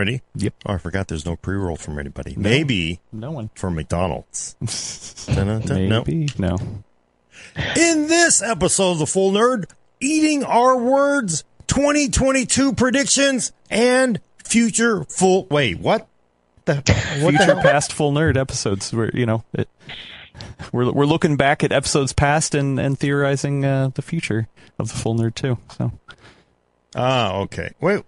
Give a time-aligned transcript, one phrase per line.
[0.00, 0.22] Ready?
[0.34, 0.54] Yep.
[0.64, 2.34] Oh, I forgot there's no pre roll from anybody.
[2.34, 3.50] Maybe No one.
[3.54, 4.54] from McDonald's.
[5.26, 5.88] Dun-dun-dun.
[5.90, 5.98] No.
[6.06, 6.28] Maybe.
[6.38, 6.56] No.
[7.76, 9.66] In this episode of The Full Nerd,
[10.00, 15.44] eating our words, 2022 predictions, and future full.
[15.50, 16.08] Wait, what?
[16.64, 16.94] The, what the
[17.38, 17.60] Future hell?
[17.62, 19.68] past full nerd episodes where, you know, it,
[20.72, 24.48] we're, we're looking back at episodes past and, and theorizing uh, the future
[24.78, 25.58] of the full nerd too.
[25.76, 25.92] So
[26.96, 27.72] Ah, okay.
[27.82, 28.02] Wait,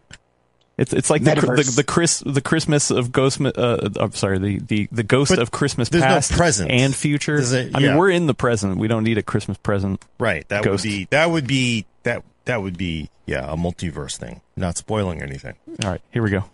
[0.83, 3.41] it's it's like the, the the Chris the Christmas of Ghost.
[3.41, 6.71] Uh, I'm sorry, the, the, the ghost But of Christmas there's no past present.
[6.71, 7.36] and future.
[7.39, 8.77] A- I mean, we're in the present.
[8.79, 10.05] We don't need a Christmas present.
[10.18, 10.46] right.
[10.49, 10.85] That Ghost.
[10.85, 14.41] would be, that would be, that, that would be, yeah, a multiverse thing.
[14.57, 15.55] Not spoiling anything.
[15.85, 16.45] All right, here we go.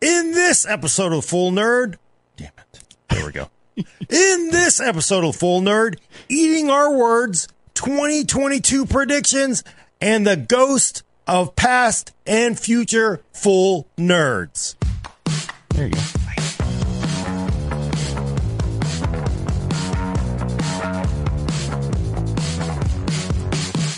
[0.00, 1.96] In this episode of Full Nerd,
[2.36, 2.80] damn it.
[3.10, 3.50] There we go.
[3.76, 9.64] In this episode of Full Nerd, eating our words, 2022 predictions,
[10.00, 14.74] and the ghost of past and future full nerds.
[15.74, 16.00] There you go.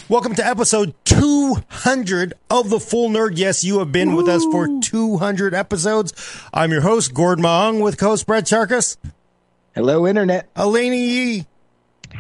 [0.09, 3.35] Welcome to episode 200 of the Full Nerd.
[3.37, 6.13] Yes, you have been with us for 200 episodes.
[6.53, 8.97] I'm your host, Gord Mah Ung, with co-host Brad Chacos,
[9.73, 10.51] Hello, Internet.
[10.57, 11.47] Alaina Yee,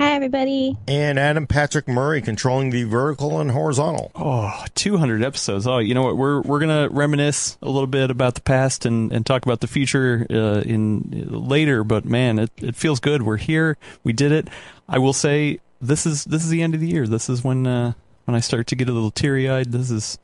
[0.01, 0.79] Hi, everybody.
[0.89, 4.11] and Adam Patrick Murray controlling the vertical and horizontal.
[4.15, 5.67] Oh, 200 episodes.
[5.67, 6.17] Oh, you know what?
[6.17, 9.67] We're we're gonna reminisce a little bit about the past and, and talk about the
[9.67, 11.85] future uh, in later.
[11.85, 13.25] But man, it, it feels good.
[13.25, 13.77] We're here.
[14.03, 14.49] We did it.
[14.89, 17.07] I will say this is this is the end of the year.
[17.07, 17.93] This is when uh,
[18.25, 19.71] when I start to get a little teary eyed.
[19.71, 20.17] This is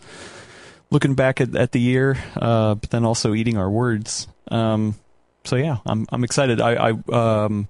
[0.90, 4.26] looking back at, at the year, uh, but then also eating our words.
[4.50, 4.94] Um,
[5.44, 6.62] so yeah, I'm I'm excited.
[6.62, 7.68] I, I um,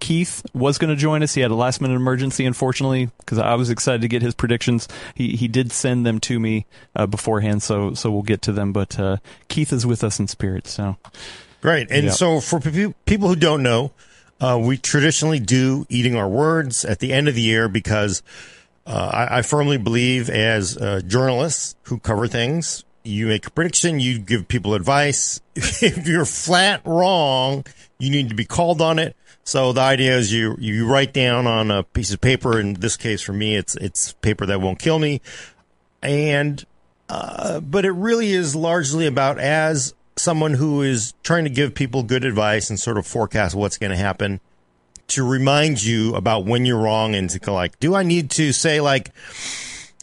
[0.00, 1.34] Keith was going to join us.
[1.34, 4.88] He had a last minute emergency, unfortunately, because I was excited to get his predictions.
[5.14, 8.72] He he did send them to me uh, beforehand, so so we'll get to them.
[8.72, 9.16] But uh,
[9.48, 10.66] Keith is with us in spirit.
[10.66, 10.96] So
[11.60, 11.90] Great.
[11.90, 12.10] And Yeah.
[12.12, 13.90] so for pe- people who don't know,
[14.40, 18.22] uh, we traditionally do eating our words at the end of the year because
[18.86, 24.00] uh, I, I firmly believe as uh, journalists who cover things, you make a prediction,
[24.00, 25.40] you give people advice.
[25.54, 27.64] if you're flat wrong,
[27.98, 29.16] you need to be called on it.
[29.44, 32.60] So the idea is you you write down on a piece of paper.
[32.60, 35.22] In this case, for me, it's it's paper that won't kill me,
[36.02, 36.64] and
[37.08, 42.02] uh, but it really is largely about as someone who is trying to give people
[42.02, 44.40] good advice and sort of forecast what's going to happen
[45.08, 48.80] to remind you about when you're wrong and to like, do I need to say
[48.80, 49.10] like,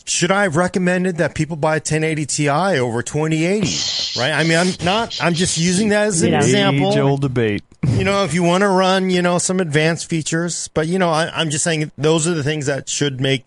[0.06, 4.20] should I have recommended that people buy a 1080 Ti over 2080?
[4.20, 4.32] Right?
[4.32, 6.38] I mean, I'm not, I'm just using that as an Yeah.
[6.38, 7.64] example age old debate.
[7.88, 11.10] you know, if you want to run, you know, some advanced features, but you know,
[11.10, 13.46] I, I'm just saying those are the things that should make,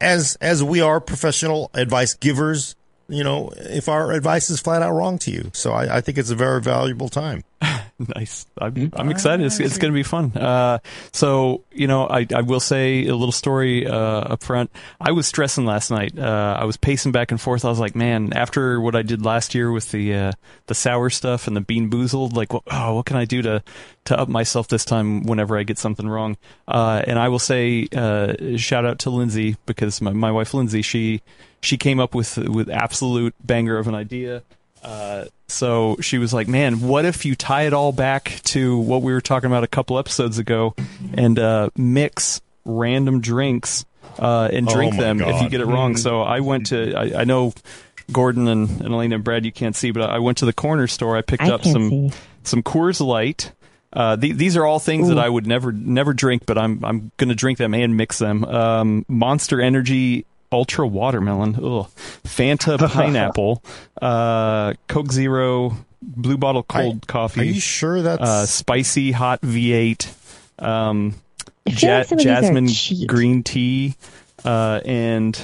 [0.00, 2.76] as as we are professional advice givers,
[3.08, 6.16] you know, if our advice is flat out wrong to you, so I, I think
[6.18, 7.42] it's a very valuable time.
[8.16, 8.46] Nice.
[8.58, 9.46] I'm, I'm excited.
[9.46, 10.36] It's, it's going to be fun.
[10.36, 10.78] Uh,
[11.12, 14.70] so, you know, I, I will say a little story uh, up front.
[15.00, 16.18] I was stressing last night.
[16.18, 17.64] Uh, I was pacing back and forth.
[17.64, 20.32] I was like, man, after what I did last year with the uh,
[20.66, 23.62] the sour stuff and the BeanBoozled, like, what, oh, what can I do to
[24.06, 26.36] to up myself this time whenever I get something wrong?
[26.66, 30.82] Uh, and I will say, uh, shout out to Lindsay because my, my wife Lindsay,
[30.82, 31.22] she
[31.60, 34.42] she came up with with absolute banger of an idea.
[34.84, 39.02] Uh, so she was like, "Man, what if you tie it all back to what
[39.02, 40.74] we were talking about a couple episodes ago,
[41.14, 43.84] and uh, mix random drinks
[44.18, 46.94] uh, and Oh drink my them if you get it wrong?" So I went to.
[46.94, 47.54] I, I know
[48.12, 50.86] Gordon and, and Alaina and Brad, you can't see, but I went to the corner
[50.86, 51.16] store.
[51.16, 52.12] I picked I up some see.
[52.42, 53.52] some Coors Light.
[53.92, 57.12] Uh, the, these are all things that I would never never drink, but I'm I'm
[57.16, 58.44] gonna drink them and mix them.
[58.44, 61.88] Um, Monster Energy Ultra Watermelon, ugh.
[62.24, 63.62] Fanta Pineapple,
[64.00, 69.40] uh, Coke Zero, Blue Bottle Cold I- Coffee, Are you sure that's uh, Spicy Hot
[69.40, 70.12] V8,
[70.60, 71.14] um,
[71.66, 73.06] ja- like some of these are Jasmine.
[73.06, 73.94] Green Tea,
[74.44, 75.38] uh, and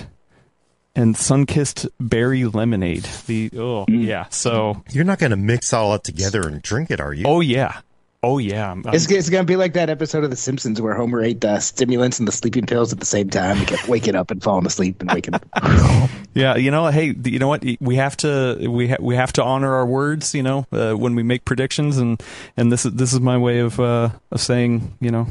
[0.97, 3.09] and Sunkist Berry Lemonade.
[3.27, 7.01] The oh yeah, so you're not going to mix all that together and drink it,
[7.01, 7.25] are you?
[7.27, 7.81] oh yeah,
[8.23, 8.69] oh yeah.
[8.69, 11.23] I'm- I'm- It's, it's going to be like that episode of The Simpsons where Homer
[11.23, 13.57] ate the stimulants and the sleeping pills at the same time.
[13.57, 15.47] He kept waking up and falling asleep and waking up.
[16.33, 17.65] Yeah, you know, hey, you know what?
[17.81, 21.17] We have to we ha- we have to honor our words, you know, uh, when
[21.17, 22.23] we make predictions, and
[22.57, 25.27] and this is this is my way of uh, of saying, you know,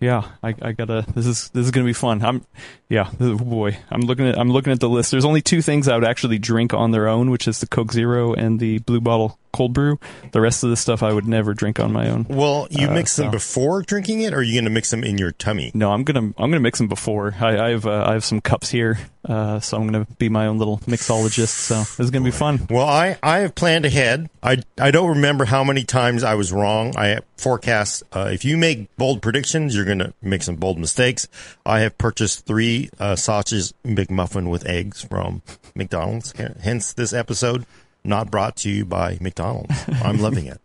[0.00, 1.06] yeah, I, I gotta.
[1.14, 2.22] This is this is gonna be fun.
[2.22, 2.44] I'm,
[2.90, 5.12] yeah, oh boy, I'm looking at I'm looking at the list.
[5.12, 7.90] There's only two things I would actually drink on their own, which is the Coke
[7.92, 9.98] Zero and the Blue Bottle cold brew.
[10.32, 12.26] The rest of the stuff I would never drink on my own.
[12.28, 14.90] Well, you Uh, mix them so- before drinking it, or are you going to mix
[14.90, 15.70] them in your tummy?
[15.74, 17.34] No, I'm gonna I'm gonna mix them before.
[17.40, 20.46] I, I have uh, I have some cups here, uh, so I'm gonna be my
[20.46, 21.48] own little mixologist.
[21.48, 22.66] So is gonna be fun.
[22.70, 24.28] Well, I, I have planned ahead.
[24.42, 26.96] I, I don't remember how many times I was wrong.
[26.96, 31.28] I forecast uh, if you make bold predictions, you're going to make some bold mistakes.
[31.66, 35.42] I have purchased three uh, sausage McMuffin with eggs from
[35.74, 36.32] McDonald's.
[36.60, 37.66] Hence, this episode
[38.04, 39.74] not brought to you by McDonald's.
[40.02, 40.60] I'm loving it.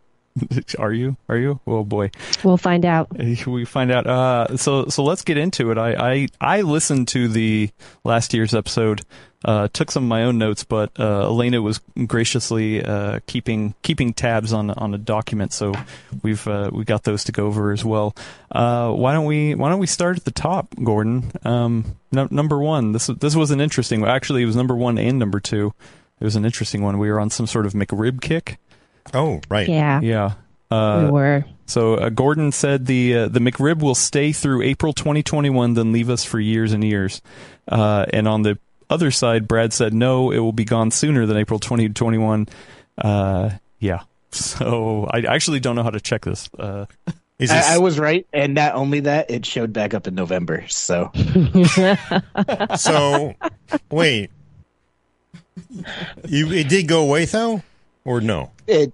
[0.78, 1.16] Are you?
[1.28, 1.60] Are you?
[1.66, 2.10] Oh boy.
[2.44, 3.08] We'll find out.
[3.46, 4.06] we find out.
[4.06, 5.78] Uh, so so let's get into it.
[5.78, 7.70] I, I I listened to the
[8.04, 9.02] last year's episode.
[9.44, 14.12] Uh, took some of my own notes, but uh, Alaina was graciously uh, keeping keeping
[14.12, 15.72] tabs on on a document, so
[16.22, 18.16] we've uh, we got those to go over as well.
[18.50, 21.30] Uh, why don't we Why don't we start at the top, Gordon?
[21.44, 22.90] Um, no, number one.
[22.92, 24.04] This this was an interesting.
[24.04, 25.72] Actually, it was number one and number two.
[26.20, 26.98] It was an interesting one.
[26.98, 28.58] We were on some sort of McRib kick.
[29.14, 29.68] Oh, right.
[29.68, 30.32] Yeah, Yeah.
[30.70, 31.44] we Uh, were.
[31.66, 36.10] so uh, Gordon said the uh, the McRib will stay through April 2021, then leave
[36.10, 37.22] us for years and years.
[37.66, 38.58] Uh, and on the
[38.90, 42.48] other side, Brad said no, it will be gone sooner than April 2021.
[42.98, 44.00] Uh, yeah.
[44.30, 46.50] So I actually don't know how to check this.
[46.58, 46.84] Uh,
[47.38, 50.14] Is this, I, I was right, and not only that, it showed back up in
[50.16, 50.64] November.
[50.68, 51.10] So
[52.76, 53.34] so,
[53.90, 54.30] wait.
[56.26, 57.62] You, it did go away, though?
[58.04, 58.50] Or no?
[58.66, 58.92] it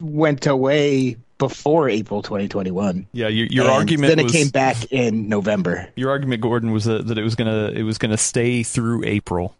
[0.00, 3.06] went away before April 2021.
[3.12, 5.88] yeah, your, your And argument Then it was came back in November.
[5.96, 9.56] your argument, Gordon, was that, that it was gonna it was gonna stay through April,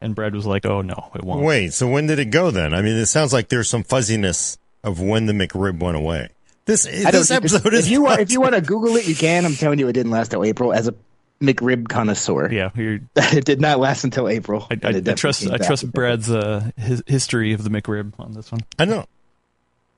[0.00, 1.42] and Brad was like, oh no, it won't.
[1.44, 2.74] Wait, so when did it go then?
[2.74, 6.28] I mean, it sounds like there's some fuzziness of when the McRib went away.
[6.64, 9.06] This this think it's- episode is if you want, if you want to Google it,
[9.06, 9.44] you can.
[9.44, 10.72] I'm telling you, it didn't last till April.
[10.72, 10.94] As a
[11.42, 14.66] McRib connoisseur, Yeah, you're, it did not last until April.
[14.70, 18.50] I, I, I trust I trust Brad's uh, his history of the McRib on this
[18.52, 18.62] one.
[18.78, 19.06] I know.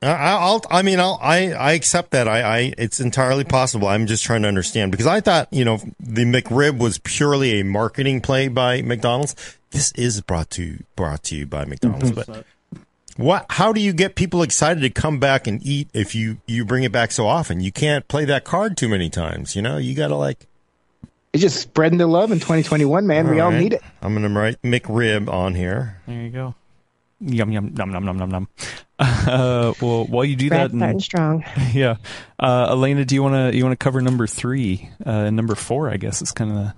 [0.01, 0.61] I, I'll.
[0.69, 1.19] I mean, I'll.
[1.21, 1.53] I.
[1.53, 2.27] I accept that.
[2.27, 2.41] I.
[2.41, 2.73] I.
[2.77, 3.87] It's entirely possible.
[3.87, 7.63] I'm just trying to understand because I thought you know the McRib was purely a
[7.63, 9.35] marketing play by McDonald's.
[9.71, 12.45] This is brought to brought to you by McDonald's, but.
[13.17, 13.45] What?
[13.49, 16.83] How do you get people excited to come back and eat if you you bring
[16.83, 17.61] it back so often?
[17.61, 19.55] You can't play that card too many times.
[19.55, 20.47] You know, you got to like.
[21.35, 23.29] It's just spreading the love in 2021, man.
[23.29, 23.59] we all right.
[23.59, 23.81] need it.
[24.01, 25.99] I'm gonna write McRib on here.
[26.07, 26.55] There you go.
[27.19, 28.47] Yum yum num num num num num.
[28.97, 31.43] Uh, well, while you do Brad's that, starting and, strong.
[31.73, 31.97] yeah,
[32.39, 35.55] uh, Alaina, do you want to you want to cover number three uh, and number
[35.55, 35.89] four?
[35.89, 36.73] I guess it's kind of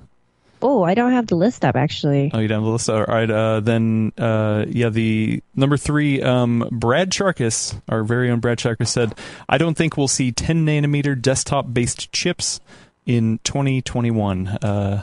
[0.59, 2.31] Oh, I don't have the list up actually.
[2.33, 2.89] oh you down the list.
[2.89, 3.07] Up.
[3.07, 8.39] All right, uh, then uh, yeah, the number three, um, Brad Chacos, our very own
[8.39, 9.13] Brad Chacos said,
[9.47, 12.59] I don't think we'll see 10 nanometer desktop based chips
[13.07, 15.01] in 2021, uh,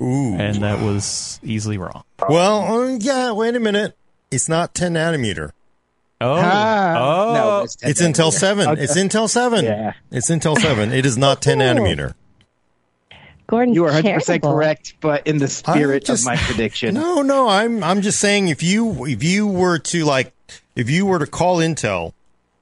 [0.00, 0.34] Ooh.
[0.34, 2.02] and that was easily wrong.
[2.28, 3.30] Well, uh, yeah.
[3.32, 3.96] Wait a minute.
[4.30, 5.50] It's not 10 nanometer.
[6.20, 8.68] Oh, Ah, oh, no, It's 10 Intel 7.
[8.68, 8.82] Okay.
[8.82, 9.64] It's Intel 7.
[9.64, 9.92] Yeah.
[10.10, 10.92] It's Intel 7.
[10.92, 12.14] It is not 10 nanometer.
[13.48, 14.52] Gordon, You are 100 percent charitable.
[14.54, 18.48] correct, but in the spirit just- of my prediction, No, no, I'm I'm just saying
[18.48, 20.32] if you if you were to like
[20.74, 22.14] if you were to call Intel,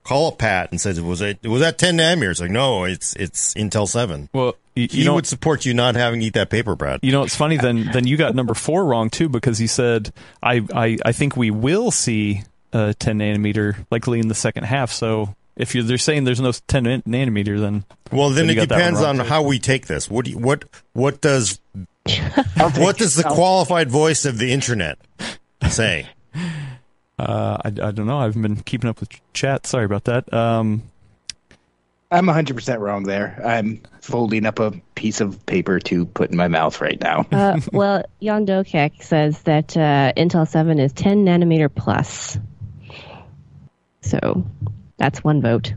[0.04, 2.40] call up Pat and said was it was that 10 nanometers?
[2.40, 4.28] Like no, it's it's Intel 7.
[4.32, 7.00] well, you, He know would support you not having eat that paper, Brad.
[7.02, 7.56] You know, it's funny.
[7.56, 10.12] Then, then you got number four wrong too, because he said,
[10.42, 12.42] "I, I, I think we will see
[12.72, 16.52] a 10 nanometer likely in the second half." So, if you're they're saying there's no
[16.52, 19.22] 10 nanometer, then Well, then you it got that one depends on too.
[19.24, 20.08] how we take this.
[20.08, 21.60] What do you, what what does
[22.76, 24.98] what does the qualified voice of the internet
[25.68, 26.08] say?
[27.20, 28.18] uh, I, I don't know.
[28.18, 29.66] I haven't been keeping up with chat.
[29.66, 30.32] Sorry about that.
[30.32, 30.82] Um,
[32.12, 33.40] I'm 100 percent wrong there.
[33.44, 37.24] I'm folding up a piece of paper to put in my mouth right now.
[37.32, 42.36] Uh, well, Jan Dokek says that uh, Intel 7 is 10 nanometer plus.
[44.02, 44.44] So
[44.96, 45.72] that's one vote.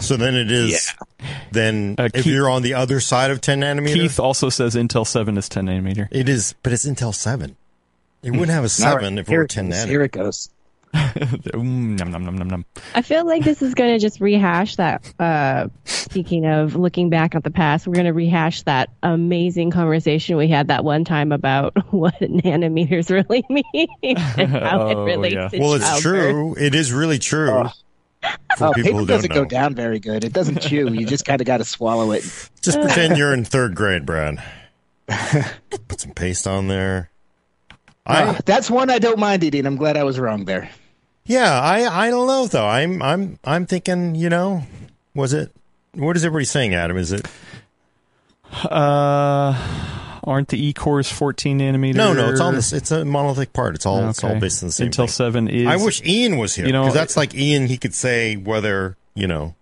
[0.00, 0.92] So then it is
[1.52, 4.74] then Uh, if Keith- you're on the other side of 10 nanometer, Keith also says
[4.74, 6.08] Intel 7 is 10 nanometer.
[6.10, 7.56] it is, but it's Intel 7.
[8.22, 9.78] It wouldn't have a 7 if it Here were 10 goes.
[9.78, 9.88] nanometer.
[9.88, 10.50] Here it goes.
[10.94, 12.64] Mm, nom, nom, nom, nom, nom.
[12.94, 15.12] I feel like this is going to just rehash that.
[15.18, 20.36] Uh, speaking of looking back at the past, we're going to rehash that amazing conversation
[20.36, 24.18] we had that one time about what nanometers really mean and
[24.50, 25.48] how it Oh, relates yeah.
[25.48, 26.02] to Well, it's childbirth.
[26.30, 26.54] true.
[26.58, 27.64] It is really true.
[28.56, 29.42] For Oh, people paper who don't doesn't know.
[29.42, 30.24] go down very good.
[30.24, 30.90] It doesn't chew.
[30.94, 32.22] You just kind of got to swallow it.
[32.62, 34.42] Just pretend you're in third grade, Brad.
[35.88, 37.10] Put some paste on there.
[38.06, 39.66] I Uh, that's one I don't mind eating.
[39.66, 40.70] I'm glad I was wrong there.
[41.26, 42.66] Yeah, I I don't know though.
[42.66, 44.64] I'm I'm I'm thinking, you know,
[45.14, 45.50] was it
[45.94, 46.96] what is everybody saying, Adam?
[46.96, 47.26] Is it
[48.64, 49.54] Uh,
[50.24, 51.94] aren't the E cores 14 nanometer?
[51.94, 52.72] No, no, it's on this.
[52.72, 53.74] It's a monolithic part.
[53.74, 55.08] It's all it's all based on the same Intel thing.
[55.08, 55.66] 7 is.
[55.66, 57.66] I wish Ian was here You know, because that's like Ian.
[57.66, 59.54] He could say whether you know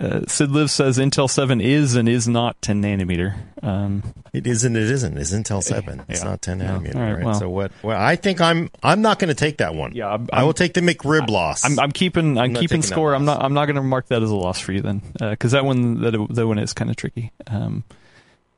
[0.00, 3.36] uh, Sid Liv says Intel 7 is and is not 10 nanometer.
[3.62, 4.74] Um, it isn't.
[4.74, 5.16] It isn't.
[5.18, 6.02] It's Intel seven.
[6.08, 6.30] It's Yeah.
[6.30, 6.66] not ten Yeah.
[6.78, 6.94] nanometer.
[6.96, 7.24] All right, right.
[7.24, 7.34] well.
[7.34, 7.70] So what?
[7.82, 8.70] Well, I think I'm.
[8.82, 9.92] I'm not going to take that one.
[9.94, 11.64] Yeah, I'm- I will take the McRib loss.
[11.64, 13.14] I'm, I'm keeping I'm, not keeping score.
[13.14, 15.52] I'm not I'm not going to mark that as a loss for you then, because
[15.52, 17.30] that one that that one is kind of tricky.
[17.46, 17.84] Um,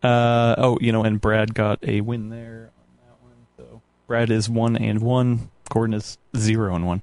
[0.03, 3.33] uh, oh, you know, and Brad got a win there on that one.
[3.59, 5.51] So Brad is one and one.
[5.71, 7.03] Gordon is zero and one.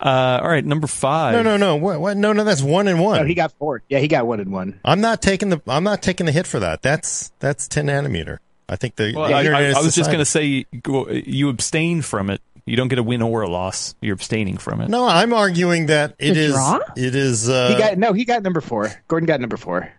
[0.00, 1.34] Uh, all right, number five.
[1.34, 1.76] no, no, no.
[1.76, 2.00] What?
[2.00, 2.16] What?
[2.16, 2.44] No, no.
[2.44, 3.20] That's one and one.
[3.20, 3.82] No, he got four.
[3.88, 4.78] Yeah, he got one and one.
[4.84, 5.60] I'm not taking the.
[5.66, 6.82] I'm not taking the hit for that.
[6.82, 8.38] That's that's ten nanometer.
[8.68, 11.48] I think the, Well, the I, I, I was just going to say go- you
[11.50, 12.40] abstain from it.
[12.66, 13.94] You don't get a win or a loss.
[14.00, 14.88] You're abstaining from it.
[14.88, 16.52] No, I'm arguing that it The is.
[16.54, 16.78] draw?
[16.96, 17.46] It is.
[17.48, 18.12] Uh, He got no.
[18.14, 18.90] He got number four.
[19.06, 19.92] Gordon got number four.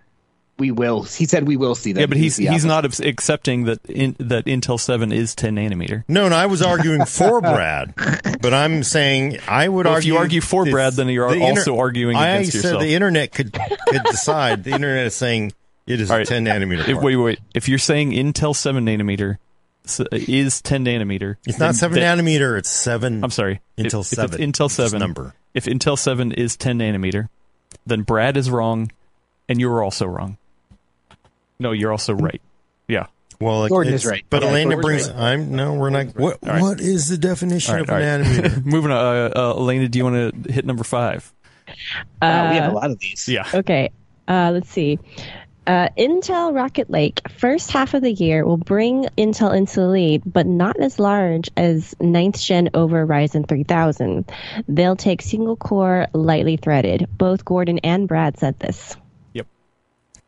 [0.57, 1.03] We will.
[1.03, 1.99] He said we will see that.
[1.99, 6.05] Yeah, but he's he's not accepting that in, that Intel Seven is 10 nanometer.
[6.07, 7.93] No, no, I was arguing for Brad,
[8.41, 11.41] but I'm saying I would Well, if you argue for this- Brad, then you're the
[11.41, 12.81] also arguing I against said yourself.
[12.83, 14.63] the internet could could decide.
[14.63, 15.51] the internet is saying
[15.87, 16.25] it is right.
[16.25, 16.87] 10 nanometer.
[16.87, 17.39] If, wait, wait.
[17.53, 19.37] If you're saying Intel 7 nanometer
[20.11, 22.57] is 10 nanometer, it's not seven then- nanometer.
[22.57, 23.23] It's seven.
[23.25, 23.59] I'm sorry.
[23.77, 24.35] Intel if, seven.
[24.35, 25.33] If it's Intel It's 7 number.
[25.53, 27.27] If Intel 7 is 10 nanometer,
[27.85, 28.91] then Brad is wrong,
[29.49, 30.37] and you're also wrong.
[31.59, 32.41] No, you're also right.
[32.87, 33.07] Yeah.
[33.39, 34.23] Well, like, Gordon it's- is right.
[34.29, 35.09] But Yeah, Alaina Gordon's brings.
[35.09, 35.31] right.
[35.33, 35.73] I'm no.
[35.73, 36.07] We're not.
[36.15, 36.61] What, All right.
[36.61, 38.65] what is the definition All of right, a all right.
[38.65, 38.97] Moving on.
[38.97, 41.31] Uh, uh, Alaina, do you want to hit number five?
[42.21, 43.27] Wow, we have Uh, a lot of these.
[43.27, 43.45] Yeah.
[43.53, 43.89] Okay,
[44.27, 44.99] uh, let's see.
[45.67, 50.21] Uh, Intel Rocket Lake, first half of the year, will bring Intel into the lead,
[50.25, 54.31] but not as large as 9th gen over Ryzen 3000.
[54.67, 57.07] They'll take single core, lightly threaded.
[57.17, 58.95] Both Gordon and Brad said this.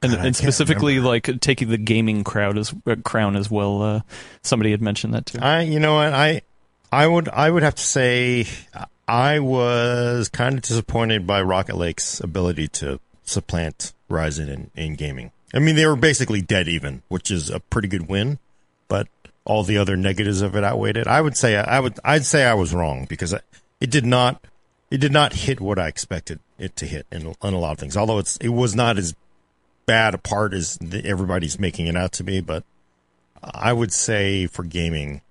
[0.01, 3.81] And, and specifically, like taking the gaming crowd as uh, crown as well.
[3.81, 4.01] Uh,
[4.43, 5.39] somebody had mentioned that too.
[5.41, 5.61] I.
[5.61, 6.13] You know what?
[6.13, 6.41] I.
[6.91, 7.29] I would.
[7.29, 8.45] I would have to say.
[9.07, 15.31] I was kind of disappointed by Rocket Lake's ability to supplant Ryzen in, in gaming.
[15.53, 18.39] I mean, they were basically dead even, which is a pretty good win,
[18.87, 19.07] but
[19.45, 21.07] all the other negatives of it outweighed it.
[21.07, 24.43] I would say I would I'd say I was wrong because it did not
[24.91, 27.79] it did not hit what I expected it to hit in, in a lot of
[27.79, 27.95] things.
[27.95, 29.15] Although it's it was not as
[29.87, 32.63] bad a part as everybody's making it out to be, but
[33.43, 35.21] I would say for gaming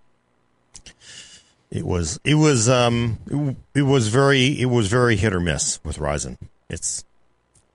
[1.71, 5.79] it was it was um it, it was very it was very hit or miss
[5.85, 6.39] with Ryzen.
[6.69, 7.05] It's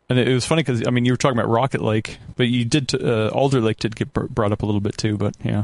[0.10, 2.48] And it, it was funny because I mean you were talking about Rocket Lake, but
[2.48, 5.18] you did t- uh, Alder Lake did get br- brought up a little bit too.
[5.18, 5.64] But yeah,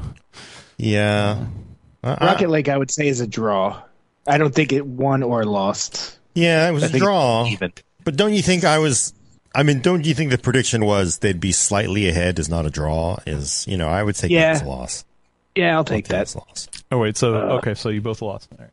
[0.78, 1.46] yeah.
[2.04, 3.82] I- I- Rocket Lake, I would say, is a draw.
[4.28, 6.20] I don't think it won or lost.
[6.36, 7.46] yeah, it was I a draw.
[7.48, 7.72] even.
[8.04, 9.14] But don't you think I was?
[9.56, 12.70] I mean, don't you think the prediction was they'd be slightly ahead is not a
[12.70, 13.18] draw?
[13.26, 14.54] Is you know I would take Yeah.
[14.54, 15.06] that as a loss.
[15.56, 16.22] Yeah, I'll I'll take that.
[16.24, 16.68] as a loss.
[16.92, 18.50] Oh wait, so Uh, okay, so you both lost.
[18.52, 18.70] All right.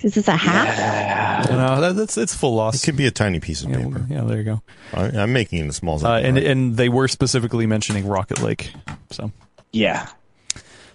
[0.00, 1.48] Is this a half?
[1.48, 2.82] No, that, that's it's full loss.
[2.82, 4.04] It could be a tiny piece of yeah, paper.
[4.10, 4.62] yeah, there you go.
[4.92, 6.44] I, I'm making it as small as Uh, and right?
[6.46, 8.72] and they were specifically mentioning Rocket Lake.
[9.10, 9.30] So
[9.72, 10.08] Yeah.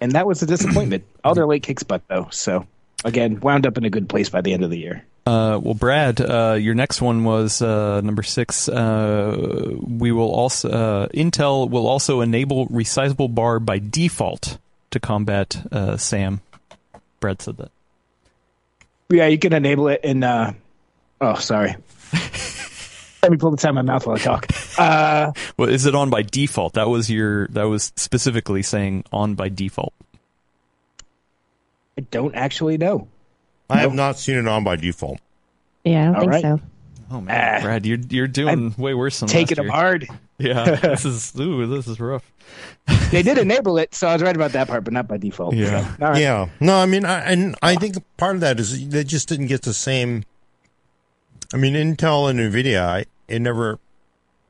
[0.02, 1.04] And that was a disappointment.
[1.24, 2.28] Alder Lake kicks butt, though.
[2.30, 2.66] So,
[3.04, 5.04] again, wound up in a good place by the end of the year.
[5.28, 8.66] Uh, well, Brad, uh, your next one was uh, number six.
[8.66, 14.56] Uh, we will also uh, Intel will also enable resizable bar by default
[14.90, 16.40] to combat uh, SAM.
[17.20, 17.70] Brad said that.
[19.10, 20.24] Yeah, you can enable it in.
[20.24, 20.54] Uh,
[21.20, 21.76] oh, sorry.
[23.22, 24.46] Let me pull this out of my mouth while I talk.
[24.78, 26.72] Uh, Well, is it on by default?
[26.72, 27.48] That was your.
[27.48, 29.92] That was specifically saying on by default.
[31.98, 33.08] I don't actually know.
[33.70, 35.18] I have not seen it on by default.
[35.84, 36.42] Yeah, I don't All think right.
[36.42, 36.60] so.
[37.10, 37.62] Oh man, Ah.
[37.62, 39.72] Brad, you're you're doing way worse than Taking last them year.
[39.72, 40.08] hard.
[40.40, 42.30] Yeah, this is ooh, this is rough.
[43.10, 45.52] They did enable it, so I was right about that part, but not by default.
[45.54, 45.96] Yeah.
[45.96, 46.20] So, all right.
[46.22, 49.48] Yeah, no, I mean, I, and I think part of that is they just didn't
[49.48, 50.22] get the same.
[51.52, 53.80] I mean, Intel and Nvidia, I, it never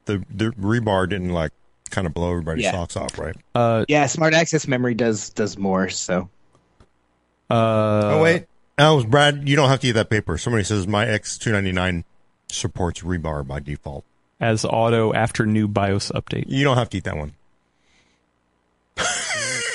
[0.04, 1.52] the the rebar didn't like
[1.90, 2.72] kind of blow everybody's Yeah.
[2.72, 3.34] socks off, right?
[3.54, 5.88] Uh, Yeah, smart access memory does does more.
[5.88, 6.28] So
[7.50, 7.54] uh,
[8.16, 8.44] oh wait,
[8.78, 10.38] oh Brad, you don't have to eat that paper.
[10.38, 12.04] Somebody says my X two ninety nine
[12.48, 14.04] supports rebar by default.
[14.40, 16.44] as auto after new BIOS update.
[16.48, 17.34] You don't have to eat that one.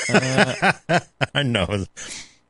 [1.33, 1.85] I know.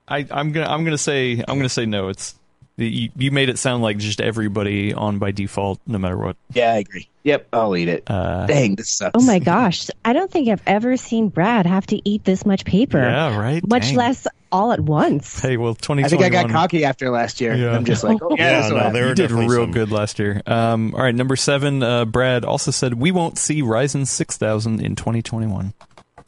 [0.08, 2.10] I, I'm gonna I'm gonna say I'm gonna say no.
[2.10, 2.36] It's
[2.76, 6.36] you, you made it sound like just everybody on by default, no matter what.
[6.54, 7.08] yeah, I agree.
[7.22, 8.04] Yep, I'll eat it.
[8.08, 9.12] Uh, Dang, this sucks.
[9.14, 9.90] Oh my gosh.
[10.04, 12.98] I don't think I've ever seen Brad have to eat this much paper.
[13.00, 13.66] yeah, right.
[13.68, 13.96] Much Dang.
[13.96, 15.42] less all at once.
[15.42, 16.04] Hey, well, twenty.
[16.06, 17.56] I think I got cocky after last year.
[17.56, 17.72] Yeah.
[17.76, 18.94] I'm just like, oh, yeah, Yeah, no, happen.
[18.94, 20.42] there You did real some- good last year.
[20.46, 21.84] Um, all right, number seven.
[21.84, 25.74] Uh, Brad also said we won't see Ryzen 6000 in 2021.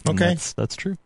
[0.07, 0.29] And Okay.
[0.29, 0.97] that's, that's true.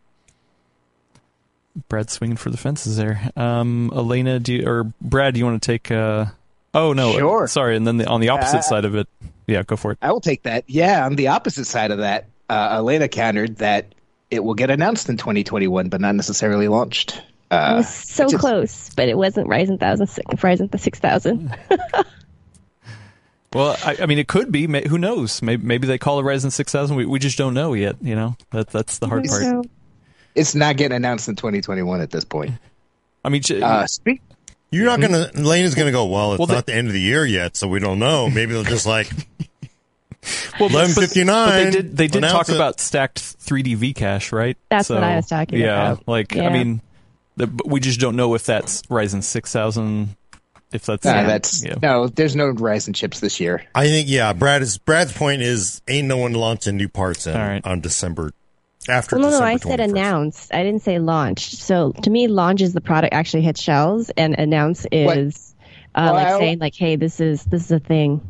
[1.88, 3.30] Brad swinging for the fences there.
[3.38, 5.92] Um, Alaina, do you, or Brad, do you want to take?
[5.92, 6.26] Uh,
[6.74, 7.48] oh no, Sure.
[7.48, 9.08] Sorry, and then the, on the opposite Uh, side of it,
[9.48, 9.98] yeah, go for it.
[10.02, 10.66] I will take that.
[10.68, 13.94] Yeah, on the opposite side of that, uh, Alaina countered that
[14.32, 17.18] it will get announced in 2021, but not necessarily launched.
[17.18, 17.24] It
[17.56, 21.56] Uh, was so which is- close, but it wasn't Ryzen thousand, Ryzen the six thousand.
[23.52, 24.68] Well, I, I mean, it could be.
[24.68, 25.42] May, who knows?
[25.42, 26.96] Maybe, maybe they call it Ryzen 6000.
[26.96, 27.96] We, we just don't know yet.
[28.00, 29.66] You know, that that's the hard part.
[30.36, 32.52] it's not getting announced in 2021 at this point.
[33.26, 34.22] I mean, Uh, speak.
[34.72, 35.32] You're not gonna.
[35.34, 36.06] Lane is gonna go.
[36.06, 38.30] Well, it's Well, they- not the end of the year yet, so we don't know.
[38.30, 39.10] Maybe they'll just like
[40.60, 41.98] well, but- 11:59, But they did.
[41.98, 42.56] They did talk it.
[42.56, 44.58] about stacked 3D V cache, right?
[44.70, 45.66] That's what I was talking about.
[45.66, 46.08] yeah, about.
[46.08, 46.82] like I mean,
[47.38, 50.16] the, but we just don't know if that's Ryzen 6000.
[50.72, 51.76] If that's Nah, that's yeah.
[51.82, 52.08] no.
[52.08, 53.64] There's no Ryzen chips this year.
[53.74, 54.34] I think yeah.
[54.34, 57.66] Brad is Brad's point is ain't no one launching new parts in, All right.
[57.66, 58.32] on December
[58.88, 59.16] after.
[59.16, 59.90] Well, no, no, December I said 21st.
[59.90, 60.54] announced.
[60.54, 61.56] I didn't say launched.
[61.58, 65.56] So to me, launch is the product actually hits shelves, and announce is
[65.96, 68.22] uh, Well, like saying like, hey, this is this is a thing.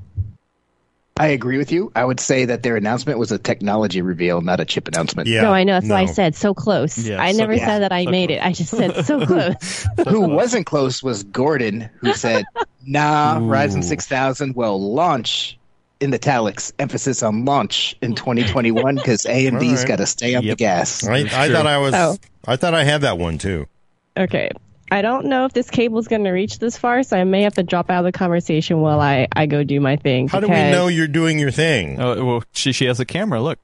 [1.19, 1.91] I agree with you.
[1.95, 5.27] I would say that their announcement was a technology reveal, not a chip announcement.
[5.27, 5.73] Yeah, no, I know.
[5.73, 6.97] That's why I said so close.
[6.97, 8.41] Yeah, I so- never yeah, said that I so made it.
[8.43, 9.85] I just said so close.
[10.07, 12.45] Who wasn't close was Gordon, who said,
[12.85, 13.41] "Nah, Ooh.
[13.43, 15.57] Ryzen 6000 will launch."
[16.01, 19.85] In italics, emphasis on launch in 2021 because AMD's All right.
[19.89, 20.51] got to stay on Yep.
[20.53, 21.05] the gas.
[21.05, 21.93] I, I thought I was.
[21.93, 22.15] Oh.
[22.47, 23.67] I thought I had that one too.
[24.15, 24.49] Okay.
[24.91, 27.53] I don't know if this cable's going to reach this far, so I may have
[27.55, 30.27] to drop out of the conversation while I, I go do my thing.
[30.27, 32.00] How do we because- know you're doing your thing?
[32.01, 33.41] Oh well, she she has a camera.
[33.41, 33.60] Look.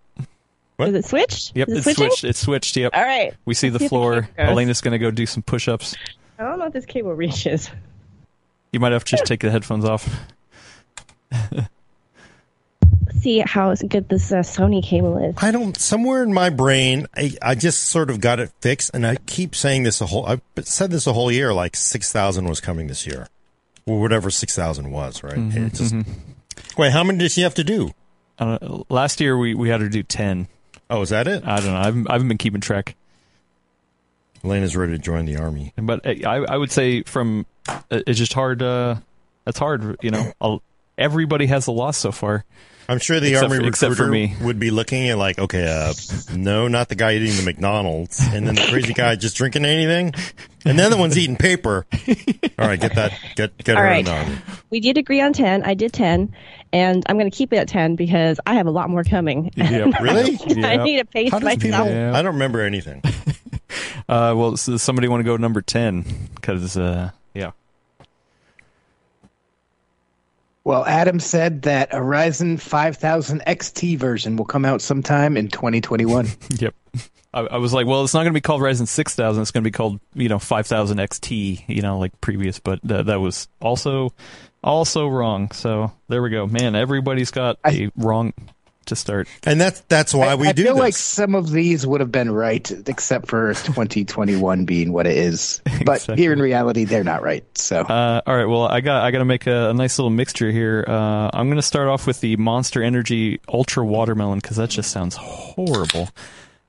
[0.78, 0.90] What?
[0.90, 1.56] Is it switched?
[1.56, 2.10] Yep, Is it it's switching?
[2.12, 2.24] switched.
[2.26, 2.76] It's switched.
[2.76, 2.92] Yep.
[2.96, 3.34] All right.
[3.46, 4.12] We see the see if the floor.
[4.24, 4.50] camera goes.
[4.52, 5.96] Alaina's gonna go do some push-ups.
[6.38, 7.70] I don't know if this cable reaches.
[8.74, 10.08] You might have to just take the headphones off.
[13.26, 15.34] See how good this uh, Sony cable is.
[15.40, 15.76] I don't.
[15.76, 19.56] Somewhere in my brain, I, I just sort of got it fixed, and I keep
[19.56, 20.28] saying this a whole.
[20.28, 21.52] I've said this a whole year.
[21.52, 23.28] Like six thousand was coming this year,
[23.88, 25.24] or whatever six thousand was.
[25.24, 25.38] Right?
[25.38, 25.96] Mm-hmm, It just,
[26.78, 27.94] Wait, how many did she have to do?
[28.38, 30.48] Uh, last year we, we had her do ten.
[30.92, 31.44] Oh, is that it?
[31.48, 31.78] I don't know.
[31.78, 32.96] I haven't, I haven't been keeping track.
[34.44, 35.74] Alaina's ready to join the army.
[35.76, 38.62] But uh, I, I would say from uh, it's just hard.
[38.62, 38.98] Uh,
[39.48, 40.32] it's hard, you know.
[40.40, 40.62] I'll,
[40.96, 42.46] everybody has a loss so far.
[42.88, 44.46] I'm sure the Except army for- except for recruiter me.
[44.46, 45.94] would be looking at like, okay, uh,
[46.36, 50.14] no, not the guy eating the McDonald's, and then the crazy guy just drinking anything,
[50.66, 51.86] and then the one's eating paper.
[52.60, 54.00] All right, get that, get get All her right.
[54.00, 54.38] in the army.
[54.70, 55.64] We did agree on 10.
[55.64, 56.34] I did 10.
[56.74, 59.52] And I'm going to keep it at 10 because I have a lot more coming.
[59.58, 59.94] Yep.
[60.02, 60.38] Really?
[60.66, 61.62] I need to pace How myself.
[61.62, 61.86] people?
[61.88, 62.12] Yeah.
[62.14, 63.02] I don't remember anything.
[64.10, 67.52] Uh, well, so somebody want to go number ten because uh, yeah.
[70.66, 76.28] Well, Adam said that a Ryzen 5000 XT version will come out sometime in 2021.
[76.58, 76.76] Yep.
[77.34, 79.42] I, I was like, well, it's not going to be called Ryzen 6000.
[79.42, 82.60] It's going to be called, you know, 5000 XT, you know, like previous.
[82.60, 84.14] But th- that was also
[84.64, 85.52] also wrong.
[85.52, 86.48] So there we go.
[86.48, 88.34] Man, everybody's got I- a wrong
[88.88, 89.28] to start.
[89.44, 90.82] And that's that's why I, we I do I feel this.
[90.82, 93.54] like some of these would have been right, except for
[93.96, 95.62] 2021 being what it is.
[95.86, 96.16] But Exactly.
[96.18, 97.44] here in reality, they're not right.
[97.58, 98.46] So Uh, all right.
[98.46, 100.86] Well, I got I got to make a, a nice little mixture here.
[100.88, 104.92] Uh, I'm going to start off with the Monster Energy Ultra Watermelon because that just
[104.92, 106.10] sounds horrible.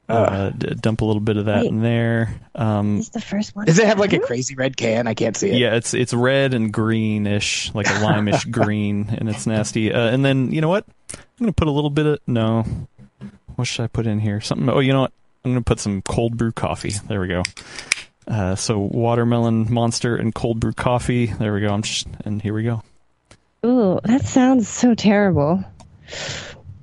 [0.08, 1.68] Uh, d- dump a little bit of that Wait.
[1.70, 2.32] in there.
[2.54, 3.64] Um, is the first one.
[3.66, 5.08] does it have like a crazy red can?
[5.08, 5.56] I can't see it.
[5.58, 9.92] Yeah, it's it's red and greenish, like a limeish green, and it's nasty.
[9.92, 10.86] Uh, and then you know what?
[11.38, 12.64] I'm gonna put a little bit of no.
[13.56, 14.40] What should I put in here?
[14.40, 14.68] Something.
[14.68, 15.12] Oh, you know what?
[15.44, 16.92] I'm gonna put some cold brew coffee.
[17.08, 17.42] There we go.
[18.26, 21.26] Uh, so watermelon monster and cold brew coffee.
[21.26, 21.68] There we go.
[21.68, 22.82] I'm just and here we go.
[23.64, 25.64] Ooh, that sounds so terrible.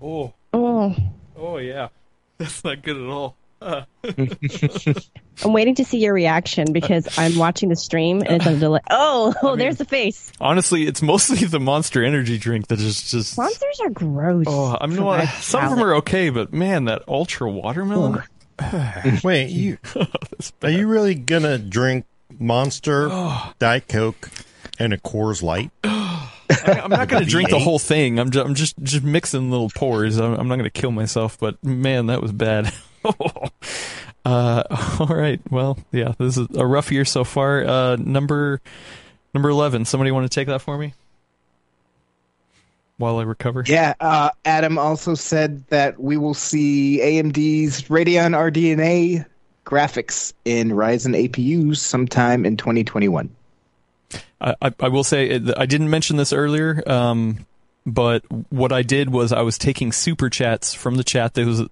[0.02, 0.96] Oh, Oh,
[1.36, 1.88] oh yeah,
[2.38, 3.36] that's not good at all.
[3.63, 8.82] I'm waiting to see your reaction because I'm watching the stream and it's on delay.
[8.89, 10.32] Oh, oh, there's the face.
[10.39, 13.38] Honestly, it's mostly the Monster Energy drink that is just.
[13.38, 14.45] Monsters are gross.
[14.47, 15.28] Oh, I'm for not.
[15.39, 18.23] Some of them are okay, but man, that ultra watermelon.
[19.23, 19.78] Wait, you
[20.62, 22.06] are you really gonna drink
[22.38, 23.10] Monster,
[23.60, 24.30] Diet Coke,
[24.80, 25.71] and a Coors Light?
[26.65, 28.19] I'm not going to drink the whole thing.
[28.19, 30.17] I'm just, I'm just, just mixing little pours.
[30.17, 32.71] I'm, I'm not going to kill myself, but man, that was bad.
[34.26, 34.63] uh,
[35.00, 35.42] all right.
[35.50, 37.66] Well, yeah, this is a rough year so far.
[37.66, 38.62] Uh, number,
[39.34, 39.86] number 11.
[39.86, 40.94] Somebody want to take that for me?
[42.98, 43.63] While I recover?
[43.66, 49.26] Yeah, uh, Adam also said that we will see AMD's Radeon RDNA
[49.66, 53.36] graphics in Ryzen APUs sometime in 2021.
[54.39, 57.46] I, I, I will say I didn't mention this earlier, um,
[57.86, 61.34] but what I did was I was taking super chats from the chat.
[61.34, 61.63] There was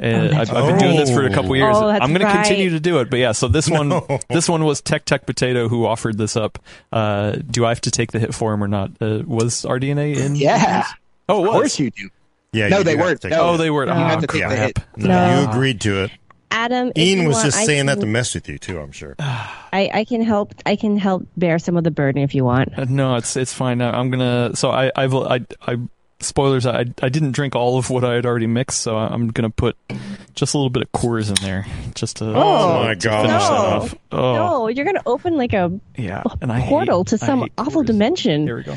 [0.00, 1.76] And Oh, I've, I've been doing this for a couple years.
[1.76, 3.32] Oh, I'm going to continue to do it, but yeah.
[3.32, 3.92] So this one,
[4.28, 6.58] this one was Tech Tech Potato who offered this up.
[6.92, 8.90] Uh, do I have to take the hit for him or not?
[9.00, 10.36] Uh, was RDNA in?
[10.36, 10.86] Yeah,
[11.28, 12.08] Oh, of course you do.
[12.52, 13.22] Yeah, No, they weren't.
[13.24, 13.50] No.
[13.50, 13.84] Oh, they were.
[13.84, 14.58] You Oh, have to take the crap.
[14.78, 14.78] hit.
[14.96, 15.40] No, No.
[15.42, 16.10] you agreed to it.
[16.50, 18.80] Adam, if Ian was want, just I saying that to mess with you too.
[18.80, 19.16] I'm sure.
[19.18, 20.54] I, I can help.
[20.64, 22.78] I can help bear some of the burden if you want.
[22.78, 23.82] Uh, No, it's it's fine.
[23.82, 24.52] I- I'm gonna.
[24.54, 25.76] So I I've I I
[26.20, 26.66] spoilers.
[26.66, 29.76] I I didn't drink all of what I had already mixed, so I'm gonna put
[30.34, 32.26] just a little bit of Coors in there, just to.
[32.26, 33.26] Oh, oh my to God.
[33.26, 33.56] Finish that No.
[33.56, 33.94] off.
[34.12, 37.52] Oh No, you're gonna open like a yeah, and I portal hate- to some hate
[37.58, 37.86] awful Coors.
[37.86, 38.46] dimension.
[38.46, 38.76] Here we go.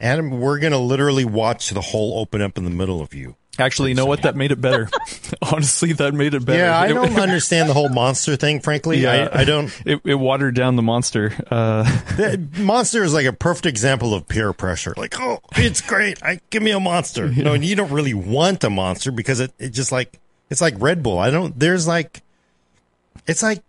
[0.00, 3.36] Adam, we're gonna literally watch the hole open up in the middle of you.
[3.60, 4.22] Actually, you know what?
[4.22, 4.88] That made it better.
[5.42, 6.58] Honestly, that made it better.
[6.58, 8.60] Yeah, I don't understand the whole monster thing.
[8.60, 9.28] Frankly, Yeah.
[9.32, 9.70] I, I don't.
[9.86, 11.32] It, it watered down the monster.
[11.50, 11.84] Uh,
[12.16, 14.94] The monster is like a perfect example of peer pressure.
[14.96, 16.22] Like, oh, it's great.
[16.22, 17.26] I give me a monster.
[17.26, 20.18] You know, and you don't really want a monster because it, it just like
[20.50, 21.18] it's like Red Bull.
[21.18, 21.58] I don't.
[21.58, 22.22] There's like,
[23.26, 23.62] it's like,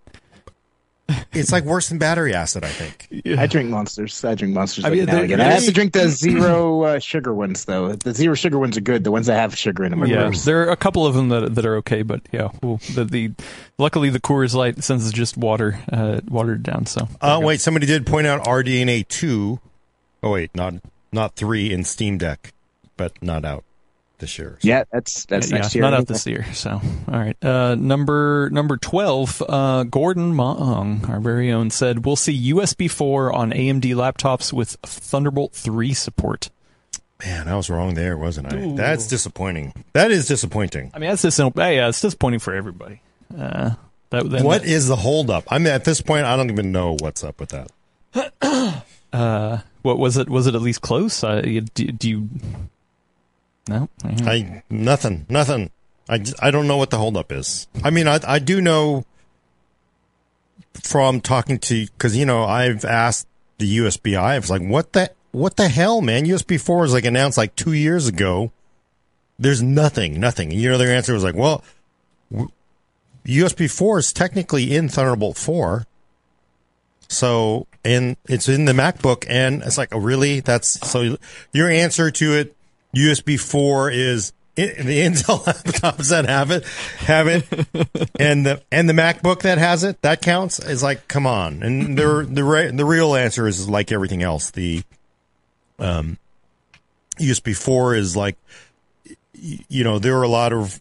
[1.33, 2.63] it's like worse than battery acid.
[2.63, 3.07] I think.
[3.37, 4.23] I drink monsters.
[4.23, 6.99] I drink monsters I mean, now and they're- I have to drink the zero uh,
[6.99, 7.93] sugar ones though.
[7.93, 9.03] The zero sugar ones are good.
[9.03, 10.45] The ones that have sugar in them are yeah, gross.
[10.45, 13.31] there are a couple of them that that are okay, but yeah, well, the, the
[13.77, 16.85] luckily the Coors Light since it's just water, uh, watered down.
[16.85, 19.59] So Uh, wait, somebody did point out RDNA two.
[20.23, 20.75] Oh wait, not
[21.11, 22.53] not three in Steam Deck,
[22.97, 23.63] but not out
[24.21, 24.57] this year.
[24.61, 25.81] Yeah, that's that's yeah, next year.
[25.81, 26.45] not out this year.
[26.53, 32.05] So all right, uh, number number twelve, uh, Gordon Mah Ung, our very own, said
[32.05, 36.49] we'll see USB four on AMD laptops with Thunderbolt three support.
[37.19, 38.73] Man, I was wrong there, wasn't I?
[38.75, 39.73] That's disappointing.
[39.93, 40.91] That is disappointing.
[40.93, 43.01] I mean, that's just yeah, it's disappointing for everybody.
[43.37, 43.71] Uh,
[44.09, 45.43] that, then What is the holdup?
[45.49, 48.83] I mean, at this point, I don't even know what's up with that.
[49.13, 50.29] Uh, what was it?
[50.29, 51.21] Was it at least close?
[51.21, 52.29] Uh, do, do you?
[53.67, 53.89] No.
[54.03, 54.27] Mhm.
[54.27, 55.71] I nothing, nothing.
[56.09, 57.67] I, I don't know what the holdup is.
[57.83, 59.05] I mean, I I do know
[60.83, 63.27] from talking to because you know I've asked
[63.59, 64.17] the USB.
[64.17, 66.25] I was like, what the what the hell, man?
[66.25, 68.51] USB four was like announced like two years ago.
[69.39, 70.51] There's nothing, nothing.
[70.51, 71.63] You know, their answer was like, well,
[73.25, 75.85] USB four is technically in Thunderbolt four.
[77.07, 80.39] So, and it's in the MacBook, and it's like, oh, really?
[80.39, 81.17] That's so.
[81.51, 82.55] Your answer to it,
[82.95, 86.65] USB four, is the Intel laptops that have it
[86.99, 87.45] have it,
[88.19, 90.59] and the and the MacBook that has it that counts.
[90.59, 91.63] Is like, come on.
[91.63, 94.51] And the the re- the real answer is like everything else.
[94.51, 94.83] The
[95.79, 96.17] um,
[97.17, 98.37] USB four is like,
[99.33, 100.79] you know, there are a lot of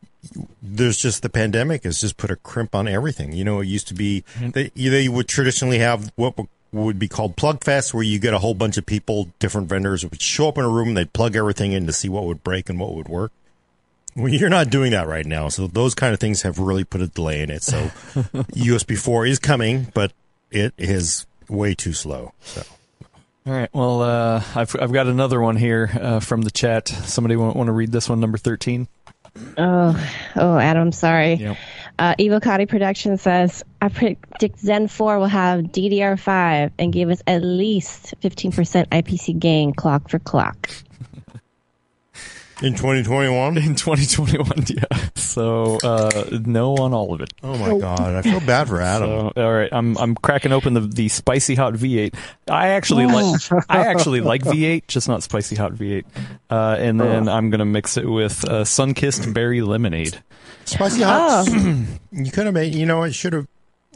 [0.62, 3.32] there's just the pandemic has just put a crimp on everything.
[3.32, 6.34] You know, it used to be they, they would traditionally have what
[6.72, 10.04] would be called plug fest, where you get a whole bunch of people, different vendors
[10.04, 12.68] would show up in a room, they'd plug everything in to see what would break
[12.68, 13.32] and what would work.
[14.16, 17.00] Well, you're not doing that right now, so those kind of things have really put
[17.00, 17.62] a delay in it.
[17.62, 17.78] So
[18.54, 20.12] USB four is coming, but
[20.50, 22.32] it is way too slow.
[22.42, 22.62] So
[23.46, 23.70] All right.
[23.72, 26.88] Well, uh, I've I've got another one here uh, from the chat.
[26.88, 28.88] Somebody want, want to read this one, number thirteen?
[29.56, 31.34] Oh, oh, Adam, sorry.
[31.34, 31.56] Yep.
[31.98, 37.42] Uh, Evocati Production says, I predict Zen 4 will have DDR5 and give us at
[37.42, 40.70] least 15% IPC gain clock for clock.
[42.62, 45.08] In 2021, In 2021, yeah.
[45.14, 47.32] So uh, no on all of it.
[47.42, 49.08] oh my god, I feel bad for Adam.
[49.08, 52.14] So, all right, I'm I'm cracking open the the spicy hot V8.
[52.50, 56.04] I actually like I actually like V8, just not spicy hot V8.
[56.50, 60.22] Uh, and then I'm gonna mix it with uh, Sunkist Berry Lemonade.
[60.66, 61.46] Spicy hot.
[62.12, 62.74] you could have made.
[62.74, 63.46] You know, it should have.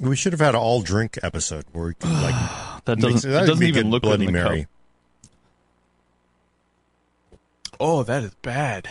[0.01, 2.35] We should have had an all drink episode where we could like.
[2.87, 3.31] That doesn't it.
[3.31, 4.61] it That'd doesn't even look good Bloody in Mary.
[4.63, 4.69] cup.
[7.87, 8.89] Oh, that is bad.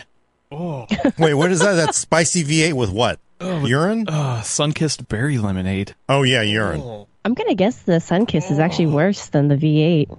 [0.52, 0.86] Oh,
[1.18, 1.72] Wait, what is that?
[1.74, 3.18] That's spicy V8 with what?
[3.40, 4.06] Oh, urine?
[4.08, 5.94] uh, Sunkist Berry Lemonade.
[6.08, 7.06] Oh yeah, urine.
[7.24, 10.16] I'm going to guess the Sunkist is actually worse than the V8.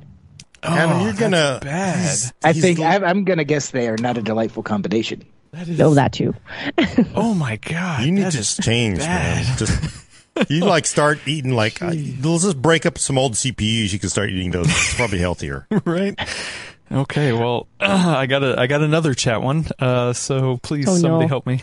[0.62, 1.60] Adam, you're gonna.
[1.62, 2.00] bad.
[2.00, 5.24] he's- I he's think the- I'm, I'm gonna guess they are not a delightful combination.
[5.52, 5.80] That is.
[5.80, 6.34] Oh, that too.
[7.16, 8.04] Oh my god.
[8.04, 9.46] You need to is change, bad.
[9.46, 9.58] man.
[9.58, 10.10] Just
[10.50, 11.82] you like start eating like.
[11.82, 13.94] Uh, let's just break up some old CPUs.
[13.94, 14.68] You can start eating those.
[14.68, 15.68] It's probably healthier.
[15.86, 16.20] right.
[16.92, 17.34] Okay.
[17.34, 19.66] Well, uh, I got a I got another chat one.
[19.80, 21.28] Uh, so please Oh, somebody no.
[21.30, 21.62] help me.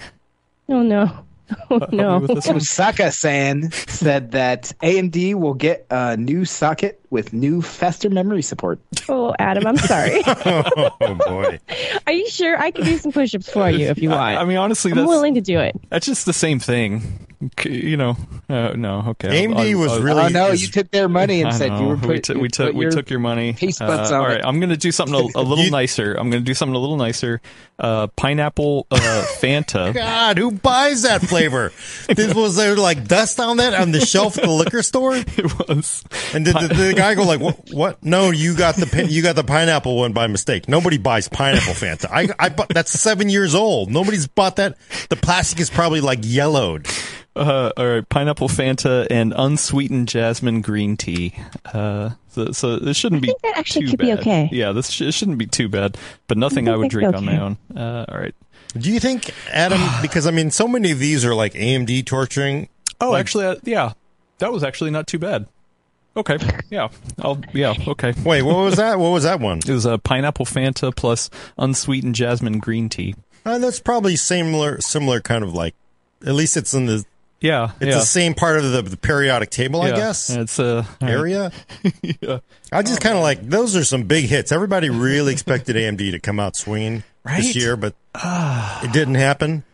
[0.69, 1.11] Oh, no.
[1.69, 2.19] Oh, Help me no.
[2.21, 2.49] with.
[2.49, 8.81] Osaka-san said that AMD will get a new socket with new faster memory support.
[9.07, 10.23] Oh, Adam, I'm sorry.
[10.27, 10.91] oh
[11.27, 11.59] boy.
[12.07, 14.21] Are you sure I can do some push ups for you if you want?
[14.23, 15.79] I, I mean, honestly, I'm that's willing to do it.
[15.91, 17.27] that's just the same thing.
[17.65, 18.17] You know,
[18.49, 19.45] uh, no, okay.
[19.47, 21.87] AMD I'll- was I'll- really- Oh no, is- you took their money and said you
[21.87, 23.53] were we, put, took we took we your took your money.
[23.55, 24.35] taste buds Uh, on all it.
[24.35, 26.15] right, I'm gonna do something a, a little You- nicer.
[26.15, 27.41] I'm gonna do something a little nicer.
[27.79, 28.97] Uh, pineapple uh,
[29.41, 29.93] Fanta.
[29.93, 31.73] God, who buys that flavor?
[32.09, 35.17] this was there like dust on that on the shelf at the liquor store?
[35.17, 36.05] it was.
[36.35, 38.05] And did, the the guy go like, what, what?
[38.05, 40.69] No, you got the you got the pineapple one by mistake.
[40.69, 42.07] Nobody buys pineapple Fanta.
[42.11, 43.91] I, I bought, that's seven years old.
[43.91, 44.77] Nobody's bought that.
[45.09, 46.87] The plastic is probably like yellowed.
[47.35, 51.35] Uh, all right, pineapple Fanta and unsweetened jasmine green tea.
[51.73, 53.29] Uh, so, so this shouldn't be.
[53.29, 54.21] think that actually too could be bad.
[54.21, 54.49] okay.
[54.53, 55.97] Yeah, this sh- it shouldn't be too bad,
[56.29, 57.57] but nothing I, I would think drink on my own.
[57.75, 58.35] Uh, all right.
[58.77, 59.81] Do you think, Adam?
[60.03, 62.69] Because I mean, so many of these are like AMD torturing.
[63.01, 63.93] Oh, Like- actually, uh, yeah,
[64.39, 65.47] that was actually not too bad.
[66.15, 66.37] Okay,
[66.69, 66.89] yeah,
[67.23, 68.13] I'll yeah, okay.
[68.23, 68.99] Wait, what was that?
[68.99, 69.61] What was that one?
[69.67, 73.15] It was a pineapple Fanta plus unsweetened jasmine green tea.
[73.47, 75.75] Uh, that's probably similar, similar kind of like.
[76.27, 77.05] At least it's in the
[77.43, 80.31] Yeah, it's yeah, the same part of the, the periodic table, I guess.
[80.31, 80.85] It's uh.
[81.01, 81.53] Area.
[82.21, 82.39] Yeah.
[82.71, 84.53] I just kind of like those are some big hits.
[84.53, 87.43] Everybody really expected AMD to come out swinging Right?
[87.43, 89.65] this year, but it didn't happen.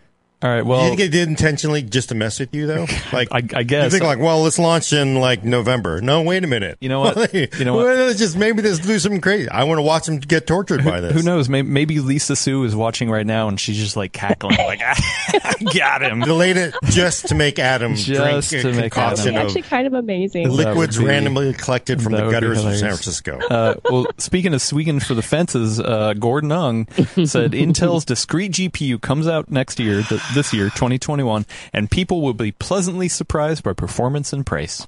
[0.41, 0.65] All right.
[0.65, 2.87] Well, you think it did intentionally just to mess with you though?
[3.13, 6.01] Like I, I you think like, well, let's launch in like November.
[6.03, 6.77] No, wait a minute.
[6.81, 7.33] You know what?
[7.35, 7.87] You know what?
[7.87, 9.49] Well, let's just maybe let's do something crazy.
[9.49, 11.13] I want to watch them get tortured by this.
[11.15, 11.49] Who knows?
[11.49, 15.55] Maybe, maybe Lisa Su is watching right now and she's just like cackling, like, I
[15.75, 16.21] got him.
[16.21, 19.63] Delayed it just to make Adam Just drink to a make concoction Adam- of actually
[19.63, 20.49] kind of amazing.
[20.51, 22.91] liquids be- randomly collected from the gutters of San.
[22.91, 23.39] Francisco.
[23.51, 26.87] Uh, well, speaking of swinging for the fences, uh, Gordon Ung
[27.25, 32.35] said Intel's discrete GPU comes out next year, th- this year, 2021, and people will
[32.35, 34.87] be pleasantly surprised by performance and price.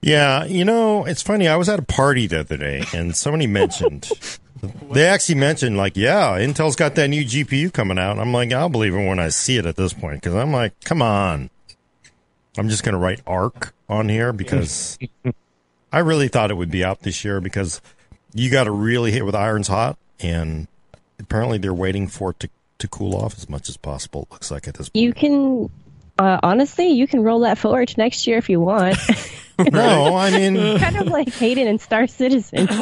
[0.00, 1.48] Yeah, you know, it's funny.
[1.48, 4.08] I was at a party the other day, and somebody mentioned.
[4.92, 8.18] They actually mentioned, like, yeah, Intel's got that new GPU coming out.
[8.18, 10.72] I'm like, I'll believe it when I see it at this point, because I'm like,
[10.84, 11.50] come on.
[12.56, 14.98] I'm just going to write ARC on here because
[15.92, 17.82] I really thought it would be out this year because
[18.32, 20.66] you got to really hit with irons hot, and
[21.18, 24.22] apparently they're waiting for it to, to cool off as much as possible.
[24.30, 25.02] It looks like at this point.
[25.02, 25.70] You can,
[26.18, 28.96] uh, honestly, you can roll that forward to next year if you want.
[29.72, 32.68] no, I mean, kind of like Hayden and Star Citizen.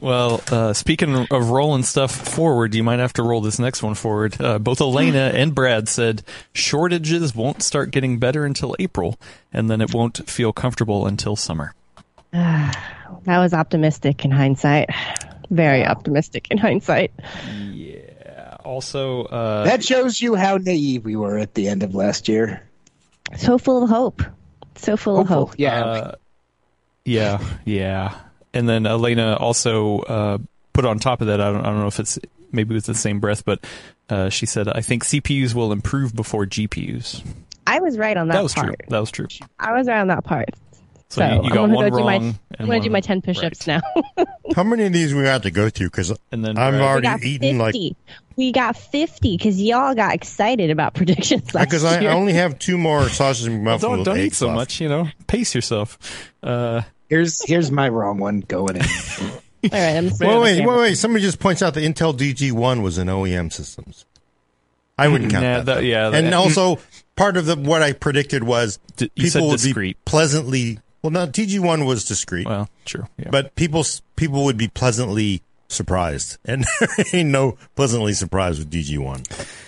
[0.00, 3.94] Well, uh, speaking of rolling stuff forward, you might have to roll this next one
[3.94, 4.40] forward.
[4.40, 9.16] Uh, both Alaina and Brad said shortages won't start getting better until April,
[9.52, 11.74] and then it won't feel comfortable until summer.
[12.32, 12.74] that
[13.26, 14.88] was optimistic in hindsight.
[15.50, 17.12] Very optimistic in hindsight.
[18.72, 22.62] Also, uh, That shows you how naive we were at the end of last year.
[23.36, 24.22] So full of hope.
[24.76, 25.54] So full of hope.
[25.58, 25.84] Yeah.
[25.84, 26.12] Uh,
[27.04, 28.14] yeah, yeah.
[28.54, 30.38] And then Alaina also uh,
[30.72, 31.38] put on top of that.
[31.38, 32.18] I don't, I don't know if it's
[32.50, 33.62] maybe with the same breath, but
[34.08, 37.22] uh, she said, "I think CPUs will improve before GPUs."
[37.66, 38.68] I was right on that, That was part.
[38.68, 38.76] true.
[38.88, 39.26] That was true.
[39.58, 40.48] I was right on that part.
[41.12, 42.38] So, So, you, you I'm gonna one go do my- wrong.
[42.58, 43.82] I'm going to do my 10 push ups right.
[44.16, 44.24] now.
[44.56, 45.88] how many of these we have to go through?
[45.90, 47.96] Because And then I'm Brad- already got eaten like 50.
[48.36, 52.78] We got 50 because y'all got excited about predictions last Because I only have two
[52.78, 54.56] more sausage Well, McMuffins don't don't eat so fluff.
[54.56, 54.80] much.
[54.80, 55.98] You know, pace yourself.
[56.42, 58.82] Uh, Here's here's my wrong one going in.
[59.22, 59.28] All
[59.70, 60.76] right, I'm just Wait, wait, camera.
[60.76, 60.94] wait, wait!
[60.94, 64.06] Somebody just points out the Intel DG1 was in OEM systems.
[64.96, 65.66] I wouldn't count Nah, that.
[65.66, 66.78] that- yeah, and that- also
[67.16, 70.78] part of the what I predicted was D- people would be pleasantly.
[71.02, 72.46] Well, now DG1 was discreet.
[72.46, 73.06] well, true.
[73.18, 73.30] Yeah.
[73.30, 73.84] but people
[74.16, 79.58] people would be pleasantly surprised, and there ain't no pleasantly surprised with DG1.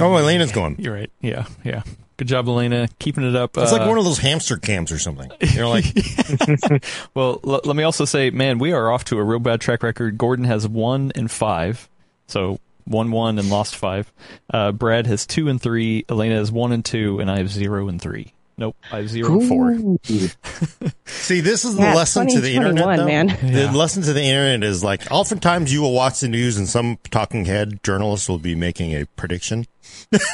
[0.00, 0.76] Oh, Alaina's going.
[0.78, 1.10] you're right.
[1.20, 1.82] Yeah, yeah.
[2.16, 2.88] Good job, Alaina.
[3.00, 3.56] Keeping it up.
[3.56, 5.30] It's Uh, like one of those hamster cams or something.
[5.40, 5.84] You're like,
[7.14, 9.82] Well, l- let me also say, man, we are off to a real bad track
[9.82, 10.18] record.
[10.18, 11.88] Gordon has one and five,
[12.26, 14.12] so one one and lost five.
[14.52, 16.04] Uh, Brad has two and three.
[16.08, 18.32] Alaina has one and two, and I have zero and three.
[18.56, 19.76] Nope, I have zero and four.
[21.06, 23.06] See, this is the Yeah, lesson to the internet, though.
[23.06, 23.28] man.
[23.42, 23.72] The Yeah.
[23.72, 27.46] lesson to the internet is like, oftentimes you will watch the news and some talking
[27.46, 29.66] head journalist will be making a prediction.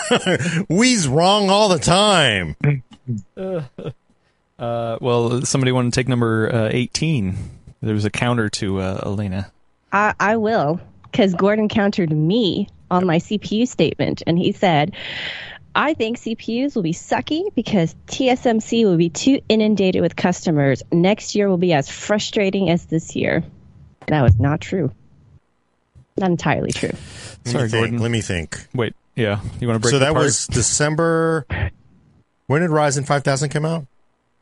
[0.69, 2.57] We's wrong all the time.
[4.59, 7.37] Uh, well, somebody want to take number uh, eighteen?
[7.81, 9.51] There was a counter to uh, Alaina.
[9.93, 14.95] I, I will, because Gordon countered me on my CPU statement, and he said,
[15.75, 20.83] I think CPUs will be sucky because TSMC will be too inundated with customers.
[20.91, 23.45] Next year will be as frustrating as this year.
[24.09, 24.91] That was not true.
[26.17, 26.91] Not entirely true.
[27.45, 27.73] Let Sorry, me think.
[27.83, 27.99] Gordon.
[27.99, 28.67] Let me think.
[28.75, 29.93] Wait, yeah, you want to break?
[29.93, 30.25] so that apart?
[30.25, 31.47] was December.
[32.47, 33.87] When did Ryzen 5000 come out?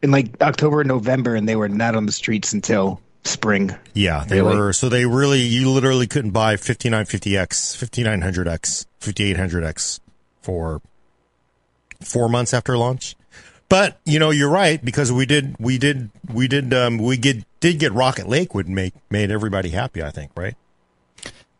[0.02, 3.74] In like October, and November, and they were not on the streets until spring.
[3.94, 4.56] Yeah, they Really?
[4.56, 4.72] were.
[4.72, 10.00] So they really, you literally couldn't buy 5950X, 5900X, 5800X
[10.40, 10.80] for
[12.00, 13.16] four months after launch.
[13.68, 17.44] But you know, you're right because we did, we did, we did, um, we get
[17.60, 20.02] did get Rocket Lake would make made everybody happy.
[20.02, 20.54] I think, right?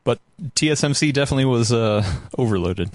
[0.05, 0.21] But
[0.55, 2.03] TSMC definitely was uh,
[2.39, 2.91] overloaded.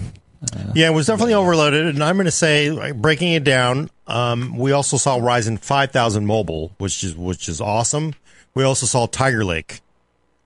[0.73, 4.58] Yeah, it was definitely overloaded, and I'm going to say, like, breaking it down, um,
[4.58, 8.13] we also saw Ryzen 5000 mobile, which is which is awesome.
[8.53, 9.79] We also saw Tiger Lake,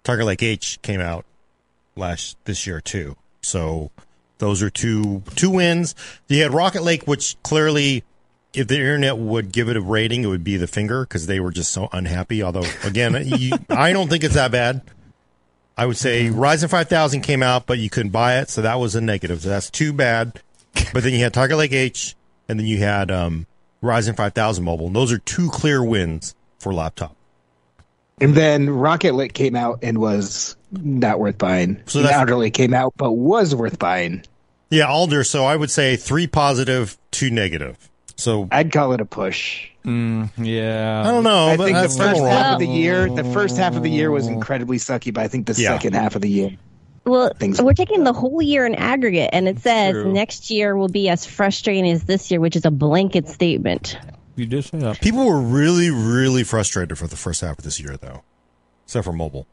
[0.04, 1.26] Tiger Lake H came out
[1.96, 3.16] last this year too.
[3.42, 3.92] So
[4.39, 5.95] those are two two wins.
[6.28, 8.04] You had Rocket Lake, which clearly,
[8.54, 11.39] if the internet would give it a rating, it would be the finger because they
[11.39, 12.43] were just so unhappy.
[12.43, 14.82] Although, again, you, I don't think it's that bad.
[15.78, 18.95] I would say Ryzen 5000 came out, but you couldn't buy it, so that was
[18.95, 19.41] a negative.
[19.41, 20.41] So that's too bad.
[20.91, 22.15] But then you had Tiger Lake H,
[22.50, 23.45] and then you had um,
[23.84, 24.88] Ryzen 5000 mobile.
[24.88, 27.15] And those are two clear wins for laptop.
[28.19, 31.82] And then Rocket Lake came out and was not worth buying.
[31.86, 34.24] So So really came out but was worth buying.
[34.70, 35.24] Yeah, Alder.
[35.24, 37.90] So I would say three positive, two negative.
[38.16, 39.70] So I'd call it a push.
[39.86, 41.02] Mm, yeah.
[41.06, 41.48] I don't know.
[41.50, 42.28] I think the first still wrong.
[42.28, 45.28] half of the year, the first half of the year was incredibly sucky, but I
[45.30, 45.70] think the Yeah.
[45.70, 46.52] second half of the year,
[47.06, 50.12] Well, Things- we're taking the whole year in aggregate, and it says True.
[50.12, 53.98] next year will be as frustrating as this year, which is a blanket statement.
[54.36, 55.00] You did say that.
[55.00, 58.24] People were really, really frustrated for the first half of this year, though,
[58.86, 59.48] except for mobile.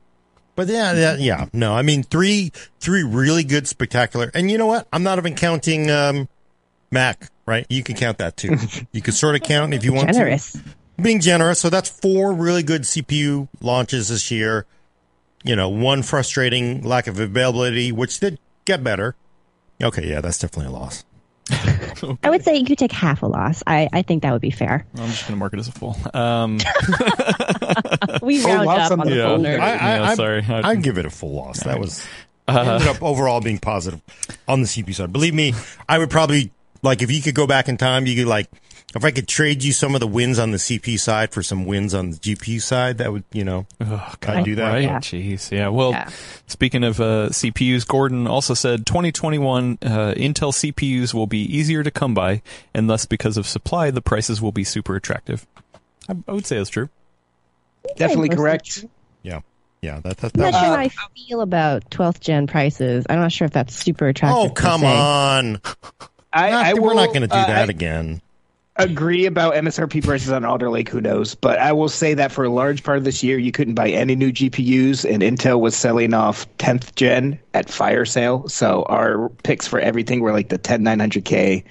[0.57, 1.47] But yeah, yeah, yeah.
[1.53, 4.31] No, I mean three, three really good, spectacular.
[4.35, 4.87] And you know what?
[4.93, 6.29] I'm not even counting um,
[6.91, 7.31] Mac.
[7.47, 7.67] Right?
[7.69, 8.57] You can count that too.
[8.93, 10.53] you can sort of count if you want Generous.
[10.53, 10.61] to.
[11.03, 11.59] Being generous.
[11.59, 14.65] So that's four really good CPU launches this year.
[15.43, 19.15] You know, one frustrating lack of availability, which did get better.
[19.83, 21.05] Okay, yeah, that's definitely a loss.
[21.51, 23.63] I would say you could take half a loss.
[23.67, 24.87] I, I think that would be fair.
[24.97, 25.97] I'm just going to mark it as a full.
[26.15, 26.59] Um,
[28.23, 29.29] We Oh, round loss up on on the the Yeah.
[29.29, 29.61] full nerd.
[29.61, 30.45] I, I, Yeah, sorry.
[30.49, 31.61] I- I'd give it a full loss.
[31.65, 32.05] That was
[32.49, 34.01] ended up overall being positive
[34.49, 35.13] on the CPU side.
[35.13, 35.55] Believe me,
[35.89, 36.51] I would probably
[36.83, 38.07] like if you could go back in time.
[38.07, 38.49] You could like
[38.95, 41.65] if I could trade you some of the wins on the CPU side for some
[41.67, 42.99] wins on the GPU side.
[42.99, 44.69] That would you know oh, I'd do that.
[44.73, 44.83] Right?
[44.85, 44.99] Yeah.
[44.99, 45.51] Jeez.
[45.51, 45.69] Yeah.
[45.69, 46.09] Well, Yeah.
[46.47, 51.91] speaking of uh, CPUs, Gordon also said 2021 uh, Intel CPUs will be easier to
[51.91, 55.47] come by, and thus, because of supply, the prices will be super attractive.
[56.09, 56.89] I, I would say that's true.
[57.97, 58.85] definitely Most correct.
[59.23, 59.41] Yeah,
[59.81, 60.01] yeah.
[60.01, 60.89] That, that, I'm not sure Uh, how I
[61.29, 63.07] feel about 12th gen prices.
[63.09, 64.51] I'm not sure if that's super attractive.
[64.51, 65.61] oh come on!
[66.33, 68.21] I, Not- I we're will, not going to do uh, that I again.
[68.77, 70.89] Agree about MSRP prices on Alder Lake.
[70.89, 71.35] Who knows?
[71.35, 73.91] But I will say that for a large part of this year, you couldn't buy
[73.91, 78.49] any new GPUs, and Intel was selling off 10th gen at fire sale.
[78.49, 81.65] So our picks for everything were like the 10900K,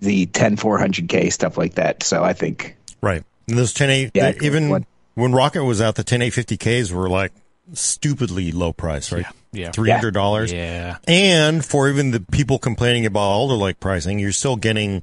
[0.00, 2.02] the 10400K, stuff like that.
[2.02, 3.22] So I think Right.
[3.48, 7.32] And those 10 Yeah, even what- when Rocket was out, the 10850Ks were like
[7.72, 9.26] stupidly low price, right?
[9.52, 9.70] Yeah.
[9.70, 10.52] Three hundred dollars.
[10.52, 10.98] Yeah.
[11.08, 15.02] And for even the people complaining about Alder Lake pricing, you're still getting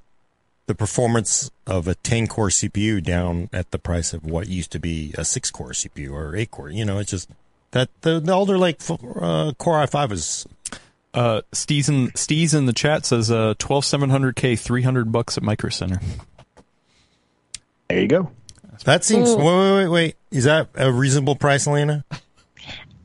[0.65, 4.79] the performance of a 10 core CPU down at the price of what used to
[4.79, 6.69] be a six core CPU or eight core.
[6.69, 7.29] You know, it's just
[7.71, 10.47] that the, the Alder Lake uh, Core i5 is
[11.13, 15.99] Uh, Steez in, Steez in the chat says uh, 12700K, 300 bucks at Micro Center.
[17.87, 18.31] there you go.
[18.85, 19.29] that seems.
[19.35, 20.15] Wait, wait, wait, wait.
[20.31, 22.03] Is that a reasonable price, Alaina?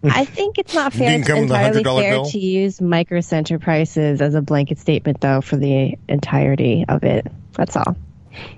[0.04, 2.26] I think it's not fair didn't come entirely fair bill?
[2.26, 7.26] to use micro center prices as a blanket statement, though, for the entirety of it.
[7.58, 7.94] That's all.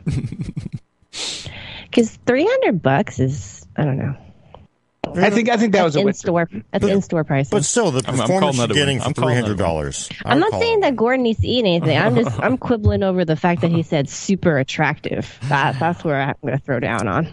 [1.85, 4.15] Because three hundred bucks is I don't know.
[5.17, 6.15] I think I think that was a in win.
[6.15, 6.49] store.
[6.71, 7.51] That's in store price.
[7.51, 8.81] But still, the I'm- I'm performance calling you're that a win.
[8.87, 9.57] getting for I'm calling that a win.
[9.57, 10.09] dollars.
[10.25, 11.99] I'm not saying that Gordon needs to eat anything.
[11.99, 15.37] I'm just I'm quibbling over the fact that he said super attractive.
[15.49, 17.27] That that's where I'm going to throw down on.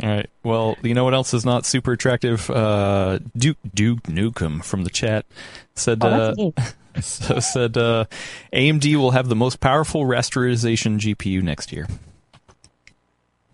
[0.00, 0.30] All right.
[0.44, 2.48] Well, you know what else is not super attractive?
[2.48, 5.26] Uh, Duke Duke Nukem from the chat
[5.74, 6.58] said Oh, uh, that's neat.
[7.00, 8.04] so said uh,
[8.52, 11.86] AMD will have the most powerful rasterization GPU next year.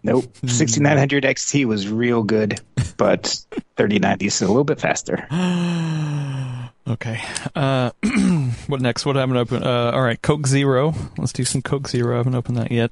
[0.03, 0.25] Nope.
[0.47, 2.61] 6900 XT was real good,
[2.97, 3.45] but
[3.77, 5.27] 3090 is a little bit faster.
[6.89, 7.21] Okay.
[7.55, 7.91] Uh,
[8.67, 9.07] what next?
[9.07, 9.65] What I haven't opened?
[9.65, 10.93] Uh, all right, Coke Zero.
[11.19, 12.15] Let's do some Coke Zero.
[12.15, 12.91] I haven't opened that yet.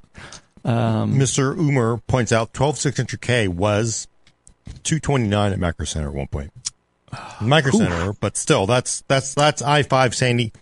[0.63, 1.55] Um, Mr.
[1.55, 4.07] Umer points out 12600K was
[4.83, 6.51] 229 at Macro Center at one point.
[7.41, 10.53] Micro Center, but still, that's that's that's i5 Sandy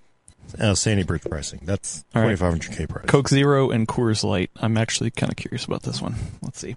[0.59, 1.59] uh, Sandy Bridge pricing.
[1.63, 3.05] That's 2500K price.
[3.07, 4.49] Coke Zero and Coors Light.
[4.57, 6.15] I'm actually kind of curious about this one.
[6.41, 6.75] Let's see.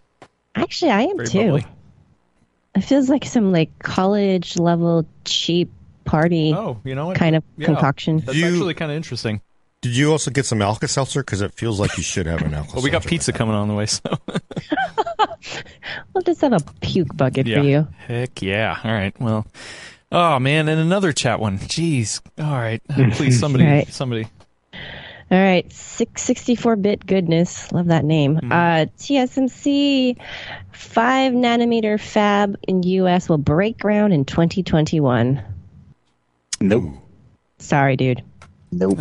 [0.54, 1.44] Actually, I am Very too.
[1.46, 1.66] bubbly.
[2.74, 5.70] It feels like some like college level cheap
[6.04, 7.16] party Oh, you know what?
[7.16, 7.66] kind of Yeah.
[7.66, 8.18] concoction.
[8.18, 9.40] That's You- actually kind of interesting.
[9.82, 11.22] Did you also get some Alka Seltzer?
[11.22, 13.68] Because it feels like you should have an Alka Well, we got pizza coming on
[13.68, 14.02] the way, so
[16.14, 17.60] We'll just have a puke bucket yeah.
[17.60, 17.88] for you.
[18.06, 18.78] Heck yeah!
[18.84, 19.18] All right.
[19.18, 19.46] Well,
[20.12, 21.58] oh man, and another chat one.
[21.58, 22.20] Jeez.
[22.38, 22.82] All right.
[23.12, 23.88] Please, somebody, Right.
[23.92, 24.28] somebody.
[25.32, 27.70] All right, six sixty-four bit goodness.
[27.72, 28.36] Love that name.
[28.36, 28.52] Mm-hmm.
[28.52, 30.16] Uh, TSMC
[30.72, 35.40] 5 nanometer fab in US will break ground in 2021.
[36.60, 36.84] Nope.
[37.58, 38.24] Sorry, dude.
[38.72, 38.98] Nope.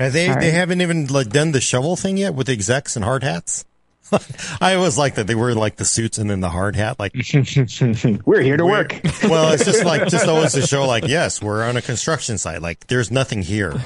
[0.00, 0.40] And they Sorry.
[0.40, 3.64] they haven't even like done the shovel thing yet with execs and hard hats.
[4.60, 6.98] I always like that they wear like the suits and then the hard hat.
[6.98, 7.12] Like,
[8.24, 8.98] We're here to work.
[9.22, 12.60] well, it's just like just always to show like, yes, we're on a construction site.
[12.60, 13.80] Like, there's nothing here,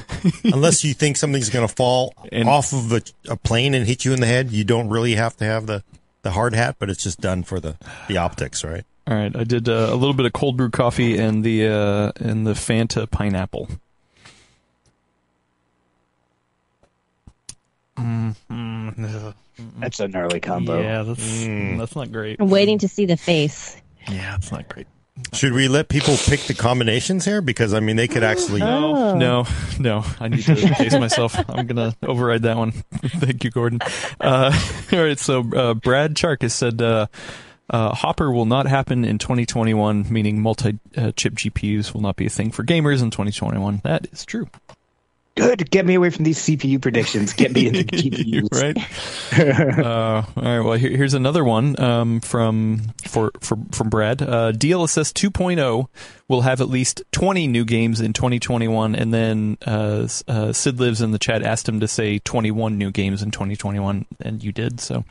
[0.45, 4.05] unless you think something's going to fall And- off of a, a plane and hit
[4.07, 4.51] you in the head.
[4.51, 5.83] You don't really have to have the
[6.23, 7.77] the hard hat, but it's just done for the
[8.09, 8.85] the optics, right?
[9.07, 12.13] All right, I did uh, a little bit of cold brew coffee and the uh,
[12.17, 13.69] and the Fanta pineapple.
[17.97, 20.81] That's a gnarly combo.
[20.81, 21.47] Yeah, that's
[21.79, 22.41] that's not great.
[22.41, 23.77] I'm waiting to see the face.
[24.09, 24.87] Yeah, that's not great.
[25.33, 27.41] Should we let people pick the combinations here?
[27.41, 28.63] Because I mean, they could actually.
[28.63, 29.17] Oh.
[29.17, 29.47] No,
[29.79, 31.37] no, I need to pace myself.
[31.49, 32.73] I'm gonna override that one.
[32.73, 33.79] Thank you, Gordon.
[34.21, 34.53] Uh,
[34.93, 37.07] all right, so uh, Brad Chacos has said uh,
[37.71, 42.51] uh, Hopper will not happen in 2021, meaning multi-chip GPUs will not be a thing
[42.51, 43.83] for gamers in 2021.
[43.85, 44.49] That is true,
[45.37, 45.69] Good.
[45.71, 47.33] Get me away from these CPU predictions.
[47.33, 48.49] Get me into GPUs.
[48.53, 49.79] right?
[49.85, 50.61] uh, all right.
[50.61, 54.23] Well, here, here's another one um, from for, for from Brad.
[54.23, 55.89] Uh, DLSS 2.0
[56.29, 61.01] will have at least 20 new games in 2021, and then uh, uh, Sid lives
[61.01, 64.79] in the chat asked him to say 21 new games in 2021, and you did.
[64.79, 65.05] So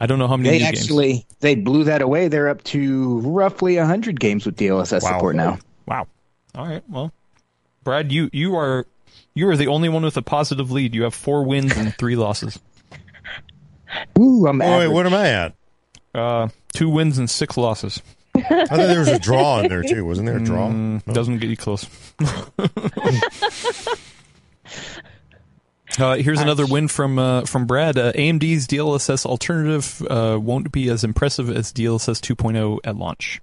[0.00, 2.26] I don't know how many They actually they blew that away.
[2.26, 5.12] They're up to roughly 100 games with DLSS Wow.
[5.12, 5.58] support now.
[5.86, 6.08] Wow.
[6.56, 6.82] All right.
[6.88, 7.12] Well,
[7.84, 8.86] Brad, you you are
[9.34, 10.94] you are the only one with a positive lead.
[10.94, 12.58] You have four wins and three losses.
[14.18, 15.54] Ooh, I'm Oh, wait, what am I at?
[16.14, 18.00] Uh, two wins and six losses.
[18.36, 20.04] I thought there was a draw in there too.
[20.04, 20.68] Wasn't there a draw?
[20.68, 21.86] Mm, Doesn't get you close.
[25.96, 27.96] Uh, here's another win from uh, from Brad.
[27.96, 33.40] Uh, AMD's DLSS alternative uh, won't be as impressive as DLSS 2.0 at launch.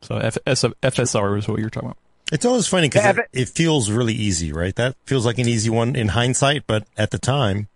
[0.00, 1.98] So F- S- FSR is what you're talking about.
[2.32, 4.74] It's always funny because it, it feels really easy, right?
[4.76, 7.68] That feels like an easy one in hindsight, but at the time,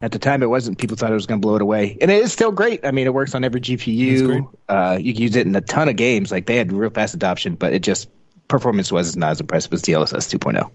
[0.00, 0.78] At the time, it wasn't.
[0.78, 2.84] People thought it was going to blow it away, and it is still great.
[2.84, 3.80] I mean, it works on every It's great.
[3.80, 4.48] GPU.
[4.68, 6.30] Uh, you can use it in a ton of games.
[6.30, 8.08] Like they had real fast adoption, but it just
[8.48, 10.70] performance was not as impressive as DLSS 2.0.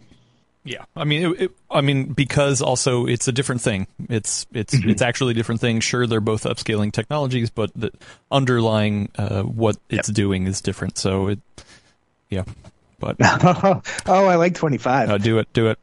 [0.66, 3.88] Yeah, I mean, it, it, I mean, because also it's a different thing.
[4.10, 5.80] It's it's it's actually a different thing.
[5.80, 7.91] Sure, they're both upscaling technologies, but the
[8.30, 10.97] underlying uh, what it's doing is different.
[10.97, 11.39] So it,
[12.30, 12.43] yeah,
[13.00, 13.82] but oh,
[14.28, 15.10] I like 25.
[15.10, 15.80] uh, do it, do it.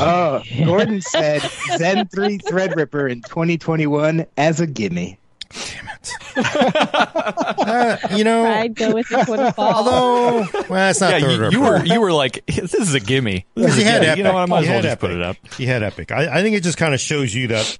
[0.00, 1.42] Oh, Gordon said
[1.76, 5.18] Zen 3 Threadripper in 2021 as a gimme.
[5.50, 5.88] Damn
[6.36, 9.74] uh, you know, I'd go with the quarter fall.
[9.74, 13.00] although well, it's not Yeah, third you, you were you were like, this is a
[13.00, 13.44] gimme.
[13.54, 14.06] This Because is he a had gimme.
[14.08, 14.18] epic.
[14.18, 14.42] You know what?
[14.42, 15.00] I might as He well had just epic.
[15.00, 15.36] put it up.
[15.56, 16.12] He had epic.
[16.12, 17.78] I, I think it just kind of shows you that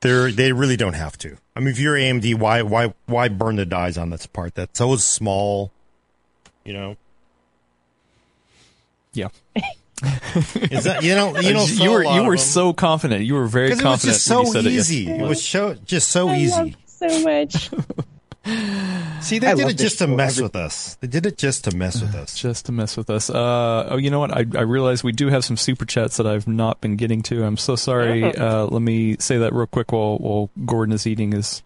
[0.00, 1.36] they're they really don't have to.
[1.56, 4.78] I mean, if you're AMD, why why why burn the dies on this part that's
[4.78, 5.72] so small?
[6.64, 6.96] You know,
[9.12, 9.28] Yeah,
[10.70, 13.24] is that you know you know you were you were so confident.
[13.24, 15.10] You were very because it was confident just when you so said easy.
[15.10, 15.20] it.
[15.20, 16.76] It, was so just so I easy.
[16.86, 17.70] so much.
[19.20, 20.96] See, they I did it just to mess Every- with us.
[20.96, 22.36] They did it just to mess with us.
[22.38, 23.30] Just to mess with us.
[23.30, 24.32] Uh, oh, you know what?
[24.32, 27.42] I, I realize we do have some super chats that I've not been getting to.
[27.42, 28.22] I'm so sorry.
[28.36, 31.62] Uh, let me say that real quick while, while Gordon is eating his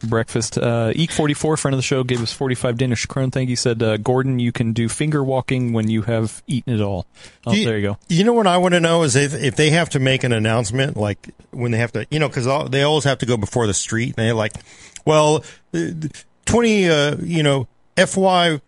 [0.00, 0.58] breakfast.
[0.58, 3.30] Uh, Eek44, friend of the show, gave us 45 Danish krone.
[3.30, 3.56] Thank you.
[3.56, 7.06] Said, uh, Gordon, you can do finger walking when you have eaten it all.
[7.46, 7.98] Oh, Do there you go.
[8.08, 10.32] You know what I want to know is if if they have to make an
[10.32, 13.66] announcement, like when they have to, you know, because they always have to go before
[13.66, 14.52] the street, and they're like,
[15.04, 15.44] well,
[15.74, 15.78] uh,
[16.44, 18.60] twenty, uh, you know, FY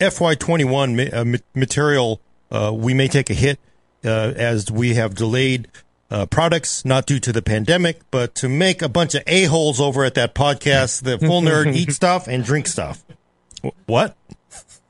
[0.00, 2.20] FY twenty one uh, material,
[2.50, 3.58] uh, we may take a hit
[4.02, 5.68] as we have delayed.
[6.14, 9.80] Uh, products not due to the pandemic, but to make a bunch of a holes
[9.80, 13.02] over at that podcast, the full nerd eat stuff and drink stuff.
[13.64, 14.16] Wh- What?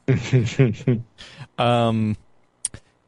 [1.57, 2.16] Um,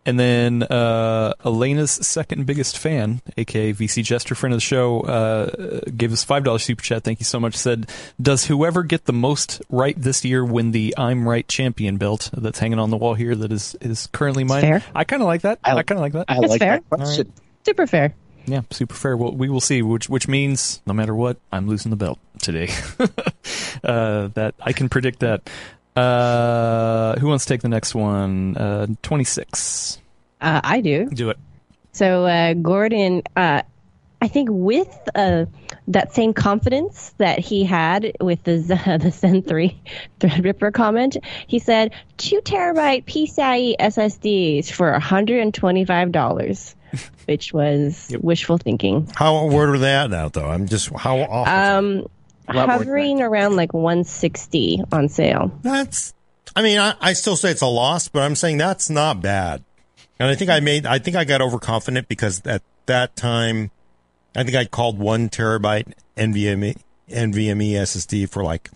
[0.06, 5.80] and then uh, Alaina's second biggest fan, aka VC Jester, friend of the show, uh,
[5.96, 7.02] gave us five dollars super chat.
[7.02, 7.56] Thank you so much.
[7.56, 7.90] Said,
[8.22, 12.60] "Does whoever get the most right this year win the I'm Right champion belt that's
[12.60, 13.34] hanging on the wall here?
[13.34, 14.60] That is is currently mine.
[14.62, 14.84] fair.
[14.94, 15.58] I kind of like that.
[15.64, 16.26] I, I- kind of like that.
[16.28, 16.76] I That's like fair.
[16.78, 17.32] that question.
[17.66, 18.14] Super fair.
[18.46, 19.16] yeah, super fair.
[19.16, 19.82] Well, we will see.
[19.82, 22.68] Which which means no matter what, I'm losing the belt today.
[23.82, 25.50] uh, that I can predict that.
[25.96, 28.56] Uh, who wants to take the next one?
[28.56, 29.98] Uh, Twenty six.
[30.40, 31.10] Uh, I do.
[31.10, 31.38] Do it.
[31.92, 33.62] So uh, Gordon, uh,
[34.22, 35.46] I think with uh,
[35.88, 39.80] that same confidence that he had with the Z- the Zen 3
[40.20, 46.74] Threadripper comment, he said two terabyte PCIe SSDs for $125,
[47.26, 48.20] which was Yep.
[48.22, 49.08] wishful thinking.
[49.14, 50.46] How where are they at now though?
[50.46, 51.52] I'm just how awful.
[51.52, 52.06] Um,
[52.54, 55.50] lot hovering around like 160 on sale.
[55.62, 56.12] that's.
[56.54, 59.62] I mean, I, I still say it's a loss, but I'm saying that's not bad.
[60.18, 60.86] And I think I made.
[60.86, 63.70] I think I got overconfident because at that time,
[64.34, 66.78] I think I called one terabyte NVMe
[67.10, 68.70] NVMe SSD for like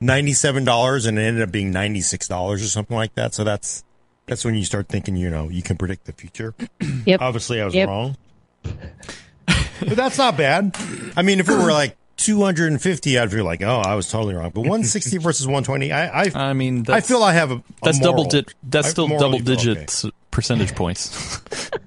[0.00, 3.34] ninety seven dollars, and it ended up being ninety six dollars or something like that.
[3.34, 3.84] So that's
[4.28, 6.54] that's when you start thinking, you know, you can predict the future.
[7.06, 7.20] Yep.
[7.22, 7.88] Obviously, I was Yep.
[7.88, 8.16] wrong.
[8.62, 10.76] but that's not bad.
[11.16, 14.50] I mean, if it were like 250, I'd be like, oh, I was totally wrong.
[14.50, 17.62] But 160 versus 120, I I, I mean, I that's, feel I have a, a
[17.82, 18.24] that's double.
[18.24, 18.42] moral.
[18.42, 19.56] Di- that's still double feel okay.
[19.56, 21.40] digits percentage points.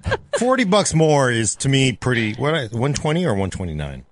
[0.38, 2.34] 40 bucks more is to me pretty.
[2.34, 4.04] What 120 or 129?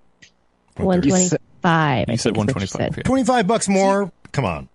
[0.77, 1.39] 125.
[1.65, 2.97] I You said is what 125.
[2.99, 3.03] Yeah.
[3.03, 4.11] 25 bucks more.
[4.33, 4.69] Come on.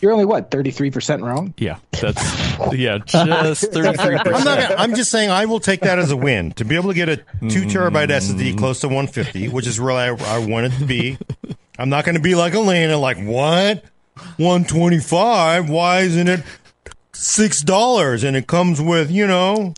[0.00, 1.52] You're only what, 33% wrong?
[1.58, 2.22] yeah, that's
[2.72, 4.58] yeah, just thirty three I'm not.
[4.58, 4.74] percent.
[4.80, 7.08] I'm just saying I will take that as a win to be able to get
[7.08, 8.16] a two terabyte Mm.
[8.18, 11.18] SSD close to 150, which is where I, I want it to be.
[11.78, 13.84] I'm not going to be like Alaina, like what
[14.38, 15.68] 125?
[15.70, 16.42] Why isn't it
[17.12, 18.24] six dollars?
[18.24, 19.74] And it comes with you know.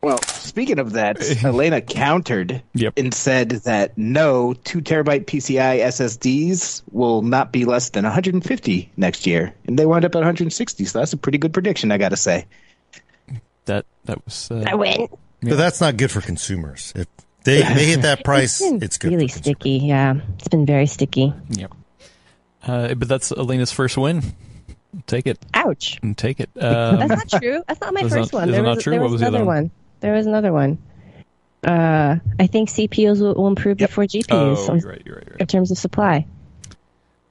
[0.00, 2.94] Well, speaking of that, Alaina countered Yep.
[2.96, 9.26] and said that no, two terabyte PCI SSDs will not be less than 150 next
[9.26, 10.84] year, and they wound up at 160.
[10.84, 12.46] So that's a pretty good prediction, I got to say.
[13.64, 14.50] That that was.
[14.50, 15.08] Uh, I win.
[15.42, 16.92] But that's not good for consumers.
[16.96, 17.06] If
[17.44, 19.12] they, they hit that price, It's been it's good.
[19.12, 19.70] really for sticky.
[19.82, 21.32] Yeah, it's been very sticky.
[21.50, 21.72] Yep.
[22.62, 24.22] Uh, but that's Alaina's first win.
[25.06, 25.98] Take it Ouch.
[26.02, 26.48] and take it.
[26.58, 27.62] Um, That's not true.
[27.68, 28.48] That's not my Is first that- one.
[28.48, 28.90] is There it not was, true?
[28.92, 29.56] there What was was the other another one?
[29.64, 29.70] one?
[30.00, 30.78] There was another one.
[31.64, 35.02] Uh, I think CPUs will, will improve before GPUs oh, you're right.
[35.04, 35.26] You're right.
[35.26, 36.26] You're in terms of supply.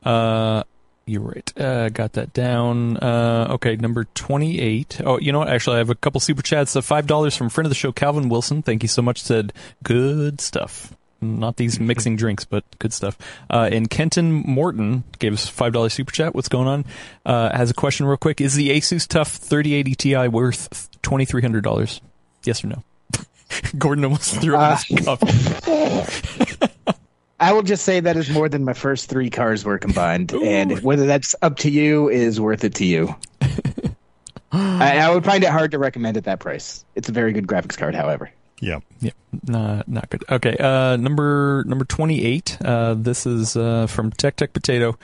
[0.04, 0.64] Uh,
[1.06, 1.60] you're right.
[1.60, 2.98] Uh, got that down.
[2.98, 5.02] Uh, okay, number 28.
[5.06, 5.48] Oh, you know what?
[5.48, 6.76] Actually, I have a couple super chats.
[6.76, 8.62] Uh, $5 from friend of the show, Calvin Wilson.
[8.62, 9.22] Thank you so much.
[9.22, 9.54] Said,
[9.84, 10.94] good stuff.
[11.22, 13.18] Not these mixing drinks, but good stuff.
[13.50, 16.36] Uh, and Kenton Morton gave us $5 super chat.
[16.36, 16.86] What's going on?
[17.26, 18.42] Uh, has a question real quick.
[18.42, 22.02] Is the Asus TUF 3080 Ti worth $2,300?
[22.48, 22.84] Yes or no?
[23.78, 26.94] Gordon almost threw up his coffee.
[27.40, 30.80] I will just say that is more than my first three cars were combined, and
[30.82, 33.14] whether that's up to you is worth it to you.
[34.52, 36.84] I, I would find it hard to recommend at that price.
[36.96, 38.32] It's a very good graphics card, however.
[38.60, 38.80] Yeah.
[39.02, 39.12] Yeah,
[39.46, 40.24] nah, not good.
[40.30, 42.58] Okay, uh, number number twenty eight.
[42.64, 44.98] Uh, this is uh, from Tech Tech Potato.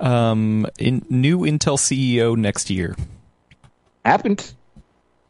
[0.00, 2.94] Um, in new Intel CEO next year.
[4.04, 4.52] Happened.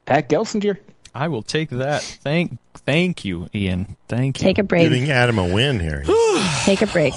[0.05, 0.79] Pat Gelsinger.
[1.15, 2.03] I will take that.
[2.03, 3.97] Thank thank you, Ian.
[4.09, 4.45] Thank you.
[4.45, 4.83] Take a break.
[4.91, 6.03] Giving Adam a win here.
[6.65, 7.15] Take a break.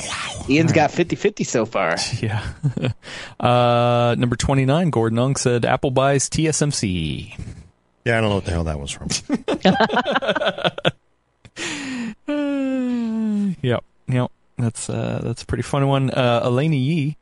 [0.49, 1.95] Ian's got 50-50 so far.
[2.21, 2.43] Yeah.
[3.39, 4.89] uh, number twenty nine.
[4.91, 7.37] Gordon Ung said Apple buys TSMC.
[8.05, 9.09] Yeah, I don't know what the hell that was from.
[13.61, 14.31] Yep, yep.
[14.57, 16.09] That's uh, that's a pretty funny one.
[16.11, 17.17] Uh, Alaina Yee,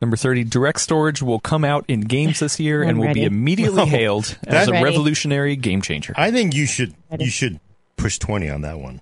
[0.00, 0.44] number thirty.
[0.44, 3.24] Direct storage will come out in games this year and I'm will be ready.
[3.24, 4.84] immediately hailed as a Ready.
[4.84, 6.14] revolutionary game changer.
[6.16, 7.60] I think you should you should
[7.96, 9.00] push 20 on that one.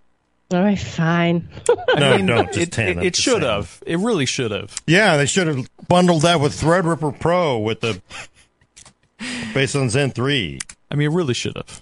[0.53, 1.49] All right, fine.
[1.99, 2.47] No, I mean, don't.
[2.47, 2.89] Just it, 10.
[2.99, 3.83] it, it should have.
[3.87, 4.75] It really should have.
[4.87, 8.01] Yeah, they should have bundled that with Threadripper Pro with the
[9.55, 10.59] based on Zen 3.
[10.91, 11.81] I mean, it really should have.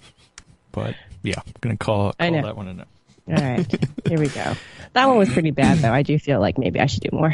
[0.71, 2.47] But yeah, I'm gonna call, I call know.
[2.47, 2.83] that one a no.
[3.27, 4.53] All right, here we go.
[4.93, 5.91] That one was pretty bad, though.
[5.93, 7.33] I do feel like maybe I should do more.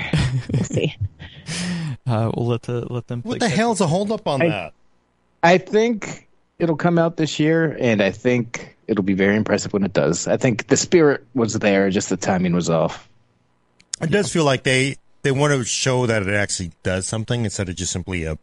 [0.52, 0.96] We'll see.
[2.06, 3.22] Uh, we'll let the let them.
[3.22, 4.74] What the catch- hell's a holdup on I- that?
[5.42, 6.28] I think
[6.60, 10.28] it'll come out this year, and I think it'll be very impressive when it does.
[10.28, 13.08] I think the spirit was there, just the timing was off.
[14.02, 17.70] It does feel like they they want to show that it actually does something instead
[17.70, 18.36] of just simply uh,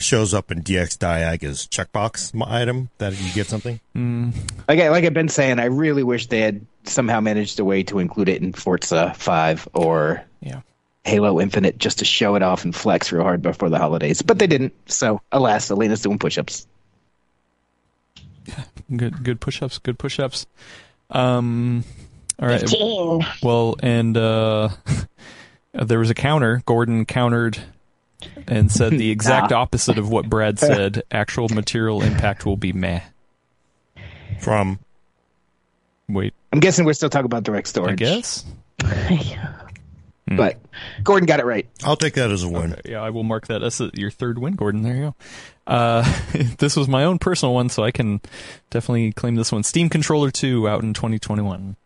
[0.00, 3.78] shows up in DxDiag as checkbox item that you get something.
[4.66, 7.82] Like, I, like I've been saying, I really wish they had somehow managed a way
[7.84, 10.60] to include it in Forza 5 or Yeah.
[11.04, 14.22] Halo Infinite just to show it off and flex real hard before the holidays.
[14.22, 14.72] But they didn't.
[14.86, 16.66] So, alas, Alaina's doing push ups.
[18.96, 19.78] Good good push ups.
[19.78, 20.46] Good push ups.
[21.10, 21.84] Um.
[22.40, 22.60] All right.
[22.60, 23.24] 15.
[23.42, 24.68] Well, and uh,
[25.72, 26.62] there was a counter.
[26.66, 27.58] Gordon countered
[28.46, 31.02] and said the exact opposite of what Brad said.
[31.10, 33.00] Actual material impact will be meh.
[34.40, 34.78] From
[36.08, 38.00] Wait, I'm guessing we're still talking about direct storage.
[38.00, 38.44] I guess.
[40.26, 40.58] But
[41.02, 41.68] Gordon got it right.
[41.84, 42.76] I'll take that as a win.
[42.86, 44.82] Yeah, I will mark that as a, your third win, Gordon.
[44.82, 45.14] There you go.
[45.66, 46.20] Uh,
[46.58, 48.22] this was my own personal one, so I can
[48.70, 49.62] definitely claim this one.
[49.62, 51.76] Steam Controller 2 out in 2021.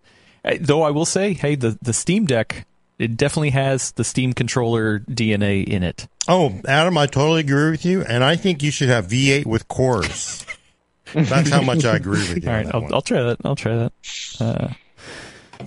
[0.44, 2.64] Uh, Though I will say, hey, the the Steam Deck
[2.98, 6.06] it definitely has the Steam controller DNA in it.
[6.26, 9.68] Oh, Adam, I totally agree with you, and I think you should have V8 with
[9.68, 10.44] cores.
[11.14, 12.48] That's how much I agree with you.
[12.48, 12.94] All on right, that I'll.
[12.94, 13.38] I'll try that.
[13.44, 13.92] I'll try that.
[14.40, 14.68] Uh,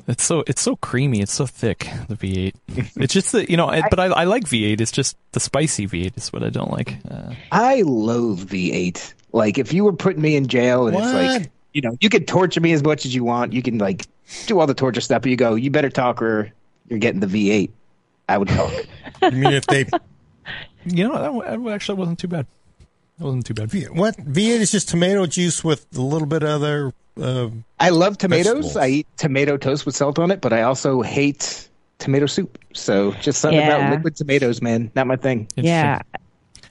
[0.07, 1.21] it's so it's so creamy.
[1.21, 1.87] It's so thick.
[2.07, 2.53] The V8.
[3.01, 4.79] It's just that you know, I, but I, I like V8.
[4.79, 6.97] It's just the spicy V8 is what I don't like.
[7.09, 9.13] Uh, I loathe V8.
[9.33, 12.27] Like, if you were putting me in jail and it's like, you know, you could
[12.27, 13.53] torture me as much as you want.
[13.53, 14.05] You can, like,
[14.45, 16.51] do all the torture stuff, but you go, you better talk or
[16.89, 17.71] you're getting the V8.
[18.27, 18.73] I would talk.
[19.21, 19.85] I mean, if they
[20.85, 22.45] you know, that, that actually wasn't too bad.
[23.21, 23.69] That wasn't too bad.
[23.69, 26.91] V- what V8 is just tomato juice with a little bit of other.
[27.21, 27.49] Uh,
[27.79, 28.47] I love tomatoes.
[28.47, 28.77] Vegetables.
[28.77, 31.69] I eat tomato toast with salt on it, but I also hate
[31.99, 32.57] tomato soup.
[32.73, 33.77] So just something Yeah.
[33.77, 34.89] about liquid tomatoes, man.
[34.95, 35.47] Not my thing.
[35.55, 36.01] Yeah.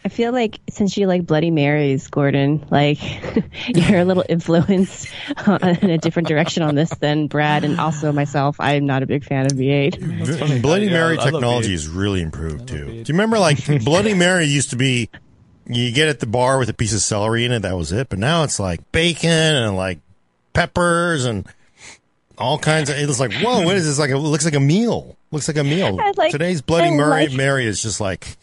[0.04, 2.98] I feel like since you like Bloody Marys, Gordon, like
[3.68, 5.06] you're a little influenced
[5.46, 8.56] in a different direction on this than Brad and also myself.
[8.58, 10.62] I'm not a big fan of V8.
[10.62, 11.96] Bloody Yeah, Mary I technology V8.
[11.96, 12.86] really improved too.
[12.86, 15.10] Do you remember like Bloody Mary used to be
[15.70, 18.08] you get at the bar with a piece of celery in it, that was it.
[18.08, 19.98] But now it's like bacon and like
[20.52, 21.46] peppers and
[22.38, 22.96] all kinds of.
[22.98, 23.98] It was like, whoa, what is this?
[23.98, 25.16] Like it looks like a meal.
[25.30, 25.96] Looks like a meal.
[26.16, 28.36] Like- Today's Bloody Mary like- Mary is just like.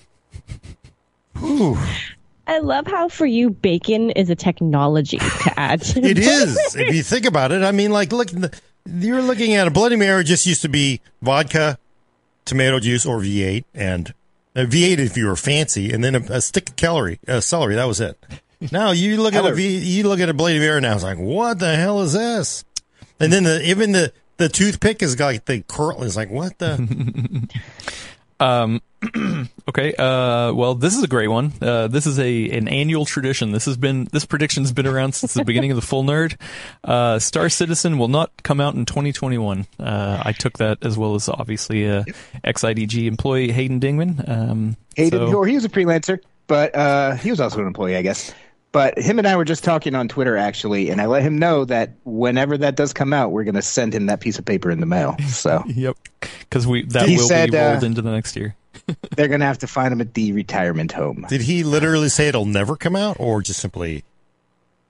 [1.39, 1.77] Whew.
[2.47, 5.81] I love how for you bacon is a technology to add.
[5.81, 6.75] to It is.
[6.75, 8.29] if you think about it, I mean, like, look,
[8.85, 11.77] you're looking at a Bloody Mary just used to be vodka,
[12.45, 14.13] tomato juice, or V8, and
[14.57, 17.19] a V8 if you were fancy, and then a, a stick of celery.
[17.27, 18.17] Uh, celery, that was it.
[18.71, 21.19] Now you look at a V, you look at a Bloody Mary now, it's like,
[21.19, 22.65] what the hell is this?
[23.19, 27.47] And then the even the the toothpick is like the curl is like, what the?
[28.39, 28.81] Um,
[29.69, 29.93] okay.
[29.93, 31.53] Uh, well, this is a great one.
[31.61, 33.51] Uh, this is a an annual tradition.
[33.51, 36.39] This has been this prediction's been around since the beginning of the full nerd.
[36.83, 39.67] Uh, Star Citizen will not come out in 2021.
[39.79, 42.03] Uh, I took that as well as obviously uh,
[42.43, 44.27] ex-IDG employee Hayden Dingman.
[44.27, 47.95] Um, Hayden, so- or he was a freelancer, but uh, he was also an employee,
[47.95, 48.33] I guess.
[48.73, 51.65] But him and I were just talking on Twitter actually, and I let him know
[51.65, 54.69] that whenever that does come out, we're going to send him that piece of paper
[54.69, 55.15] in the mail.
[55.29, 55.97] So Yep.
[56.41, 58.55] Because we that He will said, be rolled uh, into the next year.
[59.15, 61.25] They're going to have to find him at the retirement home.
[61.29, 64.03] Did he literally say it'll never come out, or just simply?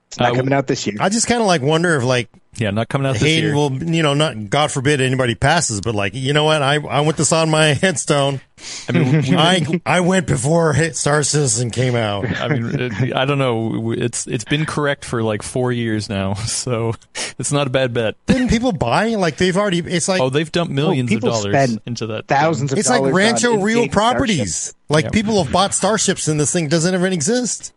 [0.08, 0.96] It's not Uh, coming out this year.
[1.00, 3.54] I just kind of like wonder if like Yeah, not coming out this Hayden year.
[3.54, 6.62] will, you know, not God forbid anybody passes, but like, you know what?
[6.62, 8.40] I I want this on my headstone.
[8.88, 12.26] I mean, we, I I went before Star Citizen came out.
[12.40, 13.92] I mean, it, I don't know.
[13.92, 16.94] It's it's been correct for like four years now, so
[17.38, 18.16] it's not a bad bet.
[18.26, 19.14] Didn't people buy?
[19.14, 19.78] Like they've already.
[19.80, 22.26] It's like Oh, they've dumped millions of dollars spend into that.
[22.26, 24.74] Thousands of it's like dollars Rancho Real in-game Properties.
[24.88, 25.12] Like Yep.
[25.12, 27.74] people have bought starships and this thing doesn't even exist.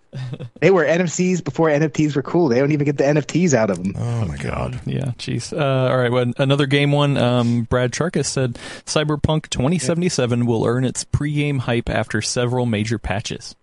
[0.59, 2.49] They were NFTs before NFTs were cool.
[2.49, 3.95] They don't even get the NFTs out of them.
[3.97, 4.79] Oh my god.
[4.85, 5.57] Yeah, jeez.
[5.57, 7.17] Uh, all right, well, another game one.
[7.17, 8.55] Um, Brad Chacos said
[8.85, 13.55] Cyberpunk 2077 will earn its pre-game hype after several major patches.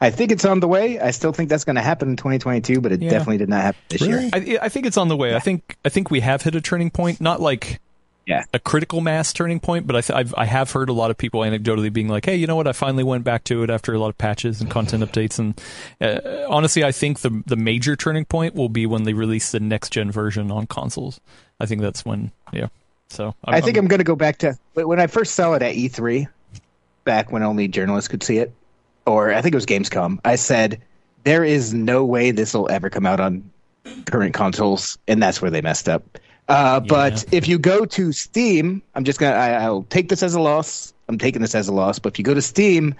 [0.00, 1.00] I think it's on the way.
[1.00, 3.10] I still think that's going to happen in 2022, but it Yeah.
[3.10, 4.30] definitely did not happen this Really?
[4.46, 4.58] year.
[4.60, 5.34] I, I think it's on the way.
[5.34, 7.20] I think I think we have hit a turning point.
[7.20, 7.80] Not like
[8.24, 8.44] Yeah.
[8.54, 11.18] a critical mass turning point, but I th- I've, I have heard a lot of
[11.18, 12.68] people anecdotally being like, "Hey, you know what?
[12.68, 15.60] I finally went back to it after a lot of patches and content updates." And
[16.00, 19.58] uh, honestly, I think the the major turning point will be when they release the
[19.60, 21.20] next gen version on consoles.
[21.58, 22.68] I think that's when, yeah.
[23.10, 25.62] So I'm, I think I'm, going to go back to when I first saw it
[25.62, 26.28] at E3,
[27.04, 28.52] back when only journalists could see it,
[29.06, 30.18] or I think it was Gamescom.
[30.24, 30.80] I said,
[31.24, 33.50] "There is no way this will ever come out on
[34.06, 36.18] current consoles," and that's where they messed up.
[36.48, 40.34] Uh, But if you go to Steam, I'm just gonna I, I'll take this as
[40.34, 40.92] a loss.
[41.08, 41.98] I'm taking this as a loss.
[41.98, 42.94] But if you go to Steam,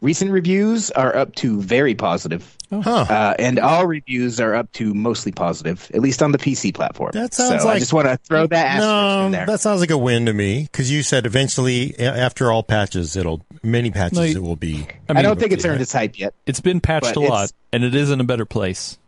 [0.00, 2.80] recent reviews are up to very positive, Huh.
[3.08, 7.12] uh, and all reviews are up to mostly positive, at least on the PC platform.
[7.14, 9.46] That sounds so I like- just want to throw that No, in there.
[9.46, 13.42] that sounds like a win to me because you said eventually, after all patches, it'll
[13.62, 14.86] many patches No, it will be.
[15.08, 16.34] I, I don't think it's earned its hype yet.
[16.46, 18.98] it's been patched a lot, and it is in a better place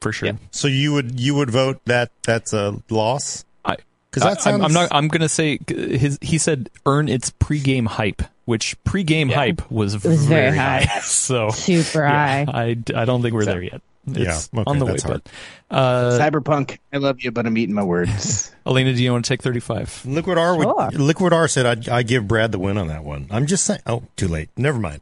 [0.00, 0.28] for sure.
[0.28, 0.34] Yeah.
[0.50, 3.44] So you would you would vote that that's a loss?
[3.64, 3.76] I,
[4.12, 4.88] 'Cause that I- I'm- I'm not.
[4.92, 6.18] I'm gonna say his.
[6.20, 10.86] He said earn its pregame hype, which pregame hype was, was very high.
[11.02, 12.46] so Super yeah, high.
[12.52, 13.82] I, I don't think we're there yet.
[14.08, 14.18] It's
[14.54, 15.22] Yeah, okay, on the way, hard.
[15.24, 18.54] but uh, Cyberpunk, I love you, but I'm eating my words.
[18.66, 20.06] Alaina, do you want to take 35?
[20.06, 20.90] Liquid R would, Sure.
[20.92, 23.26] Liquid R said I'd, I give Brad the win on that one.
[23.32, 23.80] I'm just saying.
[23.86, 24.48] Oh, too late.
[24.56, 25.00] Never mind.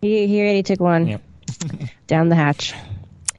[0.00, 1.22] He, he already took one Yep.
[2.06, 2.72] down the hatch.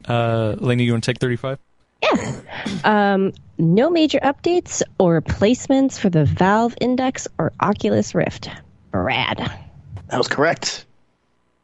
[0.08, 1.58] Uh, Alaina, you want to take 35?
[2.04, 2.42] Yeah.
[2.84, 8.50] Um, no major updates or replacements for the Valve Index or Oculus Rift.
[8.92, 9.38] Brad.
[9.38, 10.86] that was correct.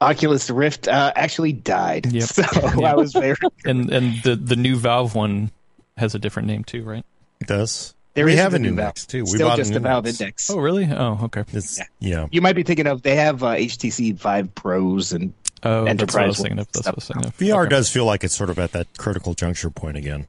[0.02, 2.06] Oculus Rift uh, actually died.
[2.12, 2.24] Yep.
[2.30, 3.36] So I was very.
[3.64, 5.52] And and the the new Valve one
[5.98, 7.06] has a different name too, right?
[7.40, 7.94] It does.
[8.14, 9.08] There we is have a new index Valve.
[9.12, 9.24] too.
[9.24, 10.22] We Still bought just an a Valve index.
[10.22, 10.50] Index.
[10.50, 10.86] Oh, really?
[10.92, 11.44] Oh, okay.
[11.52, 11.86] It's, Yeah.
[12.00, 12.28] yeah.
[12.32, 15.88] You might be thinking of they have uh, HTC Vive Pros and Oh, that's what
[15.88, 16.72] I Enterprise was thinking of.
[16.72, 17.38] That's what I was thinking of.
[17.38, 17.70] VR Okay.
[17.70, 20.28] does feel like it's sort of at that critical juncture point again.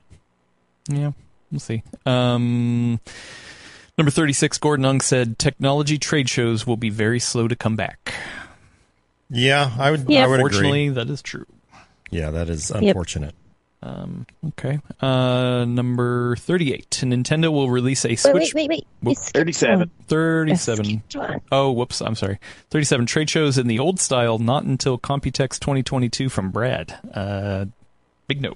[0.88, 1.12] Yeah,
[1.53, 1.82] we'll see.
[2.07, 3.01] Um,
[3.99, 8.14] number 36, Gordon Ung said technology trade shows will be very slow to come back.
[9.30, 10.09] Yeah, I would.
[10.09, 10.24] Yeah.
[10.24, 10.88] I would agree.
[10.90, 11.47] That is true.
[12.11, 13.34] Yeah, that is unfortunate.
[13.82, 14.80] Um, okay.
[15.01, 18.55] Uh, number 38, Nintendo will release a Switch.
[18.55, 18.86] wait, wait, wait.
[19.03, 19.16] Whoop.
[19.18, 19.90] 37.
[20.09, 20.84] 37.
[20.84, 21.40] You skipped one.
[21.53, 22.01] Oh, whoops.
[22.01, 22.38] I'm sorry.
[22.70, 26.99] 37 trade shows in the old style, not until Computex 2022 from Brad.
[27.12, 27.66] Uh,
[28.26, 28.55] big no.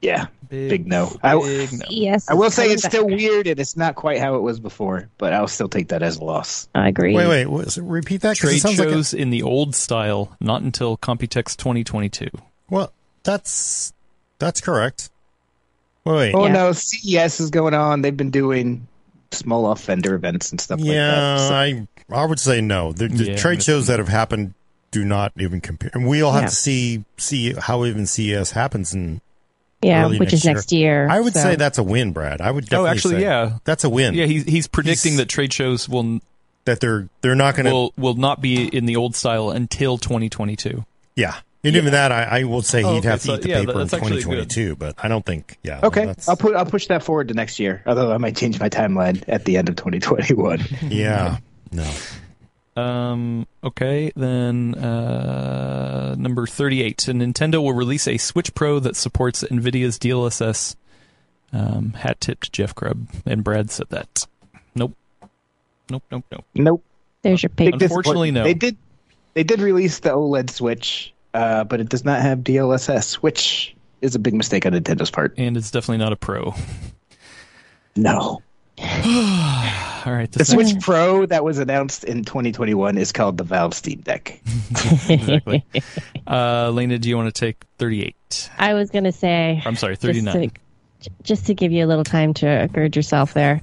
[0.00, 1.14] Yeah, big no.
[1.22, 1.68] I, no.
[1.88, 2.28] Yes.
[2.30, 2.92] I will say it's back.
[2.92, 6.02] still weird and it's not quite how it was before, but I'll still take that
[6.02, 6.68] as a loss.
[6.74, 7.14] I agree.
[7.14, 7.46] Wait, wait.
[7.46, 8.32] was- repeat that.
[8.32, 12.28] it Trade sounds like a- shows in the old style, not until Computex 2022.
[12.68, 12.92] well,
[13.22, 13.92] that's
[14.38, 15.10] that's correct.
[16.04, 16.34] Wait, wait.
[16.34, 16.52] Oh Yeah.
[16.52, 18.00] no, CES is going on.
[18.00, 18.86] They've been doing
[19.32, 21.48] small off vendor events and stuff yeah, like that.
[21.48, 22.92] So- I I would say no.
[22.92, 24.54] The, the Yeah, trade shows that have happened
[24.90, 25.90] do not even compare.
[25.94, 26.48] And we'll have Yeah.
[26.48, 28.92] to see see how even CES happens.
[28.94, 29.20] And
[29.82, 31.08] yeah, which next is next year.
[31.10, 32.40] I would so- say that's a win, Brad.
[32.40, 33.58] I would oh, definitely Oh, actually, say yeah.
[33.64, 34.14] that's a win.
[34.14, 36.20] Yeah, he's he's predicting He's- that trade shows will
[36.66, 37.72] that they're they're not going to.
[37.72, 40.84] will will not be in the old style until 2022.
[41.16, 43.42] yeah, and even that, I, I will say Oh, he'd okay, have to so, eat
[43.42, 44.76] the yeah, paper in that's actually 2022.
[44.76, 45.56] But I don't think.
[45.62, 45.80] Yeah.
[45.82, 47.82] Okay, that's- I'll put I'll push that forward to next year.
[47.86, 50.60] Although I might change my timeline at the end of 2021.
[50.88, 51.38] Yeah.
[51.72, 51.88] No.
[52.76, 53.46] Um.
[53.64, 54.12] Okay.
[54.14, 56.98] Then uh, number thirty-eight.
[56.98, 60.76] Nintendo will release a Switch Pro that supports NVIDIA's DLSS.
[61.52, 64.26] Um, hat tipped Jeff Grubb and Brad said that.
[64.76, 64.94] Nope.
[65.90, 66.04] Nope.
[66.10, 66.24] Nope.
[66.30, 66.44] Nope.
[66.54, 66.84] nope.
[67.22, 67.84] There's your Big paper.
[67.84, 68.44] Unfortunately, no.
[68.44, 68.76] They did
[69.34, 74.14] they did release the OLED Switch, uh, but it does not have DLSS, which is
[74.14, 75.34] a big mistake on Nintendo's part.
[75.36, 76.54] And it's definitely not a Pro.
[77.96, 78.42] No.
[80.06, 80.30] All right.
[80.30, 84.00] The This Switch next- Pro that was announced in 2021 is called the Valve Steam
[84.00, 84.40] Deck.
[85.08, 85.64] exactly.
[86.26, 88.50] Uh, Lena, do you want to take thirty-eight?
[88.58, 89.62] I was gonna say.
[89.64, 90.50] I'm sorry, just thirty-nine.
[91.00, 93.62] to, just to give you a little time to gird yourself there,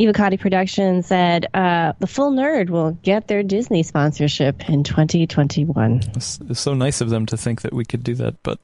[0.00, 6.00] Evocati Productions said uh, the full nerd will get their Disney sponsorship in 2021.
[6.16, 8.60] It's, it's so nice of them to think that we could do that, but it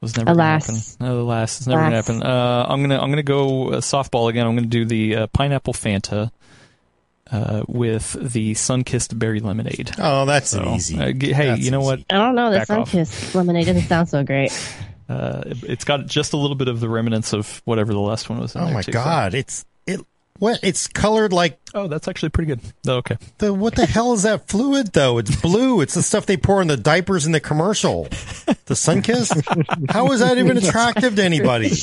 [0.00, 0.66] was never Alas.
[0.66, 1.06] gonna happen.
[1.06, 2.22] No, alas, it's never gonna happen.
[2.22, 4.46] Uh, I'm gonna I'm gonna go uh, softball again.
[4.46, 6.30] I'm gonna do the uh, pineapple Fanta
[7.30, 9.90] uh, with the Sunkist berry lemonade.
[9.98, 10.98] Oh, that's So, easy.
[11.00, 11.86] uh, g- hey, That's you know easy.
[11.86, 12.00] what?
[12.10, 12.50] I don't know.
[12.52, 13.34] The Back off.
[13.34, 14.52] Lemonade doesn't sound so great.
[15.08, 18.28] Uh, it, it's got just a little bit of the remnants of whatever the last
[18.28, 18.56] one was.
[18.56, 19.66] In Oh there, my too, so- god, it's it.
[20.38, 20.60] What?
[20.62, 22.60] It's colored like Oh, that's actually pretty good.
[22.88, 23.16] Oh, okay.
[23.38, 23.52] the.
[23.52, 25.18] What the hell is that fluid though?
[25.18, 25.80] It's blue.
[25.82, 28.04] It's the stuff they pour in the diapers in the commercial.
[28.04, 29.90] The Sunkist.
[29.90, 31.68] How is that even attractive to anybody?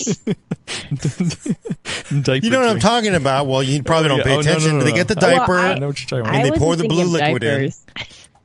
[2.22, 2.82] Diaper You know what I'm drink.
[2.82, 3.48] talking about?
[3.48, 4.24] Well, you probably don't yeah.
[4.24, 4.78] pay Oh, no, no, attention.
[4.80, 4.96] no, They no.
[4.96, 5.56] get the Well, diaper.
[5.58, 6.36] I- I know what you're talking about.
[6.46, 7.72] And they pour the blue thinking of liquid in.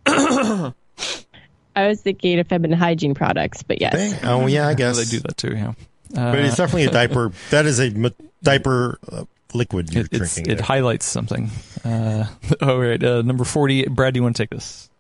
[0.07, 0.75] diapers.
[1.77, 3.95] I was thinking of feminine hygiene products, but yes.
[3.95, 4.29] Thing?
[4.29, 5.55] Oh yeah, I guess they do that too.
[5.55, 5.69] Yeah.
[6.17, 7.31] Uh, But it's definitely a diaper.
[7.51, 8.11] That is a m-
[8.43, 10.53] diaper uh, liquid you're it, it's, drinking.
[10.53, 10.65] it there.
[10.67, 11.51] highlights something.
[11.85, 12.27] Uh,
[12.63, 13.85] all right, uh, number forty.
[13.87, 14.91] Brad, do you want to take this?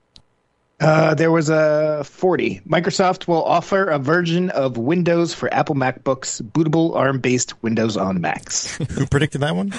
[0.81, 2.61] Uh, there was a 40.
[2.61, 8.77] Microsoft will offer a version of Windows for Apple MacBooks, bootable ARM-based Windows on Macs.
[8.93, 9.75] Who predicted that one?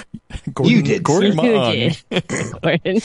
[0.52, 1.42] Gordon, You did, Gordon sir.
[1.42, 1.72] Who Mung.
[1.72, 2.02] did?
[2.60, 3.00] Gordon.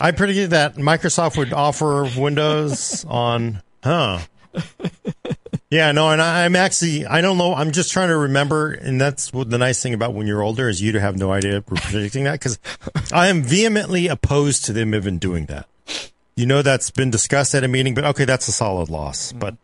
[0.00, 4.20] I predicted that Microsoft would offer Windows on, huh?
[5.74, 7.52] Yeah, no, and I, I'm actually, I don't know.
[7.52, 10.68] I'm just trying to remember, and that's what the nice thing about when you're older
[10.68, 12.60] is you to have no idea we're predicting that because
[13.12, 15.66] I am vehemently opposed to them even doing that.
[16.36, 19.32] You know, that's been discussed at a meeting, but okay, that's a solid loss.
[19.32, 19.56] But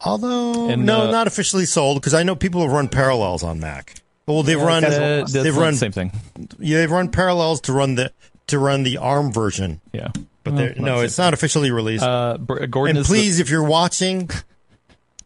[0.00, 3.60] although, And, no, uh, not officially sold because I know people have run parallels on
[3.60, 4.02] Mac.
[4.26, 6.10] Well, they've run uh, they've run, the same thing.
[6.58, 8.10] yeah, they've run parallels to run the
[8.48, 9.80] to run the ARM version.
[9.92, 10.08] Yeah.
[10.50, 12.02] But Well, no, it's same not officially released.
[12.04, 14.30] Uh, Gordon and is the- please, if you're watching,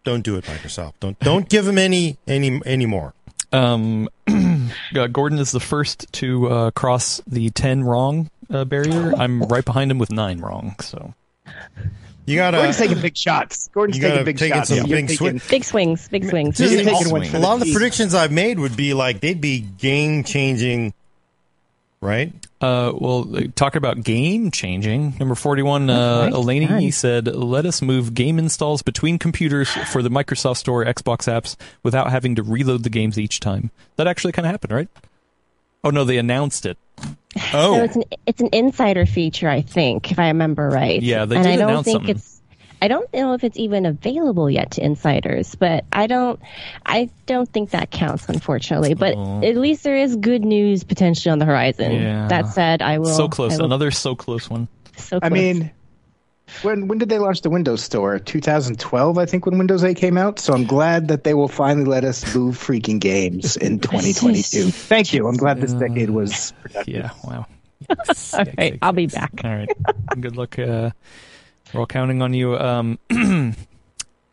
[0.04, 0.94] don't do it, Microsoft.
[1.00, 3.14] Don't don't give them any any any more.
[3.52, 9.12] Um, uh, Gordon is the first to uh, cross the ten wrong uh, barrier.
[9.16, 10.74] I'm right behind him with nine wrong.
[10.80, 11.12] So
[12.24, 12.56] You gotta.
[12.56, 13.68] Gordon's taking big shots.
[13.68, 14.68] Gordon's taking gotta big take shots.
[14.70, 15.40] some You're big taking- swing.
[15.50, 16.56] Big swings, big swings.
[16.56, 18.94] just You're think taking all- one a lot of the predictions I've made would be
[18.94, 20.94] like they'd be game changing,
[22.02, 22.32] right?
[22.60, 23.24] Uh, well,
[23.56, 25.14] talking about game changing.
[25.18, 26.34] Number 41, uh, Nice.
[26.34, 26.98] Alaina Nice.
[26.98, 32.10] said, let us move game installs between computers for the Microsoft Store Xbox apps without
[32.10, 33.70] having to reload the games each time.
[33.96, 34.88] That actually kind of happened, right?
[35.84, 36.76] Oh, no, they announced it.
[37.00, 41.00] So Oh, it's an it's an insider feature, I think, if I remember right.
[41.02, 42.16] Yeah, they and did I don't announce think something.
[42.16, 42.31] it's
[42.82, 46.40] I don't know if it's even available yet to insiders, but I don't,
[46.84, 48.94] I don't think that counts, unfortunately.
[48.94, 49.12] But
[49.44, 51.92] at least there is good news potentially on the horizon.
[51.92, 52.26] Yeah.
[52.26, 53.06] That said, I will.
[53.06, 53.56] so close.
[53.56, 54.66] Will- Another so close one.
[54.96, 55.70] so I mean,
[56.62, 58.18] when when did they launch the Windows Store?
[58.18, 60.40] 2012, I think, when Windows 8 came out.
[60.40, 64.70] So I'm glad that they will finally let us move freaking games in 2022.
[64.72, 65.28] Thank you.
[65.28, 66.94] I'm glad this decade was productive.
[66.94, 67.10] Yeah.
[67.24, 67.46] Wow.
[68.34, 69.32] all right, I'll be back.
[69.44, 69.68] All right.
[70.20, 70.58] Good luck.
[70.58, 70.90] Uh,
[71.72, 72.56] we're all counting on you.
[72.58, 72.98] Um,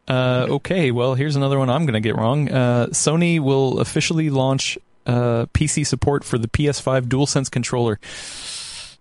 [0.07, 0.91] uh, okay.
[0.91, 2.49] Well, here's another one I'm going to get wrong.
[2.49, 7.99] Uh, Sony will officially launch uh, PC support for the PS5 DualSense controller.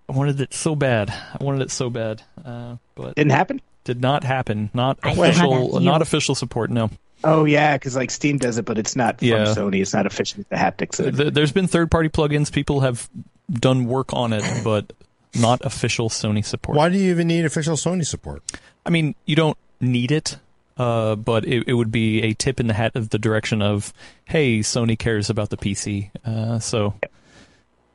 [0.08, 1.10] I wanted it so bad.
[1.10, 3.60] I wanted it so bad, uh, but Didn't happen?
[3.84, 4.70] did not happen.
[4.74, 5.80] Not I official.
[5.80, 6.70] Not official support.
[6.70, 6.90] No.
[7.24, 9.44] Oh, yeah, because like Steam does it, but it's not from Yeah.
[9.46, 9.80] Sony.
[9.82, 11.32] It's not officially the haptics.
[11.34, 12.52] There's been third-party plugins.
[12.52, 13.08] People have
[13.50, 14.92] done work on it, but
[15.34, 16.76] not official Sony support.
[16.76, 18.42] Why do you even need official Sony support?
[18.86, 20.38] I mean, you don't need it,
[20.76, 23.92] uh, but it, it would be a tip in the hat of the direction of,
[24.24, 26.10] hey, Sony cares about the PC.
[26.24, 26.94] Uh, so,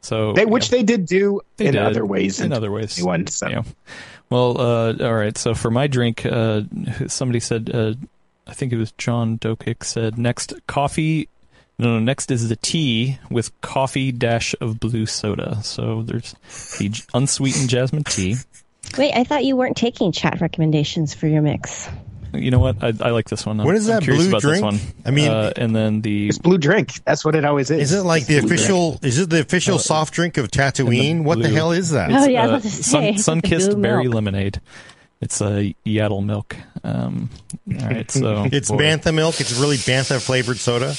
[0.01, 1.81] so They, which they did do They in did.
[1.81, 2.39] other ways.
[2.39, 2.95] in other ways.
[2.95, 3.47] 2021, so.
[3.49, 3.63] Yeah.
[4.29, 5.37] Well, uh, all right.
[5.37, 6.61] So for my drink, uh,
[7.07, 7.93] somebody said, uh,
[8.47, 11.29] I think it was John Dokic said next coffee.
[11.83, 15.59] No, no, next is the tea with coffee dash of blue soda.
[15.63, 16.33] So there's
[16.79, 18.37] the unsweetened jasmine tea.
[18.97, 21.89] Wait, I thought you weren't taking chat recommendations for your mix.
[22.33, 22.83] You know what?
[22.83, 23.59] I, I like this one.
[23.59, 24.55] I'm, What is I'm that curious blue about drink?
[24.55, 24.79] this one.
[25.05, 27.03] I mean- uh, and then the It's blue drink.
[27.05, 27.91] That's what it always is.
[27.91, 28.61] Is it like the It's blue drink.
[28.61, 28.99] official?
[29.03, 31.23] Is it the official soft drink of Tatooine?
[31.25, 32.11] What the hell is that?
[32.11, 34.15] Oh, yeah, uh, about to say, sun, the Sunkist berry milk.
[34.15, 34.61] lemonade.
[35.21, 36.55] It's a Yaddle milk.
[36.83, 37.29] Um,
[37.81, 38.77] all right, so It's boy.
[38.77, 39.39] bantha milk.
[39.39, 40.95] It's really bantha flavored soda.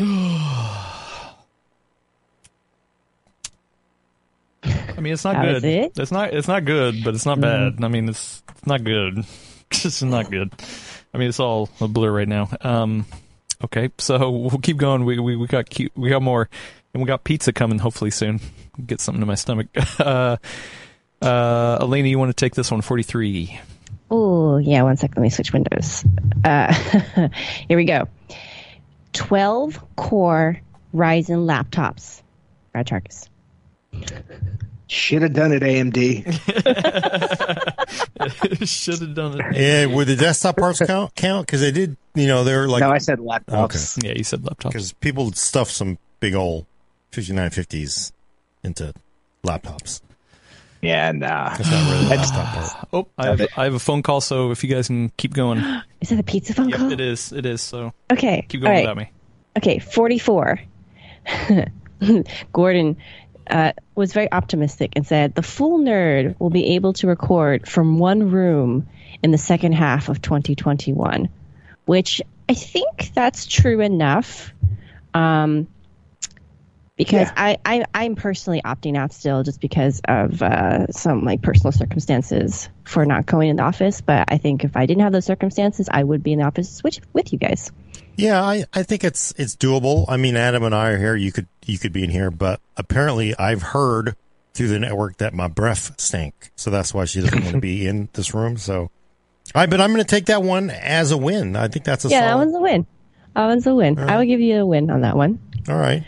[0.00, 0.62] I
[5.00, 5.64] mean, it's not good.
[5.64, 5.92] it?
[5.98, 6.32] It's not.
[6.32, 7.84] It's not good, but it's not bad.
[7.84, 9.24] I mean, it's it's not good.
[9.72, 10.52] It's not good.
[11.14, 12.48] I mean, it's all a blur right now.
[12.60, 13.06] Um,
[13.64, 15.04] okay, so we'll keep going.
[15.04, 16.48] We we, we got cute, we got more,
[16.92, 18.40] and we got pizza coming hopefully soon.
[18.84, 19.68] Get something to my stomach.
[20.00, 20.38] Uh,
[21.22, 22.80] uh, Alaina, you want to take this one?
[22.80, 23.60] Forty three.
[24.10, 25.18] Oh, yeah, one second.
[25.18, 26.04] Let me switch windows.
[26.42, 26.72] Uh,
[27.68, 28.08] here we go
[29.12, 30.60] 12 core
[30.94, 32.22] Ryzen laptops.
[32.72, 33.28] Brad Chacos.
[34.86, 36.24] Should have done it, AMD.
[38.68, 39.56] Should have done it.
[39.56, 41.14] Yeah, would the desktop parts count?
[41.14, 41.96] Count because they did.
[42.14, 44.02] You know, they're like no, I said laptops.
[44.02, 44.72] Yeah, you said laptops.
[44.72, 46.66] because people stuff some big old
[47.12, 48.10] 5950s
[48.64, 48.92] into
[49.44, 50.00] laptops.
[50.82, 51.56] Yeah, nah.
[51.56, 52.88] That's not really a desktop part.
[52.92, 55.58] Oh, I have, I have a phone call, so if you guys can keep going.
[56.00, 56.92] Is that a pizza phone Yep, call?
[56.92, 57.32] it is.
[57.32, 57.60] It is.
[57.60, 58.46] So Okay.
[58.48, 58.80] keep going right.
[58.82, 59.10] without me.
[59.58, 60.58] Okay, 44.
[62.52, 62.96] Gordon
[63.48, 67.98] uh, was very optimistic and said the full nerd will be able to record from
[67.98, 68.88] one room
[69.22, 71.28] in the second half of 2021,
[71.84, 74.52] which I think that's true enough.
[75.12, 75.66] Um,
[77.04, 77.32] because Yeah.
[77.34, 82.68] I, I, I'm personally opting out still just because of uh, some like personal circumstances
[82.84, 84.02] for not going in the office.
[84.02, 86.82] But I think if I didn't have those circumstances, I would be in the office
[86.84, 87.72] with, with you guys.
[88.16, 90.04] Yeah, I, I think it's it's doable.
[90.08, 91.16] I mean, Adam and I are here.
[91.16, 94.14] You could you could be in here, but apparently I've heard
[94.52, 97.86] through the network that my breath stank, so that's why she doesn't want to be
[97.86, 98.58] in this room.
[98.58, 98.90] So,
[99.54, 101.56] I but I'm going to take that one as a win.
[101.56, 102.44] I think that's a Yeah, that solid.
[102.44, 102.86] one's a win.
[103.36, 103.98] That one's a win.
[103.98, 105.38] I will give you a win on that one.
[105.68, 106.04] All right,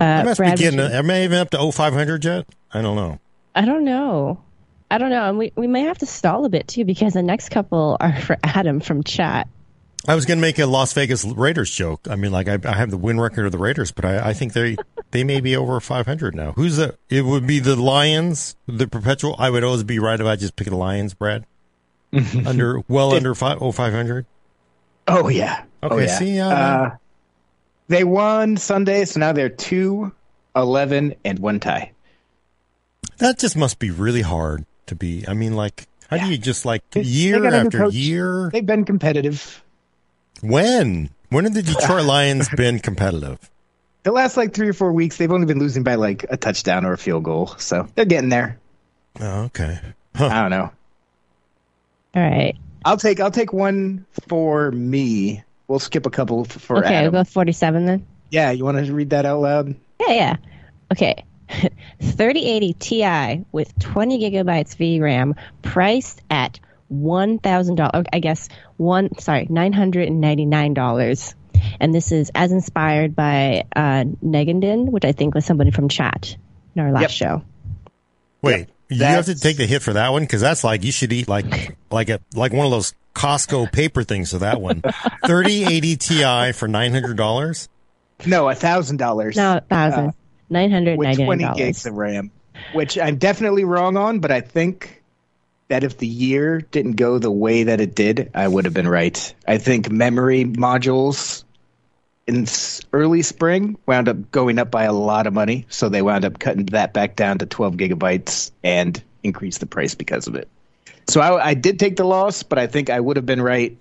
[0.00, 0.78] Uh, I must Brad, be getting.
[0.78, 2.46] you- Am I even up to 0500 yet?
[2.72, 3.18] I don't know.
[3.54, 4.42] I don't know.
[4.90, 5.28] I don't know.
[5.28, 8.20] And we, we may have to stall a bit too because the next couple are
[8.20, 9.48] for Adam from chat.
[10.08, 12.06] I was going to make a Las Vegas Raiders joke.
[12.08, 14.32] I mean, like I, I have the win record of the Raiders, but I, I
[14.34, 14.76] think they
[15.10, 16.52] they may be over 500 now.
[16.52, 16.96] Who's the?
[17.08, 19.34] It would be the Lions, the perpetual.
[19.38, 21.44] I would always be right if I just pick the Lions, Brad.
[22.46, 24.26] under well under five oh five hundred.
[25.08, 25.64] Oh yeah.
[25.82, 26.18] oh, Okay, yeah.
[26.18, 26.96] see, yeah, uh,
[27.88, 30.12] they won Sunday, so now they're two,
[30.54, 31.92] 11, and one tie.
[33.18, 35.24] That just must be really hard to be.
[35.26, 37.94] I mean, like, how do you just like year they got a new after coach.
[37.94, 38.50] year?
[38.52, 39.62] They've been competitive.
[40.42, 41.10] When?
[41.30, 43.50] When have the Detroit Lions been competitive?
[44.02, 46.84] The last like three or four weeks, they've only been losing by like a touchdown
[46.84, 48.58] or a field goal, so they're getting there.
[49.20, 49.80] Oh, okay.
[50.14, 50.70] I don't know.
[52.14, 52.56] All right.
[52.84, 55.42] I'll take I'll take one for me.
[55.68, 57.12] We'll skip a couple f- for okay, Adam.
[57.12, 58.06] we'll go 47 then.
[58.30, 59.74] Yeah, you want to read that out loud?
[60.00, 60.36] Yeah, yeah.
[60.92, 61.24] Okay.
[62.00, 66.58] 3080 Ti with 20 gigabytes VRAM priced at
[66.92, 68.04] $1,000.
[68.12, 71.34] I guess one, sorry, $999.
[71.80, 76.36] And this is as inspired by uh, Negandin, which I think was somebody from chat
[76.74, 77.10] in our last Yep.
[77.10, 77.42] show.
[78.42, 81.12] Wait, You have to take the hit for that one because that's like you should
[81.12, 84.82] eat like like a like one of those Costco paper things for that one.
[85.24, 87.68] Thirty eighty Ti for nine hundred dollars.
[88.26, 89.36] No, a thousand dollars.
[89.36, 90.12] No, thousand uh,
[90.50, 91.86] nine hundred with ninety nine 20 gigs dollars.
[91.86, 92.30] of RAM,
[92.74, 95.02] which I'm definitely wrong on, but I think
[95.68, 98.86] that if the year didn't go the way that it did, I would have been
[98.86, 99.34] right.
[99.48, 101.44] I think memory modules
[102.26, 102.46] in
[102.92, 106.38] early spring wound up going up by a lot of money, so they wound up
[106.38, 110.48] cutting that back down to 12 gigabytes and increased the price because of it.
[111.08, 113.76] So I, I did take the loss, but I think I would have been right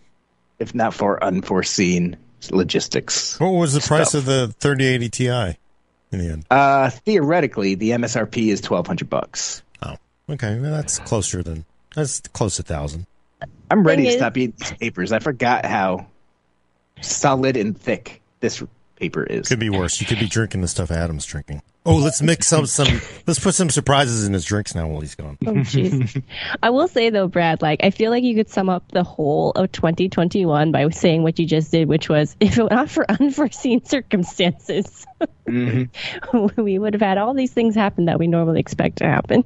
[0.59, 2.17] if not for unforeseen
[2.51, 3.39] logistics.
[3.39, 5.55] What was the price of the thirty eighty Ti in
[6.11, 6.45] the end?
[6.49, 9.63] Uh, theoretically, the MSRP is 1200 bucks.
[9.83, 9.95] Oh,
[10.29, 13.07] okay, well, that's closer than that's close to thousand.
[13.69, 15.11] I'm ready Thing to is- stop eating these papers.
[15.11, 16.07] I forgot how
[17.01, 18.63] solid and thick this
[18.95, 19.47] paper is.
[19.47, 19.99] Could be worse.
[19.99, 21.61] You could be drinking the stuff Adam's drinking.
[21.85, 22.99] Oh, let's mix up some.
[23.27, 25.37] Let's put some surprises in his drinks now while he's gone.
[25.45, 26.23] Oh, jeez.
[26.63, 29.51] I will say though, Brad, like I feel like you could sum up the whole
[29.51, 33.05] of 2021 by saying what you just did, which was if it were not for
[33.09, 35.05] unforeseen circumstances,
[35.47, 36.61] Mm-hmm.
[36.61, 39.43] we would have had all these things happen that we normally expect to happen.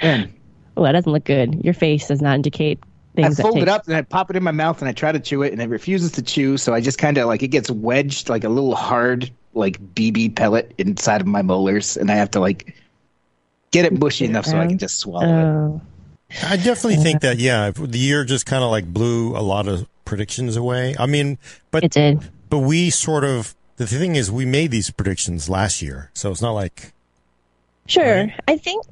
[0.00, 0.32] Man,
[0.76, 1.64] Well, that doesn't look good.
[1.64, 4.30] Your face does not indicate I things that fold take it up and I pop
[4.30, 6.56] it in my mouth and I try to chew it and it refuses to chew.
[6.56, 10.34] So I just kind of like it gets wedged like a little hard like BB
[10.34, 12.74] pellet inside of my molars and I have to like
[13.70, 15.32] get it mushy enough so I can just swallow it.
[15.32, 15.80] Oh,
[16.42, 19.86] I definitely think that yeah, the year just kind of like blew a lot of
[20.04, 20.96] predictions away.
[20.98, 21.38] I mean,
[21.70, 22.28] but it did.
[22.50, 26.42] but we sort of the thing is we made these predictions last year, so it's
[26.42, 26.92] not like
[27.86, 28.04] Sure.
[28.04, 28.40] Right.
[28.48, 28.84] I think.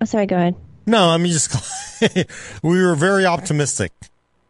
[0.00, 0.26] Oh, sorry.
[0.26, 0.54] Go ahead.
[0.86, 1.08] No.
[1.10, 1.54] I mean, just
[2.62, 3.92] we were very optimistic.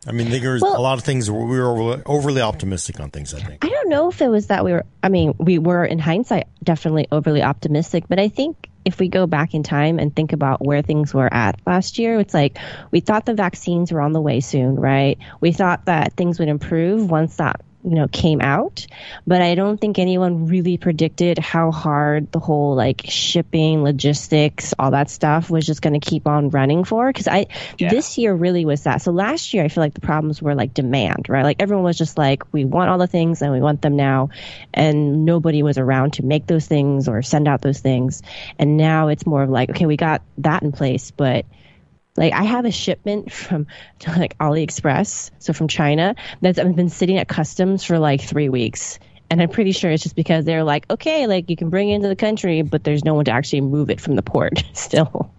[0.06, 3.32] I mean, there was Well- a lot of things we were overly optimistic on things.
[3.32, 3.64] I think.
[3.64, 6.46] I don't know if it was that we were, I mean, we were in hindsight
[6.62, 10.62] definitely overly optimistic, but I think if we go back in time and think about
[10.62, 12.58] where things were at last year, it's like
[12.90, 15.16] we thought the vaccines were on the way soon, right?
[15.40, 18.86] We thought that things would improve once that you know came out
[19.26, 24.90] but i don't think anyone really predicted how hard the whole like shipping logistics all
[24.92, 27.46] that stuff was just going to keep on running for because i
[27.78, 27.90] Yeah.
[27.90, 29.02] this year really was that.
[29.02, 31.44] So last year i feel like the problems were like demand right?
[31.44, 34.30] Like everyone was just like we want all the things and we want them now
[34.72, 38.22] and nobody was around to make those things or send out those things.
[38.58, 41.44] And now it's more of like okay we got that in place but
[42.16, 43.66] like I have a shipment from
[44.06, 48.98] like AliExpress, so from China, that's been sitting at customs for like three weeks.
[49.30, 51.94] And I'm pretty sure it's just because they're like, okay, like you can bring it
[51.96, 55.32] into the country, but there's no one to actually move it from the port still.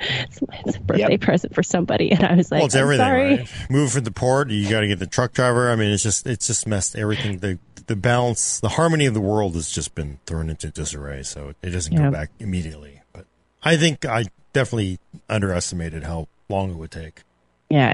[0.00, 1.20] it's, it's a birthday Yep.
[1.20, 3.36] present for somebody, and I was like, well, it's everything, sorry.
[3.36, 3.70] right?
[3.70, 5.70] Move from the port, you got to get the truck driver.
[5.70, 7.38] I mean, it's just it's just messed everything.
[7.38, 11.22] The the balance, the harmony of the world has just been thrown into disarray.
[11.22, 12.04] So it doesn't Yeah.
[12.06, 13.02] go back immediately.
[13.12, 13.26] But
[13.62, 17.22] I think I definitely underestimated how long it would take.
[17.70, 17.92] Yeah,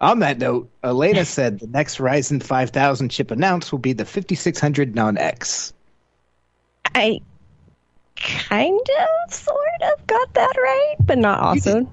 [0.00, 4.94] On that note, Alaina said the next Ryzen 5000 chip announced will be the 5600
[4.94, 5.72] non-X.
[6.94, 7.20] I
[8.16, 11.90] kind of, sort of got that right, but not also.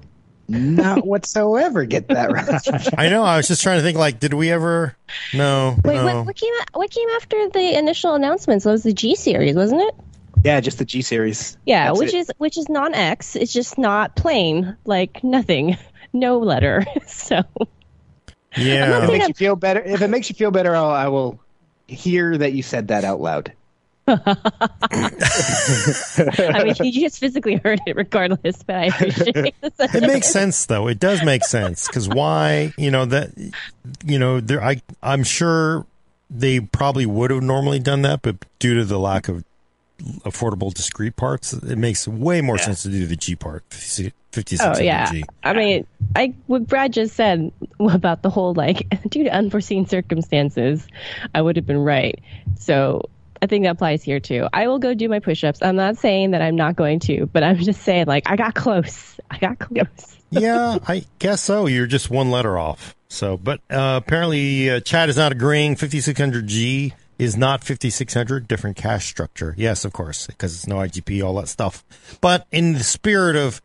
[0.48, 2.98] Not whatsoever get that right.
[2.98, 3.22] I know.
[3.22, 3.96] I was just trying to think.
[3.96, 4.96] Like, did we ever?
[5.32, 5.76] No.
[5.84, 6.04] Wait, no.
[6.04, 6.52] what, what came?
[6.72, 8.66] What came after the initial announcements?
[8.66, 9.94] It was the G series, wasn't it?
[10.44, 11.56] Yeah, just the G series.
[11.66, 12.18] Yeah, That's which it.
[12.18, 13.36] is which is non X.
[13.36, 15.76] It's just not plain, like nothing,
[16.12, 16.84] no letter.
[17.06, 17.42] So
[18.56, 18.98] Yeah.
[18.98, 21.08] If it makes I'm- you feel better, if it makes you feel better, I'll, I
[21.08, 21.38] will
[21.86, 23.52] hear that you said that out loud.
[24.10, 24.24] I
[26.64, 28.62] mean, you just physically heard it, regardless.
[28.62, 29.54] But I appreciate it.
[29.78, 30.88] It makes sense though.
[30.88, 32.72] It does make sense because why?
[32.76, 33.30] You know that.
[34.04, 34.62] You know, there.
[34.62, 34.80] I.
[35.02, 35.86] I'm sure
[36.28, 39.44] they probably would have normally done that, but due to the lack of
[40.24, 43.64] affordable discrete parts, it makes way more sense to do the G part.
[43.70, 45.24] 56 Oh yeah, G.
[45.42, 50.86] I mean, I what Brad just said about the whole like due to unforeseen circumstances,
[51.34, 52.20] I would have been right.
[52.58, 53.08] So
[53.42, 54.48] I think that applies here too.
[54.52, 55.60] I will go do my push-ups.
[55.62, 58.54] I'm not saying that I'm not going to, but I'm just saying like I got
[58.54, 59.18] close.
[59.30, 60.18] I got close.
[60.30, 61.66] yeah, I guess so.
[61.66, 62.94] You're just one letter off.
[63.08, 65.74] So, but uh, apparently, uh, Chad is not agreeing.
[65.74, 68.48] 5600G is not 5600.
[68.48, 69.54] Different cache structure.
[69.56, 71.84] Yes, of course, because it's no IGP, all that stuff.
[72.20, 73.60] But in the spirit of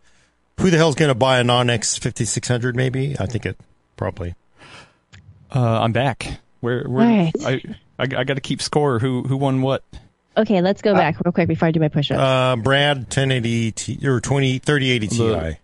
[0.60, 2.76] who the hell's going to buy a non-X 5600?
[2.76, 3.58] Maybe I think it
[3.98, 4.36] probably.
[5.54, 6.40] Uh, I'm back.
[6.60, 6.84] Where?
[6.84, 7.34] where All right.
[7.46, 7.62] I,
[7.98, 9.00] I, I got to keep score.
[9.00, 9.84] Who who won what?
[10.38, 12.20] Okay, let's go back real quick before I do my push-ups.
[12.20, 15.60] Uh, Brad 1080 T or 20 3080 Ti.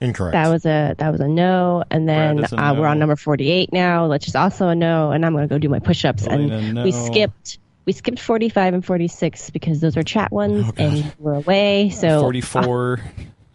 [0.00, 0.08] Look.
[0.08, 0.32] Incorrect.
[0.32, 2.98] that was a that was a no, and then Brad is a uh, we're on
[2.98, 5.10] number 48 now, which is also a no.
[5.10, 6.26] And I'm gonna go do my push-ups.
[6.26, 6.84] And no.
[6.84, 11.34] we skipped we skipped 45 and 46 because those are chat ones Oh, and we're
[11.34, 11.90] away.
[11.90, 13.00] So 44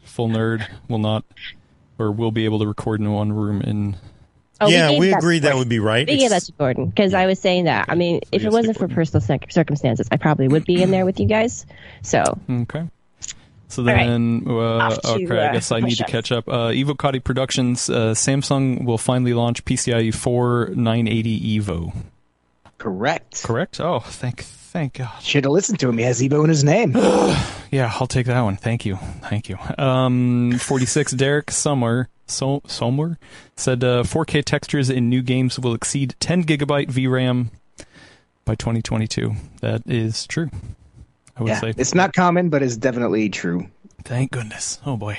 [0.03, 1.23] full nerd will not
[1.97, 3.95] or will be able to record in one room in
[4.61, 6.07] Oh, yeah, gave we that agreed that would be right.
[6.07, 7.85] We gave that It's- to Gordon because I was saying that.
[7.89, 11.19] I mean, if it wasn't for personal circumstances, I probably would be in there with
[11.19, 11.65] you guys.
[12.01, 12.87] So Okay.
[13.73, 14.05] So right.
[14.05, 16.47] then, uh, Off to, okay, I uh, guess I need to catch up.
[16.47, 21.95] Uh, Evo Cody Productions, uh, Samsung will finally launch PCIe 4 980 Evo.
[22.77, 23.43] Correct.
[23.43, 23.79] Correct?
[23.79, 25.23] Oh, thank, thank God.
[25.23, 25.97] Should have listened to him.
[25.97, 26.95] He has Evo in his name.
[27.73, 28.55] Yeah, I'll take that one.
[28.55, 28.97] Thank you.
[29.23, 29.57] Thank you.
[29.79, 33.17] Um, 46, Derek Sommer, so, Sommer
[33.55, 37.47] said uh, 4K textures in new games will exceed 10 gigabyte VRAM
[38.45, 39.33] by 2022.
[39.61, 40.51] That is true.
[41.35, 41.73] I would yeah, say.
[41.77, 43.67] it's not common, but it's definitely true.
[44.03, 44.79] Thank goodness.
[44.85, 45.17] Oh boy.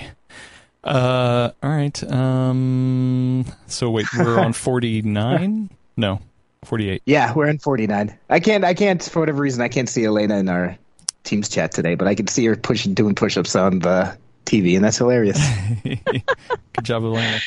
[0.83, 2.13] Uh, all right.
[2.13, 5.71] Um, so wait, we're on 49?
[5.97, 6.21] No,
[6.65, 7.03] 48.
[7.07, 8.17] Yeah, we're in 49.
[8.29, 8.65] I can't.
[8.65, 9.63] I can't for whatever reason.
[9.63, 10.77] I can't see Alaina in our
[11.25, 14.85] Teams chat today, but I can see her pushing, doing push-ups on the TV, and
[14.85, 15.39] that's hilarious.
[15.83, 17.39] Good job, Alaina.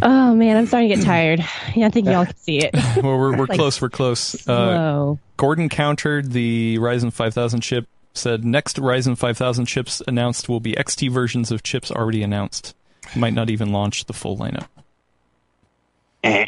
[0.00, 1.44] Oh man, I'm starting to get tired.
[1.74, 2.70] Yeah, I think y'all can see it.
[3.02, 3.80] Well, we're, we're Like, close.
[3.82, 4.46] We're close.
[4.48, 5.18] Uh, Whoa.
[5.36, 11.10] Gordon countered the Ryzen 5000 chip, said next Ryzen 5000 chips announced will be XT
[11.10, 12.74] versions of chips already announced.
[13.14, 14.66] Might not even launch the full lineup.
[16.24, 16.46] Eh.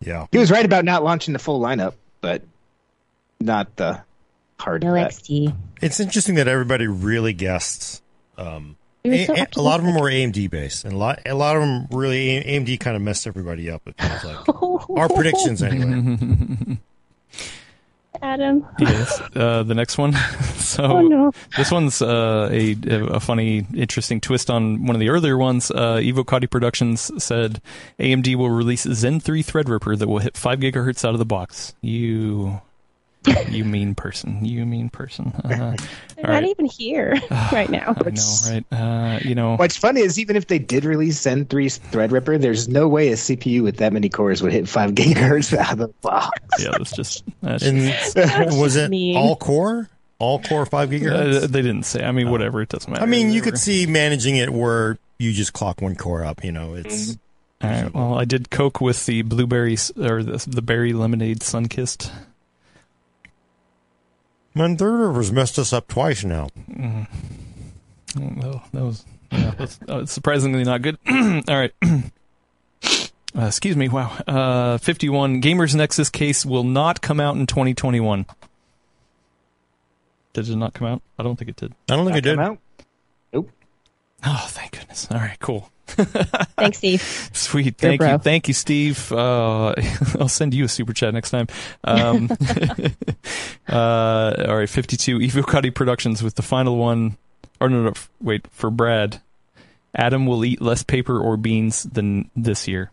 [0.00, 0.26] Yeah.
[0.32, 2.42] he was right about not launching the full lineup, but
[3.38, 4.00] not the
[4.58, 4.82] hard.
[4.82, 5.12] No bet.
[5.12, 5.54] XT.
[5.82, 8.02] It's interesting that everybody really guessed.
[8.36, 11.34] Um, a, so a- a lot of them were AMD based, and a lot, a
[11.34, 13.82] lot of them really AMD kind of messed everybody up.
[13.86, 14.48] It feels like
[14.98, 16.78] our predictions anyway.
[18.22, 18.66] Adam.
[18.78, 19.20] Yes.
[19.34, 20.12] Uh, the next one.
[20.56, 21.32] so Oh no.
[21.56, 25.70] this one's uh, a a funny, interesting twist on one of the earlier ones.
[25.70, 27.60] Uh, Evo Cody Productions said
[27.98, 31.74] AMD will release Zen 3 Threadripper that will hit five gigahertz out of the box.
[31.80, 32.60] You,
[33.48, 34.44] you mean person.
[34.44, 35.32] You mean person.
[35.44, 36.44] Uh, They're not right.
[36.44, 37.14] even here
[37.52, 37.94] right now.
[37.96, 38.64] I know, right?
[38.72, 42.68] Uh, you know, What's funny is even if they did release Zen 3 Threadripper, there's
[42.68, 45.88] no way a CPU with that many cores would hit 5 gigahertz out of the
[46.00, 46.38] box.
[46.58, 47.88] yeah, that's just that's And
[48.58, 49.16] was it mean.
[49.16, 49.88] all core?
[50.18, 51.44] All core five gigahertz?
[51.44, 52.04] Uh, they didn't say.
[52.04, 52.60] I mean, whatever.
[52.60, 53.02] It doesn't matter.
[53.02, 56.44] I mean, you could see managing it where you just clock one core up.
[56.44, 57.16] You know, it's
[57.62, 57.94] All right.
[57.94, 62.10] Well, I did Coke with the blueberry or the, the berry lemonade Sunkist.
[64.54, 66.48] Man, Threadripper's messed us up twice now.
[68.16, 70.98] Well, that was yeah, that's uh, surprisingly not good.
[71.08, 71.72] All right.
[73.32, 73.88] Uh, excuse me.
[73.88, 74.08] Wow.
[74.26, 75.40] Uh, 51.
[75.40, 78.26] Gamers Nexus case will not come out in 2021.
[80.32, 81.02] Did it not come out?
[81.16, 81.72] I don't think it did.
[81.88, 82.38] I don't think it did.
[82.38, 82.58] Come
[83.34, 83.46] out?
[84.24, 85.06] Oh, thank goodness.
[85.10, 85.70] All right, cool.
[86.56, 87.30] Thanks, Steve.
[87.32, 87.76] Sweet.
[87.78, 88.06] Thank you.
[88.06, 88.18] bro.
[88.18, 89.10] Thank you, Steve.
[89.12, 89.74] Uh,
[90.20, 91.46] I'll send you a super chat next time.
[91.84, 92.30] Um,
[93.68, 95.18] uh, all right, 52.
[95.18, 97.16] Evo Cuddy Productions with the final one.
[97.60, 99.20] Or no, no, wait, for Brad.
[99.94, 102.90] Adam will eat less paper or beans than this year.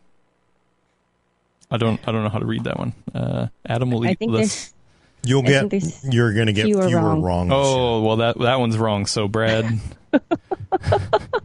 [1.70, 2.00] I don't.
[2.08, 2.93] I don't know how to read that one.
[3.14, 4.74] Uh, Adam will I eat less.
[5.22, 6.03] There's You'll I get.
[6.03, 7.22] You're gonna get fewer, fewer wrong.
[7.22, 7.49] wrong.
[7.51, 9.05] Oh well, that that one's wrong.
[9.05, 9.65] So Brad,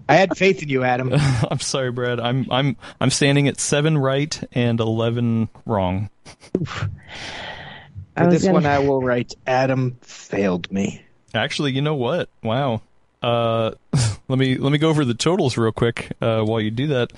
[0.09, 1.11] I had faith in you, Adam.
[1.51, 2.21] I'm sorry, Brad.
[2.21, 6.11] I'm I'm I'm standing at seven right and eleven wrong.
[6.65, 11.03] For this gonna- one, I will write Adam failed me.
[11.35, 12.29] Actually, you know what?
[12.43, 12.83] Wow.
[13.23, 13.73] Uh,
[14.29, 17.13] let me let me go over the totals real quick uh, while you do that,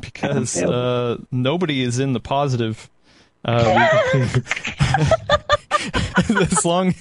[0.00, 2.88] because uh, nobody is in the positive.
[3.44, 4.42] Uh, we-
[6.40, 6.94] as long,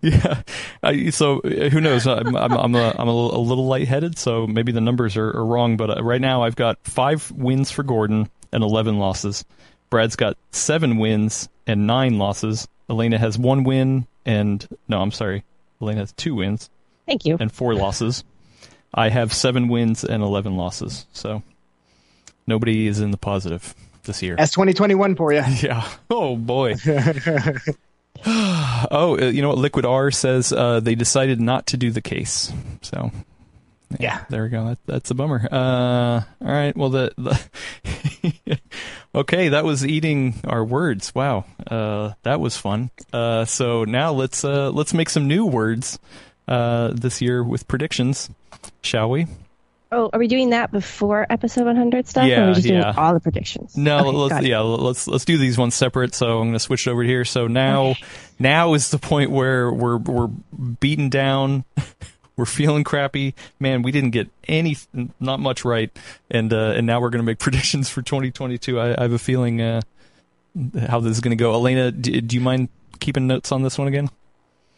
[0.00, 0.42] yeah.
[0.82, 2.06] I, so uh, who knows?
[2.06, 5.28] I'm I'm I'm a, I'm a, little, a little lightheaded, so maybe the numbers are,
[5.28, 5.76] are wrong.
[5.76, 9.44] But uh, right now, I've got five wins for Gordon and eleven losses.
[9.90, 12.68] Brad's got seven wins and nine losses.
[12.88, 15.42] Alaina has one win and no, I'm sorry.
[15.80, 16.68] Alaina has two wins
[17.06, 17.36] Thank you.
[17.40, 18.24] and four losses.
[18.92, 21.06] I have seven wins and 11 losses.
[21.12, 21.42] So
[22.46, 23.74] nobody is in the positive
[24.04, 24.36] this year.
[24.36, 25.42] That's 2021 for you.
[25.62, 25.88] Yeah.
[26.10, 26.74] Oh boy.
[28.26, 29.58] oh, uh, you know what?
[29.58, 32.52] Liquid R says uh, they decided not to do the case.
[32.82, 33.10] So.
[33.98, 34.24] Yeah.
[34.28, 34.66] there we go.
[34.66, 35.48] That, that's a bummer.
[35.50, 36.76] Uh, all right.
[36.76, 38.60] Well, the, the
[39.14, 41.14] okay, that was eating our words.
[41.14, 42.90] Wow, uh, that was fun.
[43.12, 45.98] Uh, so now let's uh, let's make some new words
[46.46, 48.30] uh, this year with predictions,
[48.82, 49.26] shall we?
[49.90, 52.24] Oh, are we doing that before episode 100 stuff?
[52.24, 52.82] or Yeah, are we just yeah.
[52.82, 53.76] doing all the predictions?
[53.76, 56.14] No, Okay, let's yeah, let's let's do these ones separate.
[56.14, 57.24] So I'm going to switch it over here.
[57.24, 57.94] So now,
[58.38, 61.64] now is the point where we're we're beaten down.
[62.36, 63.82] We're feeling crappy, man.
[63.82, 64.76] We didn't get any,
[65.18, 65.90] not much right,
[66.30, 68.78] and uh, and now we're going to make predictions for 2022.
[68.78, 69.80] I, I have a feeling uh,
[70.86, 71.52] how this is going to go.
[71.56, 72.68] Alaina, do, do you mind
[73.00, 74.08] keeping notes on this one again?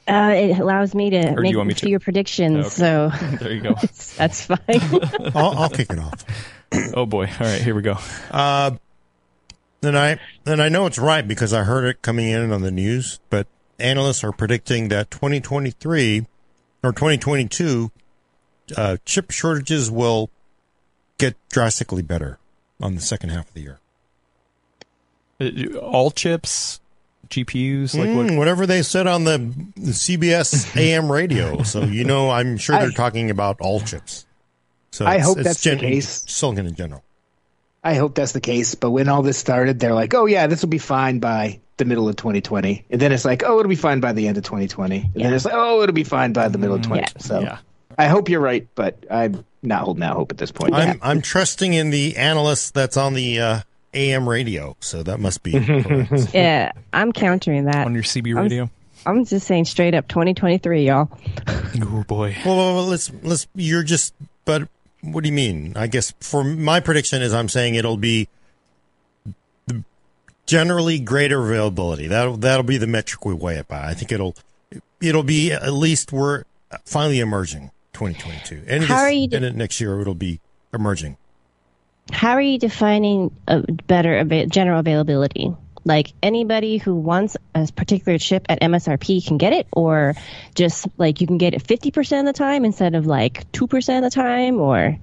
[0.09, 1.89] Uh, it allows me to Or make you me to?
[1.89, 2.69] your predictions, Okay.
[2.71, 3.75] so There you go.
[4.17, 4.59] that's fine.
[5.35, 6.25] I'll, I'll kick it off.
[6.95, 7.27] oh boy!
[7.27, 7.97] All right, here we go.
[8.31, 8.73] Uh,
[9.83, 12.71] and I and I know it's right because I heard it coming in on the
[12.71, 13.19] news.
[13.31, 13.47] But
[13.79, 16.27] analysts are predicting that 2023
[16.83, 17.91] or 2022
[18.77, 20.31] uh, chip shortages will
[21.19, 22.39] get drastically better
[22.81, 23.79] on the second half of the year.
[25.41, 26.81] Uh, All chips,
[27.31, 28.27] GPUs, like what?
[28.27, 29.39] Mm, whatever they said on the,
[29.77, 31.63] the CBS AM radio.
[31.63, 34.27] So you know, I'm sure they're I- talking about all chips.
[34.93, 36.25] So I hope it's that's the case.
[36.27, 37.05] Silicon in general.
[37.83, 38.75] I hope that's the case.
[38.75, 41.85] But when all this started, they're like, "Oh yeah, this will be fine by the
[41.85, 44.43] middle of 2020," and then it's like, "Oh, it'll be fine by the end of
[44.45, 47.09] 2020," and then it's like, "Oh, it'll be fine by the middle of 20." Yeah.
[47.21, 47.59] So Yeah.
[47.97, 50.75] I hope you're right, but I'm not holding out hope at this point.
[50.75, 53.61] I'm I'm trusting in the analyst that's on the uh,
[53.95, 54.77] AM radio.
[54.81, 55.53] So that must be
[56.33, 57.87] yeah, I'm countering that.
[57.87, 58.71] on your CB radio.
[59.07, 61.09] I'm just saying straight up 2023, y'all.
[61.49, 62.37] Oh boy!
[62.45, 63.47] Well, well, well, let's let's.
[63.55, 64.15] You're just.
[64.45, 64.69] But
[65.03, 65.73] what do you mean?
[65.77, 68.29] I guess for my prediction is I'm saying it'll be
[69.67, 69.83] the
[70.47, 72.09] generally greater availability.
[72.09, 73.87] That'll that'll be the metric we weigh it by.
[73.89, 74.37] I think it'll
[75.01, 76.45] it'll be at least we're
[76.85, 80.41] finally emerging 2022, and How this- are you and then next year it'll be
[80.75, 81.17] emerging.
[82.13, 85.55] How are you defining a better ava- general availability?
[85.85, 90.15] Like anybody who wants a particular chip at MSRP can get it, or
[90.55, 94.05] just like you can get it 50% of the time instead of like 2% of
[94.05, 94.99] the time, or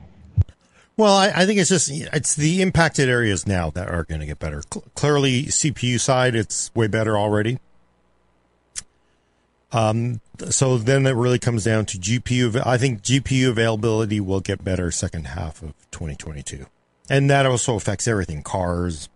[0.96, 4.28] Well, I, I think it's just it's the impacted areas now that are going to
[4.28, 4.62] get better.
[4.72, 7.58] Cl- clearly, CPU side, it's way better already.
[9.72, 12.56] Um, so then it really comes down to GPU.
[12.56, 16.68] av- I think GPU availability will get better second half of 2022,
[17.10, 19.10] and that also affects everything: cars,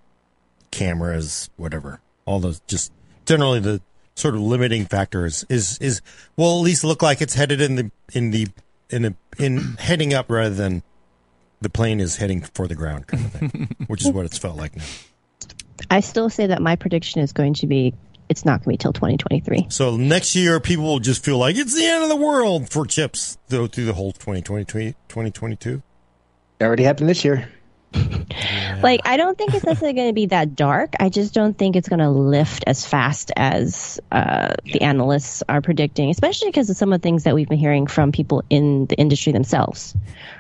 [0.71, 2.01] cameras, whatever.
[2.25, 2.91] All those just
[3.25, 3.81] generally the
[4.15, 6.01] sort of limiting factors is is
[6.37, 8.47] will at least look like it's headed in the in the
[8.89, 10.83] in a, in heading up rather than
[11.61, 14.57] the plane is heading for the ground kind of thing, which is what it's felt
[14.57, 14.83] like now.
[15.89, 17.93] I still say that my prediction is going to be
[18.29, 19.67] it's not going to be till 2023.
[19.69, 22.85] So next year, people will just feel like it's the end of the world for
[22.85, 24.63] chips though through the whole 2020,
[25.09, 25.81] 2022.
[26.59, 27.49] It already happened this year.
[28.81, 30.93] Like, I don't think it's necessarily going to be that dark.
[30.99, 35.61] I just don't think it's going to lift as fast as uh, the analysts are
[35.61, 38.87] predicting, especially because of some of the things that we've been hearing from people in
[38.87, 39.95] the industry themselves,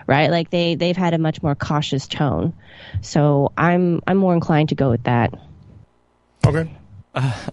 [0.07, 0.31] right?
[0.31, 2.53] Like they they've had a much more cautious tone.
[3.01, 5.33] So I'm I'm more inclined to go with that.
[6.45, 6.71] Okay.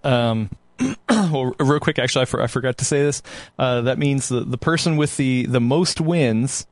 [0.04, 0.50] Um,
[1.08, 3.22] well, real quick, actually, I, for, I forgot to say this.
[3.58, 6.66] Uh, that means the, the person with the, the most wins.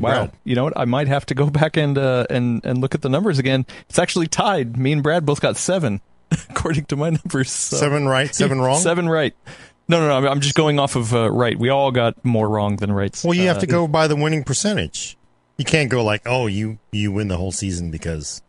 [0.00, 0.32] Wow, Brad.
[0.44, 0.72] you know what?
[0.76, 3.66] I might have to go back and uh, and and look at the numbers again.
[3.88, 4.76] It's actually tied.
[4.76, 6.00] Me and Brad both got seven,
[6.50, 7.50] according to my numbers.
[7.50, 7.76] So.
[7.76, 8.78] Seven right, seven wrong.
[8.80, 9.34] Seven right.
[9.90, 10.14] No, no, no.
[10.14, 11.58] I'm- I'm just going off of uh, right.
[11.58, 13.24] We all got more wrong than rights.
[13.24, 15.16] Well, you have Uh, to go by the winning percentage.
[15.56, 18.42] You can't go like, oh, you you win the whole season because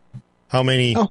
[0.48, 0.94] how many?
[0.96, 1.10] Oh,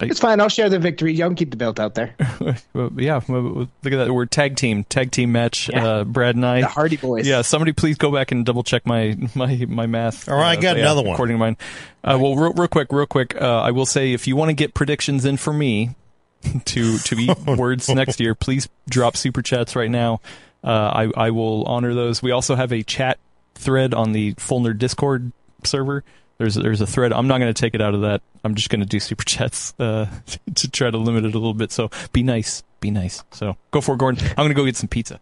[0.00, 0.40] it's fine.
[0.40, 1.12] I'll share the victory.
[1.14, 2.14] Y'all can keep the belt out there.
[2.74, 4.12] Well, yeah, look at that.
[4.12, 5.70] We're tag team, tag team match.
[5.70, 5.86] Yeah.
[5.86, 6.60] Uh, Brad and I.
[6.60, 7.26] The Hardy Boys.
[7.26, 10.28] Yeah, somebody please go back and double check my my my math.
[10.28, 11.14] All right, I Uh, got yeah, another one.
[11.14, 11.56] According to mine.
[12.04, 13.34] Uh, well, real, real quick, real quick.
[13.40, 15.96] Uh, I will say if you want to get predictions in for me
[16.66, 20.20] to to eat words next year, please drop super chats right now.
[20.62, 22.22] Uh, I I will honor those.
[22.22, 23.18] We also have a chat
[23.54, 25.32] thread on the Full Nerd Discord
[25.64, 26.04] server.
[26.38, 27.12] There's there's a thread.
[27.12, 28.22] I'm not going to take it out of that.
[28.44, 30.06] I'm just going to do super chats uh,
[30.54, 31.72] to try to limit it a little bit.
[31.72, 33.24] So be nice, be nice.
[33.32, 34.24] So go for it, Gordon.
[34.30, 35.20] I'm going to go get some pizza.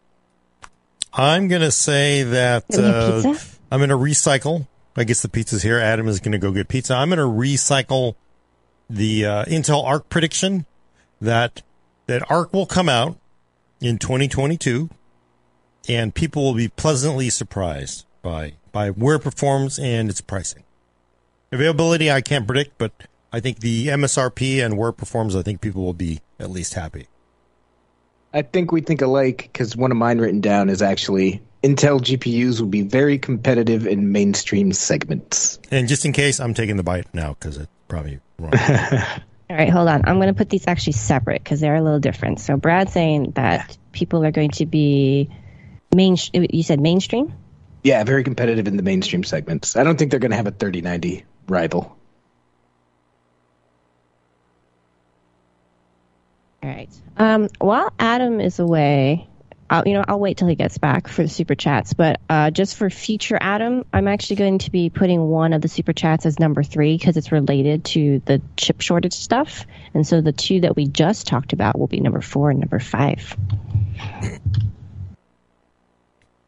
[1.17, 3.35] I'm gonna say that uh.
[3.71, 4.67] I'm gonna recycle.
[4.97, 5.79] I guess the pizza's here.
[5.79, 6.95] Adam is gonna go get pizza.
[6.95, 8.17] I'm gonna recycle
[8.91, 10.67] the uh, Intel Arc prediction
[11.21, 11.63] that
[12.07, 13.17] that Arc will come out
[13.81, 14.91] in 2022,
[15.89, 20.64] and people will be pleasantly surprised by by where it performs and its pricing.
[21.55, 22.91] Availability I can't predict, but
[23.33, 26.75] I think the MSRP and where it performs, I think people will be at least
[26.75, 27.07] happy.
[28.33, 32.59] I think we think alike because one of mine written down is actually Intel GPUs
[32.59, 35.61] will be very competitive in mainstream segments.
[35.71, 38.53] And just in case, I'm taking the bite now because it's probably wrong.
[39.49, 40.03] All right, hold on.
[40.09, 42.41] I'm going to put these actually separate because they're a little different.
[42.41, 45.31] So Brad's saying that people are going to be
[45.95, 46.17] main.
[46.33, 47.33] You said mainstream.
[47.85, 49.77] Yeah, very competitive in the mainstream segments.
[49.77, 51.97] I don't think they're going to have a 3090 rival.
[56.63, 56.89] All right.
[57.17, 59.29] Um, while Adam is away,
[59.69, 61.93] I'll, you know, I'll wait till he gets back for the super chats.
[61.95, 65.69] But uh, just for future Adam, I'm actually going to be putting one of the
[65.69, 69.67] super chats as number three because it's related to the chip shortage stuff.
[69.93, 72.79] And so the two that we just talked about will be number four and number
[72.79, 73.37] five.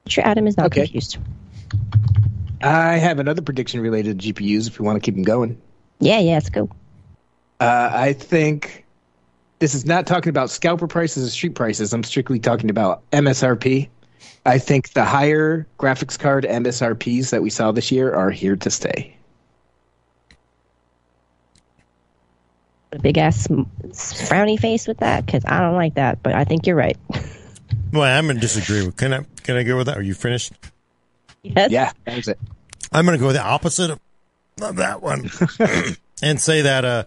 [0.06, 0.82] Future Adam is not Okay.
[0.82, 1.18] confused.
[2.62, 5.60] I have another prediction related to GPUs if we want to keep them going.
[5.98, 6.68] Yeah, yeah, let's go.
[7.60, 8.84] Uh, I think
[9.58, 11.92] this is not talking about scalper prices or street prices.
[11.92, 13.88] I'm strictly talking about MSRP.
[14.44, 18.70] I think the higher graphics card MSRPs that we saw this year are here to
[18.70, 19.16] stay.
[22.92, 26.66] A big ass frowny face with that because I don't like that, but I think
[26.66, 26.96] you're right.
[27.92, 28.84] Well, I'm going to disagree.
[28.84, 29.96] with Can I can I go with that?
[29.96, 30.52] Are you finished?
[31.54, 31.70] Yes.
[31.70, 32.38] Yeah, that was it.
[32.92, 34.00] I'm going to go the opposite of,
[34.62, 35.30] of that one
[36.22, 37.04] and say that uh,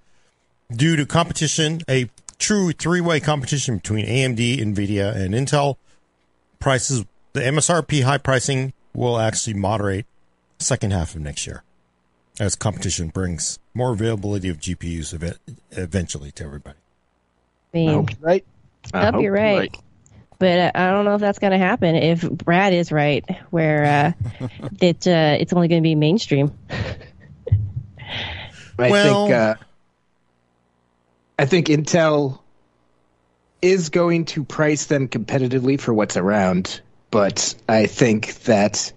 [0.72, 5.78] due to competition, a true three way competition between AMD, NVIDIA, and Intel,
[6.60, 10.06] prices, the MSRP high pricing will actually moderate
[10.60, 11.64] second half of next year
[12.40, 15.40] as competition brings more availability of GPUs ev-
[15.72, 16.78] eventually to everybody.
[17.74, 18.45] I mean, I hope you're right.
[18.94, 19.78] I Hope you're right.
[20.40, 24.16] But uh, I don't know if that's going to happen if Brad is right, where
[24.41, 24.48] uh,
[24.82, 26.57] it uh, it's only going to be mainstream.
[28.80, 29.56] I Well- think uh,
[31.38, 32.40] I think Intel
[33.61, 38.91] is going to price them competitively for what's around, but I think that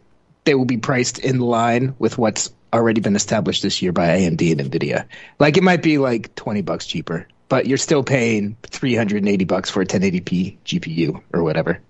[0.44, 4.52] they will be priced in line with what's already been established this year by AMD
[4.52, 5.06] and Nvidia.
[5.39, 9.83] Like it might be like 20 bucks cheaper, but you're still paying 380 bucks for
[9.83, 11.81] a 1080p GPU or whatever.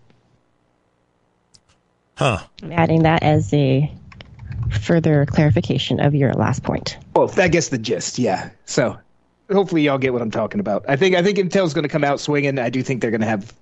[2.17, 2.41] Huh.
[2.65, 3.89] I'm adding that as a
[4.81, 6.99] further clarification of your last point.
[7.15, 8.51] Well, I guess the gist, yeah.
[8.65, 8.99] So
[9.53, 10.85] hopefully y'all get what I'm talking about.
[10.89, 12.59] I think I think Intel's going to come out swinging.
[12.59, 13.55] I do think they're going to have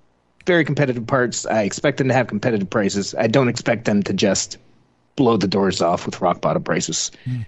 [0.47, 1.45] very competitive parts.
[1.45, 3.13] I expect them to have competitive prices.
[3.13, 4.57] I don't expect them to just
[5.15, 7.11] blow the doors off with rock bottom prices.
[7.25, 7.41] Hmm.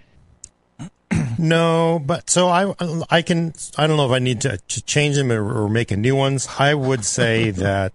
[1.37, 2.73] No, but so I
[3.09, 5.91] I can I don't know if I need to, to change them or, or make
[5.91, 6.47] a new ones.
[6.59, 7.93] I would say that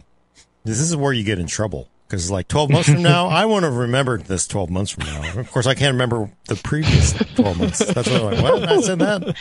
[0.64, 3.64] this is where you get in trouble because like 12 months from now, I want
[3.64, 5.40] to remember this 12 months from now.
[5.40, 7.78] Of course, I can't remember the previous 12 months.
[7.78, 8.42] That's what I'm like.
[8.42, 9.36] What I said that.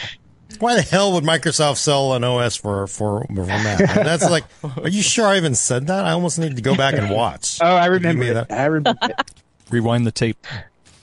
[0.60, 3.80] Why the hell would Microsoft sell an OS for for for Mac?
[3.80, 6.06] And that's like, are you sure I even said that?
[6.06, 7.60] I almost need to go back and watch.
[7.62, 8.52] Oh, I remember that.
[8.52, 9.32] I remember it.
[9.70, 10.48] Rewind the tape.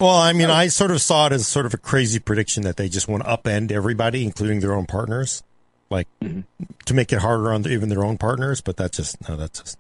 [0.05, 2.77] Well, I mean, I sort of saw it as sort of a crazy prediction that
[2.77, 5.43] they just want to upend everybody, including their own partners,
[5.89, 8.61] like to make it harder on the, even their own partners.
[8.61, 9.79] But that's just no, that's just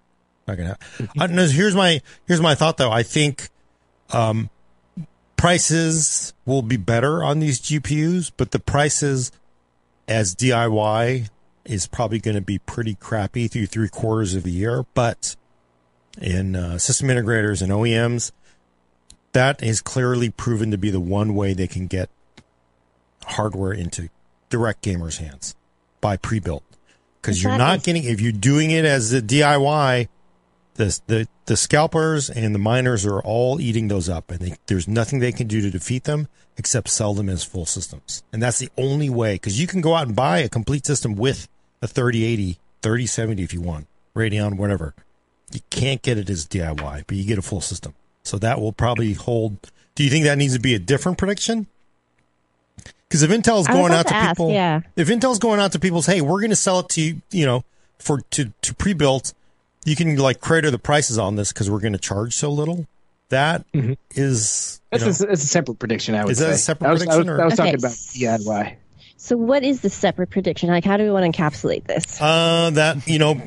[0.48, 1.10] not gonna happen.
[1.20, 2.90] Uh, no, here's my here's my thought though.
[2.90, 3.51] I think
[4.14, 4.48] um,
[5.36, 9.30] prices will be better on these GPUs, but the prices
[10.09, 11.28] as DIY
[11.66, 14.86] is probably going to be pretty crappy through three quarters of the year.
[14.94, 15.36] But
[16.18, 18.32] in uh, system integrators and OEMs,
[19.35, 22.09] that is clearly proven to be the one way they can get
[23.27, 24.09] hardware into
[24.48, 25.55] direct gamers' hands
[26.01, 26.62] by pre-built.
[27.20, 30.09] Because you're not getting if you're doing it as a DIY,
[30.74, 34.86] the the the scalpers and the miners are all eating those up, and they, there's
[34.86, 38.59] nothing they can do to defeat them except sell them as full systems, and that's
[38.59, 39.36] the only way.
[39.36, 41.48] Because you can go out and buy a complete system with
[41.81, 44.94] a 3080, 3070 if you want, Radeon, whatever.
[45.51, 47.94] You can't get it as DIY, but you get a full system.
[48.24, 49.59] So that will probably hold.
[49.94, 51.66] Do you think that needs to be a different prediction?
[53.09, 54.80] Because if Intel's I going out to to ask, people, yeah.
[54.96, 57.46] if Intel's going out to people's, hey, we're going to sell it to you, you
[57.46, 57.62] know,
[57.98, 59.34] for to to pre-built,
[59.84, 62.86] you can like crater the prices on this because we're going to charge so little.
[63.28, 66.14] That is, you That's, know, a, that's a separate prediction.
[66.14, 66.46] I would say.
[66.46, 67.72] That a separate I was, I was, prediction, or- I was Okay.
[67.72, 68.76] talking about DIY.
[69.16, 70.68] So, what is the separate prediction?
[70.68, 72.20] Like, how do we want to encapsulate this?
[72.20, 73.40] Uh, that you know,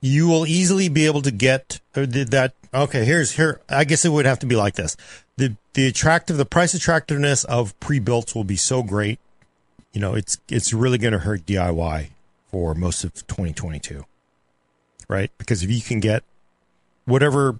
[0.00, 2.52] you will easily be able to get uh, that.
[2.72, 3.60] Okay, here's here.
[3.68, 4.96] I guess it would have to be like this.
[5.36, 9.18] the The attractive, the price attractiveness of pre-built will be so great.
[9.92, 12.08] You know, it's it's really going to hurt DIY
[12.50, 14.04] for most of 2022,
[15.08, 15.30] right?
[15.38, 16.22] Because if you can get
[17.04, 17.58] whatever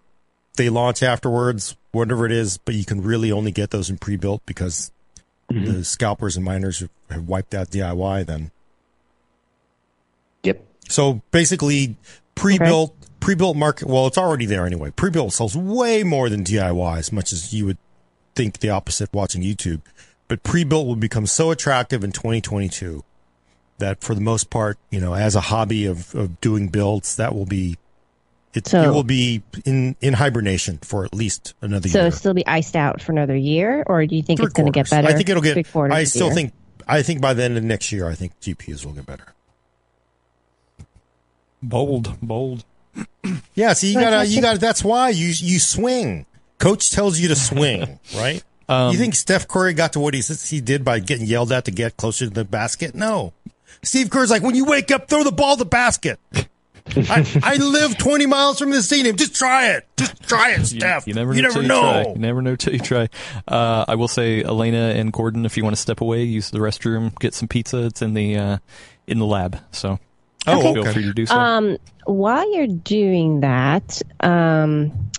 [0.56, 4.43] they launch afterwards, whatever it is, but you can really only get those in pre-built
[4.44, 4.90] because
[5.48, 8.27] the scalpers and miners have wiped out DIY.
[8.27, 8.51] Then
[10.43, 10.62] Yep.
[10.89, 11.97] so basically,
[12.39, 13.89] pre-built pre-built market.
[13.89, 14.90] Well, it's already there anyway.
[14.90, 17.78] Pre-built sells way more than DIY, as much as you would
[18.35, 19.81] think the opposite watching YouTube.
[20.28, 23.02] But pre-built will become so attractive in 2022
[23.78, 27.35] that, for the most part, you know, as a hobby of of doing builds, that
[27.35, 27.77] will be
[28.55, 32.02] it, it So- will be in in hibernation for at least another So, year.
[32.02, 34.55] So it'll still be iced out for another year, or do you think Three it's
[34.55, 35.09] going to get better?
[35.09, 35.56] I think it'll get.
[35.77, 36.35] I still year?
[36.35, 36.52] think.
[36.86, 39.35] I think by the end of next year, I think GPUs will get better.
[41.62, 42.64] Bold, bold.
[43.55, 44.59] Yeah, see, you gotta, you gotta.
[44.59, 46.26] That's why you you swing.
[46.59, 48.43] Coach tells you to swing, right?
[48.68, 51.52] Um, you think Steph Curry got to what he says he did by getting yelled
[51.52, 52.94] at to get closer to the basket?
[52.94, 53.32] No.
[53.82, 56.18] Steve Kerr's like, when you wake up, throw the ball to the basket.
[56.97, 59.16] I, I live 20 miles from the stadium.
[59.16, 59.86] Just try it.
[59.97, 61.06] Just try it, You, Steph.
[61.06, 61.51] you never know.
[61.51, 62.02] till You, try.
[62.02, 63.09] You never know till you try.
[63.47, 66.59] Uh, I will say, Alaina and Gordon, if you want to step away, use the
[66.59, 67.85] restroom, get some pizza.
[67.85, 68.59] It's in the uh,
[69.06, 69.98] in the lab, so
[70.47, 70.93] Oh, feel okay.
[70.93, 71.35] free to do so.
[71.36, 75.10] Um, while you're doing that, um,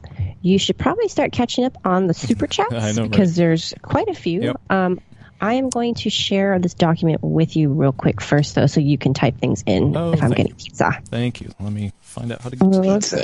[0.41, 3.11] you should probably start catching up on the super chats I know, right?
[3.11, 4.41] because there's quite a few.
[4.41, 4.61] Yep.
[4.71, 4.99] Um,
[5.41, 8.97] I am going to share this document with you real quick first, though, so you
[8.97, 10.99] can type things in Oh, if I'm thank getting pizza.
[11.05, 11.49] Thank you.
[11.61, 13.23] Let me find out how to get to Pizza.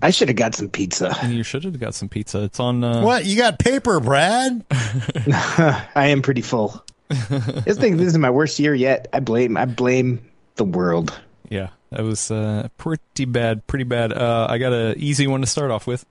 [0.00, 1.14] I should have got some pizza.
[1.28, 2.44] You should have got some pizza.
[2.44, 2.82] It's on.
[2.84, 3.24] Uh, What?
[3.26, 4.64] You got paper, Brad?
[4.70, 6.82] I am pretty full.
[7.08, 9.08] this thing, this is my worst year yet.
[9.12, 10.24] I blame, I blame
[10.56, 11.18] the world.
[11.48, 13.66] Yeah, that was uh, pretty bad.
[13.66, 14.12] Pretty bad.
[14.12, 16.04] Uh, I got an easy one to start off with.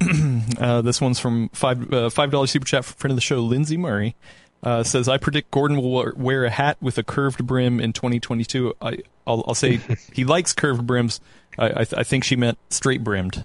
[0.58, 3.38] uh, this one's from five uh, five dollar super chat for friend of the show,
[3.40, 4.16] Lindsay Murray.
[4.62, 7.92] Uh, says I predict Gordon will wear- wear a hat with a curved brim in
[7.92, 8.74] 2022.
[8.80, 9.80] I I'll, I'll say
[10.12, 11.20] he likes curved brims.
[11.58, 13.44] I I, th- I think she meant straight brimmed.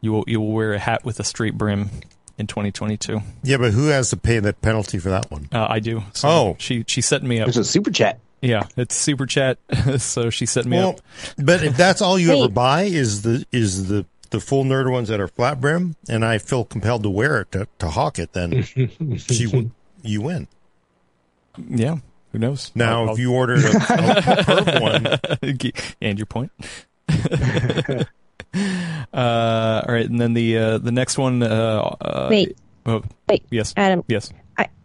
[0.00, 1.90] You will you will wear a hat with a straight brim
[2.38, 3.20] in 2022.
[3.42, 5.48] Yeah, but who has to pay the penalty for that one?
[5.52, 6.02] Uh, I do.
[6.14, 6.56] So Oh.
[6.58, 7.46] she she setting me up.
[7.46, 8.18] There's a super chat.
[8.40, 9.58] Yeah, it's super chat.
[9.98, 11.00] so she set me Well, up.
[11.38, 15.08] but if that's all you ever buy is the is the the full nerd ones
[15.08, 18.32] that are flat brim, and I feel compelled to wear it to, to hawk it,
[18.34, 18.62] then
[19.16, 19.70] she w-
[20.02, 20.46] you win.
[21.68, 21.96] Yeah,
[22.32, 22.70] who knows?
[22.74, 25.06] Now, I'll- if you ordered a, a curved one,
[26.00, 26.52] and your point.
[29.14, 31.42] uh, all right, and then the uh, the next one.
[31.42, 32.56] Uh, uh, Wait,
[32.86, 34.04] oh, wait, yes, Adam.
[34.08, 34.30] yes.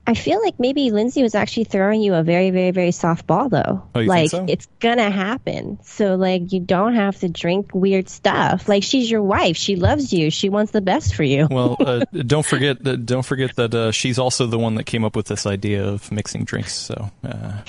[0.05, 3.27] I, I feel like maybe Lindsay was actually throwing you a very, very, very soft
[3.27, 3.83] ball, though.
[3.95, 4.45] Oh, you think like so?
[4.47, 5.79] it's gonna happen.
[5.83, 8.67] So like you don't have to drink weird stuff.
[8.67, 9.57] Like she's your wife.
[9.57, 10.29] She loves you.
[10.29, 11.47] She wants the best for you.
[11.49, 15.03] Well, uh, don't forget that don't forget that uh, she's also the one that came
[15.03, 16.73] up with this idea of mixing drinks.
[16.73, 17.61] So, uh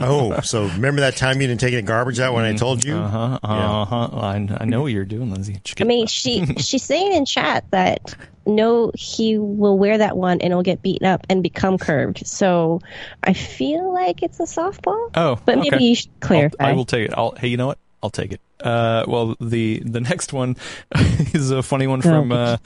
[0.00, 2.96] oh, so remember that time you didn't take any garbage out when I told you?
[2.96, 4.08] Uh huh, uh huh.
[4.12, 5.60] I, I know what you're doing, Lindsay.
[5.80, 6.10] I mean, that?
[6.10, 8.14] she she's saying in chat that
[8.48, 12.26] no, he will wear that one and it'll get beaten up and become curved.
[12.26, 12.80] So
[13.22, 15.10] I feel like it's a softball.
[15.14, 15.84] Oh, but maybe okay.
[15.84, 16.68] you should I'll- clarify.
[16.70, 17.14] I will take it.
[17.16, 17.78] I'll, hey, you know what?
[18.02, 18.40] I'll take it.
[18.60, 20.56] Uh, well, the the next one
[21.32, 22.56] is a funny one from uh,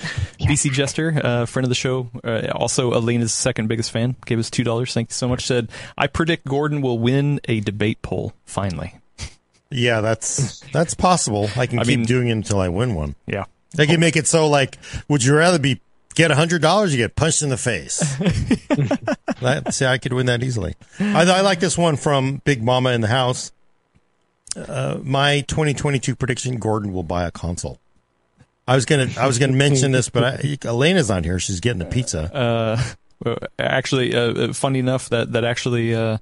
[0.41, 4.17] BC Jester, uh, friend of the show, uh, also Alaina's second biggest fan.
[4.27, 4.93] Gave us two dollars.
[4.95, 5.47] Thank you so much.
[5.47, 5.69] Said
[5.99, 8.95] I predict Gordon will win a debate poll finally.
[9.71, 11.49] Yeah, that's that's possible.
[11.57, 13.15] I can I keep mean- doing it until I win one.
[13.27, 13.45] Yeah.
[13.75, 14.77] They can make it so like,
[15.09, 15.81] would you rather be
[16.15, 17.99] get a hundred dollars, you get punched in the face?
[19.41, 20.75] that, see, I could win that easily.
[20.99, 23.53] I, I like this one from Big Mama in the house.
[24.57, 27.79] Uh, my 2022 prediction: Gordon will buy a console.
[28.67, 31.39] I was gonna, I was gonna mention this, but I, Alaina's not here.
[31.39, 32.35] She's getting a pizza.
[32.35, 32.83] Uh,
[33.25, 36.19] well, actually, uh, funny enough that that actually, uh,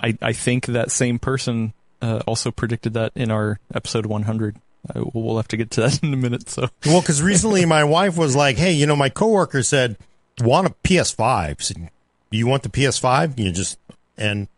[0.00, 1.72] I I think that same person
[2.02, 4.56] uh, also predicted that in our episode 100.
[4.88, 6.48] Uh, we'll have to get to that in a minute.
[6.48, 9.96] So Well, because recently my wife was like, "Hey, you know, my coworker said
[10.40, 11.20] want a PS5.
[11.20, 11.90] I said,
[12.30, 13.38] you want the PS5?
[13.38, 13.78] You just
[14.16, 14.48] and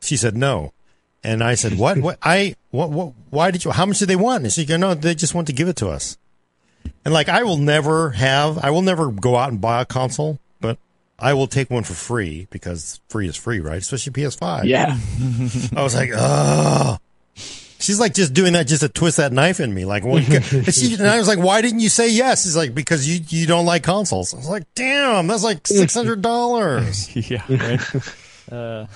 [0.00, 0.72] she said no,
[1.24, 1.98] and I said, "What?
[1.98, 2.18] What?
[2.22, 2.90] I what?
[2.90, 3.12] What?
[3.30, 3.70] Why did you?
[3.70, 5.76] How much did they want?" And she said, "No, they just want to give it
[5.76, 6.18] to us."
[7.04, 10.38] And like, I will never have, I will never go out and buy a console,
[10.60, 10.78] but
[11.18, 13.78] I will take one for free because free is free, right?
[13.78, 14.64] Especially PS5.
[14.64, 14.96] Yeah.
[15.76, 16.98] I was like, oh.
[17.82, 19.84] She's like just doing that just to twist that knife in me.
[19.84, 22.44] Like, and, she, and I was like, why didn't you say yes?
[22.44, 24.32] She's like, because you, you don't like consoles.
[24.32, 27.30] I was like, damn, that's like $600.
[27.30, 28.52] yeah, right.
[28.52, 28.86] uh,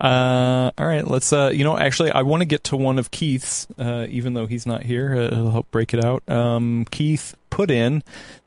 [0.04, 1.32] uh, all right, let's.
[1.32, 4.46] Uh, you know, actually, I want to get to one of Keith's, uh, even though
[4.46, 5.14] he's not here.
[5.16, 6.28] Uh, he'll help break it out.
[6.28, 8.02] Um, Keith put in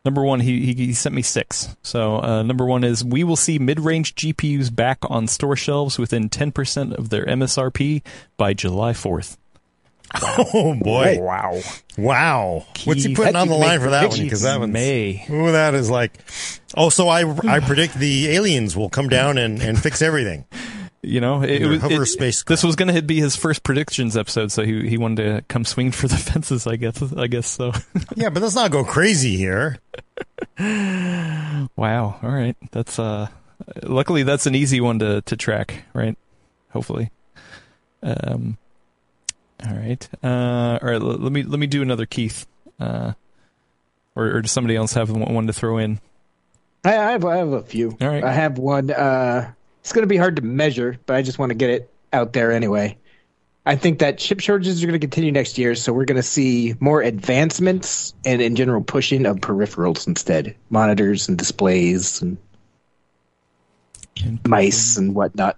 [0.05, 0.39] number one.
[0.39, 1.75] He, he he sent me six.
[1.81, 6.29] So uh, number one is we will see mid-range GPUs back on store shelves within
[6.29, 8.01] ten percent of their MSRP
[8.37, 9.37] by July fourth.
[10.23, 11.17] Oh boy.
[11.19, 11.59] Wow.
[11.97, 12.65] Wow.
[12.85, 14.19] What's he putting on the line for that one?
[14.19, 15.25] Because that one's, May.
[15.29, 16.13] ooh, that is like,
[16.77, 20.45] oh, so I, I predict the aliens will come down and, and fix everything.
[21.07, 22.47] You know, it, it was hover it- spacecraft.
[22.47, 25.63] This was going to be his first predictions episode, so he he wanted to come
[25.65, 26.67] swing for the fences.
[26.67, 27.01] I guess.
[27.15, 27.71] I guess so.
[28.15, 29.77] Yeah, but let's not go crazy here.
[31.75, 32.19] Wow.
[32.21, 32.55] All right.
[32.71, 33.27] That's uh
[33.83, 36.17] luckily that's an easy one to to track, right?
[36.71, 37.11] Hopefully.
[38.03, 38.57] Um
[39.67, 40.07] all right.
[40.23, 42.45] Uh all right, l- let me let me do another Keith.
[42.79, 43.13] Uh
[44.15, 45.99] or, or does somebody else have one one to throw in?
[46.83, 47.97] I, I have I have a few.
[47.99, 48.23] All right.
[48.23, 48.91] I have one.
[48.91, 49.51] Uh,
[49.85, 52.33] it's going to be hard to measure, but I just want to get it out
[52.33, 52.97] there anyway.
[53.67, 56.23] I think that chip shortages are going to continue next year, so we're going to
[56.23, 62.39] see more advancements and, in general, pushing of peripherals instead, monitors and displays and
[64.47, 65.55] mice and whatnot.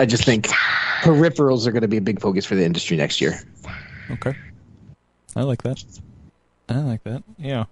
[0.00, 0.48] I just think
[1.02, 3.40] peripherals are going to be a big focus for the industry next year.
[4.10, 4.34] Okay.
[5.36, 5.84] I like that.
[6.68, 7.22] I like that.
[7.38, 7.66] Yeah.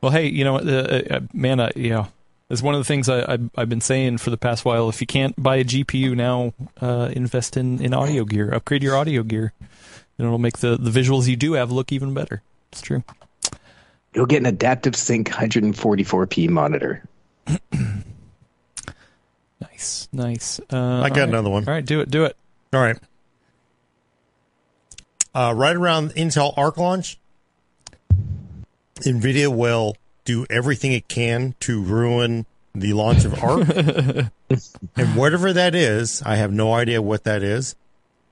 [0.00, 2.06] Well, hey, you know, uh, uh, man, uh, yeah,
[2.50, 4.88] it's one of the things I, I, have been saying for the past while.
[4.88, 8.52] If you can't buy a GPU now, uh, invest in, in audio gear.
[8.52, 9.52] Upgrade your audio gear.
[10.18, 12.42] And it'll make the, the visuals you do have look even better.
[12.70, 13.02] It's true.
[14.14, 17.02] You'll get an adaptive sync 144p monitor.
[19.60, 20.60] nice, nice.
[20.70, 21.28] Uh, I got right.
[21.28, 21.66] another one.
[21.66, 22.36] All right, do it, do it.
[22.72, 22.98] All right.
[25.34, 27.18] Uh, right around Intel Arc launch,
[29.00, 33.68] NVIDIA will do everything it can to ruin the launch of Arc.
[34.96, 37.76] and whatever that is, I have no idea what that is.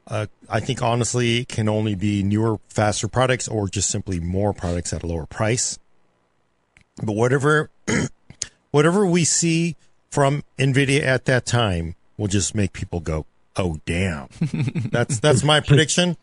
[0.06, 4.52] Uh, I think honestly, it can only be newer, faster products or just simply more
[4.52, 5.78] products at a lower price.
[7.02, 7.70] But whatever,
[8.72, 9.76] whatever we see
[10.10, 14.28] from Nvidia at that time will just make people go, "Oh damn!"
[14.90, 16.16] that's that's my prediction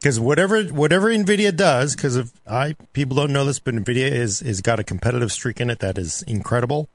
[0.00, 4.40] because whatever whatever Nvidia does, because if I people don't know this, but Nvidia is
[4.40, 6.88] is got a competitive streak in it that is incredible.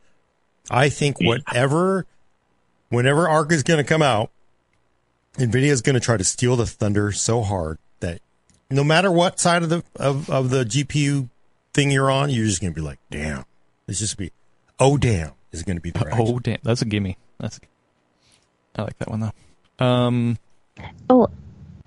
[0.70, 2.08] I think whatever,
[2.90, 4.32] whenever Arc is going to come out,
[5.38, 8.22] Nvidia is going to try to steal the thunder so hard that
[8.72, 11.30] no matter what side of the of, of the GPU
[11.74, 13.46] thing you're on, you're just going to be like, damn,
[13.88, 14.34] it's just gonna be,
[14.80, 17.18] oh damn, is going to be the oh damn, that's a gimme.
[17.40, 19.86] That's, a, I like that one though.
[19.86, 20.40] Um,
[21.10, 21.28] oh,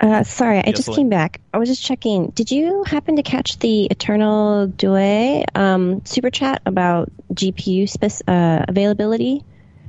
[0.01, 1.41] uh, sorry, I just came back.
[1.53, 2.29] I was just checking.
[2.29, 8.65] Did you happen to catch the Eternal Due um, super chat about GPU spec- uh,
[8.69, 9.45] availability?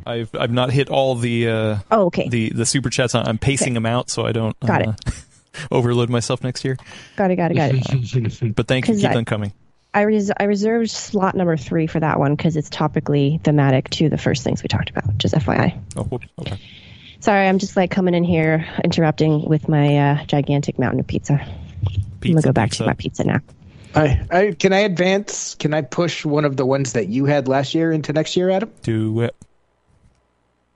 [0.06, 3.14] I've I've not hit all the uh, oh okay the the super chats.
[3.14, 3.74] I'm pacing okay.
[3.76, 5.12] them out so I don't got it uh,
[5.72, 6.78] overload myself next year.
[7.16, 7.36] Got it.
[7.36, 7.56] Got it.
[7.56, 8.56] Got it.
[8.56, 8.96] but thank you.
[8.96, 9.54] Keep I, them coming.
[9.94, 14.10] I, res- I reserved slot number three for that one because it's topically thematic to
[14.10, 15.18] the first things we talked about.
[15.18, 15.80] Just FYI.
[15.96, 16.28] Oh, whoops.
[16.40, 16.60] Okay.
[17.22, 21.46] Sorry, I'm just like coming in here interrupting with my uh, gigantic mountain of pizza.
[22.22, 22.84] pizza I'm gonna go back pizza.
[22.84, 23.40] to my pizza now.
[23.96, 25.56] I, I, can I advance?
[25.56, 28.50] Can I push one of the ones that you had last year into next year,
[28.50, 28.72] Adam?
[28.84, 29.36] Do it.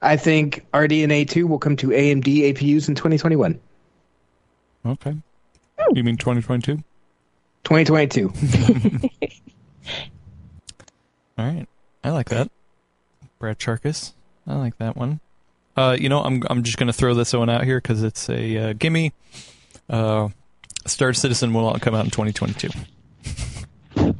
[0.01, 3.59] I think RDNA two will come to AMD APUs in 2021.
[4.85, 5.15] Okay.
[5.93, 6.77] You mean 2022?
[7.63, 8.33] 2022.
[11.37, 11.67] All right.
[12.03, 12.51] I like that.
[13.39, 14.13] Brad Chacos.
[14.45, 15.21] I like that one.
[15.75, 18.29] Uh, you know, I'm I'm just going to throw this one out here because it's
[18.29, 19.11] a uh, gimme.
[19.89, 20.29] Uh,
[20.85, 22.69] Star Citizen will not come out in 2022.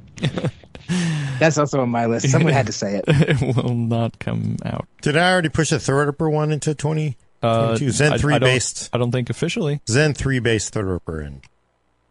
[1.40, 2.30] That's also on my list.
[2.30, 3.06] Someone had to say it.
[3.08, 4.88] it will not come out.
[5.02, 7.18] Did I already push a Threadripper one into 2022?
[7.44, 8.90] Uh, Zen 3 I, I based.
[8.94, 9.82] I don't think officially.
[9.90, 11.42] Zen 3 based Threadripper in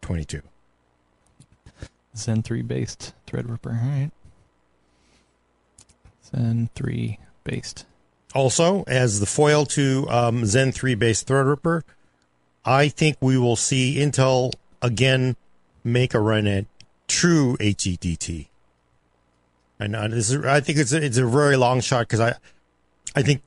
[0.01, 0.41] 22.
[2.15, 3.81] Zen 3 based Threadripper.
[3.81, 4.11] All right.
[6.25, 7.85] Zen 3 based
[8.33, 11.83] also as the foil to um, Zen 3 based Threadripper.
[12.65, 15.35] I think we will see Intel again
[15.83, 16.65] make a run at
[17.07, 18.47] true HEDT.
[19.79, 22.35] And this is, I think it's a, it's a very long shot because I,
[23.15, 23.41] I think,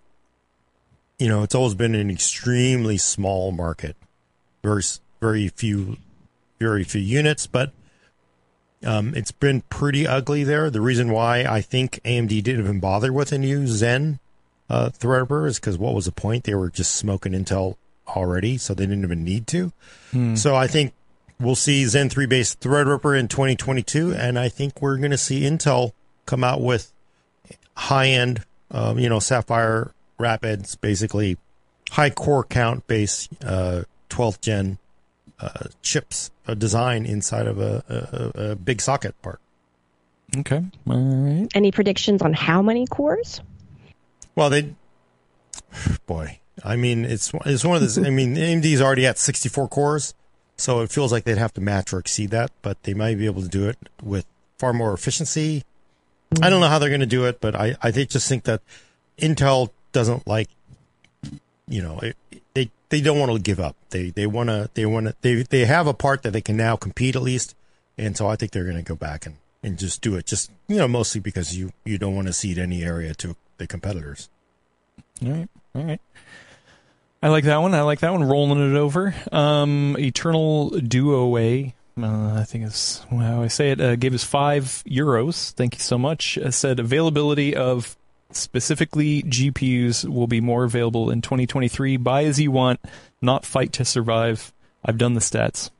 [1.18, 3.96] you know, it's always been an extremely small market,
[4.62, 4.82] very
[5.20, 5.96] very few,
[6.58, 7.72] very few units, but
[8.84, 10.70] um, it's been pretty ugly there.
[10.70, 14.18] The reason why I think AMD didn't even bother with a new Zen
[14.68, 16.44] uh, Threadripper is because what was the point?
[16.44, 17.76] They were just smoking Intel
[18.08, 19.72] already, so they didn't even need to.
[20.10, 20.34] Hmm.
[20.34, 20.92] So I think
[21.40, 25.42] we'll see Zen 3 based Threadripper in 2022, and I think we're going to see
[25.42, 25.92] Intel
[26.24, 26.92] come out with
[27.76, 31.36] high end, um, you know, Sapphire Rapids, basically
[31.90, 34.78] high core count based uh, 12th gen
[35.40, 39.40] uh, chips, a design inside of a, a, a big socket part.
[40.38, 40.64] Okay.
[40.88, 41.48] All right.
[41.54, 43.40] Any predictions on how many cores?
[44.36, 44.74] Well, they,
[46.06, 47.98] boy, I mean, it's it's one of those.
[47.98, 50.14] I mean, AMD's already at 64 cores,
[50.56, 53.26] so it feels like they'd have to match or exceed that, but they might be
[53.26, 54.26] able to do it with
[54.58, 55.64] far more efficiency.
[56.42, 58.60] I don't know how they're going to do it, but I I just think that
[59.18, 60.48] Intel doesn't like,
[61.66, 62.16] you know, it,
[62.52, 63.76] they they don't want to give up.
[63.90, 66.56] They they want to they want to they they have a part that they can
[66.56, 67.54] now compete at least,
[67.96, 70.26] and so I think they're going to go back and and just do it.
[70.26, 73.66] Just you know, mostly because you you don't want to cede any area to the
[73.66, 74.28] competitors.
[75.24, 76.00] All right, all right.
[77.22, 77.74] I like that one.
[77.74, 78.24] I like that one.
[78.24, 79.14] Rolling it over.
[79.32, 81.74] Um, Eternal Duo A.
[82.00, 83.80] Uh, I think is how I say it.
[83.80, 85.52] Uh, gave us five euros.
[85.52, 86.36] Thank you so much.
[86.36, 87.96] Uh, said availability of
[88.30, 91.96] specifically GPUs will be more available in 2023.
[91.96, 92.80] Buy as you want,
[93.22, 94.52] not fight to survive.
[94.84, 95.70] I've done the stats.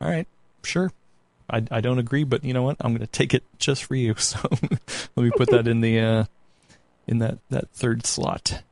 [0.00, 0.26] All right,
[0.62, 0.90] sure.
[1.48, 2.76] I, I don't agree, but you know what?
[2.80, 4.14] I'm going to take it just for you.
[4.18, 4.38] So
[5.16, 6.24] let me put that in the uh,
[7.06, 8.62] in that that third slot.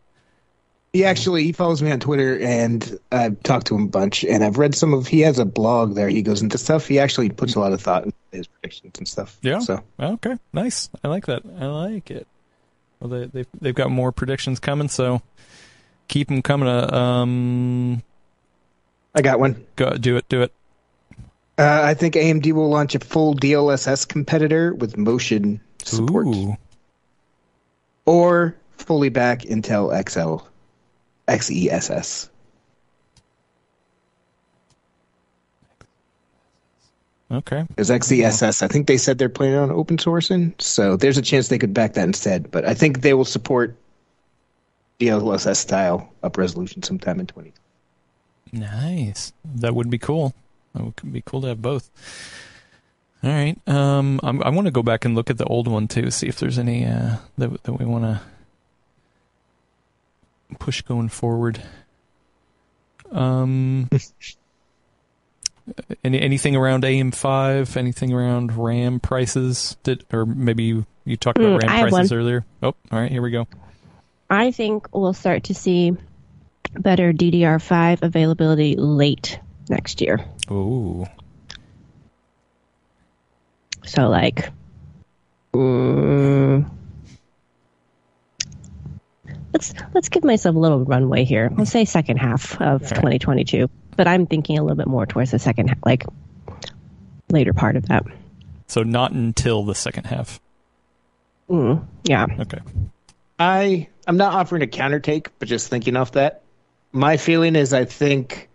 [0.93, 4.44] He actually he follows me on Twitter, and I've talked to him a bunch, and
[4.44, 5.06] I've read some of.
[5.09, 6.09] He has a blog there.
[6.09, 6.86] He goes into stuff.
[6.86, 9.36] He actually puts a lot of thought into his predictions and stuff.
[9.43, 9.59] Yeah.
[9.59, 10.89] So Okay, nice.
[11.02, 11.43] I like that.
[11.59, 12.28] I like it.
[13.01, 15.20] Well, they they've, they've got more predictions coming, so
[16.06, 16.69] keep them coming.
[16.69, 18.02] Uh, um,
[19.15, 19.65] I got one.
[19.77, 20.52] go do it, do it.
[21.56, 26.56] Uh, I think AMD will launch a full DLSS competitor with motion support, Ooh.
[28.06, 30.47] Or fully back Intel XL
[31.28, 32.28] XESS.
[37.31, 37.64] Okay.
[37.68, 41.48] Because XESS, I think they said they're planning on open sourcing, so there's a chance
[41.48, 42.51] they could back that instead.
[42.51, 43.74] But I think they will support
[45.01, 47.52] DLSS style up resolution sometime in 20.
[48.52, 49.32] Nice.
[49.56, 50.35] That would be cool.
[50.74, 51.90] That would be cool to have both.
[53.25, 53.57] All right.
[53.67, 56.29] Um, I'm, I want to go back and look at the old one too, see
[56.29, 58.21] if there's any uh, that that we want to
[60.59, 61.63] push going forward.
[63.11, 63.89] Um,
[66.05, 67.79] any anything around AM5?
[67.79, 69.79] Anything around RAM prices?
[69.85, 72.45] Did or maybe you you talked about Mm, RAM prices earlier?
[72.63, 73.11] Oh, all right.
[73.11, 73.49] Here we go.
[74.29, 75.97] I think we'll start to see
[76.75, 79.39] better DDR5 availability late
[79.71, 80.23] next year.
[80.51, 81.07] Ooh.
[83.86, 84.51] So like,
[85.52, 86.69] mm,
[89.52, 91.51] let's let's give myself a little runway here.
[91.56, 95.39] Let's say second half of 2022, but I'm thinking a little bit more towards the
[95.39, 96.05] second, ha- like
[97.31, 98.05] later part of that.
[98.66, 100.40] So not until the second half.
[101.48, 102.59] Mm, yeah, Okay.
[103.39, 106.43] I I'm not offering a counter take, but just thinking off that.
[106.93, 108.48] My feeling is I think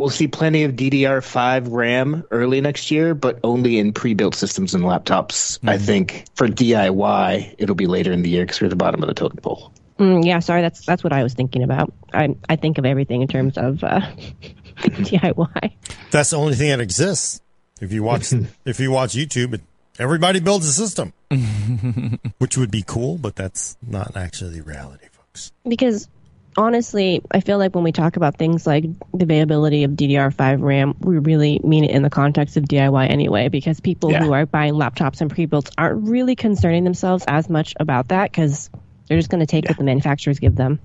[0.00, 4.84] we'll see plenty of DDR5 RAM early next year, but only in pre-built systems and
[4.84, 5.58] laptops.
[5.62, 9.02] I think for DIY it'll be later in the year because we're at the bottom
[9.02, 9.72] of the totem pole.
[9.98, 10.38] mm, yeah.
[10.40, 11.92] Sorry, that's that's what I was thinking about.
[12.12, 14.00] I I think of everything in terms of uh,
[14.78, 15.72] DIY.
[16.10, 17.40] That's the only thing that exists.
[17.80, 18.32] If you watch,
[18.64, 19.60] if you watch YouTube, it,
[19.98, 21.12] everybody builds a system,
[22.38, 25.52] which would be cool, but that's not actually the reality, folks.
[25.68, 26.08] because
[26.56, 30.94] honestly, I feel like when we talk about things like the availability of DDR5 RAM,
[31.00, 34.24] we really mean it in the context of DIY anyway, because people Yeah.
[34.24, 38.70] who are buying laptops and pre-builts aren't really concerning themselves as much about that because
[39.08, 40.78] they're just going to take what the manufacturers give them.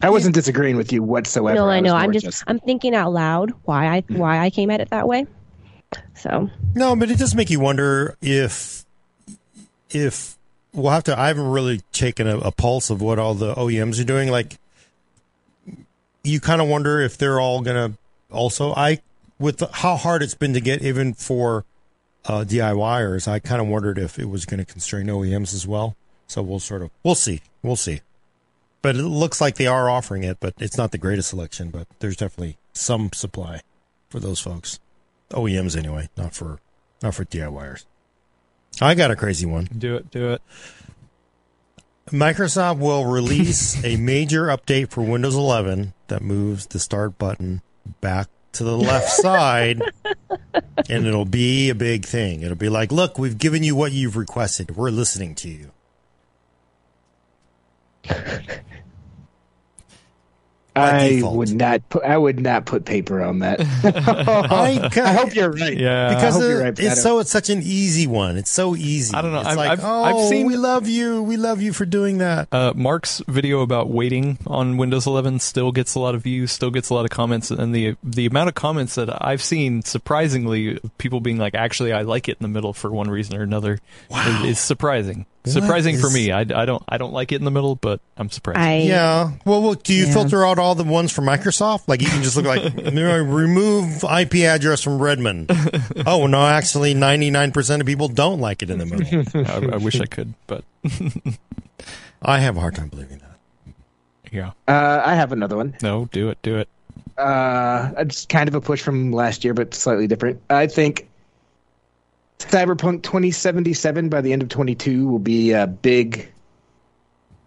[0.00, 1.54] I wasn't disagreeing with you whatsoever.
[1.54, 1.96] no, I was know.
[1.96, 4.18] I'm just, I'm thinking out loud why I mm-hmm.
[4.18, 5.26] why I came at it that way.
[6.14, 8.84] So No, but it does make you wonder if
[9.90, 10.36] if
[10.74, 11.18] we'll have to.
[11.18, 14.30] I haven't really taken a, a pulse of what all the OEMs are doing.
[14.30, 14.58] Like,
[16.24, 17.92] you kind of wonder if they're all gonna
[18.30, 18.74] also.
[18.74, 19.00] I
[19.38, 21.64] with the, how hard it's been to get even for
[22.24, 25.96] uh, DIYers, I kind of wondered if it was going to constrain OEMs as well.
[26.26, 28.00] So we'll sort of we'll see, we'll see.
[28.82, 31.70] But it looks like they are offering it, but it's not the greatest selection.
[31.70, 33.60] But there's definitely some supply
[34.08, 34.78] for those folks.
[35.30, 36.60] OEMs anyway, not for
[37.02, 37.84] not for DIYers.
[38.80, 39.68] I got a crazy one.
[39.76, 40.10] Do it.
[40.10, 40.42] Do it.
[42.06, 47.62] Microsoft will release a major update for Windows 11 that moves the start button
[48.00, 49.82] back to the left side,
[50.88, 52.42] and it'll be a big thing.
[52.42, 54.76] It'll be like, look, we've given you what you've requested.
[54.76, 55.70] We're listening to you.
[60.76, 61.36] I default.
[61.36, 63.60] would not put I would not put paper on that.
[63.84, 65.76] I, I hope you're right.
[65.76, 66.08] Yeah.
[66.14, 68.36] because I hope you're it- right, it's so it's such an easy one.
[68.36, 69.14] It's so easy.
[69.14, 69.40] I don't know.
[69.40, 71.22] It's I've- like, I've- oh, I've seen- we love you.
[71.22, 72.48] We love you for doing that.
[72.50, 76.70] Uh, Mark's video about waiting on Windows 11 still gets a lot of views, still
[76.70, 80.78] gets a lot of comments, and the the amount of comments that I've seen, surprisingly,
[80.98, 83.78] people being like, "Actually, I like it in the middle for one reason or another,"
[84.10, 85.26] is, is surprising.
[85.46, 86.30] Surprising for me.
[86.32, 88.58] I, I don't I don't like it in the middle, but I'm surprised.
[88.58, 89.32] I Yeah.
[89.44, 90.12] Well, well do you Yeah.
[90.12, 91.82] filter out all the ones from Microsoft?
[91.86, 95.50] Like you can just look like remove IP address from Redmond.
[96.06, 99.44] Oh no, actually, ninety nine percent of people don't like it in the middle.
[99.72, 100.64] I, I wish I could, but
[102.22, 103.74] I have a hard time believing that.
[104.32, 105.76] yeah, Uh, I have another one.
[105.82, 106.68] no, do it, do it.
[107.16, 110.40] Uh, it's kind of a push from last year, but slightly different.
[110.50, 111.08] I think
[112.38, 116.32] Cyberpunk 2077 by the end of 22 will be a big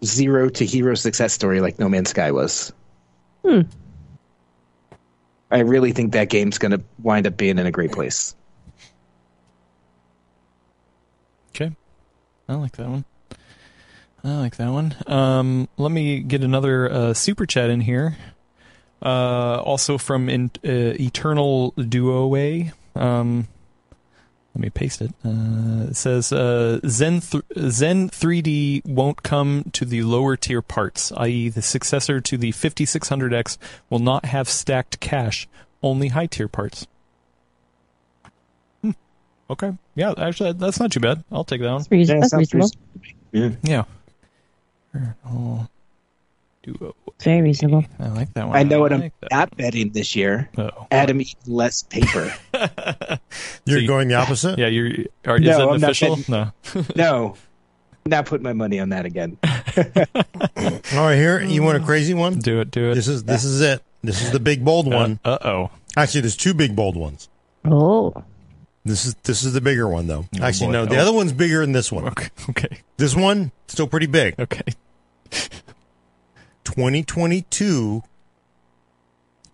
[0.04, 2.72] zero to hero success story like No Man's Sky was.
[3.44, 3.62] Hmm.
[5.50, 8.34] I really think that game's going to wind up being in a great place.
[11.50, 11.74] Okay,
[12.48, 13.04] I like that one.
[14.22, 14.94] I like that one.
[15.06, 18.16] Um, let me get another uh, super chat in here.
[19.00, 22.34] Uh, also from in, uh, Eternal Duo
[22.96, 23.46] Um,
[24.54, 25.12] let me paste it.
[25.24, 31.12] Uh, it says uh, Zen th- Zen 3D won't come to the lower tier parts,
[31.16, 33.56] i.e., the successor to the 5600X
[33.88, 35.46] will not have stacked cache,
[35.82, 36.86] only high tier parts.
[38.82, 38.90] Hmm.
[39.50, 41.22] Okay, yeah, actually, that's not too bad.
[41.30, 41.78] I'll take that one.
[41.78, 42.70] That's, reason- Yeah, that's reasonable.
[43.32, 43.58] reasonable.
[43.62, 43.84] Yeah.
[44.94, 45.70] Eternal
[46.72, 46.94] Duo.
[47.22, 47.84] Very reasonable.
[47.98, 48.56] I like that one.
[48.56, 49.30] I know what I'm like that.
[49.30, 50.48] not betting this year.
[50.56, 50.86] Uh-oh.
[50.90, 52.32] Adam eat less paper.
[53.64, 54.58] You're you- going the opposite.
[54.58, 54.90] Yeah, you're.
[55.26, 56.16] Are, is that I'm an not official?
[56.16, 56.52] betting- No.
[56.96, 57.34] no,
[58.06, 59.36] not putting my money on that again.
[59.46, 62.38] All right, here you want a crazy one?
[62.38, 62.70] Do it.
[62.70, 62.94] Do it.
[62.94, 63.82] This is this is it.
[64.02, 65.18] This is the big bold one.
[65.24, 65.70] Uh oh.
[65.96, 67.28] Actually, there's two big bold ones.
[67.64, 68.14] Oh,
[68.84, 70.26] This is this is the bigger one though.
[70.40, 70.72] Actually, boy.
[70.72, 71.02] no, the Oh.
[71.02, 72.04] other one's bigger than this one.
[72.06, 72.28] Okay.
[72.50, 72.78] Okay.
[72.96, 74.38] This one still pretty big.
[74.38, 74.62] Okay.
[76.68, 78.02] 2022,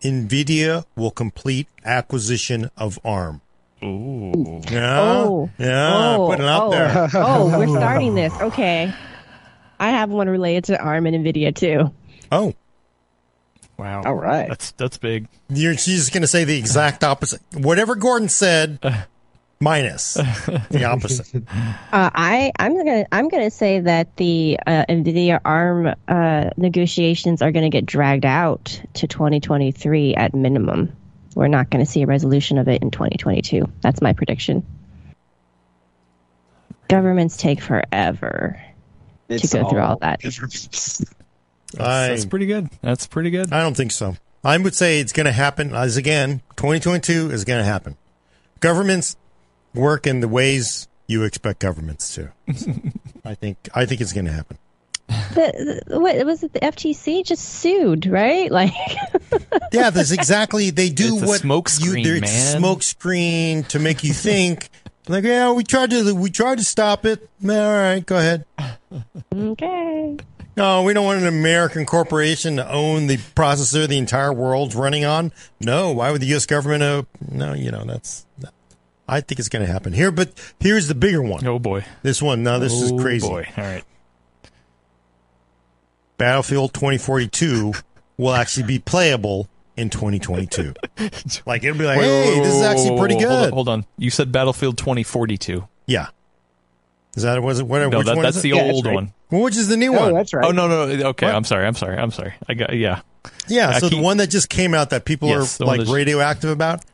[0.02, 3.40] Nvidia will complete acquisition of ARM.
[3.84, 4.60] Ooh.
[4.70, 5.50] Yeah, Oh.
[5.56, 6.70] yeah, oh, putting it out oh.
[6.70, 7.08] there.
[7.14, 8.32] oh, oh we're starting this.
[8.40, 8.92] Okay.
[9.78, 11.92] I have one related to ARM and NVIDIA too.
[12.32, 12.54] Oh,
[13.76, 14.02] Wow.
[14.04, 14.48] All right.
[14.48, 15.26] That's that's big.
[15.48, 17.40] you're she's going to say the exact opposite.
[17.54, 18.78] Whatever Gordon said,
[19.64, 21.42] minus the opposite.
[21.92, 27.52] Uh, I I'm gonna I'm gonna say that the uh, NVIDIA ARM uh, negotiations are
[27.52, 30.94] gonna get dragged out to 2023 at minimum.
[31.34, 33.68] We're not going to see a resolution of it in 2022.
[33.80, 34.64] That's my prediction.
[36.88, 38.60] Governments take forever.
[39.28, 40.20] It's go through all that.
[41.78, 42.68] I That's pretty good.
[42.82, 43.52] That's pretty good.
[43.52, 44.16] I don't think so.
[44.44, 47.96] I would say it's going to happen as again, 2022 is going to happen.
[48.60, 49.16] Governments
[49.74, 52.32] work in the ways you expect governments to.
[53.24, 54.58] I think I think it's going to happen.
[55.08, 56.52] The, the, what was it?
[56.54, 58.50] The FTC just sued, right?
[58.52, 58.72] Like,
[59.72, 62.58] Yeah, that's exactly they do It's what smoke screen, they're- man.
[62.58, 64.70] Smoke screen to make you think
[65.08, 67.28] like, yeah, we tried to we tried to stop it.
[67.42, 68.44] All right, go ahead.
[69.34, 70.16] okay.
[70.56, 75.04] No, we don't want an American corporation to own the processor the entire world's running
[75.04, 75.32] on.
[75.60, 76.46] No, why would the U.S.
[76.46, 76.82] government?
[76.82, 78.23] Uh, no, you know that's.
[79.06, 81.46] I think it's going to happen here, but here's the bigger one.
[81.46, 81.84] Oh boy.
[82.02, 83.26] This one, now this is oh, crazy.
[83.26, 83.30] Oh.
[83.30, 83.48] Boy.
[83.56, 83.84] All right.
[86.16, 87.74] Battlefield 2042
[88.16, 90.74] will actually be playable in 2022.
[91.46, 93.30] like it'll be like, Wait, hey, this is actually wait, pretty wait, good.
[93.30, 93.86] Hold on, hold on.
[93.98, 95.66] You said Battlefield 2042.
[95.86, 96.08] Yeah.
[97.16, 97.66] Is that was it?
[97.66, 97.90] Whatever.
[97.90, 98.56] No, which that, one that's the it?
[98.56, 98.94] Yeah, that's old right.
[98.94, 99.12] one.
[99.30, 100.14] Well, which is the new Oh, one?
[100.14, 100.44] that's right.
[100.44, 100.86] Oh no, no.
[100.86, 101.08] no.
[101.08, 101.34] Okay, What?
[101.34, 101.66] I'm sorry.
[101.66, 101.96] I'm sorry.
[101.96, 102.34] I'm sorry.
[102.48, 103.02] I got yeah.
[103.48, 103.70] Yeah.
[103.70, 106.84] I So the one that just came out that people Yes, are like radioactive about.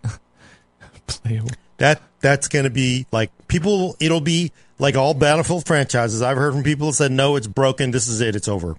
[1.06, 1.50] Playable.
[1.80, 3.96] That that's going to be like people.
[3.98, 6.20] It'll be like all Battlefield franchises.
[6.20, 7.90] I've heard from people that said, "No, it's broken.
[7.90, 8.36] This is it.
[8.36, 8.76] It's over.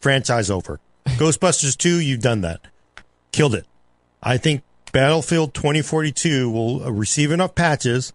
[0.00, 2.60] Franchise over." Ghostbusters two, you've done that,
[3.30, 3.64] killed it.
[4.20, 8.12] I think Battlefield 2042 will uh, receive enough patches,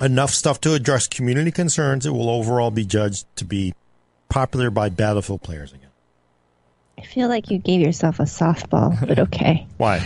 [0.00, 2.06] enough stuff to address community concerns.
[2.06, 3.72] It will overall be judged to be
[4.28, 5.90] popular by Battlefield players again.
[6.98, 9.68] I feel like you gave yourself a softball, but okay.
[9.76, 10.04] Why?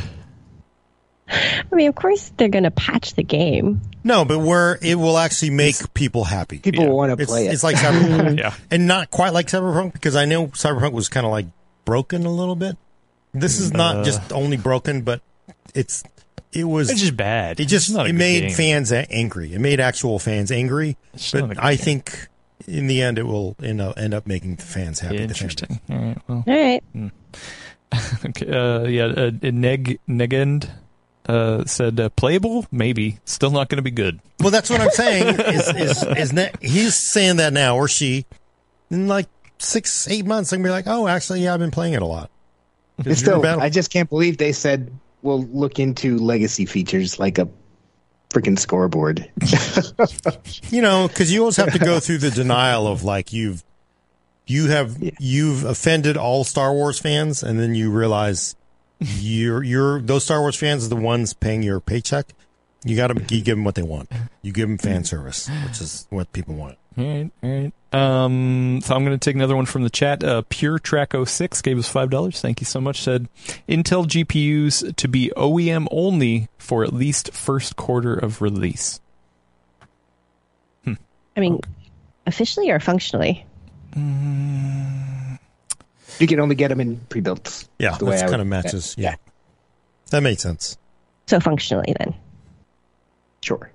[1.31, 3.81] I mean, of course they're going to patch the game.
[4.03, 6.59] No, but where it will actually make people happy.
[6.59, 6.91] People Yeah.
[6.91, 7.53] want to It's, play it.
[7.53, 8.39] it's like Cyberpunk.
[8.39, 8.55] Yeah.
[8.71, 11.47] and not quite like Cyberpunk because I know Cyberpunk was kind of like
[11.85, 12.77] broken a little bit.
[13.33, 14.05] This is not Uh.
[14.05, 15.21] just only broken, but
[15.75, 16.03] it's
[16.53, 17.61] it was It's just bad.
[17.61, 18.51] it just It's not a it made game.
[18.51, 19.55] fans angry.
[19.55, 20.97] It made actual fans angry.
[21.15, 21.85] It's But I game.
[21.85, 22.29] think
[22.67, 25.17] in the end it will end up, end up making the fans happy.
[25.19, 25.41] the fan base.
[25.43, 25.81] Interesting.
[25.91, 26.19] All right.
[26.27, 26.45] Well.
[26.47, 26.83] All right.
[28.25, 30.69] Okay, uh, yeah, uh, Neg Negend
[31.31, 33.19] uh, said uh, playable, maybe.
[33.25, 34.21] Still not going to be good.
[34.41, 35.29] Well, that's what I'm saying.
[35.41, 38.27] is is is ne- he's saying that now or she
[38.91, 39.29] in like
[39.59, 40.53] six eight months?
[40.53, 42.31] I'm gonna be like, oh, actually, yeah, I've been playing it a lot.
[42.99, 44.93] It's still, battle- I just can't believe they said
[45.23, 47.49] we'll look into legacy features like a
[48.31, 49.31] freaking scoreboard.
[50.71, 53.65] you know, because you always have to go through the denial of like you've
[54.47, 55.11] you have Yeah.
[55.19, 58.55] you've offended all Star Wars fans, and then you realize
[59.01, 62.27] you're you're those Star Wars fans are the ones paying your paycheck.
[62.85, 64.11] You got to you give them what they want.
[64.43, 66.79] You give them fan service, which is what people want.
[66.97, 67.73] All right, all right.
[67.93, 70.23] Um, so I'm going to take another one from the chat.
[70.25, 72.41] Uh, Pure Track 06 gave us five dollars.
[72.41, 73.03] Thank you so much.
[73.03, 73.29] Said
[73.69, 79.01] Intel GPUs to be OEM only for at least first quarter of release.
[80.87, 81.61] I mean,
[82.27, 83.45] officially or functionally?
[86.21, 87.69] You can only get them in pre-built.
[87.79, 88.95] Yeah, The way that kind of matches.
[88.99, 89.11] Yeah.
[89.11, 89.17] yeah.
[90.11, 90.77] that makes sense.
[91.27, 92.15] So functionally then.
[93.43, 93.71] Sure.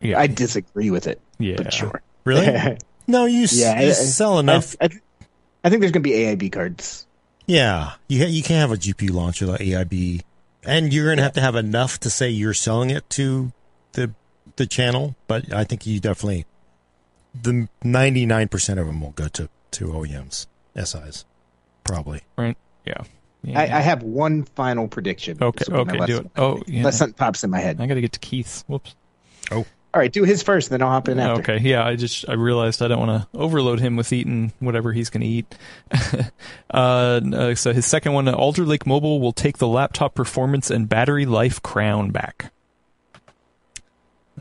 [0.00, 1.56] Yeah, I disagree with it, yeah.
[1.56, 2.02] but sure.
[2.24, 2.78] Really?
[3.06, 4.76] no, you, Yeah, you I- sell enough.
[4.80, 4.88] I, I,
[5.64, 7.06] I think there's going to be AIB cards.
[7.46, 10.22] Yeah, you ha- you can't have a GPU launch without AIB,
[10.64, 13.52] and you're going to have to have enough to say you're selling it to
[13.92, 14.12] the
[14.56, 15.14] the channel.
[15.28, 16.44] But I think you definitely
[17.40, 20.46] the 99 percent of them will go to to OEMs,
[20.76, 21.24] SIs,
[21.86, 22.22] probably.
[22.36, 22.56] Right?
[22.84, 23.02] Yeah.
[23.42, 23.60] yeah.
[23.60, 25.38] I, I have one final prediction.
[25.40, 26.30] Okay, This will be my okay, do it.
[26.36, 26.78] Oh, yeah.
[26.78, 27.80] Unless something pops in my head.
[27.80, 28.64] I got to get to Keith's.
[28.66, 28.94] Whoops.
[29.50, 29.64] Oh.
[29.94, 31.40] All right, do his first, then I'll hop in after.
[31.40, 34.92] Okay, yeah, I just I realized I don't want to overload him with eating whatever
[34.92, 35.54] he's going to eat.
[36.70, 40.70] uh, uh, so his second one, uh, Alder Lake Mobile will take the laptop performance
[40.70, 42.52] and battery life crown back.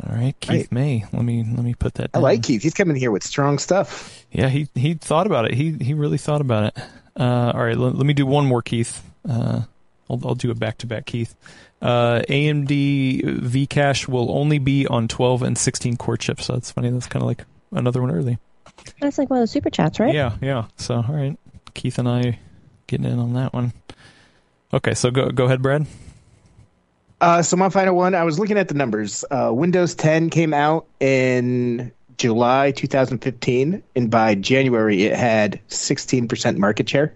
[0.03, 0.71] All right, Keith Right.
[0.73, 1.05] May.
[1.13, 2.09] Let me let me put that.
[2.13, 2.61] I like Keith.
[2.61, 4.25] He's coming here with strong stuff.
[4.31, 5.53] Yeah, he he thought about it.
[5.53, 6.83] He he really thought about it.
[7.17, 9.03] Uh, all right, let, let me do one more, Keith.
[9.27, 9.61] Uh,
[10.09, 11.35] I'll I'll do a back to back, Keith.
[11.81, 16.45] Uh, AMD Vcache will only be on 12 and 16 core chips.
[16.45, 16.89] So that's funny.
[16.89, 18.37] That's kind of like another one early.
[18.99, 20.13] That's like one of the super chats, right?
[20.13, 20.65] Yeah, yeah.
[20.77, 21.37] So all right,
[21.73, 22.39] Keith and I
[22.87, 23.73] getting in on that one.
[24.73, 25.85] Okay, so go go ahead, Brad.
[27.21, 29.23] Uh, so my final one, I was looking at the numbers.
[29.31, 36.87] Uh, Windows 10 came out in July 2015, and by January it had 16% market
[36.89, 37.13] share.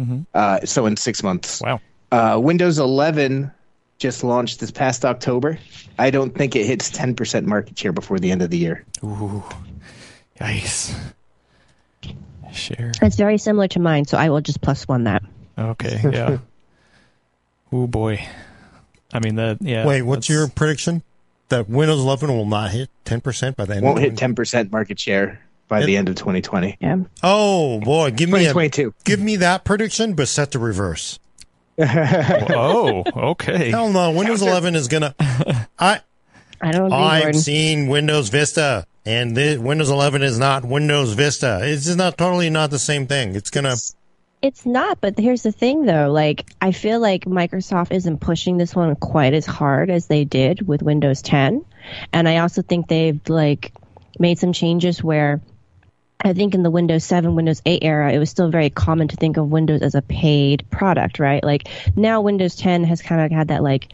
[0.00, 0.26] Mhm.
[0.34, 1.60] Uh, so in six months.
[1.62, 1.80] Wow.
[2.12, 3.50] Uh, Windows 11
[3.98, 5.58] just launched this past October.
[5.98, 8.84] I don't think it hits 10% market share before the end of the year.
[9.02, 9.42] Ooh,
[10.40, 10.94] yikes.
[12.52, 12.92] Share.
[13.02, 15.22] It's very similar to mine, so I will just plus one that.
[15.58, 16.38] Okay, yeah.
[17.72, 18.26] oh boy.
[19.12, 19.58] I mean that.
[19.60, 19.86] Yeah.
[19.86, 21.02] Wait, what's that's- your prediction?
[21.48, 23.84] That Windows 11 will not hit 10 percent by the end.
[23.84, 26.76] Won't of hit 10% market share by the end of 2020.
[26.80, 26.98] Yeah.
[27.22, 28.94] Oh boy, give me a, 2022.
[29.04, 31.18] give me that prediction, but set the reverse.
[31.78, 33.70] Oh, okay.
[33.70, 35.14] Hell no, Windows 11 is gonna.
[35.78, 36.00] I
[36.60, 37.40] I don't agree, I've Gordon.
[37.40, 41.60] seen Windows Vista, and the, Windows 11 is not Windows Vista.
[41.62, 43.34] It's just not totally not the same thing.
[43.36, 43.72] It's gonna.
[43.72, 43.94] It's
[44.64, 46.10] not, but here's the thing though.
[46.12, 50.66] Like, I feel like Microsoft isn't pushing this one quite as hard as they did
[50.66, 51.64] with Windows 10.
[52.12, 53.72] And I also think they've like
[54.18, 55.40] made some changes where
[56.20, 59.16] I think in the Windows 7, Windows 8 era, it was still very common to
[59.16, 61.44] think of Windows as a paid product, right?
[61.44, 63.92] Like now Windows 10 has kind of had that like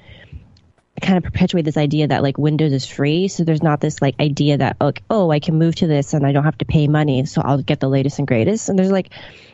[1.02, 3.28] kind of perpetuate this idea that like Windows is free.
[3.28, 6.26] So there's not this like idea that like, oh, I can move to this and
[6.26, 8.68] I don't have to pay money, so I'll get the latest and greatest.
[8.68, 9.10] And there's like,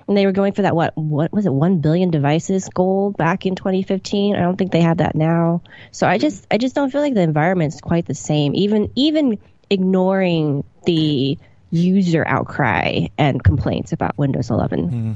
[0.06, 3.46] and they were going for that what what was it, one billion devices goal back
[3.46, 4.36] in 2015.
[4.36, 5.62] I don't think they have that now.
[5.90, 8.54] So I just I just don't feel like the environment's quite the same.
[8.54, 9.38] Even even
[9.70, 11.38] ignoring the
[11.70, 14.80] user outcry and complaints about Windows 11.
[14.80, 15.12] Mm-hmm.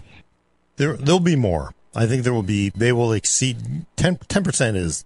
[0.77, 1.75] There, there'll be more.
[1.95, 2.71] I think there will be.
[2.71, 4.77] They will exceed 10 percent.
[4.77, 5.05] Is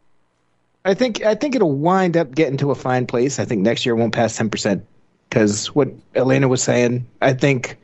[0.87, 3.41] I think I think it'll wind up getting to a fine place.
[3.41, 4.87] I think next year won't pass ten percent
[5.29, 7.07] because what Alaina was saying.
[7.21, 7.77] I think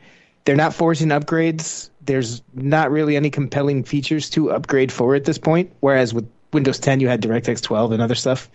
[0.44, 1.90] they're not forcing upgrades.
[2.04, 5.72] There's not really any compelling features to upgrade for at this point.
[5.80, 8.48] Whereas with Windows 10, you had DirectX 12 and other stuff.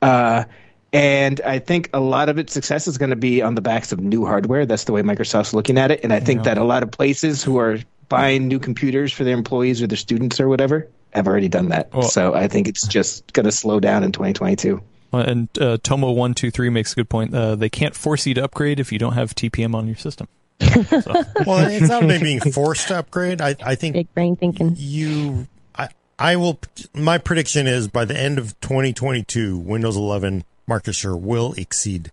[0.00, 0.44] Uh,
[0.92, 3.92] and I think a lot of its success is going to be on the backs
[3.92, 4.64] of new hardware.
[4.66, 6.00] That's the way Microsoft's looking at it.
[6.02, 9.36] And I think that a lot of places who are buying new computers for their
[9.36, 11.92] employees or their students or whatever have already done that.
[11.92, 14.80] Well- so I think it's just going to slow down in 2022.
[15.12, 17.34] Uh, And uh, Tomo one two three makes a good point.
[17.34, 20.28] Uh, they can't force you to upgrade if you don't have TPM on your system.
[20.60, 23.40] well, it's not maybe being forced to upgrade.
[23.40, 24.74] I, I think Big brain thinking.
[24.76, 25.46] you.
[25.74, 26.58] I, I will.
[26.94, 32.10] My prediction is by the end of 2022, Windows 11 market share will exceed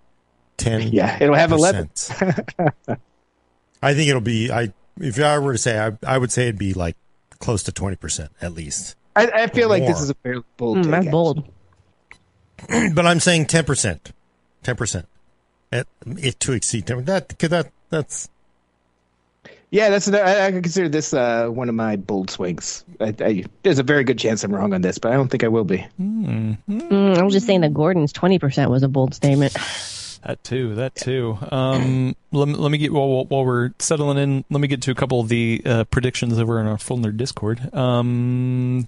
[0.58, 0.88] 10.
[0.94, 1.90] Yeah, it'll have 11.
[3.82, 4.52] I think it'll be.
[4.52, 6.96] I if I were to say, I, I would say it'd be like
[7.40, 8.96] close to 20 percent at least.
[9.16, 11.48] I, I feel like this is a fairly bold Mm, that's bold.
[12.94, 14.12] But I'm saying 10 percent.
[14.64, 15.08] 10 percent.
[15.72, 17.06] At, It to exceed 10.
[17.06, 18.30] That cause that that's
[19.70, 22.84] Yeah, that's I, I consider this uh, one of my bold swings.
[23.00, 25.44] I, I, there's a very good chance I'm wrong on this, but I don't think
[25.44, 25.86] I will be.
[26.00, 29.56] Mm, I was just saying that Gordon's 20% was a bold statement.
[30.26, 30.76] That too.
[30.76, 31.38] That too.
[31.52, 34.44] Um, let, let me get while, while we're settling in.
[34.50, 37.18] Let me get to a couple of the uh, predictions over in our full nerd
[37.18, 37.72] Discord.
[37.76, 38.88] Um,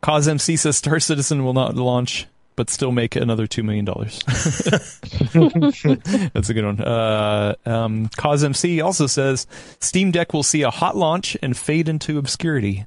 [0.00, 4.20] Cause MC says Star Citizen will not launch, but still make another two million dollars.
[4.26, 5.02] That's
[6.50, 6.80] a good one.
[6.80, 9.48] Uh, um, Cause MC also says
[9.80, 12.86] Steam Deck will see a hot launch and fade into obscurity.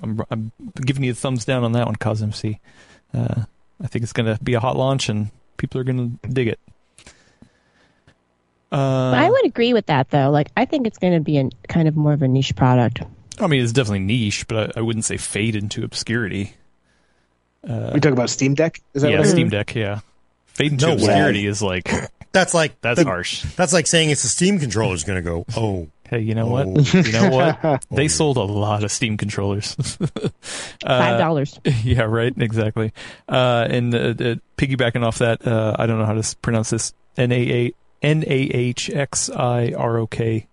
[0.00, 2.60] I'm, I'm giving you a thumbs down on that one, Cause MC.
[3.12, 3.46] Uh,
[3.82, 5.32] I think it's going to be a hot launch and
[5.62, 6.58] people are going to dig it.
[8.72, 10.30] Uh, I would agree with that, though.
[10.30, 13.02] Like, I think it's going to be a kind of more of a niche product.
[13.38, 16.54] I mean, it's definitely niche, but I, I wouldn't say fade into obscurity.
[17.62, 18.82] we talk about Steam Deck.
[18.92, 19.74] Is that yeah, what I Steam Deck.
[19.74, 20.00] Yeah,
[20.46, 21.02] fade into No way.
[21.04, 21.88] obscurity is like
[22.32, 23.42] that's like that's the- harsh.
[23.56, 25.44] That's like saying it's a Steam controller is going to go.
[25.56, 26.66] Oh, Hey, you know what?
[26.92, 27.86] You know what?
[27.90, 29.72] They sold a lot of Steam controllers.
[30.84, 31.58] Five dollars.
[31.82, 32.34] yeah, right.
[32.36, 32.92] Exactly.
[33.26, 36.92] Uh, and uh, uh, piggybacking off that, uh, I don't know how to pronounce this.
[37.16, 40.48] N a a n a h x i r o k.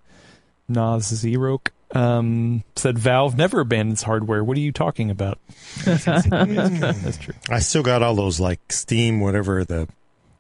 [0.71, 4.41] Nazirok um, said Valve never abandons hardware.
[4.41, 5.39] What are you talking about?
[5.83, 7.33] That's true.
[7.49, 9.89] I still got all those like Steam, whatever the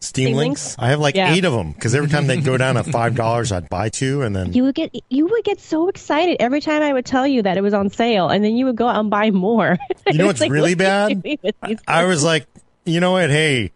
[0.01, 0.65] Steam, Steam links.
[0.67, 0.75] links?
[0.79, 1.33] I have like Yeah.
[1.33, 4.21] eight of them because every time they'd go down to five dollars, I'd buy two,
[4.21, 7.27] and then You would get you would get so excited every time I would tell
[7.27, 9.77] you that it was on sale, and then you would go out and buy more.
[10.07, 11.21] You know what's really what bad?
[11.21, 12.47] these I was like,
[12.85, 13.29] you know what?
[13.29, 13.71] Hey,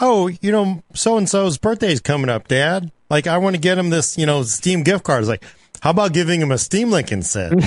[0.00, 2.90] oh, you know, so and so's birthday's coming up, Dad.
[3.08, 5.20] Like, I want to get him this, you know, Steam gift card.
[5.20, 5.44] It's like,
[5.80, 7.52] how about giving him a Steam link instead?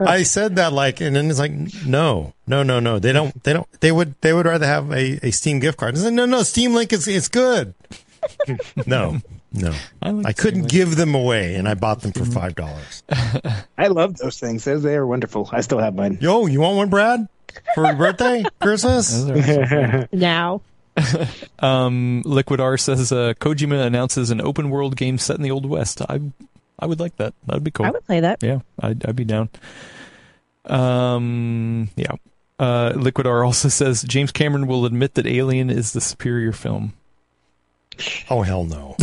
[0.00, 1.52] I said that like, and then it's like,
[1.86, 2.98] no, no, no, no.
[2.98, 5.96] They don't, they don't, they would, they would rather have a, a Steam gift card.
[5.96, 7.74] I said, no, no, Steam link is, it's good.
[8.86, 9.18] no,
[9.52, 9.74] no.
[10.00, 13.62] I like I couldn't give them away and I bought them for $5.
[13.78, 14.64] I love those things.
[14.64, 15.48] Those they are wonderful.
[15.52, 16.18] I still have mine.
[16.20, 17.28] Yo, you want one, Brad?
[17.74, 18.44] For your birthday?
[18.60, 19.24] Christmas?
[20.12, 20.62] Now.
[21.60, 25.66] um, Liquid R says uh, Kojima announces an open world game set in the Old
[25.66, 26.02] West.
[26.08, 26.20] I
[26.78, 27.34] I would like that.
[27.46, 27.86] That'd be cool.
[27.86, 28.42] I would play that.
[28.42, 29.48] Yeah, I'd, I'd be down.
[30.66, 32.12] Um, yeah.
[32.58, 36.92] Uh, Liquid R also says James Cameron will admit that Alien is the superior film.
[38.30, 38.96] Oh, hell no.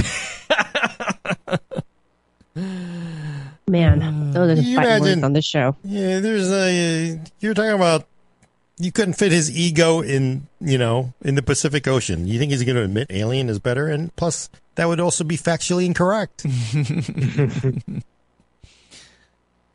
[3.67, 5.75] Man, those are the fighting imagine- words on this show.
[5.83, 7.19] Yeah, there's a.
[7.39, 8.05] You're talking about.
[8.79, 12.27] You couldn't fit his ego in, you know, in the Pacific Ocean.
[12.27, 13.87] You think he's going to admit Alien is better?
[13.87, 16.45] And plus, that would also be factually incorrect.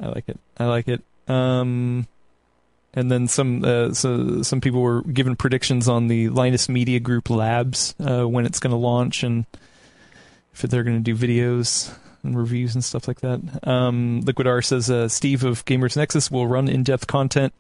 [0.01, 0.41] I like it.
[0.59, 1.03] I like it.
[1.29, 2.07] Um,
[2.95, 7.29] and then some uh, so some people were given predictions on the Linus Media Group
[7.29, 9.47] Labs uh, when it's going to launch and
[10.53, 11.93] if they're going to do videos
[12.25, 13.41] and reviews and stuff like that.
[13.67, 17.53] Um, Liquid R says uh, Steve of Gamers Nexus will run in-depth content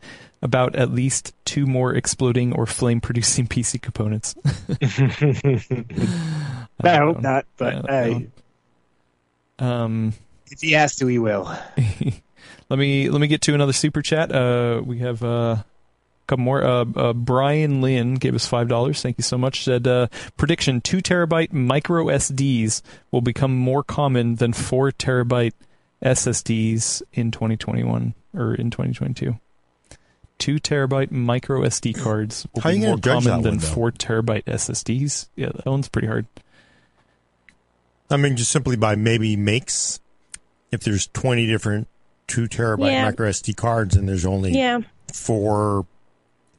[0.43, 4.35] about at least two more exploding or flame-producing PC components.
[6.83, 8.27] I hope not, but Yeah, hey,
[9.59, 10.13] Um,
[10.51, 11.45] if he has to, he will.
[12.69, 14.33] let me let me get to another super chat.
[14.33, 15.65] Uh, we have uh, a
[16.27, 16.63] couple more.
[16.65, 19.03] Uh, uh, Brian Lynn gave us five dollars.
[19.03, 19.65] Thank you so much.
[19.65, 25.53] Said uh, prediction: two terabyte micro SDs will become more common than four terabyte
[26.03, 29.39] SSDs in 2021 or in 2022.
[30.37, 35.29] Two terabyte micro SD cards will How be more common than one, four terabyte SSDs.
[35.37, 36.27] Yeah, that one's pretty hard.
[38.11, 40.01] I mean, just simply by maybe makes.
[40.71, 41.89] If there's 20 different
[42.27, 43.05] two terabyte Yeah.
[43.05, 44.81] micro SD cards and there's only Yeah,
[45.13, 45.87] four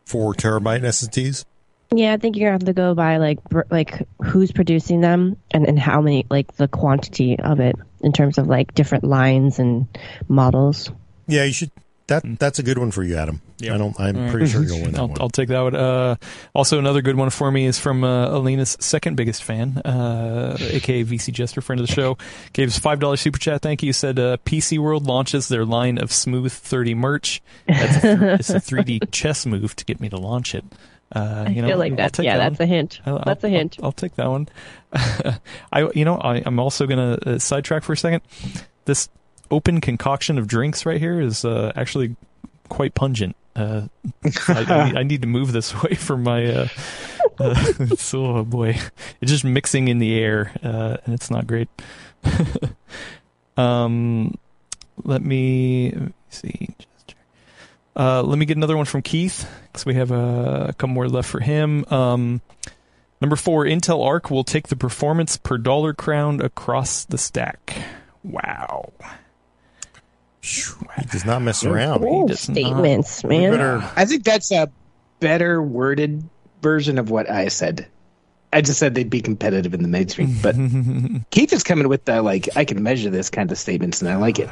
[0.06, 1.45] four terabyte SSDs,
[1.91, 2.14] yeah.
[2.14, 5.68] I think you're gonna have to go by like br- like who's producing them and
[5.68, 9.88] and how many like the quantity of it in terms of like different lines and
[10.27, 10.91] models.
[11.27, 11.72] yeah, you should.
[12.07, 12.38] That mm.
[12.38, 13.41] that's a good one for you, Adam.
[13.57, 13.76] Yeah.
[13.76, 13.98] I don't.
[13.99, 15.18] I'm pretty sure you'll win that I'll, one.
[15.22, 15.76] I'll take that one.
[15.76, 16.15] Uh,
[16.53, 21.03] also, another good one for me is from uh, Alaina's second biggest fan, uh, aka
[21.06, 22.18] VC Jester, friend of the show.
[22.53, 23.61] Gave us five dollars super chat.
[23.61, 23.94] Thank you.
[23.94, 27.41] Said uh, PC World launches their line of Smooth Thirty merch.
[27.68, 30.65] That's a th- it's a 3D chess move to get me to launch it.
[31.15, 32.19] Uh, I you know, feel like I'll that.
[32.19, 32.99] Yeah, that that's a hint.
[33.06, 33.77] I'll- that's a I'll- hint.
[33.80, 34.49] I'll, I'll take that one.
[35.72, 38.22] I, you know, I, I'm also gonna uh, sidetrack for a second.
[38.86, 39.07] This
[39.52, 42.15] open concoction of drinks right here is uh, actually
[42.69, 43.35] quite pungent.
[43.55, 43.87] Uh,
[44.47, 46.45] I, I, need, to move this away from my.
[46.45, 46.67] Uh,
[47.39, 47.73] uh,
[48.13, 48.77] oh boy,
[49.21, 51.69] it's just mixing in the air, uh, and it's not great.
[53.57, 54.37] um,
[55.03, 56.69] let me, let me see.
[57.97, 61.07] Uh, let me get another one from Keith because we have a, a couple more
[61.07, 61.85] left for him.
[61.89, 62.41] Um,
[63.21, 67.73] number four, Intel Arc will take the performance per dollar crown across the stack.
[68.21, 68.91] Wow.
[70.45, 72.01] He does not mess around.
[72.01, 72.55] Bold does not.
[72.55, 73.51] statements, You man.
[73.51, 73.91] better.
[73.95, 74.69] I think that's a
[75.19, 76.23] better worded
[76.61, 77.88] version of what I said.
[78.53, 80.55] I just said they'd be competitive in the mainstream, but
[81.31, 84.15] Keith is coming with the like I can measure this kind of statements, and I
[84.15, 84.49] like it.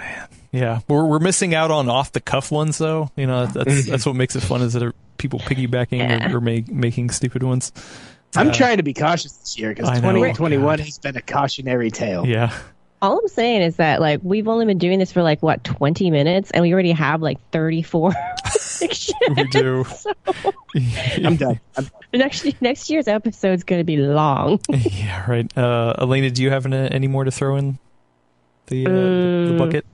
[0.52, 3.10] Yeah, we're we're missing out on off the cuff ones though.
[3.16, 6.32] You know, that's that's what makes it fun is that people piggybacking Yeah.
[6.34, 7.72] or, or make, making stupid ones.
[8.36, 12.26] I'm Uh, trying to be cautious this year because 2021 has been a cautionary tale.
[12.28, 12.52] Yeah,
[13.04, 16.10] All I'm saying is that like we've only been doing this for like what 20
[16.10, 18.14] minutes, and we already have like 34
[19.36, 19.86] we do.
[21.24, 21.60] I'm done.
[21.76, 24.60] I'm, next next year's episode is going to be long.
[24.70, 25.58] yeah, right.
[25.58, 27.78] Uh, Alaina, do you have any, any more to throw in
[28.68, 29.86] the uh, the, the Um, bucket?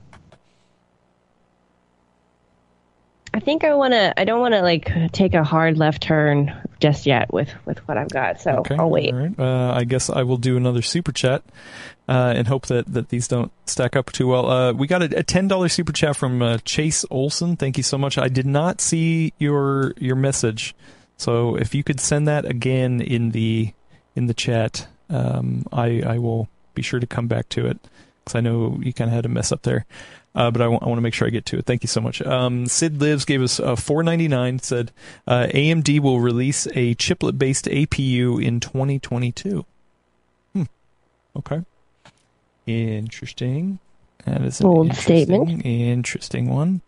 [3.32, 4.18] I think I want to.
[4.18, 7.96] I don't want to like take a hard left turn just yet with with what
[7.96, 8.40] I've got.
[8.40, 8.76] So Okay.
[8.76, 9.14] I'll wait.
[9.14, 9.38] Right.
[9.38, 11.42] Uh, I guess I will do another super chat
[12.08, 14.50] uh, and hope that, that these don't stack up too well.
[14.50, 17.56] Uh, we got a, a ten dollars super chat from uh, Chase Olson.
[17.56, 18.18] Thank you so much.
[18.18, 20.74] I did not see your your message,
[21.16, 23.72] so if you could send that again in the
[24.16, 27.78] in the chat, um, I I will be sure to come back to it
[28.24, 29.86] because I know you kind of had a mess up there.
[30.34, 31.66] Uh, but I want to make sure I get to it.
[31.66, 32.22] Thank you so much.
[32.22, 34.60] Um, Sid Lives gave us a four ninety nine.
[34.60, 34.92] Said
[35.26, 39.64] uh, AMD will release a chiplet based APU in twenty twenty two.
[40.52, 40.64] Hmm.
[41.36, 41.62] Okay.
[42.66, 43.80] Interesting.
[44.24, 45.66] That is an Bold interesting, statement.
[45.66, 46.82] Interesting one.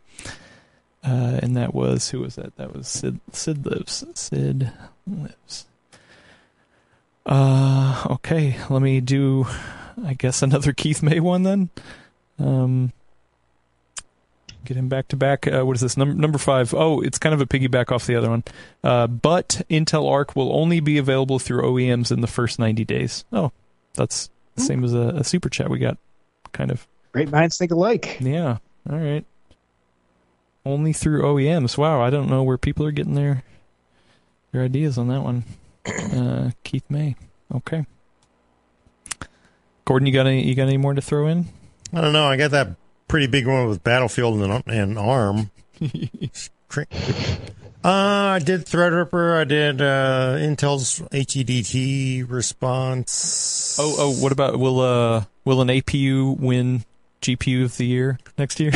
[1.04, 2.54] Uh, and that was who was that?
[2.56, 3.18] That was Sid.
[3.32, 4.04] Sid Lives.
[4.14, 4.70] Sid
[5.06, 5.66] Lives.
[7.26, 8.56] Uh, okay.
[8.70, 9.46] Let me do,
[10.04, 11.70] I guess, another Keith May one then.
[12.38, 12.92] Um,
[14.64, 15.46] get him back to back.
[15.46, 15.96] Uh, what is this?
[15.96, 16.74] Number number five.
[16.74, 18.44] Oh, it's kind of a piggyback off the other one.
[18.82, 23.24] Uh, but Intel Arc will only be available through OEMs in the first 90 days.
[23.32, 23.52] Oh,
[23.94, 25.98] that's the same as a, a super chat we got.
[26.52, 26.86] Kind of.
[27.12, 28.18] Great minds think alike.
[28.20, 28.58] Yeah.
[28.90, 29.24] All right.
[30.64, 31.76] Only through OEMs.
[31.76, 32.00] Wow.
[32.02, 33.42] I don't know where people are getting their
[34.52, 35.44] their ideas on that one.
[36.12, 37.16] Uh, Keith May.
[37.54, 37.86] Okay.
[39.84, 40.46] Gordon, you got any?
[40.46, 41.46] You got any more to throw in?
[41.92, 42.26] I don't know.
[42.26, 42.68] I got that
[43.12, 45.50] pretty big one with Battlefield and, and ARM.
[47.84, 47.88] Uh,
[48.36, 49.40] I did Threadripper.
[49.40, 53.76] I did uh, Intel's HEDT response.
[53.78, 54.12] Oh, oh.
[54.22, 56.84] What about will uh will an APU win
[57.20, 58.70] GPU of the year next year?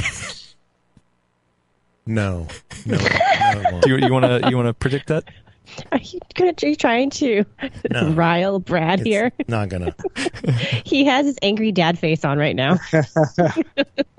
[2.07, 2.49] no,
[2.85, 2.97] no,
[3.71, 3.81] no.
[3.81, 5.25] Do you you want to you want to predict that?
[5.93, 7.45] Are you gonna are you trying to
[7.91, 8.11] No.
[8.15, 9.33] rile Brad It's here?
[9.49, 9.95] not gonna.
[10.85, 12.79] He has his angry dad face on right now.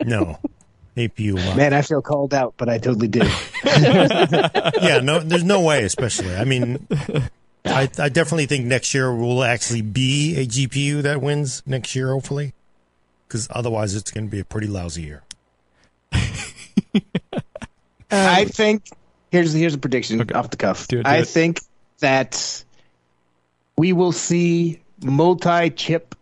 [0.06, 0.38] No,
[0.98, 1.34] APU.
[1.34, 1.56] will.
[1.56, 3.28] Man, I feel called out, but I totally did.
[3.66, 5.84] yeah, no, there's no way.
[5.84, 6.86] Especially, I mean,
[7.66, 12.12] I, I definitely think next year will actually be a GPU that wins next year,
[12.12, 12.54] hopefully,
[13.28, 15.24] because otherwise it's going to be a pretty lousy year.
[18.12, 18.90] I um, think
[19.32, 20.34] here's here's a prediction Okay.
[20.34, 20.88] off the cuff.
[20.88, 21.28] Do it, do I it.
[21.28, 21.60] think
[22.00, 22.64] that
[23.78, 26.16] we will see multi-chip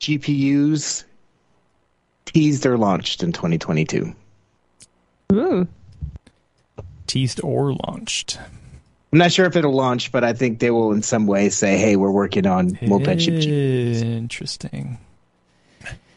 [0.00, 1.04] GPUs
[2.26, 4.14] teased or launched in 2022.
[5.32, 5.68] Ooh.
[7.06, 8.38] Teased or launched?
[9.12, 11.76] I'm not sure if it'll launch, but I think they will in some way say,
[11.78, 14.98] "Hey, we're working on multi-chip GPUs." Interesting.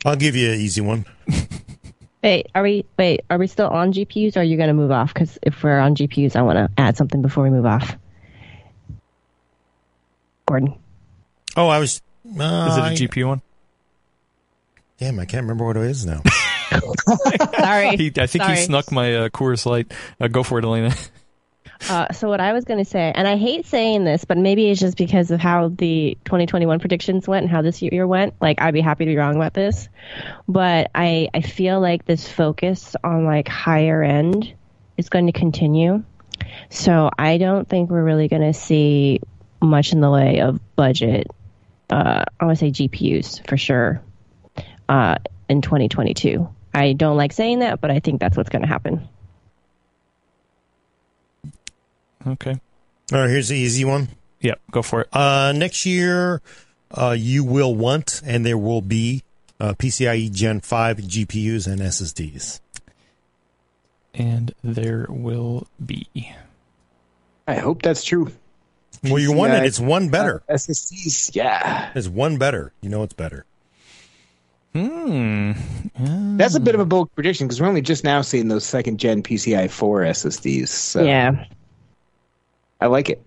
[0.05, 1.05] I'll give you an easy one.
[2.23, 5.13] Wait, are we wait, are we still on GPUs or are you gonna move off?
[5.13, 7.97] Because if we're on GPUs, I wanna add something before we move off.
[10.45, 10.75] Gordon.
[11.57, 12.01] Oh, I was.
[12.25, 13.41] Uh, Is it a I- GPU one?
[14.99, 16.21] Damn, I can't remember what it is now.
[17.59, 17.97] Sorry.
[17.97, 19.91] He, I think he snuck my uh, Coors Light.
[20.19, 20.93] Uh, go for it, Alaina.
[21.89, 24.69] Uh, so what I was going to say, and I hate saying this, but maybe
[24.69, 28.35] it's just because of how the 2021 predictions went and how this year went.
[28.39, 29.89] Like, I'd be happy to be wrong about this,
[30.47, 34.53] but I I feel like this focus on like higher end
[34.97, 36.03] is going to continue.
[36.69, 39.21] So I don't think we're really going to see
[39.61, 41.27] much in the way of budget.
[41.89, 44.01] Uh, I want to say GPUs for sure
[44.89, 45.15] uh,
[45.49, 46.47] in 2022.
[46.73, 49.07] I don't like saying that, but I think that's what's going to happen.
[52.25, 52.55] Okay.
[53.11, 54.09] All right, here's the easy one.
[54.39, 55.07] Yeah, go for it.
[55.13, 56.41] Uh, next year,
[56.91, 59.23] uh, you will want, and there will be
[59.59, 62.59] uh, PCIe Gen 5 GPUs and SSDs.
[64.13, 66.07] And there will be.
[67.47, 68.31] I hope that's true.
[69.03, 69.65] Well, you want it.
[69.65, 70.43] It's one better.
[70.47, 71.91] Uh, SSDs, yeah.
[71.95, 72.71] It's one better.
[72.81, 73.45] You know it's better.
[74.73, 75.51] Hmm.
[76.37, 78.99] That's a bit of a bold prediction because we're only just now seeing those second
[78.99, 80.67] gen PCI 4 SSDs.
[80.69, 81.45] So Yeah.
[82.83, 83.21] I like it.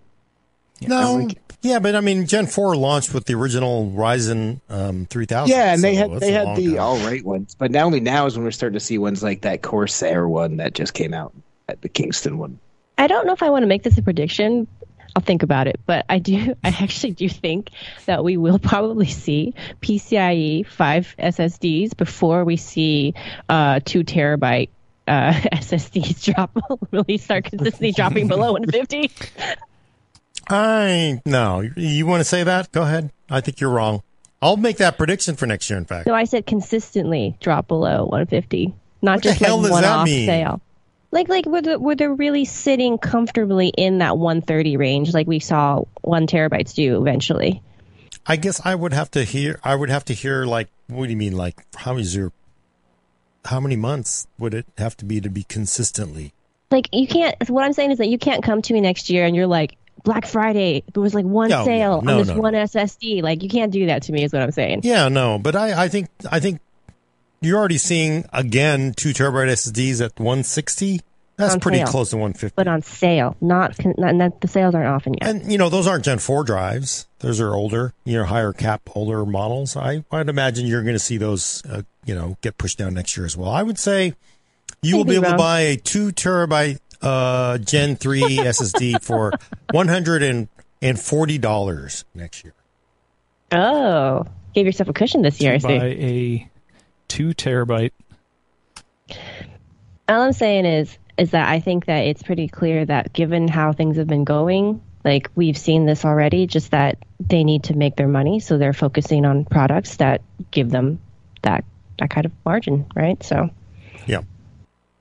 [0.87, 5.49] No, like- yeah, but I mean, Gen 4 launched with the original Ryzen um, 3000.
[5.51, 6.79] Yeah, and they had they had the time.
[6.79, 9.41] all right ones, but now only now is when we're starting to see ones like
[9.41, 11.33] that Corsair one that just came out,
[11.69, 12.59] at the Kingston one.
[12.99, 14.69] I don't know if I want to make this a prediction.
[15.17, 16.55] I'll think about it, but I do.
[16.65, 17.71] I actually do think
[18.05, 23.15] that we will probably see PCIe five SSDs before we see
[23.49, 24.69] uh, two terabyte
[25.07, 26.51] uh, SSDs drop.
[26.91, 29.11] really start consistently dropping below 150.
[30.49, 32.71] I no, you want to say that?
[32.73, 33.11] Go ahead.
[33.29, 34.03] I think you're wrong.
[34.41, 35.79] I'll make that prediction for next year.
[35.79, 38.73] In fact, No, I said consistently drop below 150,
[39.03, 40.27] not What just like one off mean?
[40.27, 40.61] sale.
[41.11, 45.41] Like like where the, where they're really sitting comfortably in that 130 range, like we
[45.41, 47.63] saw one terabytes do eventually.
[48.27, 49.59] I guess I would have to hear.
[49.65, 51.37] I would have to hear like, what do you mean?
[51.37, 52.33] Like, how is your,
[53.47, 56.33] how many months would it have to be to be consistently?
[56.71, 57.37] Like you can't.
[57.49, 59.77] What I'm saying is that you can't come to me next year and you're like
[60.03, 60.83] Black Friday.
[60.93, 63.23] There was like one No, sale no, on this one SSD.
[63.23, 64.25] Like you can't do that to me.
[64.25, 64.81] Is what I'm saying.
[64.83, 66.61] Yeah, no, but I, I think I think
[67.41, 71.01] you're already seeing again two terabyte SSDs at 160.
[71.37, 71.87] That's On pretty sale.
[71.89, 72.55] close to 150.
[72.57, 75.29] But on sale, not, con- not, not the sales aren't often yet.
[75.29, 78.81] and you know those aren't Gen 4 drives; those are older, you know, higher cap,
[78.95, 79.77] older models.
[79.77, 83.17] I I'd imagine you're going to see those, uh, you know, get pushed down next
[83.19, 83.51] year as well.
[83.51, 84.15] I would say
[84.81, 89.33] you will be Maybe able to buy a two terabyte uh, Gen 3 SSD for
[89.73, 92.55] 140 dollars next year.
[93.53, 95.53] oh, gave yourself a cushion this year.
[95.55, 96.51] I buy a
[97.09, 97.91] two terabyte.
[100.09, 103.73] All I'm saying is, is that I think that it's pretty clear that given how
[103.73, 107.97] things have been going, like we've seen this already, just that they need to make
[107.97, 110.21] their money, so they're focusing on products that
[110.51, 111.01] give them
[111.43, 111.65] that
[111.99, 113.23] that kind of margin, right?
[113.23, 113.51] So
[114.07, 114.23] Yeah.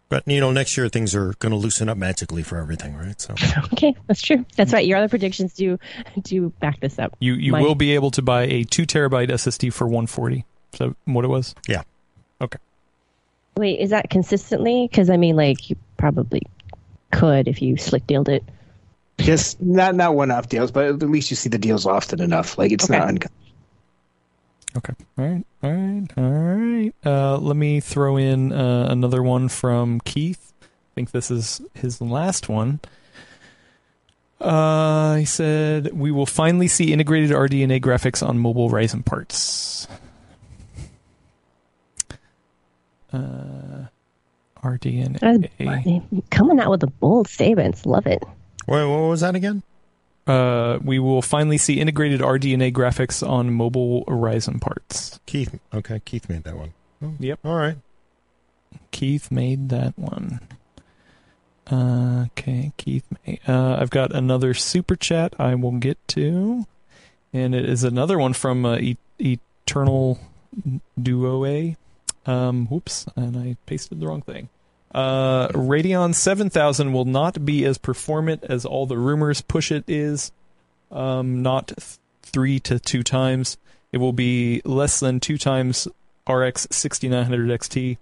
[0.07, 3.19] But you know, next year things are going to loosen up magically for everything, right?
[3.19, 3.33] So
[3.73, 4.45] okay, that's true.
[4.55, 4.85] That's right.
[4.85, 5.79] Your other predictions do
[6.21, 7.15] do back this up.
[7.19, 10.45] You you Mine- will be able to buy a two terabyte SSD for 140.
[10.73, 11.55] So what it was?
[11.67, 11.83] yeah.
[12.39, 12.59] Okay.
[13.57, 14.87] Wait, is that consistently?
[14.89, 16.41] Because I mean, like you probably
[17.11, 18.43] could if you slick dealed it.
[19.17, 22.57] Just not not one off deals, but at least you see the deals often enough.
[22.57, 22.99] Like it's Okay.
[22.99, 23.31] not uncommon.
[24.77, 24.93] Okay.
[25.17, 25.45] All right.
[25.63, 26.07] All right.
[26.17, 26.93] All right.
[27.05, 30.51] Uh, let me throw in uh, another one from Keith.
[30.61, 30.65] I
[30.95, 32.81] think this is his last one.
[34.41, 39.87] Uh, he said, "We will finally see integrated RDNA graphics on mobile Ryzen parts."
[43.15, 43.87] Uh,
[44.63, 46.29] RDNA.
[46.31, 48.23] Coming out with the bold statements, love it.
[48.67, 49.61] Wait, what was that again?
[50.25, 55.19] Uh, we will finally see integrated RDNA graphics on mobile Ryzen parts.
[55.27, 55.59] Keith.
[55.73, 56.73] Okay, Keith made that one.
[57.19, 57.39] Yep.
[57.45, 57.77] All right.
[58.89, 60.39] Keith made that one.
[61.71, 63.05] Uh, okay, Keith.
[63.27, 66.65] Made, uh, I've got another super chat I will get to,
[67.31, 70.19] and it is another one from uh, e- Eternal
[70.99, 71.77] Duo A.
[72.25, 74.49] Um, whoops, and I pasted the wrong thing.
[74.93, 80.31] Uh, Radeon 7000 will not be as performant as all the rumors push it is.
[80.91, 83.57] Um, not th- three to two times.
[83.91, 85.87] It will be less than two times
[86.29, 87.97] RX 6900 XT.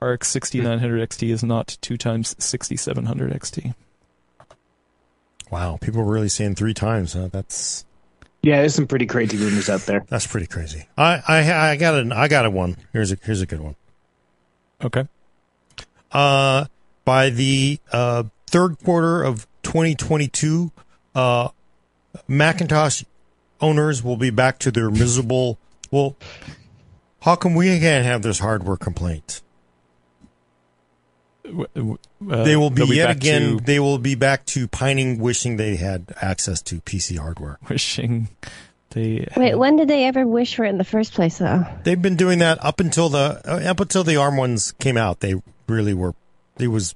[0.00, 3.74] RX 6900 XT is not two times 6700 XT.
[5.50, 7.14] Wow, people are really saying three times.
[7.14, 7.28] Huh?
[7.32, 7.84] That's
[8.44, 10.04] Yeah, there's some pretty crazy rumors out there.
[10.08, 10.86] that's pretty crazy.
[10.98, 12.76] I I I got an I got a one.
[12.92, 13.74] Here's a here's a good one.
[14.82, 15.08] Okay.
[16.12, 16.66] Uh,
[17.06, 20.70] by the uh, third quarter of 2022,
[21.14, 21.48] uh,
[22.28, 23.02] Macintosh
[23.62, 25.58] owners will be back to their miserable.
[25.90, 26.16] Well,
[27.22, 29.40] how come we can't have this hardware complaint?
[31.44, 31.98] W- w-
[32.30, 33.58] uh, they will be they'll yet again.
[33.58, 37.58] to They will be back to pining, wishing they had access to PC hardware.
[37.68, 38.28] wishing
[38.90, 39.26] they.
[39.36, 41.66] Wait, when did they ever wish for it in the first place, though?
[41.84, 45.20] They've been doing that up until the uh, up until the ARM ones came out.
[45.20, 45.34] They
[45.68, 46.14] really were.
[46.58, 46.94] It was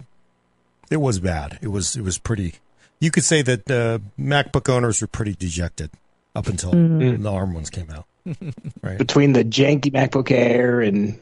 [0.91, 1.59] it was bad.
[1.61, 2.55] It was it was pretty.
[3.01, 5.91] You could say that uh, MacBook owners were pretty dejected
[6.35, 8.07] up until the ARM ones came out.
[8.83, 8.99] Right.
[8.99, 11.19] Between the janky MacBook Air and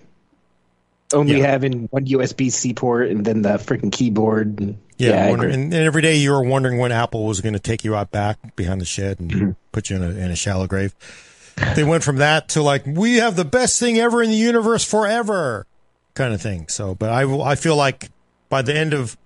[1.12, 1.46] only Yeah.
[1.46, 4.60] having one USB C port and then the freaking keyboard.
[4.60, 7.52] And, Yeah, yeah, wonder- and, and every day you were wondering when Apple was going
[7.52, 9.50] to take you out back behind the shed and mm-hmm.
[9.72, 10.94] put you in a, in a shallow grave.
[11.74, 14.84] They went from that to like we have the best thing ever in the universe
[14.84, 15.66] forever,
[16.14, 16.68] kind of thing.
[16.68, 18.10] So, but I I feel like
[18.50, 19.16] by the end of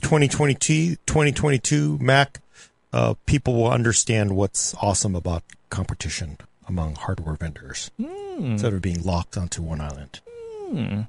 [0.00, 2.40] 2022, 2022 Mac,
[2.92, 8.06] uh, people will understand what's awesome about competition among hardware vendors hmm.
[8.52, 10.20] instead of being locked onto one island.
[10.26, 11.02] Hmm.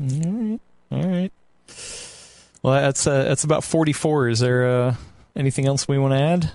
[0.00, 1.32] All right.
[2.62, 4.28] Well, that's uh, that's about forty four.
[4.28, 4.94] Is there uh,
[5.36, 6.52] anything else we want to add?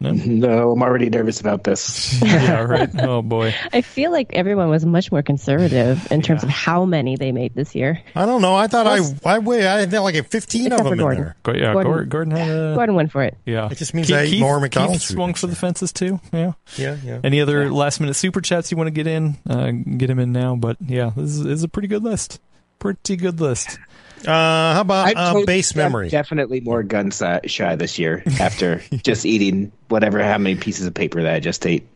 [0.00, 0.12] No.
[0.12, 2.22] No, I'm already nervous about this.
[2.22, 2.62] yeah.
[2.62, 2.88] Right.
[3.00, 3.52] Oh boy.
[3.72, 7.52] I feel like everyone was much more conservative in terms of how many they made
[7.56, 8.00] this year.
[8.14, 8.54] I don't know.
[8.54, 9.66] I thought I I wait.
[9.66, 11.22] I had like 15 Except of for them in Gordon.
[11.24, 11.36] there.
[11.42, 11.72] Go- Yeah.
[11.72, 12.74] Gordon- Gordon, Gordon had a.
[12.76, 13.36] Gordon went for it.
[13.44, 13.68] Yeah.
[13.72, 16.20] It just means I ate more McDonald's Keith swung for the fences too.
[16.32, 16.52] Yeah.
[16.76, 17.18] Yeah, yeah.
[17.24, 19.36] Any other last minute super chats you want to get in?
[19.50, 20.54] Uh, get them in now.
[20.54, 22.40] But yeah, this is, this is a pretty good list.
[22.78, 23.80] Pretty good list.
[24.26, 26.08] Uh, how about uh, totally- base I'm memory?
[26.08, 31.22] definitely more gun shy this year after just eating whatever how many pieces of paper
[31.22, 31.86] that I just ate.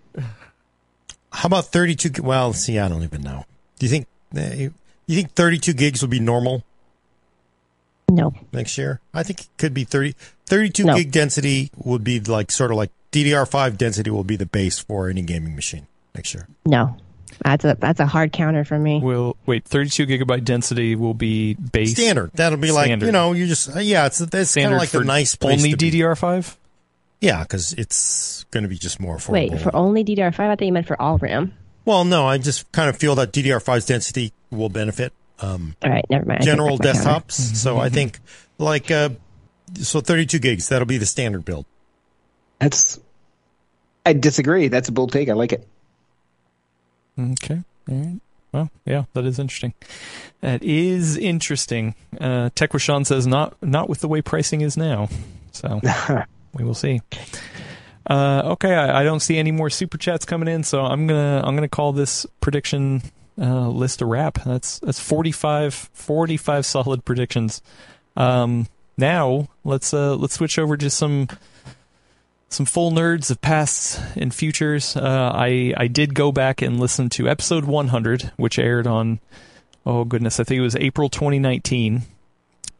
[1.32, 2.22] How about 32?
[2.22, 3.44] Well, see, I don't even know.
[3.78, 4.74] Do you think uh, you
[5.06, 6.62] you think 32 gigs will be normal
[8.10, 8.34] No.
[8.52, 9.00] next year?
[9.14, 10.14] I think it could be 30.
[10.46, 10.96] 32 No.
[10.96, 15.08] gig density would be like sort of like DDR5 density will be the base for
[15.08, 16.46] any gaming machine next year.
[16.66, 16.96] No.
[17.44, 19.00] That's a that's a hard counter for me.
[19.00, 22.30] Will wait, 32 gigabyte density will be base Standard.
[22.34, 23.06] That'll be like Standard.
[23.06, 25.34] you know you just uh, yeah it's it's kind standard of like for the nice
[25.34, 25.90] place only to.
[25.90, 26.56] DDR5.
[27.20, 29.30] Yeah, because it's going to be just more affordable.
[29.50, 30.40] Wait, for only DDR5?
[30.40, 31.54] I thought you meant for all RAM.
[31.84, 35.12] well, no, I just kind of feel that DDR5's density will benefit
[35.42, 36.42] um, All right, never mind.
[36.42, 37.20] General back my counter.
[37.26, 37.56] desktops.
[37.56, 38.18] So I think
[38.58, 39.10] like uh,
[39.74, 41.66] so 32 gigs that'll be the standard build.
[42.60, 42.98] That's.
[44.04, 44.68] I disagree.
[44.68, 45.28] That's a bold take.
[45.28, 45.68] I like it.
[47.18, 47.62] Okay.
[47.88, 48.20] All right.
[48.52, 49.72] Well, yeah, that is interesting.
[50.42, 51.94] That is interesting.
[52.20, 55.08] Uh, Tekwashan says not not with the way pricing is now.
[55.52, 55.80] So
[56.54, 57.00] we will see.
[58.08, 61.42] Uh, okay, I, I don't see any more super chats coming in, so I'm gonna
[61.44, 63.02] I'm gonna call this prediction
[63.40, 64.42] uh, list a wrap.
[64.44, 67.62] That's that's 45, 45 solid predictions.
[68.16, 68.66] Um,
[68.98, 71.28] now let's uh, let's switch over to some
[72.52, 74.96] some full nerds of pasts and futures.
[74.96, 79.20] Uh, I I did go back and listen to episode 100, which aired on
[79.86, 82.02] oh goodness, I think it was April 2019.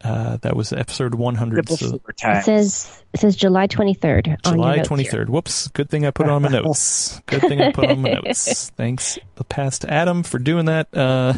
[0.05, 1.69] Uh, that was episode 100.
[1.69, 4.27] So It says it says July 23rd.
[4.27, 4.99] on your July notes here.
[4.99, 5.28] 23rd.
[5.28, 5.69] Whoops.
[5.69, 7.20] Good thing I put on my notes.
[7.27, 8.70] Good thing I put on my notes.
[8.77, 10.89] Thanks the past Adam for doing that.
[10.93, 11.35] Uh,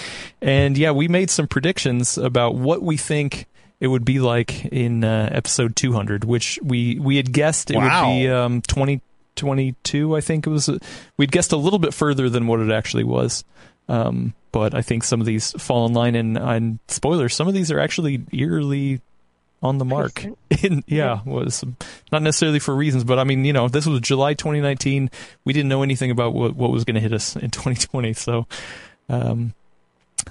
[0.42, 3.46] and yeah, we made some predictions about what we think
[3.80, 8.08] it would be like in uh, episode 200, which we we had guessed it Wow.
[8.08, 10.68] would be um 2022, I think it was.
[11.16, 13.44] We'd guessed a little bit further than what it actually was.
[13.88, 17.54] Um, but I think some of these fall in line, and, and spoilers, some of
[17.54, 19.00] these are actually eerily
[19.62, 20.24] on the mark.
[20.62, 21.64] In, yeah, was
[22.12, 25.10] not necessarily for reasons, but I mean, you know, this was July 2019.
[25.44, 28.12] We didn't know anything about what what was going to hit us in 2020.
[28.14, 28.46] So,
[29.08, 29.54] um,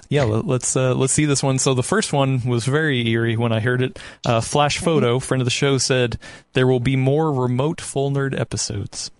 [0.08, 1.58] yeah, let, let's uh, let's see this one.
[1.58, 3.98] So the first one was very eerie when I heard it.
[4.26, 6.18] Uh, Flash photo, friend of the show, said
[6.52, 9.10] there will be more remote full nerd episodes.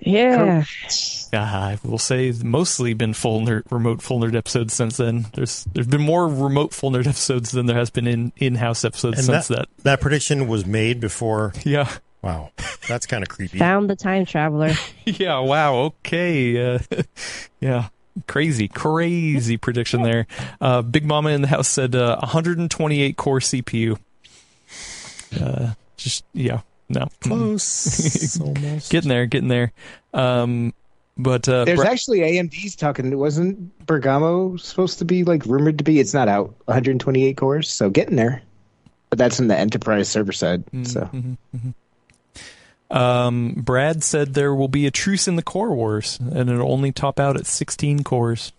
[0.00, 0.64] Yeah.
[1.32, 5.26] Uh, I will say mostly been full nerd, remote full nerd episodes since then.
[5.34, 8.84] There's there's been more remote full nerd episodes than there has been in in house
[8.84, 9.68] episodes And since that, that.
[9.84, 11.52] that prediction was made before.
[11.64, 11.88] Yeah,
[12.22, 12.50] Wow,
[12.88, 13.58] that's kind of creepy.
[13.58, 14.74] Found the time traveler.
[15.04, 15.40] yeah.
[15.40, 15.76] Wow.
[15.76, 16.74] Okay.
[16.74, 16.78] Uh,
[17.60, 17.88] yeah.
[18.26, 20.26] Crazy, crazy prediction there.
[20.60, 23.98] Uh, Big Mama in the house said uh, 128 core CPU.
[25.40, 28.90] Uh, just yeah, no, Close, almost.
[28.90, 29.72] getting there, getting there.
[30.12, 30.74] Um,
[31.16, 33.10] but uh, There's Bra- actually AMD's talking.
[33.12, 36.00] It wasn't Bergamo supposed to be like rumored to be?
[36.00, 36.54] It's not out.
[36.66, 38.42] 128 cores, so getting there.
[39.10, 40.64] But that's in the enterprise server side.
[40.84, 41.08] So
[42.92, 46.92] Um, Brad said there will be a truce in the core wars, and it'll only
[46.92, 48.52] top out at 16 cores.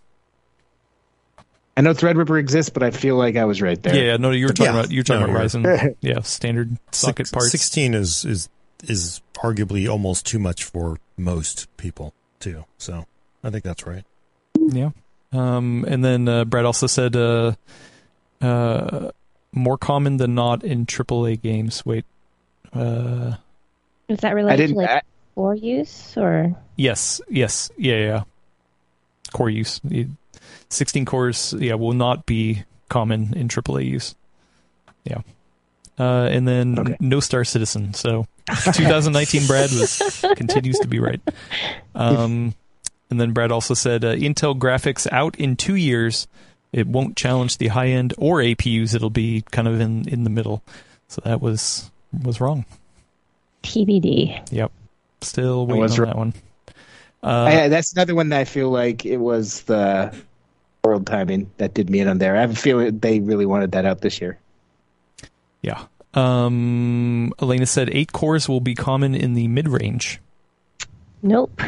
[1.77, 3.95] I know Threadripper exists, but I feel like I was right there.
[3.95, 4.80] Yeah, yeah, no, you were talking Yeah.
[4.80, 7.51] about you were talking No, about you're- Ryzen, yeah, standard socket Six- parts.
[7.51, 8.49] 16 is is
[8.84, 12.65] is arguably almost too much for most people too.
[12.77, 13.05] So
[13.43, 14.03] I think that's right.
[14.60, 14.89] Yeah.
[15.31, 17.53] Um, and then uh, Brad also said uh,
[18.41, 19.10] uh,
[19.51, 21.84] more common than not in AAA games.
[21.85, 22.05] Wait.
[24.09, 24.75] Is that I related didn't.
[24.75, 25.01] to like I,
[25.35, 26.55] core use or?
[26.75, 28.23] yes, yes, yeah, yeah.
[29.34, 29.80] Core use.
[30.69, 34.15] 16 cores, yeah, will not be common in AAA use.
[35.03, 35.19] Yeah.
[35.97, 36.97] Uh, and then Okay.
[36.99, 37.93] no Star Citizen.
[37.93, 38.25] So
[38.73, 41.21] 2019 Brad was continues to be right.
[41.95, 42.53] Um,
[43.09, 46.27] and then Brad also said uh, Intel graphics out in two years.
[46.71, 48.95] It won't challenge the high end or APUs.
[48.95, 50.63] It'll be kind of in in the middle.
[51.07, 51.91] So that was
[52.23, 52.65] was wrong.
[53.64, 54.52] TBD.
[54.52, 54.72] Yep.
[55.22, 56.10] Still waiting was on wrong.
[56.10, 56.34] that one.
[57.23, 60.14] Uh, I, that's another one that I feel like it was the
[60.84, 62.35] world timing that did me in on there.
[62.35, 64.38] I have a feeling they really wanted that out this year.
[65.61, 65.85] Yeah.
[66.14, 70.19] Um, Alaina said eight cores will be common in the mid range.
[71.22, 71.61] Nope.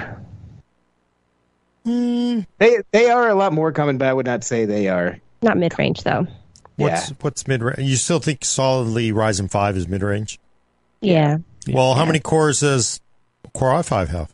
[1.86, 2.46] They
[2.92, 5.20] they are a lot more common, but I would not say they are.
[5.42, 6.28] Not mid range though.
[6.78, 7.16] What's Yeah.
[7.22, 7.80] what's mid range?
[7.80, 10.40] You still think solidly Ryzen five is mid range?
[11.02, 11.38] Yeah.
[11.68, 13.00] Well, how many cores does
[13.54, 14.32] Core i five have?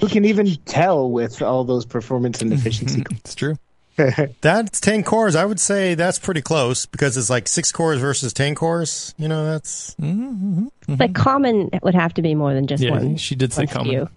[0.00, 3.04] Who can even tell with all those performance and efficiency?
[3.10, 3.56] It's true.
[4.40, 5.36] That's ten cores.
[5.36, 9.14] I would say that's pretty close because it's like six cores versus ten cores.
[9.16, 9.94] You know, that's
[10.88, 13.16] Like common would have to be more than just Yeah, one.
[13.18, 14.08] she did say common.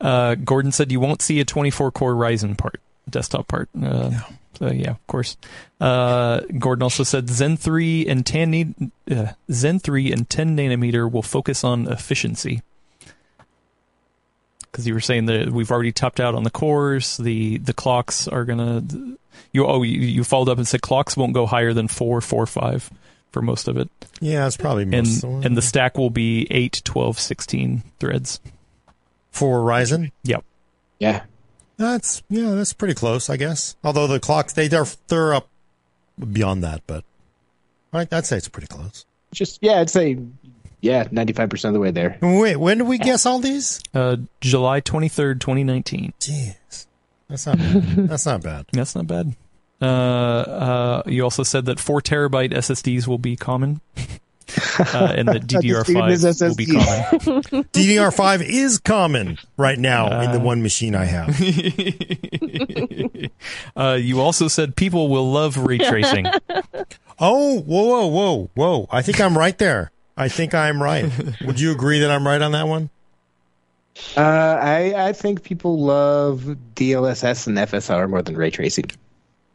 [0.00, 3.68] Uh, Gordon said you won't see a 24 core Ryzen part, desktop part.
[3.80, 4.12] Uh,
[4.58, 5.36] so yeah, of course.
[5.80, 11.22] Uh, Gordon also said Zen 3 and 10 uh, Zen 3 and 10 nanometer will
[11.22, 12.62] focus on efficiency.
[14.60, 17.16] Because you were saying that we've already topped out on the cores.
[17.16, 18.82] The the clocks are gonna.
[19.52, 22.46] You oh you, you followed up and said clocks won't go higher than four four
[22.46, 22.90] five
[23.32, 23.88] for most of it.
[24.20, 28.40] Yeah, it's probably And most and the stack will be 8, 12, 16 threads.
[29.30, 30.10] for Ryzen.
[30.24, 30.44] Yep.
[30.98, 31.24] Yeah.
[31.76, 33.76] That's yeah, that's pretty close, I guess.
[33.84, 35.48] Although the clocks they they're they're up
[36.32, 37.04] beyond that, but
[37.92, 39.04] I- I'd say it's pretty close.
[39.32, 40.18] Just yeah, I'd say
[40.80, 42.18] yeah, ninety five percent of the way there.
[42.22, 43.80] Wait, when did we guess all these?
[43.94, 46.12] Uh, July 23rd, 2019.
[46.20, 46.86] Jeez,
[47.28, 47.82] that's not bad.
[48.08, 48.66] that's not bad.
[48.72, 49.34] That's not bad.
[49.80, 53.80] Uh, uh, you also said that 4 terabyte SSDs will be common.
[54.78, 56.72] uh, and that DDR5 his will be SSD.
[57.52, 57.64] common.
[57.72, 60.44] DDR5 is common right now in the Uh.
[60.44, 61.28] one machine I have.
[63.76, 66.26] uh, you also said people will love ray tracing.
[67.18, 68.88] Oh, whoa, whoa, whoa, whoa!
[68.90, 69.90] I think I'm right there.
[70.16, 71.10] I think I'm right.
[71.44, 72.90] Would you agree that I'm right on that one?
[74.16, 76.42] Uh, I I think people love
[76.74, 78.90] DLSS and FSR more than ray tracing.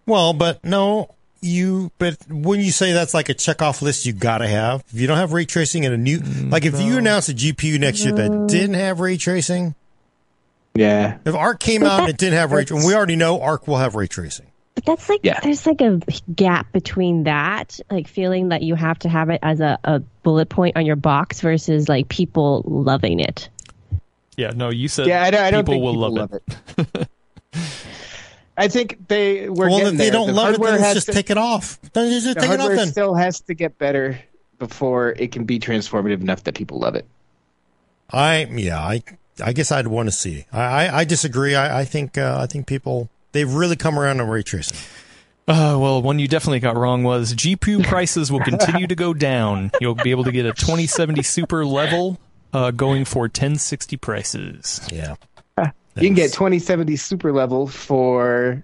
[0.08, 1.92] Well, but no, you.
[1.98, 4.84] But when you say that's like a checkoff list, you gotta have.
[4.94, 7.80] If you don't have ray tracing and a new, like if you announce a GPU
[7.80, 9.76] next year that didn't have ray tracing,
[10.76, 11.18] Yeah.
[11.26, 13.78] if Arc came out and it didn't have ray, tracing, we already know Arc will
[13.78, 14.46] have ray tracing.
[14.76, 15.40] But that's like Yeah.
[15.42, 16.00] there's like a
[16.34, 20.48] gap between that, like feeling that you have to have it as a, a bullet
[20.50, 23.50] point on your box versus like people loving it.
[24.38, 26.32] Yeah, no, you said Yeah, I don't, I don't people think will people love,
[26.78, 27.08] love it.
[28.58, 30.12] I think they were well, getting if they there.
[30.14, 31.80] don't The love it, hardware then let's just to- take it off.
[31.94, 32.58] Then just the take it off.
[32.60, 34.20] hardware Then still has to get better
[34.60, 37.06] before it can be transformative enough that people love it.
[38.12, 39.02] I yeah, I
[39.44, 40.46] I guess I'd want to see.
[40.52, 41.56] I I, I disagree.
[41.56, 44.78] I, I think uh, I think people they've really come around on ray tracing.
[45.48, 49.72] Uh, well, one you definitely got wrong was GPU prices will continue to go down.
[49.82, 52.20] You'll be able to get a 2070 Super level
[52.54, 54.82] uh, going for 1060 prices.
[54.92, 55.16] Yeah,
[55.96, 58.64] You can get 2070 super level for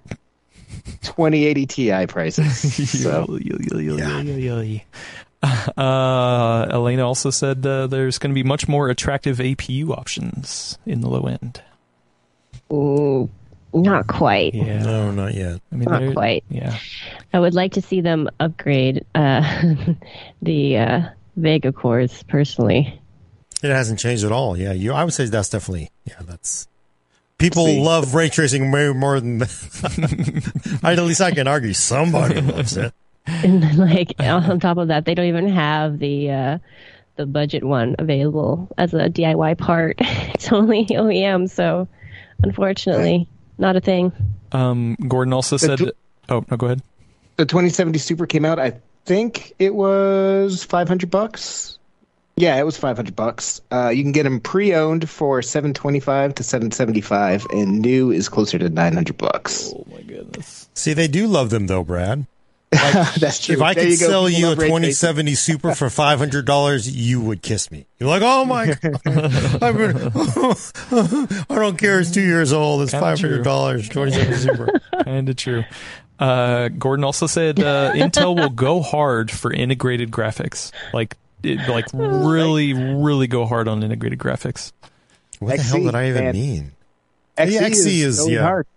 [1.02, 3.02] 2080 Ti prices.
[3.02, 3.38] So
[5.44, 11.02] Uh, Alaina also said uh, there's going to be much more attractive APU options in
[11.02, 11.62] the low end.
[12.72, 13.30] Ooh,
[13.74, 14.56] not quite.
[14.56, 15.62] Yeah, no, not yet.
[15.72, 16.44] I mean, Not quite.
[16.49, 16.78] Yeah,
[17.34, 19.76] I would like to see them upgrade uh,
[20.41, 21.02] the uh,
[21.36, 22.99] Vega cores personally.
[23.64, 24.58] It hasn't changed at all.
[24.58, 24.94] Yeah, you.
[24.94, 25.91] I would say that's definitely.
[26.06, 26.68] Yeah, that's.
[27.38, 27.80] People See.
[27.80, 29.43] love ray tracing way more than.
[30.84, 32.93] I, at least I can argue somebody loves it.
[33.27, 36.57] And then, like on top of that, they don't even have the uh,
[37.15, 39.97] the budget one available as a DIY part.
[39.99, 41.88] it's only OEM, so
[42.43, 43.27] unfortunately,
[43.57, 44.11] not a thing.
[44.51, 45.77] um, Gordon also said.
[45.77, 45.91] tw-
[46.30, 46.81] oh no, go ahead.
[47.35, 48.57] the 2070 super came out.
[48.59, 51.77] I think it was 500 bucks.
[52.39, 53.61] Yeah, it was 500 bucks.
[53.72, 58.69] Uh, you can get them pre-owned for 725 to 775, and new is closer to
[58.69, 59.73] 900 bucks.
[59.76, 60.69] Oh my goodness.
[60.76, 62.27] See, they do love them though, Brad.
[62.72, 63.55] That's true.
[63.55, 64.81] If I There could you sell People you a love ray tracing.
[64.81, 67.88] 2070 Super for five hundred dollars, you would kiss me.
[67.97, 69.95] You're like, oh my god, I've been,
[71.49, 72.01] I don't care.
[72.01, 72.81] It's two years old.
[72.84, 73.30] It's Kinda five true.
[73.30, 73.89] hundred dollars.
[73.89, 74.80] 2070 Super.
[75.05, 75.64] Kind of true.
[76.19, 81.85] Uh, Gordon also said uh, Intel will go hard for integrated graphics, like it, like
[81.93, 84.72] really, really go hard on integrated graphics.
[85.39, 86.34] What the hell did I even man.
[86.34, 86.72] mean?
[87.38, 88.41] XE Yeah, XE is- going yeah.
[88.41, 88.68] hard.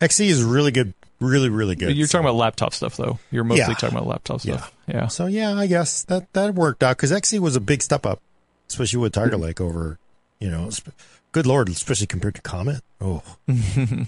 [0.00, 0.92] XE is really good.
[1.20, 1.94] Really, really good.
[1.96, 3.18] You're talking about laptop stuff, though.
[3.30, 3.74] You're mostly Yeah.
[3.74, 4.56] talking about laptop Yeah.
[4.56, 4.74] stuff.
[4.86, 5.06] Yeah.
[5.08, 8.20] So yeah, I guess that that worked out because XE was a big step up,
[8.68, 9.98] especially with Tiger Lake over,
[10.38, 10.96] you know, sp-
[11.32, 12.82] good lord, especially compared to Comet.
[13.00, 13.22] Oh,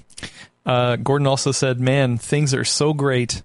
[0.65, 3.43] Uh, Gordon also said, "Man, things are so great.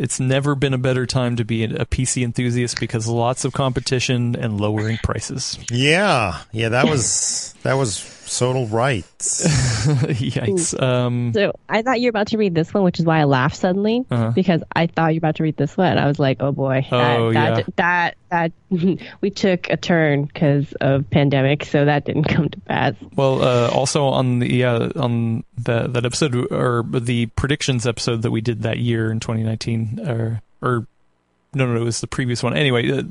[0.00, 4.34] It's never been a better time to be a PC enthusiast because lots of competition
[4.34, 8.00] and lowering prices." yeah, yeah, that was that was
[8.30, 9.04] so right.
[9.18, 10.80] Yikes.
[10.80, 13.24] Um, So I thought you were about to read this one, which is why I
[13.24, 14.30] laughed suddenly Uh-huh.
[14.34, 15.98] because I thought you were about to read this one.
[15.98, 17.64] I was like, oh boy, that Oh, that yeah.
[17.76, 18.52] that, that
[19.20, 22.94] we took a turn because of pandemic, so that didn't come to pass.
[23.16, 28.30] well, uh, also on the yeah on the, that episode or the predictions episode that
[28.30, 30.86] we did that year in 2019, or or
[31.52, 32.56] no, no, it was the previous one.
[32.56, 33.02] Anyway, uh,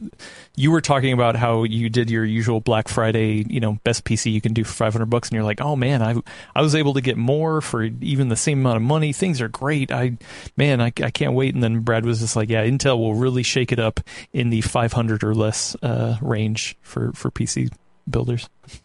[0.56, 4.32] you were talking about how you did your usual Black Friday, you know, best PC
[4.32, 6.16] you can do for 500 bucks, and you're like, oh man, I
[6.56, 9.12] I was able to get more for even the same amount of money.
[9.12, 9.92] Things are great.
[9.92, 10.18] I
[10.56, 11.54] man, I, I can't wait.
[11.54, 14.00] And then Brad was just like, yeah, Intel will really shake it up
[14.32, 17.72] in the 500 or less uh, range for for PC
[18.10, 18.50] builders.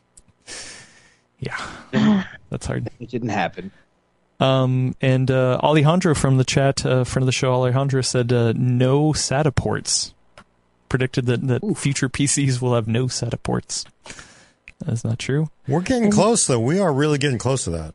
[1.41, 2.89] Yeah, that's hard.
[3.01, 3.71] It didn't happen.
[4.41, 8.53] Um, and uh, Alejandro from the chat, uh, friend of the show, Alejandro said uh,
[8.57, 10.13] no SATA ports.
[10.89, 13.85] Predicted that, that future PCs will have no SATA ports.
[14.85, 15.49] That's not true.
[15.67, 16.61] We're getting close though.
[16.61, 17.95] We are really getting close to that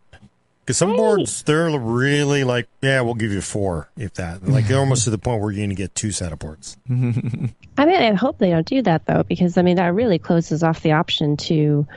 [0.62, 4.48] Because some boards, they're really like, yeah, we'll give you four, if that.
[4.48, 6.78] Like they're almost to the point where you're going to get two SATA ports.
[6.90, 10.64] I mean, I hope they don't do that though, because I mean that really closes
[10.64, 11.88] off the option to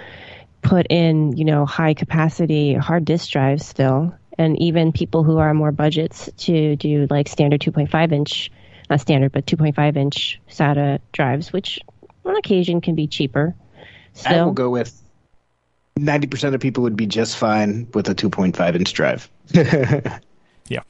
[0.63, 5.53] put in, you know, high capacity hard disk drives still, and even people who are
[5.55, 8.51] more budgets to do like standard 2.5 inch,
[8.91, 11.81] not standard, but 2.5 inch SATA drives, which
[12.25, 13.55] on occasion can be cheaper.
[14.15, 15.01] So, I will go with
[15.99, 19.31] 90% of people would be just fine with a 2.5 inch drive.
[20.69, 20.83] Yeah,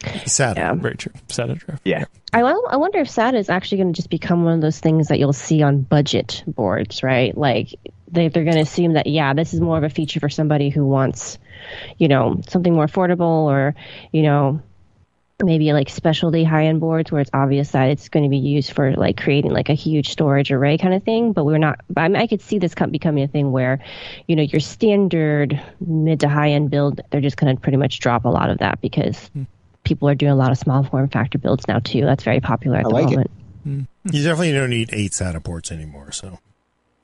[0.00, 0.56] SATA.
[0.56, 0.74] yeah.
[0.74, 1.12] very true.
[1.26, 1.80] SATA drive.
[1.84, 2.04] yeah.
[2.32, 5.08] I, I wonder if SATA is actually going to just become one of those things
[5.08, 7.36] that you'll see on budget boards, right?
[7.36, 7.74] Like
[8.10, 10.68] they, they're going to assume that, yeah, this is more of a feature for somebody
[10.70, 11.38] who wants,
[11.98, 13.74] you know, something more affordable or,
[14.12, 14.60] you know,
[15.44, 18.72] maybe like specialty high end boards where it's obvious that it's going to be used
[18.72, 21.32] for like creating like a huge storage array kind of thing.
[21.32, 23.78] But we're not, I, mean, I could see this co- becoming a thing where,
[24.26, 28.00] you know, your standard mid to high end build, they're just going to pretty much
[28.00, 29.44] drop a lot of that because hmm.
[29.84, 32.00] people are doing a lot of small form factor builds now too.
[32.00, 33.10] That's very popular at I the like it.
[33.10, 33.30] moment.
[33.62, 33.80] Hmm.
[34.10, 36.10] You definitely don't need eight SATA ports anymore.
[36.10, 36.40] So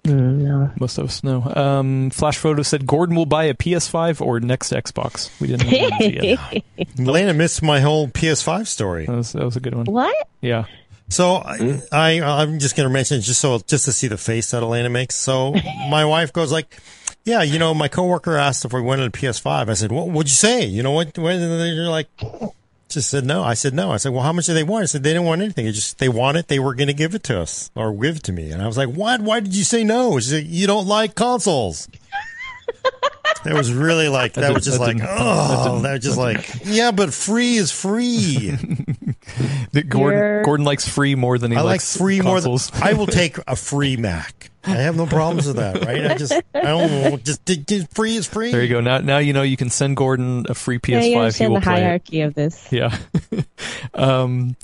[0.04, 0.70] Mm, no.
[0.78, 1.42] Most of us know.
[1.56, 5.30] Um, Flash Photo said Gordon will buy a PS5 or next Xbox.
[5.40, 6.98] We didn't know that yet.
[6.98, 9.06] Lana missed my whole PS5 story.
[9.06, 9.86] That was, that was a good one.
[9.86, 10.28] What?
[10.42, 10.66] Yeah.
[11.08, 14.50] So I, I I'm just gonna mention it just so just to see the face
[14.52, 15.16] that Alaina makes.
[15.16, 15.54] So
[15.90, 16.78] my wife goes like,
[17.24, 20.28] "Yeah, you know, my coworker asked if we wanted a PS5." I said, "What would
[20.28, 20.64] you say?
[20.64, 22.08] You know what?" When they're like,
[22.88, 23.42] just said no.
[23.42, 23.90] I said no.
[23.90, 25.66] I said, "Well, how much do they want?" I said, "They didn't want anything.
[25.66, 26.48] It just they want it.
[26.48, 28.66] They were going to give it to us or give it to me." And I
[28.66, 29.20] was like, "What?
[29.20, 31.88] Why did you say no?" She said, "You don't like consoles."
[33.46, 36.02] It was really like that, didn't- was just that like didn't- that oh that was
[36.02, 38.52] just like yeah but free is free
[39.88, 42.56] Gordon, You're- Gordon likes free more than he I like likes free more than.
[42.80, 44.50] I will take a free Mac.
[44.66, 46.06] I have no problems with that, right?
[46.10, 48.50] I just I don't just, just, just free is free.
[48.50, 48.80] there you go.
[48.80, 50.92] Now, now you know you can send Gordon a free PS5.
[50.94, 51.82] you he understand will the play it.
[51.82, 52.68] hierarchy of this.
[52.72, 52.96] Yeah.
[53.94, 54.56] um,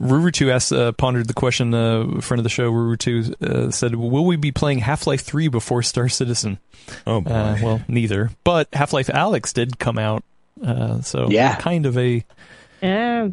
[0.00, 4.24] Ruru2 asked, uh, pondered the question, uh, friend of the show, Ruru2 uh, said, Will
[4.24, 6.58] we be playing Half Life 3 before Star Citizen?
[7.06, 7.30] Oh boy.
[7.30, 8.30] Uh, well, neither.
[8.42, 10.24] But Half Life Alyx did come out.
[10.62, 11.56] Uh, so, Yeah.
[11.56, 12.24] kind of a.
[12.82, 13.28] Yeah.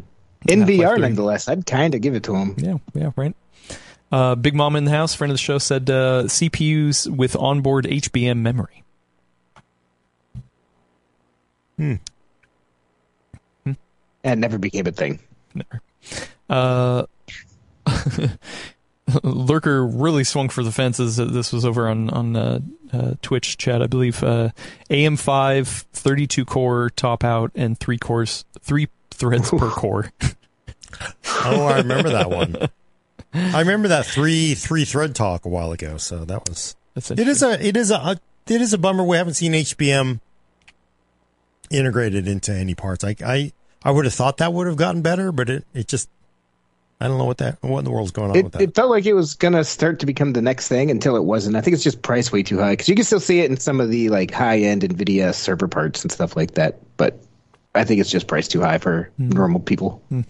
[0.48, 2.54] In VR, nonetheless, I'd kind of give it to him.
[2.58, 3.34] Yeah, yeah, right.
[4.10, 7.86] Uh, Big Mom in the house, friend of the show, said uh, CPUs with onboard
[7.86, 8.82] HBM memory.
[11.76, 11.94] Hmm.
[14.24, 15.18] And never became a thing.
[16.52, 17.06] Uh,
[19.22, 21.18] Lurker really swung for the fences.
[21.18, 22.60] Uh, This was over on on uh,
[22.92, 24.22] uh, Twitch chat, I believe.
[24.22, 24.50] Uh,
[24.90, 30.12] AM5, 32 core top out, and three cores, three threads per core.
[31.44, 32.56] oh, I remember that one.
[33.34, 35.96] I remember that three three thread talk a while ago.
[35.96, 37.18] So that was That's it.
[37.18, 40.20] Is a it is a it is a bummer we haven't seen HBM
[41.70, 43.04] integrated into any parts.
[43.04, 43.52] I I
[43.82, 46.10] I would have thought that would have gotten better, but it it just
[47.00, 48.62] I don't know what that what in the world's going on with It, that.
[48.62, 51.56] it felt like it was gonna start to become the next thing until it wasn't.
[51.56, 53.56] I think it's just priced way too high because you can still see it in
[53.56, 56.78] some of the like high end Nvidia server parts and stuff like that.
[56.96, 57.20] But
[57.74, 59.30] I think it's just priced too high for hmm.
[59.30, 60.02] normal people.
[60.08, 60.20] Hmm.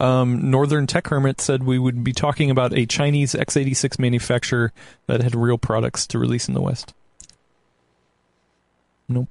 [0.00, 4.72] Um, Northern Tech Hermit said we would be talking about a Chinese x86 manufacturer
[5.06, 6.92] that had real products to release in the West.
[9.08, 9.28] Nope.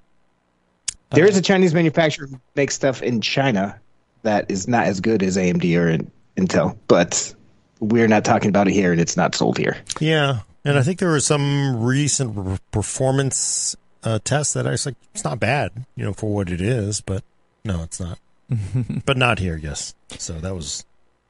[1.10, 3.82] There uh, is a Chinese manufacturer who makes stuff in China
[4.24, 7.34] that is not as good as AMD or in, Intel, but
[7.80, 9.78] we're not talking about it here, and it's not sold here.
[10.00, 14.96] Yeah, and I think there was some recent performance uh, test that I was like,
[15.14, 17.24] it's not bad, you know, for what it is, but
[17.66, 18.20] no, it's not.
[19.06, 19.96] but not here, yes.
[20.18, 20.86] So that was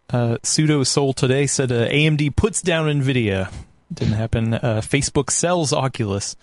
[0.10, 3.52] Uh, Pseudo Soul today said uh, AMD puts down Nvidia.
[3.94, 4.54] Didn't happen.
[4.54, 6.36] Uh, Facebook sells Oculus.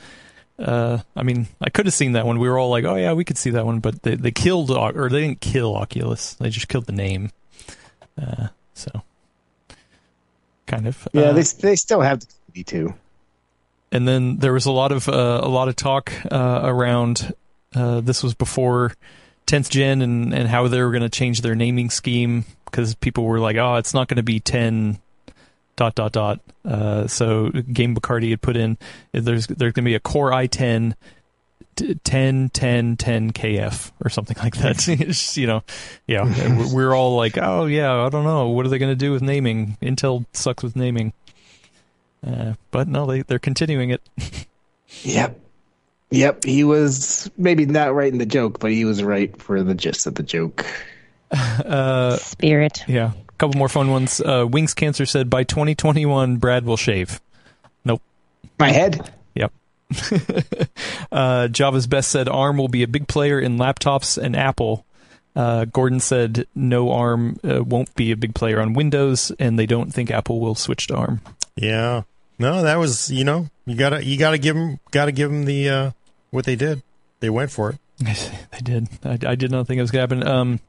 [0.58, 2.38] Uh, I mean, I could have seen that one.
[2.40, 4.70] We were all like, "Oh yeah, we could see that one," but they they killed
[4.70, 6.34] or they didn't kill Oculus.
[6.34, 7.30] They just killed the name.
[8.20, 9.02] Uh, so
[10.66, 11.06] kind of.
[11.12, 12.94] Yeah, Uh, they they still have the TV too.
[13.92, 17.32] and then there was a lot of uh, a lot of talk uh, around.
[17.74, 18.94] Uh, this was before
[19.46, 23.24] 10th gen and and how they were going to change their naming scheme because people
[23.24, 24.98] were like, oh, it's not going to be 10
[25.78, 26.40] dot dot dot.
[26.64, 28.76] Uh, so Game Bacardi had put in
[29.12, 30.94] there's there's going to be a Core i10.
[32.02, 35.62] 10 10 10 kf or something like that It's just, you know
[36.08, 36.24] yeah
[36.56, 39.12] we're, we're all like oh yeah i don't know what are they going to do
[39.12, 41.12] with naming intel sucks with naming
[42.26, 44.02] uh, but no they, they're continuing it
[45.02, 45.38] Yep.
[46.10, 49.74] Yep, he was maybe not right in the joke, but he was right for the
[49.74, 50.64] gist of the joke.
[51.30, 52.82] Uh, Spirit.
[52.88, 54.20] yeah, a couple more fun ones.
[54.20, 57.20] Uh, Wings Cancer said by 2021, Brad will shave.
[57.84, 58.02] Nope.
[58.58, 59.12] My head?
[59.34, 59.52] Yep.
[61.12, 64.84] uh, Java's Best said ARM will be a big player in laptops and Apple.
[65.34, 69.66] Uh, Gordon said no ARM uh, won't be a big player on Windows, and they
[69.66, 71.20] don't think Apple will switch to ARM.
[71.56, 72.02] Yeah.
[72.40, 75.68] No, that was you know you gotta you gotta give them gotta give them the
[75.68, 75.90] uh,
[76.30, 76.82] what they did.
[77.20, 77.78] They went for it.
[77.98, 78.88] they did.
[79.04, 80.28] I, I, did not think it was going to happen.
[80.28, 80.60] Um,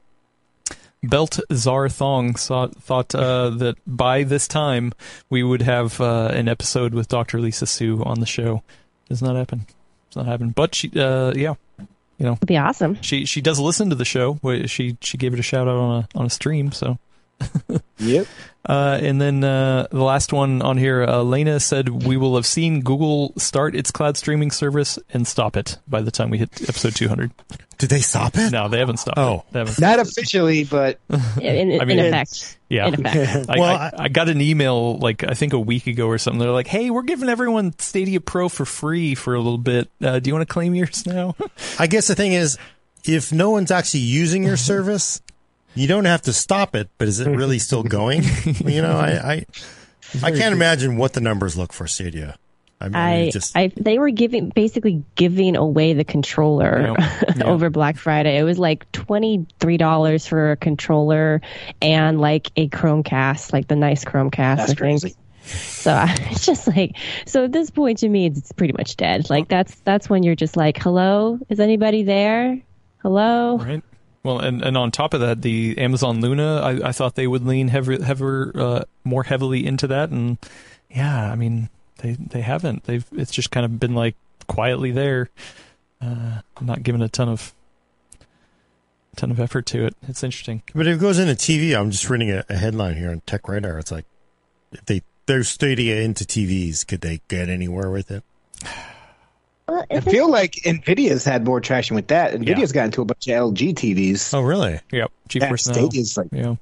[1.02, 4.92] Belt Zar Thong thought, thought uh, that by this time
[5.28, 7.40] we would have uh, an episode with Dr.
[7.40, 8.62] Lisa Su on the show.
[9.08, 9.66] Does not happen.
[10.10, 10.50] Does not happen.
[10.50, 11.54] But she, uh, yeah,
[12.18, 13.00] you know, It'd be awesome.
[13.00, 14.38] she she does listen to the show.
[14.66, 16.70] She she gave it a shout out on a on a stream.
[16.70, 16.98] So
[18.00, 18.26] Yep.
[18.66, 22.46] Uh, and then uh, the last one on here, uh, Lena said we will have
[22.46, 26.62] seen Google start its cloud streaming service and stop it by the time we hit
[26.62, 27.30] episode 200.
[27.78, 28.52] Did they stop it?
[28.52, 29.18] No, they haven't stopped.
[29.18, 29.36] Oh.
[29.36, 29.52] it.
[29.52, 29.80] They haven't.
[29.80, 30.98] Not officially, but
[31.40, 32.58] In, in, I mean, in effect.
[32.68, 32.88] Yeah.
[32.88, 33.48] In effect.
[33.48, 36.38] I, Well, I, I got an email like I think a week ago or something.
[36.38, 39.90] They're like, "Hey, we're giving everyone Stadia Pro for free for a little bit.
[40.02, 41.34] Uh, do you want to claim yours now?"
[41.78, 42.58] I guess the thing is,
[43.04, 45.22] if no one's actually using your service,
[45.74, 46.88] you don't have to stop it.
[46.98, 48.22] But is it really still going?
[48.64, 49.46] you know, I I,
[50.22, 52.36] I can't imagine what the numbers look for Stadia.
[52.82, 57.22] I mean, I, just I, they were giving basically giving away the controller Yeah.
[57.36, 57.44] Yeah.
[57.44, 58.38] over Black Friday.
[58.38, 61.42] It was like twenty three dollars for a controller
[61.82, 64.56] and like a Chromecast, like the nice Chromecast.
[64.56, 64.78] that's I think.
[64.78, 65.14] crazy.
[65.42, 68.96] So I- it's just like, so at this point to me, it's, it's pretty much
[68.96, 69.28] dead.
[69.28, 72.62] Like that's that's when you're just like, hello, is anybody there?
[73.02, 73.58] Hello.
[73.58, 73.82] right.
[74.22, 77.46] Well, and, and on top of that, the Amazon Luna, I, I thought they would
[77.46, 80.36] lean heavier, heavier, uh, more heavily into that, and
[80.90, 82.84] yeah, I mean they they haven't.
[82.84, 84.16] They've it's just kind of been like
[84.46, 85.30] quietly there,
[86.02, 87.54] uh, not giving a ton of
[89.16, 89.96] ton of effort to it.
[90.06, 90.62] It's interesting.
[90.74, 93.48] But if it goes into TV, I'm just reading a, a headline here on Tech
[93.48, 93.78] Radar.
[93.78, 94.04] It's like
[94.72, 98.22] if they they're Stadia into TVs, could they get anywhere with it?
[99.70, 102.34] Well, I it's- feel like Nvidia's had more traction with that.
[102.34, 102.74] Nvidia's Yeah.
[102.74, 104.34] gotten into a bunch of LG TVs.
[104.34, 104.72] Oh, really?
[104.72, 105.72] Yep, yeah, GeForce Now.
[105.74, 106.54] Stadia's like Yeah,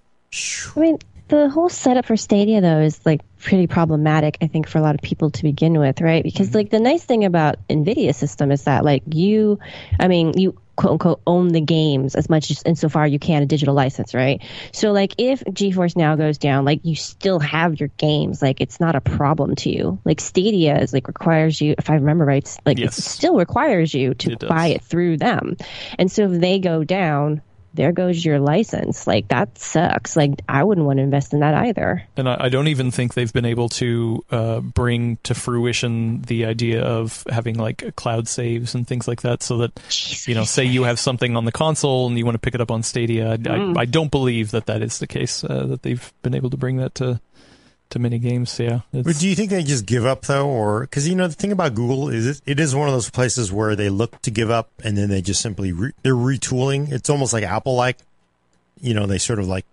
[0.76, 0.98] I mean,
[1.28, 4.38] the whole setup for Stadia though is like pretty problematic.
[4.40, 6.22] I think for a lot of people to begin with, right?
[6.22, 6.58] Because mm-hmm.
[6.58, 9.58] like the nice thing about Nvidia system is that like you,
[9.98, 13.46] I mean, you quote unquote own the games as much as insofar you can a
[13.46, 14.40] digital license, right?
[14.72, 18.78] So like if GeForce Now goes down, like you still have your games, like it's
[18.78, 20.00] not a problem to you.
[20.04, 22.96] Like Stadia is like requires you, if I remember right, like Yes.
[22.96, 25.56] it still requires you to It buy it through them,
[25.98, 27.42] and so if they go down.
[27.74, 29.06] There goes your license.
[29.06, 30.16] Like that sucks.
[30.16, 32.02] Like I wouldn't want to invest in that either.
[32.16, 36.46] and I, I don't even think they've been able to uh, bring to fruition the
[36.46, 40.64] idea of having like cloud saves and things like that, so that you know, say
[40.64, 43.32] you have something on the console and you want to pick it up on Stadia.
[43.32, 43.76] I, Mm.
[43.76, 45.44] I, I don't believe that that is the case.
[45.44, 47.20] Uh, that they've been able to bring that to
[47.90, 48.58] to many games.
[48.58, 51.34] Yeah, But do you think they just give up though, or because you know the
[51.34, 54.30] thing about Google is it, it is one of those places where they look to
[54.30, 56.92] give up and then they just simply re, they're retooling.
[56.92, 57.98] It's almost like Apple, like
[58.80, 59.64] you know they sort of like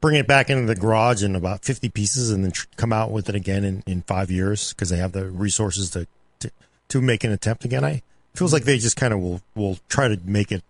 [0.00, 3.10] bring it back into the garage in about fifty pieces and then tr- come out
[3.10, 6.06] with it again in, in five years because they have the resources to,
[6.40, 6.50] to
[6.88, 7.84] to make an attempt again.
[7.84, 10.62] I it feels like they just kind of will will try to make it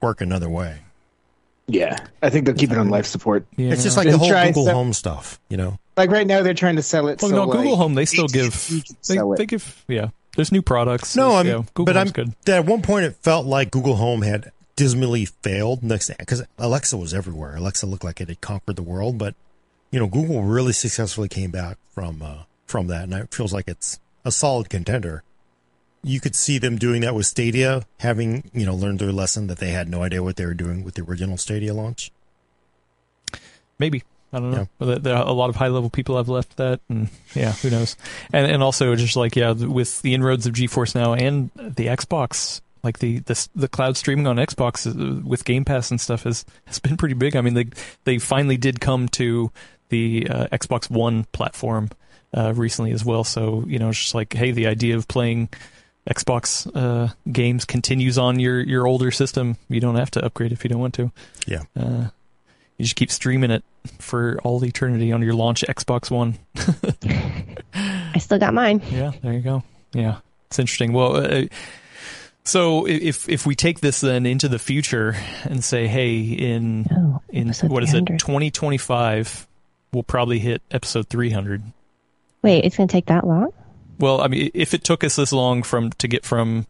[0.00, 0.80] work another way.
[1.66, 1.98] Yeah.
[2.22, 3.46] I think they'll keep it on life support.
[3.56, 3.72] yeah.
[3.72, 5.78] It's just like Then the whole Google some- Home stuff, you know.
[5.96, 7.20] Like right now, they're trying to sell it.
[7.20, 8.68] well, so no, like, Google Home they still give
[9.08, 10.08] they, they give yeah.
[10.36, 11.16] There's new products.
[11.16, 12.32] No, I'm, yeah, Google but I'm good.
[12.48, 17.12] at one point it felt like Google Home had dismally failed next because Alexa was
[17.12, 17.56] everywhere.
[17.56, 19.34] Alexa looked like it had conquered the world, but
[19.90, 23.68] you know Google really successfully came back from uh, from that, and it feels like
[23.68, 25.22] it's a solid contender.
[26.02, 29.58] You could see them doing that with Stadia, having you know learned their lesson that
[29.58, 32.10] they had no idea what they were doing with the original Stadia launch.
[33.78, 34.02] Maybe.
[34.32, 34.68] I don't know.
[34.78, 37.68] There- there are a lot of high level people have left that, and yeah, who
[37.70, 37.96] knows?
[38.32, 42.60] And and also just like yeah, with the inroads of GeForce now and the Xbox,
[42.84, 46.44] like the the the cloud streaming on Xbox uh, with Game Pass and stuff has
[46.66, 47.34] has been pretty big.
[47.34, 47.66] I mean, they
[48.04, 49.50] they finally did come to
[49.88, 51.90] the uh, Xbox One platform
[52.32, 53.24] uh, recently as well.
[53.24, 55.48] So you know, it's just like hey, the idea of playing
[56.10, 59.56] Xbox uh, games continues on your your older system.
[59.68, 61.12] You don't have to upgrade if you don't want to.
[61.46, 61.62] Yeah.
[61.78, 62.08] Uh,
[62.76, 63.62] you just keep streaming it
[63.98, 66.38] for all eternity on your launch Xbox One.
[67.74, 68.82] I still got mine.
[68.90, 69.62] Yeah, there you go.
[69.92, 70.92] Yeah, it's interesting.
[70.92, 71.44] Well, uh,
[72.44, 75.14] so if if we take this then into the future
[75.44, 79.46] and say, hey, in Oh, in what is it, 2025,
[79.92, 81.62] we'll probably hit episode 300.
[82.42, 83.52] Wait, it's gonna take that long?
[84.00, 86.66] Well, I mean, if it took us this long from to get from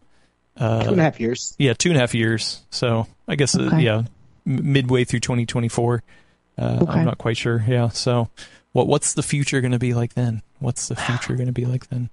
[0.57, 1.55] uh, two and a half years.
[1.59, 4.03] yeah two and a half years, so I guess uh, yeah,
[4.47, 6.03] m- midway through 2024.
[6.59, 6.93] Uh, Okay.
[6.93, 7.65] I'm not quite sure.
[7.67, 8.29] Yeah, so
[8.73, 10.43] what what's the future going to be like then?
[10.59, 12.11] What's the future going to be like then?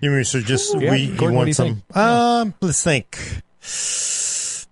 [0.00, 1.82] You mean so just Yeah, we Gordon, what do want you some?
[1.94, 3.18] Um, let's think.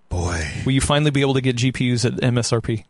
[0.09, 2.85] Boy, Will you finally be able to get GPUs at MSRP?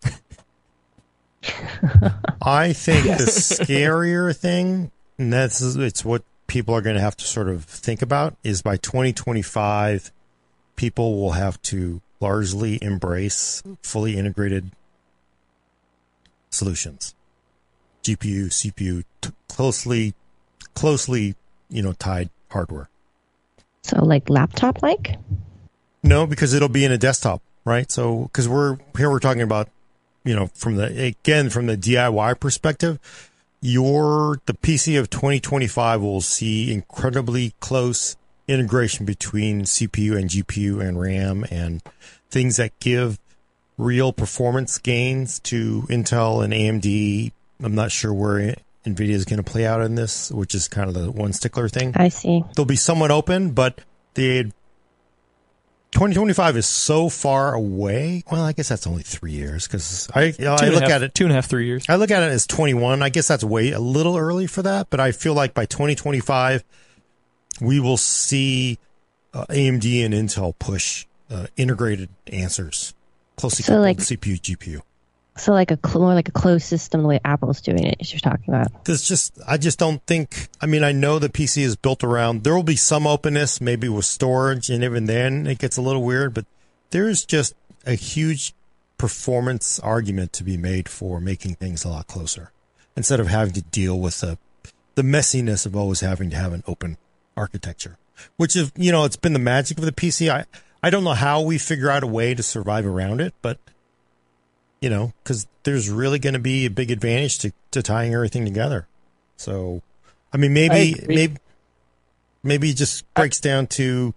[2.42, 7.25] I think the scarier thing, and that's it's what people are going to have to
[7.25, 10.12] sort of think about, is by 2025,
[10.77, 14.70] people will have to largely embrace fully integrated
[16.51, 17.15] solutions,
[18.03, 20.15] GPU, CPU, t- closely,
[20.75, 21.35] closely,
[21.69, 22.89] you know, tied hardware.
[23.83, 25.17] So like laptop like?
[26.03, 27.91] No, because it'll be in a desktop, right?
[27.91, 29.69] So, because we're here, we're talking about,
[30.25, 32.99] you know, from the again from the DIY perspective,
[33.67, 41.01] your the PC of 2025 will see incredibly close integration between CPU and GPU and
[41.01, 41.83] RAM and
[42.31, 43.19] things that give
[43.77, 47.33] real performance gains to Intel and AMD.
[47.61, 48.55] I'm not sure where
[48.85, 51.69] Nvidia is going to play out in this, which is kind of the one stickler
[51.69, 52.45] thing I see.
[52.55, 53.81] they'll be somewhat open, but
[54.15, 54.53] the
[55.97, 58.23] 2025 is so far away.
[58.31, 60.75] Well, I guess that's only three years because I, you know, I Two and a
[60.75, 61.15] look half- at it.
[61.15, 61.86] two and a half, three years.
[61.89, 63.02] I look at it as 21.
[63.02, 66.65] I guess that's way a little early for that, but I feel like by 2025
[67.62, 68.78] we will see
[69.33, 72.92] uh, AMD and Intel push uh, integrated answers
[73.36, 74.83] closely So, coupled like- CPU GPU.
[75.36, 78.20] So like a more like a closed system, the way Apple's doing it, as you're
[78.20, 78.84] talking about.
[78.84, 82.44] There's just, I just don't think, I mean, I know the PC is built around,
[82.44, 86.02] there will be some openness, maybe with storage, and even then it gets a little
[86.02, 86.47] weird, but
[86.90, 88.55] there's just a huge
[88.98, 92.50] performance argument to be made for making things a lot closer
[92.97, 94.39] instead of having to deal with the,
[94.94, 96.97] the messiness of always having to have an open
[97.36, 97.98] architecture,
[98.36, 100.31] which is, you know, it's been the magic of the PC.
[100.31, 100.47] I,
[100.82, 103.58] I don't know how we figure out a way to survive around it, but
[104.80, 108.44] you know, because there's really going to be a big advantage to, to tying everything
[108.44, 108.86] together.
[109.36, 109.82] So,
[110.32, 111.36] I mean, maybe, I maybe,
[112.42, 114.14] maybe it just breaks down to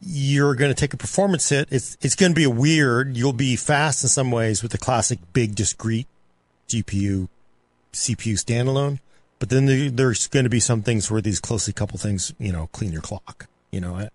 [0.00, 1.68] you're going to take a performance hit.
[1.70, 3.16] It's, it's going to be a weird.
[3.16, 6.06] You'll be fast in some ways with the classic big discrete
[6.68, 7.28] GPU,
[7.92, 9.00] CPU standalone.
[9.40, 12.52] But then there, there's going to be some things where these closely coupled things, you
[12.52, 13.46] know, clean your clock.
[13.70, 14.08] You know, I-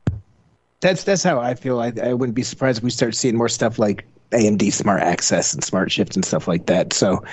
[0.79, 1.79] That's that's how I feel.
[1.79, 5.53] I, I wouldn't be surprised if we start seeing more stuff like AMD Smart Access
[5.53, 6.93] and Smart Shift and stuff like that.
[6.93, 7.23] So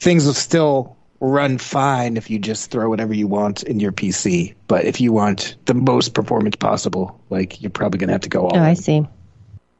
[0.00, 4.54] things will still run fine if you just throw whatever you want in your PC.
[4.66, 8.42] But if you want the most performance possible, like you're probably gonna have to go
[8.42, 9.06] all Oh, I see.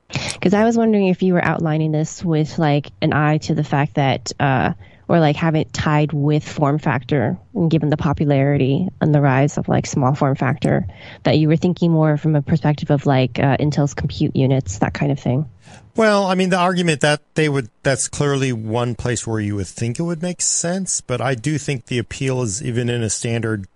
[0.09, 3.65] Because I was wondering if you were outlining this with like an eye to the
[3.65, 4.73] fact that, uh,
[5.09, 9.57] or like have it tied with form factor, and given the popularity and the rise
[9.57, 10.87] of like small form factor,
[11.23, 14.95] that you were thinking more from a perspective of like uh, Intel's compute units, that
[14.95, 15.49] kind of thing.
[15.95, 19.67] Well, I mean, the argument that they would, that's clearly one place where you would
[19.67, 23.11] think it would make sense, but I do think the appeal is even in a
[23.11, 23.67] standard,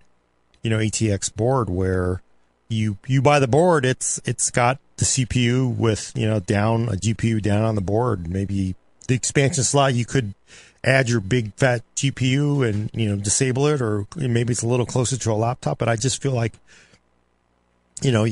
[0.61, 2.21] you know, ATX board where
[2.69, 6.93] you, you buy the board, it's, it's got the CPU with, you know, down a
[6.93, 8.29] GPU down on the board.
[8.29, 8.75] Maybe
[9.07, 10.35] the expansion slot, you could
[10.83, 14.85] add your big fat GPU and, you know, disable it, or maybe it's a little
[14.85, 16.53] closer to a laptop, but I just feel like,
[18.01, 18.25] you know,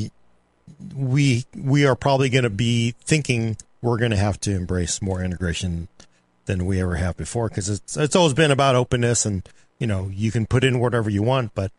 [0.95, 5.23] we we are probably going to be thinking we're going to have to embrace more
[5.23, 5.87] integration
[6.45, 9.47] than we ever have before because it's it's always been about openness and
[9.77, 11.71] you know you can put in whatever you want but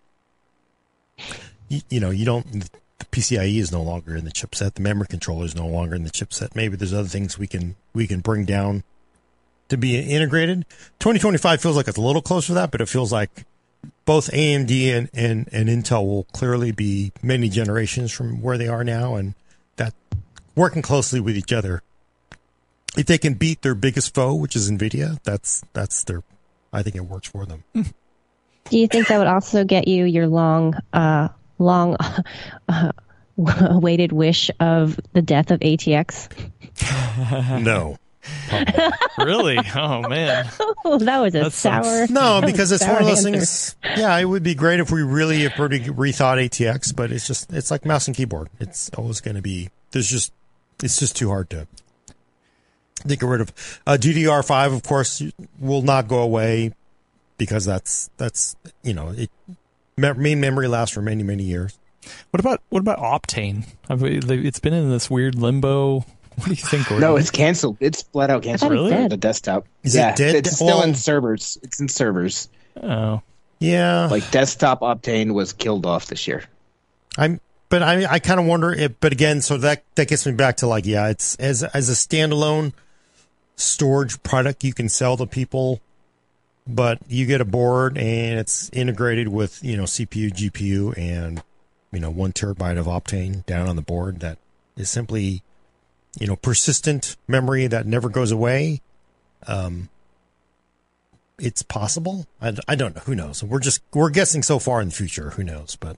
[1.68, 2.52] you, you know you don't
[2.98, 6.04] the PCIe is no longer in the chipset the memory controller is no longer in
[6.04, 6.54] the chipset.
[6.54, 8.84] Maybe there's other things we can we can bring down
[9.70, 10.66] to be integrated
[10.98, 13.44] 2025 feels like it's a little closer to that but it feels like
[14.04, 18.84] both AMD and, and, and Intel will clearly be many generations from where they are
[18.84, 19.34] now, and
[19.76, 19.94] that
[20.56, 21.82] working closely with each other.
[22.96, 26.22] If they can beat their biggest foe, which is Nvidia, that's that's their.
[26.72, 27.62] I think it works for them.
[27.72, 31.96] Do you think that would also get you your long, uh, long
[32.68, 32.92] uh,
[33.38, 36.28] awaited wish of the death of ATX?
[37.62, 37.96] no,
[39.18, 39.58] really?
[39.74, 40.48] Oh man.
[40.84, 41.86] Oh, that was a That sucks.
[41.88, 42.06] sour.
[42.08, 43.76] no, because it's one of those Sour things.
[43.84, 47.52] Yeah, it would be great if we really if we rethought ATX, but it's just
[47.52, 48.48] it's like mouse and keyboard.
[48.58, 49.70] It's always going to be.
[49.92, 50.32] There's just
[50.82, 51.66] it's just too hard to
[53.06, 53.80] to get rid of.
[53.86, 55.22] Uh, GDR5, of course,
[55.58, 56.72] will not go away
[57.38, 59.30] because that's that's you know it
[59.96, 61.78] main memory lasts for many many years.
[62.30, 63.66] What about what about Optane?
[63.88, 64.06] I've-
[64.46, 66.04] It's been in this weird limbo.
[66.40, 66.88] What do you think?
[66.88, 67.00] Gordon?
[67.08, 67.76] No, it's canceled.
[67.80, 68.72] It's flat out canceled.
[68.72, 69.10] thought it was for dead.
[69.10, 69.66] The desktop.
[69.82, 70.34] Is it yeah, dead?
[70.34, 71.58] It's still Well- in servers.
[71.62, 72.48] It's in servers.
[72.82, 73.22] oh.
[73.62, 76.44] Yeah, Like desktop Optane was killed off this year.
[77.18, 80.32] I'm, but I, I kind of wonder if, but again, so that, that gets me
[80.32, 82.72] back to like, yeah, it's as, as a standalone
[83.56, 85.80] storage product you can sell to people,
[86.66, 91.42] but you get a board and it's integrated with, you know, CPU, GPU and
[91.92, 94.38] you know, one terabyte of Optane down on the board that
[94.76, 95.42] is simply,
[96.18, 98.80] you know, persistent memory that never goes away.
[99.46, 99.88] Um,
[101.38, 102.26] it's possible.
[102.40, 103.02] I, I don't know.
[103.02, 103.42] Who knows?
[103.42, 105.30] We're just we're guessing so far in the future.
[105.30, 105.76] Who knows?
[105.76, 105.96] But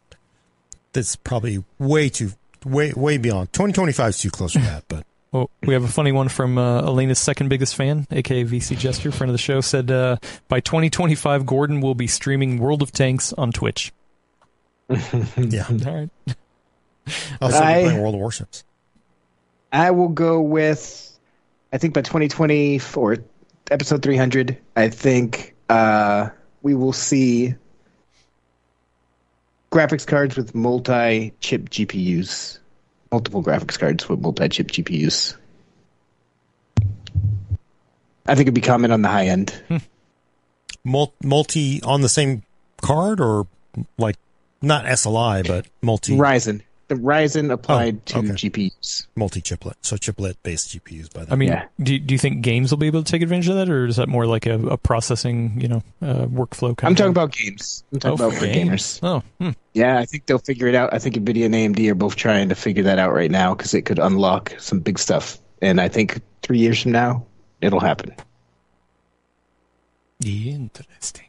[0.93, 2.33] that's probably way too
[2.65, 3.53] way way beyond.
[3.53, 4.85] Twenty twenty five is too close for that.
[4.89, 8.77] But Well, we have a funny one from uh, Alaina's second biggest fan, aka VC
[8.77, 10.17] Jester, friend of the show, said uh,
[10.49, 13.95] by 2025, Gordon will be streaming World of Tanks on Twitch.
[14.91, 16.11] yeah, All right.
[17.41, 18.63] also I- playing World of Warships.
[19.73, 21.19] I will go with,
[21.73, 23.17] I think by 2020 for
[23.71, 26.29] episode 300, I think uh,
[26.63, 27.55] we will see
[29.71, 32.59] graphics cards with multi-chip GPUs,
[33.11, 35.37] multiple graphics cards with multi-chip GPUs.
[38.27, 39.55] I think it'd be common on the high end.
[40.85, 42.43] Mul- multi on the same
[42.81, 43.47] card or
[43.99, 44.17] like
[44.61, 46.63] not SLI but multi Ryzen,
[46.95, 48.29] the Ryzen applied Oh, to.
[48.35, 49.07] GPUs.
[49.17, 49.77] multi chiplet.
[49.83, 51.33] So chiplet based GPUs by the way.
[51.33, 51.65] I mean, Yeah.
[51.83, 53.97] do, do you think games will be able to take advantage of that, or is
[53.97, 57.33] that more like a, a processing, you know, uh, workflow kind I'm of talking about
[57.33, 57.85] games.
[57.93, 58.71] I'm talking Oh, about for games.
[58.71, 59.01] gamers.
[59.03, 59.51] Oh, hmm.
[59.75, 60.93] Yeah, I think they'll figure it out.
[60.93, 63.75] I think Nvidia and AMD are both trying to figure that out right now because
[63.75, 65.39] it could unlock some big stuff.
[65.61, 67.25] And I think three years from now,
[67.61, 68.15] it'll happen.
[70.25, 71.27] Interesting.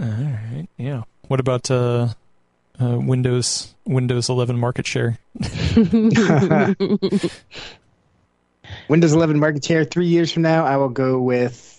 [0.00, 0.66] All right.
[0.76, 1.02] Yeah.
[1.28, 2.08] What about uh,
[2.80, 5.18] uh, Windows Windows 11 market share?
[8.88, 11.70] Windows 11 market share three years from now, I will go with.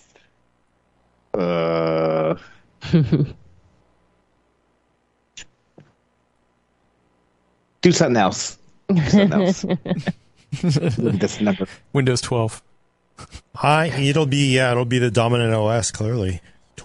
[1.34, 2.36] Uh,
[7.82, 8.58] do something else.
[8.88, 9.66] Do something else.
[10.62, 11.68] This number.
[11.92, 12.62] Windows 12.
[13.62, 16.40] I it'll be yeah, it'll be the dominant OS clearly.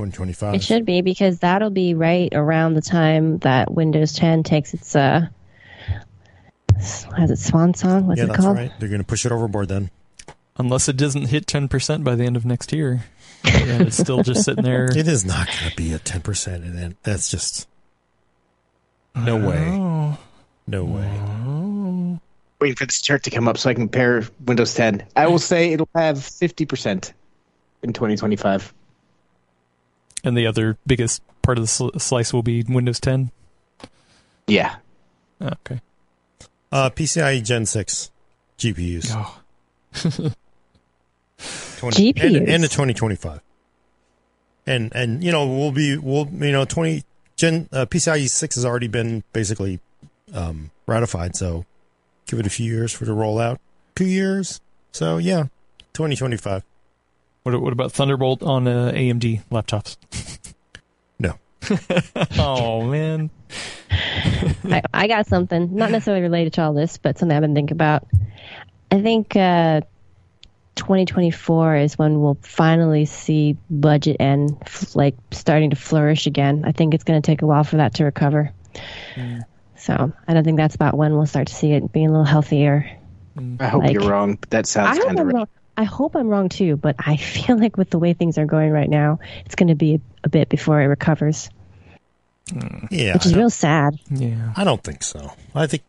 [0.07, 0.55] 2025.
[0.55, 4.97] It should be because that'll be right around the time that Windows 10 takes its
[4.97, 5.27] uh,
[7.17, 8.07] has it swan song?
[8.07, 8.57] What's yeah, it that's called?
[8.57, 8.73] right.
[8.79, 9.91] They're going to push it overboard then.
[10.57, 13.05] Unless it doesn't hit 10% by the end of next year.
[13.45, 14.89] And it's still just sitting there.
[14.97, 17.67] It is not going to be at 10% and then that's just
[19.15, 19.67] no way.
[19.71, 20.19] Oh.
[20.67, 22.19] No way.
[22.61, 25.05] Waiting for this chart to come up so I can compare Windows 10.
[25.17, 27.13] I will say it'll have 50%
[27.83, 28.75] in 2025.
[30.23, 33.31] And the other biggest part of the sl- slice will be Windows 10.
[34.47, 34.77] Yeah.
[35.41, 35.81] Oh, okay.
[36.73, 38.11] Uh PCIe Gen 6
[38.59, 39.11] GPUs.
[39.15, 39.41] Oh.
[41.79, 42.25] 20, GPUs.
[42.25, 43.41] and, and the 2025.
[44.67, 47.03] And and you know, we'll be we'll you know, 20
[47.37, 49.81] Gen uh, PCIe 6 has already been basically
[50.35, 51.65] um ratified, so
[52.27, 53.59] give it a few years for the rollout.
[53.95, 54.61] 2 years.
[54.93, 55.45] So yeah,
[55.95, 56.63] 2025.
[57.43, 59.97] What, what about Thunderbolt on uh, AMD laptops?
[61.19, 61.35] No.
[62.39, 63.31] oh, man.
[64.65, 67.75] I, I got something, not necessarily related to all this, but something I've been thinking
[67.75, 68.07] about.
[68.91, 69.81] I think uh,
[70.77, 76.65] 2024 is when we'll finally see budget and f- like starting to flourish again.
[76.67, 78.53] I think it's going to take a while for that to recover.
[79.77, 82.25] So I don't think that's about when we'll start to see it being a little
[82.25, 82.99] healthier.
[83.59, 85.49] I hope Like- you're wrong, that sounds kind of I'm wrong.
[85.81, 88.71] I hope I'm wrong too, but I feel like with the way things are going
[88.71, 91.49] right now, it's going to be a, a bit before it recovers,
[92.53, 92.87] hmm.
[92.91, 93.15] Yeah.
[93.15, 94.53] which is real sad Yeah.
[94.57, 95.33] I don't think so.
[95.55, 95.83] I think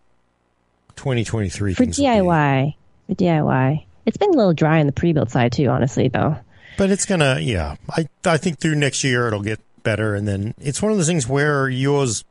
[0.95, 2.73] 2023 for things be- DIY.
[3.07, 6.07] For DIY, it's been a little dry on the pre-built side too, honestly.
[6.07, 6.37] Though
[6.77, 7.75] But it's gonna, yeah.
[7.89, 11.07] I I think through next year it'll get better, and then it's one of those
[11.07, 12.23] things where yours,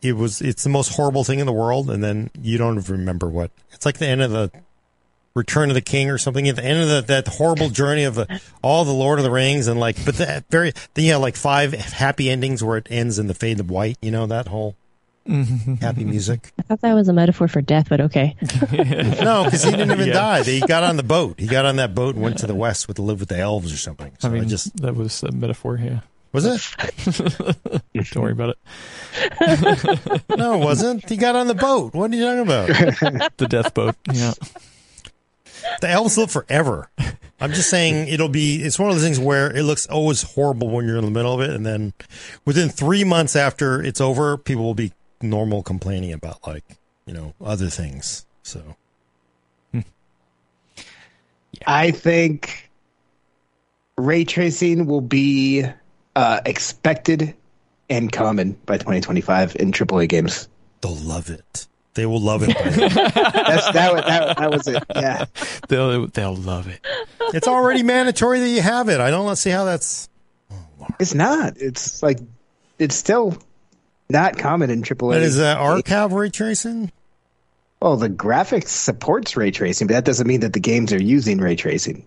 [0.00, 3.28] it was it's the most horrible thing in the world, and then you don't remember
[3.28, 3.50] what.
[3.72, 4.50] It's like the end of the
[5.34, 6.48] Return of the King or something.
[6.48, 9.30] At the end of the, that horrible journey of the, all the Lord of the
[9.30, 12.88] Rings, and like, but that very then you have like five happy endings where it
[12.90, 13.96] ends in the fade of white.
[14.02, 14.76] You know that whole
[15.26, 15.74] mm-hmm.
[15.74, 16.52] happy music.
[16.58, 18.36] I thought that was a metaphor for death, but okay.
[19.22, 20.14] No, because he didn't even Yeah.
[20.14, 20.42] die.
[20.42, 21.38] He got on the boat.
[21.38, 23.38] He got on that boat and went to the west with to live with the
[23.38, 24.12] elves or something.
[24.18, 26.00] So I I, mean, just that was a metaphor, yeah.
[26.32, 26.60] was it.
[28.12, 28.56] Don't worry about
[29.40, 30.22] it.
[30.36, 31.08] No, it wasn't.
[31.08, 31.94] He got on the boat.
[31.94, 33.30] What are you talking about?
[33.36, 33.96] The death boat.
[34.12, 34.32] Yeah.
[35.80, 36.90] The elves live forever.
[37.40, 38.62] I'm just saying it'll be.
[38.62, 41.32] It's one of those things where it looks always horrible when you're in the middle
[41.32, 41.94] of it, and then
[42.44, 46.64] within three months after it's over, people will be normal complaining about like
[47.06, 48.26] you know other things.
[48.42, 48.76] So
[51.66, 52.70] I think
[53.96, 55.64] ray tracing will be
[56.16, 57.34] uh, expected
[57.88, 60.48] and common by 2025 in AAA games.
[60.80, 61.66] they'll love it.
[61.94, 62.48] They will love it.
[62.56, 63.92] That's that.
[63.92, 64.82] was- That, that was it.
[64.94, 65.24] Yeah.
[65.68, 66.80] They'll, they'll love it.
[67.34, 69.00] it's already mandatory that you have it.
[69.00, 70.08] I don't see how that's.
[70.98, 71.54] It's not.
[71.56, 72.18] It's like
[72.78, 73.36] it's still
[74.08, 75.16] not common in AAA.
[75.16, 76.90] And is that archive ray tracing?
[77.82, 81.38] Well, the graphics supports ray tracing, but that doesn't mean that the games are using
[81.38, 82.04] ray tracing.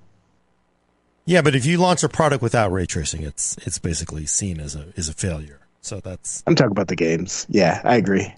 [1.26, 4.76] Yeah, but if you launch a product without ray tracing, it's it's basically seen as
[4.76, 5.60] a as a failure.
[5.82, 7.46] So that's I'm talking about the games.
[7.50, 8.34] Yeah, I agree.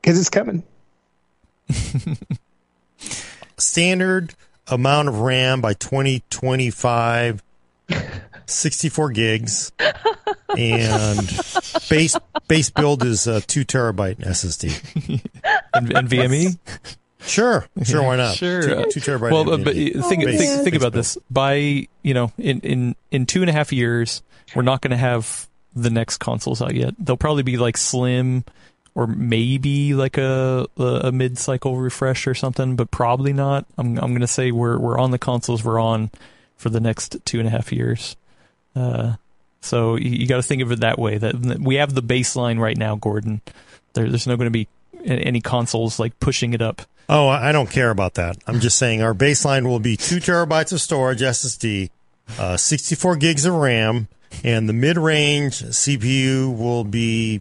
[0.00, 0.62] Because it's coming.
[3.56, 4.34] standard
[4.66, 7.42] amount of RAM by 2025
[8.46, 9.72] 64 gigs
[10.56, 11.40] and
[11.88, 12.16] base
[12.48, 15.22] base build is a 2 terabyte SSD.
[15.74, 16.58] and, and VME.
[17.24, 18.34] Sure, sure, why not?
[18.34, 18.62] Sure.
[18.62, 19.30] two, two terabyte.
[19.30, 19.64] Well, uh, NVMe.
[19.92, 21.16] but uh, think Base- think, think base about this.
[21.30, 24.22] By you know, in in in two and a half years,
[24.54, 26.94] we're not going to have the next consoles out yet.
[26.98, 28.44] They'll probably be like slim,
[28.94, 33.66] or maybe like a a, mid cycle refresh or something, but probably not.
[33.78, 36.10] I'm I'm to say we're we're on the consoles we're on
[36.56, 38.16] for the next two and a half years.
[38.76, 39.14] Uh,
[39.60, 41.18] so you, you got to think of it that way.
[41.18, 43.40] That that we have the baseline right now, Gordon.
[43.94, 44.68] There, there's no going to be
[45.04, 46.82] any consoles like pushing it up.
[47.08, 48.36] Oh, I I don't care about that.
[48.46, 51.90] I'm just saying our baseline will be two terabytes of storage SSD,
[52.38, 54.08] uh, 64 gigs of RAM,
[54.44, 57.40] and the mid-range CPU will be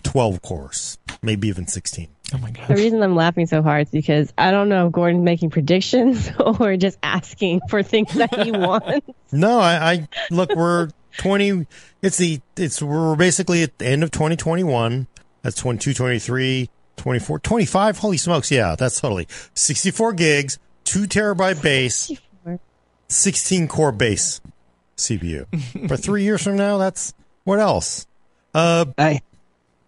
[0.00, 2.08] 12 cores, maybe even 16.
[2.32, 2.68] Oh my god.
[2.68, 6.30] The reason I'm laughing so hard is because I don't know if Gordon's making predictions
[6.38, 9.06] or just asking for things that he wants.
[9.32, 10.54] No, I, I look.
[10.54, 11.66] We're 20.
[12.02, 12.40] It's the.
[12.56, 15.08] It's we're basically at the end of 2021.
[15.42, 17.98] That's 22, 23, 24, 25.
[17.98, 18.50] Holy smokes!
[18.50, 22.12] Yeah, that's totally 64 gigs, two terabyte base,
[23.08, 24.40] 16 core base
[24.96, 25.46] CPU.
[25.88, 27.14] but three years from now, that's
[27.44, 28.06] what else?
[28.54, 29.22] Uh, I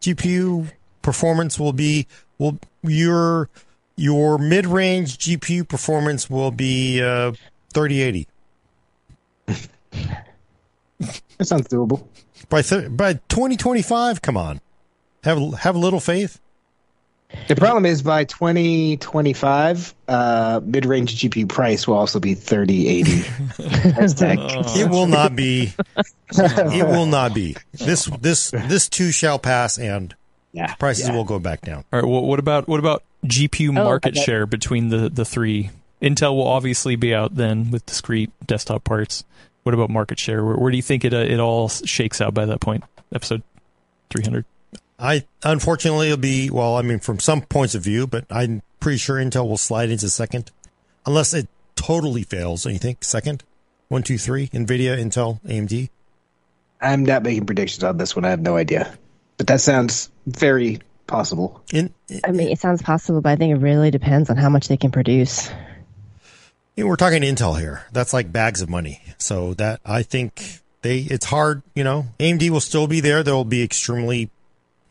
[0.03, 2.07] GPU performance will be
[2.39, 3.49] will your
[3.97, 7.33] your mid range GPU performance will be uh
[7.73, 8.29] 3080
[9.47, 12.07] that sounds doable.
[12.49, 14.23] by th- by 2025.
[14.23, 14.61] Come on,
[15.25, 16.41] have have a little faith.
[17.49, 23.11] The problem is by 2025, uh, mid-range GPU price will also be 3080.
[23.93, 24.77] Hashtag.
[24.77, 25.73] It will not be.
[26.31, 27.57] it will not be.
[27.73, 30.15] This this this too shall pass, and
[30.53, 31.15] yeah, prices yeah.
[31.15, 31.85] will go back down.
[31.93, 32.09] All right.
[32.09, 34.25] Well, what about what about GPU Oh, market okay.
[34.25, 35.71] share between the the three?
[36.01, 39.25] Intel will obviously be out then with discrete desktop parts.
[39.63, 40.45] What about market share?
[40.45, 42.85] Where, where do you think it uh, it all shakes out by that point?
[43.15, 43.43] Episode
[44.11, 44.45] three hundred.
[45.03, 46.77] I unfortunately it'll be well.
[46.77, 50.09] I mean, from some points of view, but I'm pretty sure Intel will slide into
[50.09, 50.53] second,
[51.05, 52.65] unless it totally fails.
[52.65, 53.43] And you think second,
[53.89, 55.91] one, two, three, Nvidia, Intel, AMD.
[56.81, 58.25] I'm not making predictions on this one.
[58.25, 58.97] I have no idea,
[59.39, 61.63] but that sounds very possible.
[61.73, 61.93] In,
[62.25, 64.77] I mean, it sounds possible, but I think it really depends on how much they
[64.77, 65.51] can produce.
[66.77, 67.85] you know, we're talking Intel here.
[67.93, 69.03] That's like bags of money.
[69.19, 71.63] So that I think they it's hard.
[71.75, 73.23] You know, AMD will still be there.
[73.23, 74.31] They'll be extremely,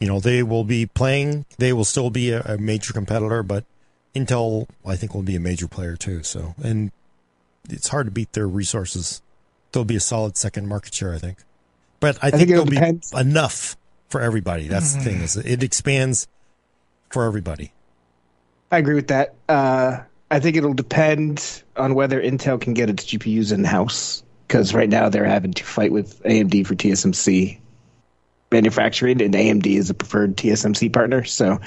[0.01, 1.45] you know, they will be playing.
[1.59, 3.63] They will still be a, a major competitor, but
[4.15, 6.23] Intel I think will be a major player too.
[6.23, 6.91] So and
[7.69, 9.21] it's hard to beat their resources.
[9.71, 11.37] They'll be a solid second market share, I think.
[11.99, 13.77] But I, think, think it'll it'll be enough
[14.09, 14.67] for everybody.
[14.67, 16.27] That's the thing is it expands
[17.09, 17.71] for everybody.
[18.71, 19.35] I agree with that.
[19.47, 19.99] Uh,
[20.31, 24.89] I think it'll depend on whether Intel can get its GPUs in house because right
[24.89, 27.60] now they're having to fight with AMD for TSMC
[28.51, 31.23] manufacturing, and AMD is a preferred TSMC partner.
[31.23, 31.59] So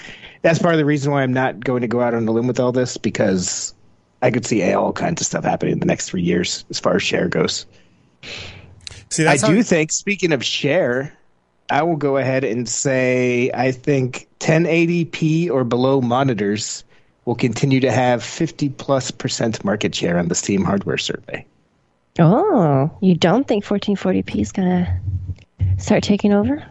[0.42, 2.46] that's part of the reason why I'm not going to go out on a limb
[2.46, 3.74] with all this because
[4.22, 6.96] I could see all kinds of stuff happening in the next three years as far
[6.96, 7.66] as share goes.
[9.10, 11.12] See, I that's how- do think, speaking of share,
[11.70, 16.84] I will go ahead and say I think 1080p or below monitors
[17.24, 21.46] will continue to have 50 plus percent market share on the Steam hardware survey.
[22.18, 25.00] Oh, you don't think 1440p is gonna
[25.78, 26.62] start taking over?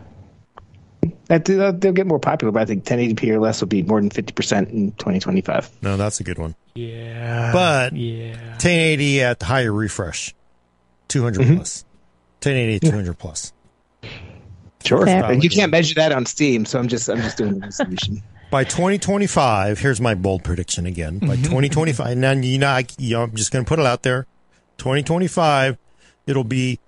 [1.27, 3.99] That they'll, they'll get more popular, but I think 1080p or less will be more
[3.99, 5.71] than 50% in 2025.
[5.81, 6.55] no, that's a good one.
[6.75, 7.51] Yeah.
[7.51, 8.35] But yeah.
[8.51, 10.33] 1080 at higher refresh,
[11.09, 11.55] 200 mm-hmm.
[11.55, 11.85] plus.
[12.41, 13.53] 1080 at 200 plus.
[14.83, 15.05] Sure.
[15.05, 15.31] Fair.
[15.31, 18.21] And you can't measure that on Steam, so I'm just I'm just doing the resolution.
[18.51, 21.17] By 2025, here's my bold prediction again.
[21.17, 21.43] By mm-hmm.
[21.43, 24.27] 2025, now you know, I, you know, I'm just going to put it out there.
[24.77, 25.77] 2025,
[26.27, 26.79] it'll be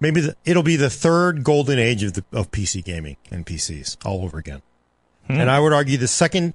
[0.00, 3.96] maybe the, it'll be the third golden age of the, of PC gaming and PCs
[4.04, 4.62] all over again.
[5.26, 5.34] Hmm.
[5.40, 6.54] And I would argue the second,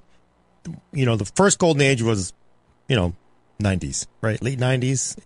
[0.91, 2.33] you know, the first golden age was,
[2.87, 3.13] you know,
[3.61, 4.41] 90s, right?
[4.41, 5.17] Late 90s.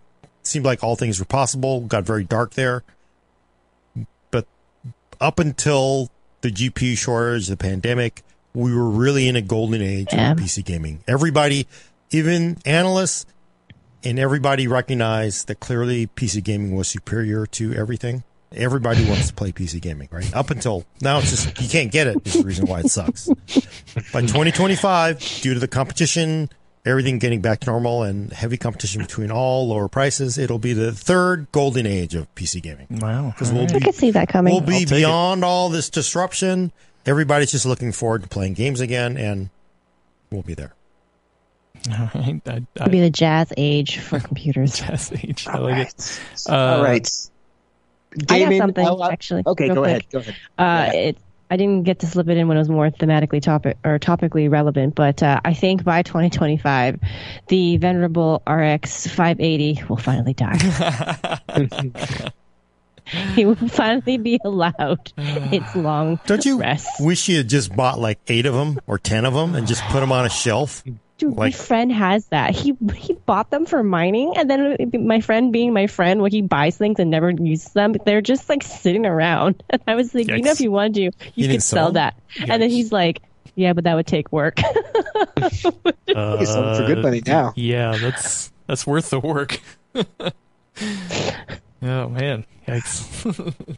[0.44, 1.82] Seemed like all things were possible.
[1.82, 2.84] Got very dark there.
[4.32, 4.48] But
[5.20, 6.10] up until
[6.42, 8.24] the GPU shortage, the pandemic,
[8.54, 10.32] we were really in a golden age Yeah.
[10.32, 11.04] of PC gaming.
[11.08, 11.68] Everybody,
[12.12, 13.26] even analysts
[14.04, 18.24] and everybody recognized that clearly PC gaming was superior to everything.
[18.56, 20.34] Everybody wants to play PC gaming, right?
[20.34, 22.26] Up until now, it's just you can't get it.
[22.26, 23.28] Is the reason why it sucks.
[24.14, 26.50] By 2025, due to the competition,
[26.86, 30.94] everything getting back to normal, and heavy competition between all lower prices, it'll be the
[30.94, 32.88] third golden age of PC gaming.
[32.90, 33.32] Wow.
[33.32, 34.54] Because we'll I be could see that coming.
[34.54, 34.90] we'll be I'll it.
[34.92, 36.72] beyond all this disruption.
[37.06, 39.50] Everybody's just looking forward to playing games again, and
[40.32, 40.74] we'll be there.
[41.92, 42.42] All right.
[42.48, 44.78] I, It'll I, be the jazz age for computers.
[44.80, 45.48] Jazz age.
[45.48, 45.88] I like right.
[45.88, 46.20] it.
[46.50, 47.10] All Uh, right.
[48.30, 49.44] I got something I'll- I'll- actually.
[49.46, 49.88] Okay, go quick.
[49.90, 50.06] ahead.
[50.12, 50.36] Go ahead.
[50.58, 51.00] Uh, Yeah.
[51.00, 51.18] it,
[51.50, 54.52] I didn't get to slip it in when it was more thematically topic or topically
[54.52, 57.00] relevant, but uh, I think by 2025,
[57.48, 60.58] the venerable RX 580 will finally die.
[63.36, 66.90] he will finally be allowed its long Don't you rest.
[67.00, 69.82] wish you had just bought like eight of them or ten of them and just
[69.86, 70.84] put them on a shelf?
[71.18, 72.56] Dude, my friend has that.
[72.56, 76.44] He he bought them for mining, and then my friend, being my friend, when he
[76.44, 79.64] buys things and never uses them, they're just like sitting around.
[79.72, 81.92] And I was like, you know, if you wanted to, you, didn't could sell sell
[81.92, 82.14] them?
[82.40, 82.50] that.
[82.50, 83.22] And then he's like,
[83.56, 84.60] yeah, but that would take work.
[84.64, 85.50] Uh,
[86.40, 87.54] You sold for good money now.
[87.56, 89.60] Yeah, that's that's worth the work.
[91.82, 93.78] oh man, yikes.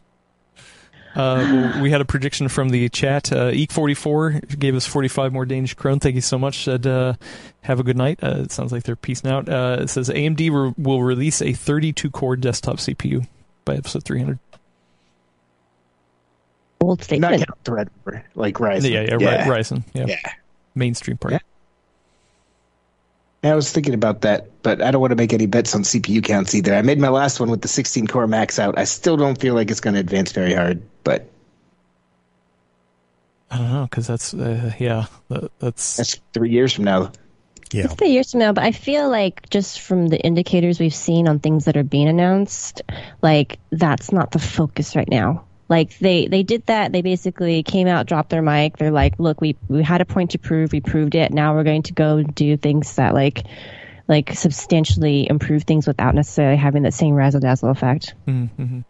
[1.14, 3.32] Uh, we had a prediction from the chat.
[3.32, 6.00] Uh, Eek44 gave us 45 more Danish krone.
[6.00, 6.64] Thank you so much.
[6.64, 7.14] Said, uh,
[7.62, 8.20] have a good night.
[8.22, 9.48] Uh, it sounds like they're peacing out.
[9.48, 13.26] Uh, it says AMD re- will release a 32 core desktop CPU
[13.64, 14.38] by episode 300.
[16.78, 17.46] Bold Not statement.
[17.46, 18.90] count Threadripper, like Ryzen.
[18.90, 19.48] Yeah, yeah, yeah.
[19.48, 19.84] Ri- Ryzen.
[19.92, 20.06] Yeah.
[20.08, 20.32] Yeah.
[20.74, 21.32] Mainstream part.
[21.34, 21.38] Yeah.
[23.42, 26.22] I was thinking about that, but I don't want to make any bets on CPU
[26.22, 26.74] counts either.
[26.74, 28.78] I made my last one with the 16 core max out.
[28.78, 31.30] I still don't feel like it's going to advance very hard, but
[33.50, 35.96] I don't know, because that's, uh, yeah, that, that's.
[35.96, 37.12] that's three years from now.
[37.72, 37.84] Yeah.
[37.84, 41.26] It's three years from now, but I feel like just from the indicators we've seen
[41.28, 42.82] on things that are being announced,
[43.22, 45.44] like that's not the focus right now.
[45.70, 46.90] Like they they did that.
[46.90, 48.76] They basically came out, dropped their mic.
[48.76, 50.72] They're like, "Look, we we had a point to prove.
[50.72, 51.32] We proved it.
[51.32, 53.44] Now we're going to go do things that like
[54.08, 58.84] like substantially improve things without necessarily having that same razzle dazzle effect." Mhm.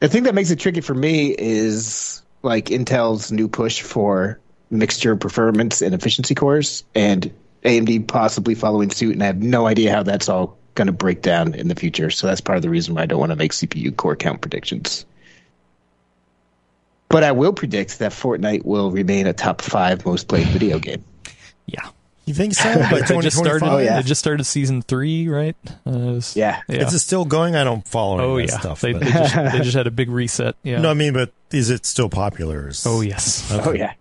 [0.00, 4.40] The thing that makes it tricky for me is like Intel's new push for
[4.72, 7.30] mixture performance and efficiency cores, and
[7.64, 9.12] AMD possibly following suit.
[9.12, 12.10] And I have no idea how that's all going to break down in the future.
[12.10, 14.40] So that's part of the reason why I don't want to make CPU core count
[14.40, 15.06] predictions.
[17.12, 21.04] But I will predict that Fortnite will remain a top five most played video game.
[21.66, 21.88] Yeah.
[22.24, 22.62] You think so?
[22.90, 23.60] By They just started.
[23.60, 23.72] 2025?
[23.72, 23.96] Oh, yeah.
[23.96, 25.56] They just started season three, right?
[25.86, 26.62] Uh, it was- Yeah.
[26.68, 26.86] yeah.
[26.86, 27.54] Is it still going?
[27.56, 28.58] I don't follow any oh yeah.
[28.58, 28.80] stuff.
[28.80, 30.56] they, they, just, they just had a big reset.
[30.62, 30.80] Yeah.
[30.80, 32.70] No, I mean, but is it still popular?
[32.86, 33.48] Oh yes.
[33.52, 33.92] Oh yeah.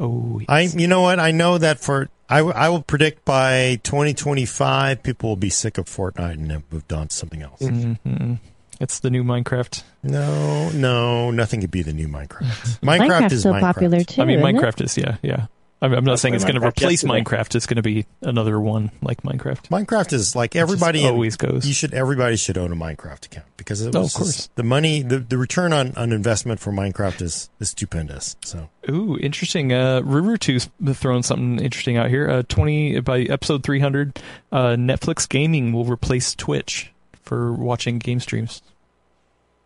[0.00, 0.40] Oh.
[0.40, 0.48] Yes.
[0.48, 1.20] I, you know what?
[1.20, 5.78] I know that for I, w- I will predict by 2025, people will be sick
[5.78, 7.60] of Fortnite and have moved on to something else.
[7.60, 8.38] Mhm.
[8.80, 9.82] It's the new Minecraft.
[10.02, 12.80] No, no, nothing could be the new Minecraft.
[12.80, 13.60] Minecraft Minecraft's is so Minecraft.
[13.60, 14.22] popular too.
[14.22, 14.56] I mean, isn't?
[14.56, 15.46] Minecraft is yeah, yeah.
[15.80, 17.22] I'm, I'm not saying it's going to replace yesterday.
[17.22, 17.54] Minecraft.
[17.54, 19.68] It's going to be another one like Minecraft.
[19.68, 21.66] Minecraft is like It just everybody in- always goes.
[21.68, 24.34] You should everybody should own a Minecraft account because it Oh, of course.
[24.34, 28.34] just- the money the, the return on, on investment for Minecraft is is stupendous.
[28.44, 29.72] So Ooh, interesting.
[29.72, 32.28] Uh, Rurutu's throwing something interesting out here.
[32.28, 36.90] Uh, 20 by episode 300, uh, Netflix gaming will replace Twitch
[37.22, 38.62] for watching game streams.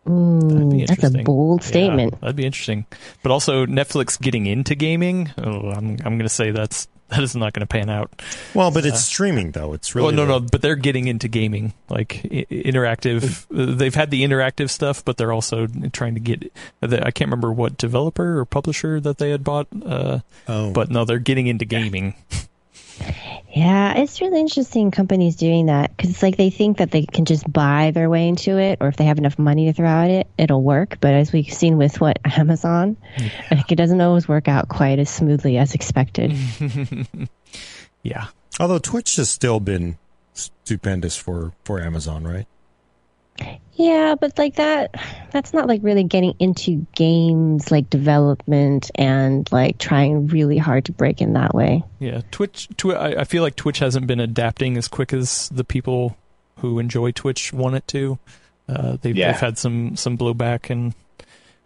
[0.05, 1.23] That'd be that's a interesting.
[1.23, 2.21] bold Yeah, statement.
[2.21, 2.85] that'd be interesting.
[3.21, 5.31] But also Netflix getting into gaming.
[5.37, 8.21] Oh, I'm I'm going to say that's that is not going to pan out.
[8.55, 9.73] well, but it's streaming though.
[9.73, 13.45] It's really well, no, no, but they're getting into gaming, like i- interactive.
[13.55, 16.51] uh, They've had the interactive stuff, but they're also trying to get.
[16.81, 21.05] I can't remember what developer or publisher that they had bought, uh, Oh, but no,
[21.05, 22.15] they're getting into gaming.
[23.53, 27.25] Yeah, it's really interesting companies doing that because it's like they think that they can
[27.25, 30.09] just buy their way into it, or if they have enough money to throw at
[30.09, 30.97] it, it'll work.
[30.99, 32.97] But as we've seen with what Amazon,
[33.51, 36.35] like it doesn't always work out quite as smoothly as expected.
[38.03, 38.27] Yeah,
[38.59, 39.97] although Twitch has still been
[40.33, 42.45] stupendous for for Amazon, right?
[43.75, 44.95] Yeah, but like that,
[45.31, 50.91] that's not like really getting into games like development and like trying really hard to
[50.91, 51.83] break in that way.
[51.99, 52.21] yeah.
[52.31, 52.67] Twitch.
[52.77, 56.15] Twi- I, I feel like Twitch hasn't been adapting as quick as the people
[56.59, 58.19] who enjoy Twitch want it to.
[58.69, 59.31] Uh, they've, Yeah.
[59.31, 60.93] they've had some some blowback and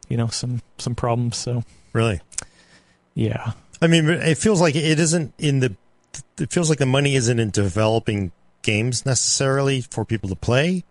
[0.07, 1.35] you know some some problems.
[1.37, 1.63] So
[1.93, 2.21] Really.
[3.15, 5.75] yeah, I mean, it feels like it isn't in the.
[6.39, 10.83] It feels like the money isn't in developing games necessarily for people to play,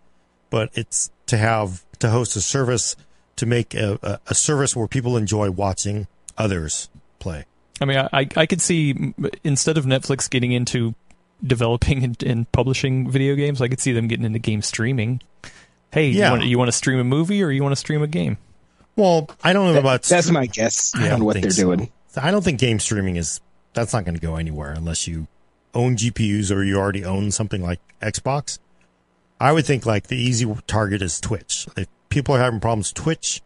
[0.49, 2.95] but it's to have to host a service
[3.37, 7.45] to make a, a, a service where people enjoy watching others play.
[7.81, 10.95] I mean, I, I- I could see instead of Netflix getting into
[11.45, 15.21] developing and, and publishing video games, I could see them getting into game streaming.
[15.91, 16.25] hey, Yeah.
[16.27, 18.37] you, want, you want to stream a movie or you want to stream a game?
[18.95, 21.63] Well, I don't know about That's my guess I on what they're so.
[21.63, 21.91] doing.
[22.15, 23.39] I don't think game streaming is
[23.73, 25.27] that's not going to go anywhere unless you
[25.75, 28.57] own GPUs or you already own something like Xbox.
[29.39, 31.67] I would think like the easy target is Twitch.
[31.77, 33.41] If people are having problems Twitch,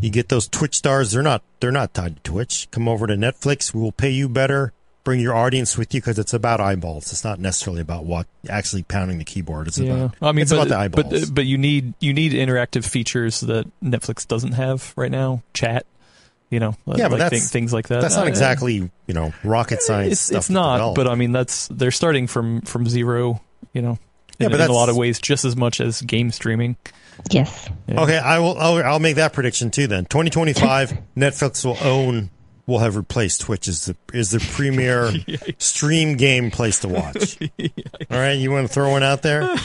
[0.00, 1.12] you get those Twitch stars.
[1.12, 2.68] They're not they're not tied to Twitch.
[2.70, 3.72] Come over to Netflix.
[3.72, 4.72] We will pay you better.
[5.04, 7.12] Bring your audience with you because it's about eyeballs.
[7.12, 9.68] It's not necessarily about what actually pounding the keyboard.
[9.68, 11.26] It's about I mean, it's but, about the eyeballs.
[11.26, 15.42] but but you need you need interactive features that Netflix doesn't have right now.
[15.54, 15.86] Chat,
[16.50, 18.02] you know, Yeah, like but that's- things like that.
[18.02, 20.12] that's not Uh, exactly you know rocket science.
[20.14, 23.40] It's stuff it's not, but I mean that's they're starting from from zero.
[23.72, 23.96] You know, Yeah,
[24.38, 26.76] in, but in a lot of ways, just as much as game streaming.
[27.30, 27.68] Yes.
[27.86, 28.02] Yeah.
[28.02, 28.58] Okay, I will.
[28.58, 29.86] I'll, I'll make that prediction too.
[29.86, 32.30] Then 2025, Netflix will own,
[32.66, 35.10] will have replaced Twitch as the is the premier
[35.58, 37.38] stream game place to watch.
[37.60, 39.56] All right, you want to throw one out there?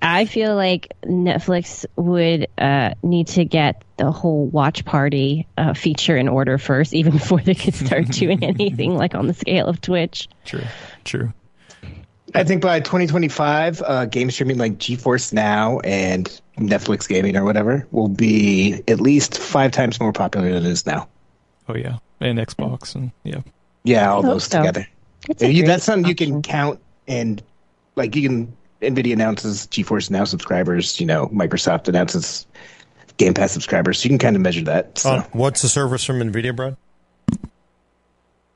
[0.00, 6.16] I feel like Netflix would uh, need to get the whole watch party uh, feature
[6.16, 9.80] in order first, even before they could start doing anything like on the scale of
[9.80, 10.28] Twitch.
[10.44, 10.64] True,
[11.04, 11.32] true.
[12.34, 16.26] I think by 2025, uh, game streaming like GeForce Now and
[16.58, 20.86] Netflix gaming or whatever will be at least five times more popular than it is
[20.86, 21.08] now.
[21.68, 23.40] Oh yeah, and Xbox and yeah.
[23.84, 24.58] Yeah, all those so.
[24.58, 24.86] together.
[25.38, 27.42] You- that's something you can count and
[27.96, 28.56] like you can.
[28.80, 30.98] Nvidia announces GeForce Now subscribers.
[31.00, 32.46] You know, Microsoft announces
[33.18, 33.98] Game Pass subscribers.
[33.98, 34.98] So you can kind of measure that.
[34.98, 36.76] So, Uh, what's the service from Nvidia, Brad?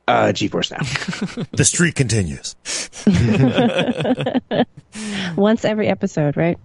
[0.06, 1.46] Uh, GeForce Now.
[1.52, 2.54] The streak continues.
[5.36, 6.58] once every episode, right?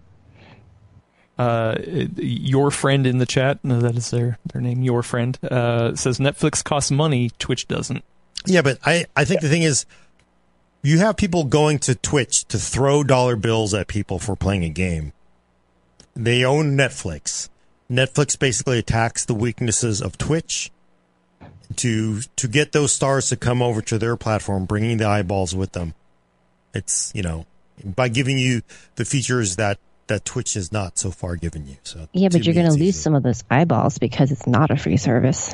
[1.38, 1.77] Uh,
[2.18, 4.84] your friend in the chat, no, that is their their name.
[4.84, 8.03] Your friend uh, says Netflix costs money, Twitch doesn't.
[8.45, 9.85] Yeah, but I I think the thing is,
[10.82, 14.69] you have people going to Twitch to throw dollar bills at people for playing a
[14.69, 15.14] game.
[16.14, 17.48] They own Netflix.
[17.90, 20.72] Netflix basically attacks the weaknesses of Twitch
[21.78, 25.74] to to get those stars to come over to their platform, bringing the eyeballs with
[25.74, 25.94] them.
[26.74, 27.46] It's you know
[27.84, 28.62] by giving you
[28.96, 31.78] the features that that Twitch has not so far given you.
[31.84, 32.92] So Yeah, but you're going to lose easy.
[32.94, 35.54] some of those eyeballs because it's not a free service.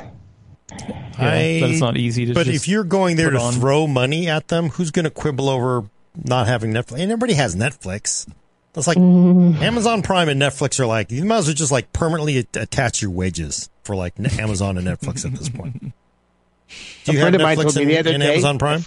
[0.70, 2.34] Yeah, I- that it's not easy to.
[2.34, 5.10] But just if you're going there to on- throw money at them, who's going to
[5.10, 5.84] quibble over
[6.24, 6.92] not having Netflix?
[6.94, 8.26] And everybody has Netflix.
[8.72, 9.62] That's like mm-hmm.
[9.62, 13.10] Amazon Prime and Netflix are like you might as well just like permanently attach your
[13.10, 15.92] wages for like Amazon and Netflix at this point.
[17.04, 18.32] Do A you have friend of mine Netflix told me and, the other and day-
[18.32, 18.84] Amazon Prime?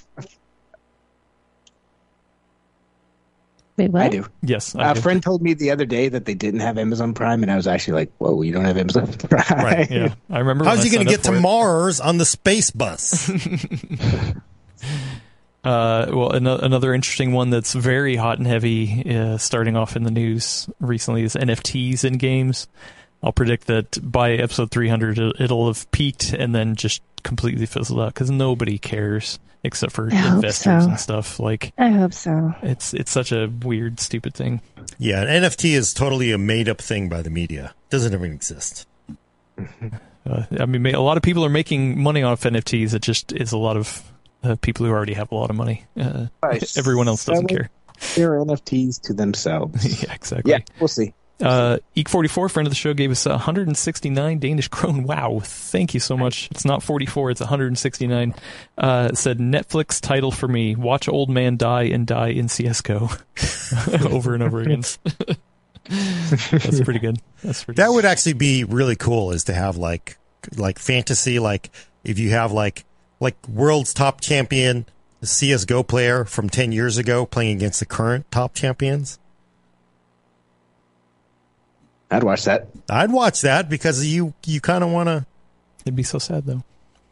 [3.77, 4.01] Wait, what?
[4.01, 4.25] I do.
[4.41, 4.99] yes, I A do.
[5.01, 7.65] friend told me the other day that they didn't have Amazon Prime, and I was
[7.65, 10.65] actually like, "Whoa, you don't have Amazon Prime?" Right, yeah, I remember.
[10.65, 11.39] How's he going to get to it.
[11.39, 13.31] Mars on the space bus?
[15.61, 20.03] Uh, well, an- another interesting one that's very hot and heavy, uh, starting off in
[20.03, 22.69] the news recently, is NFTs in games.
[23.21, 27.99] I'll predict that by episode 300, it- it'll have peaked and then just completely fizzled
[27.99, 30.89] out because nobody cares except for I investors so.
[30.89, 31.37] and stuff.
[31.39, 32.53] Like I hope so.
[32.61, 34.61] it's it's such a weird, stupid thing.
[34.97, 37.73] yeah, an NFT is totally a made up thing by the media.
[37.89, 38.87] Doesn't even exist.
[40.29, 42.93] Uh, I mean, a lot of people are making money off NFTs.
[42.93, 44.03] It just is a lot of
[44.43, 45.85] uh, people who already have a lot of money.
[45.99, 46.27] Uh,
[46.77, 47.69] everyone else doesn't care.
[48.15, 50.03] Their NFTs to themselves.
[50.03, 50.51] yeah, exactly.
[50.51, 51.13] yeah, we'll see.
[51.41, 55.03] Uh, Eek44, friend of the show, gave us 169 Danish krone.
[55.03, 56.49] Wow, thank you so much.
[56.51, 58.35] It's not 44, it's 169.
[58.77, 63.09] Uh, said Netflix title for me: Watch old man die and die in CS:GO
[64.09, 64.83] over and over again.
[65.89, 67.19] That's pretty good.
[67.43, 67.81] That's pretty.
[67.81, 70.17] That would actually be really cool is to have like
[70.55, 71.69] like fantasy like
[72.03, 72.85] if you have like
[73.19, 74.85] like world's top champion
[75.23, 79.19] CS:GO player from 10 years ago playing against the current top champions.
[82.11, 82.67] I'd watch that.
[82.89, 85.25] I'd watch that because you you kind of want to
[85.85, 86.63] It'd be so sad though.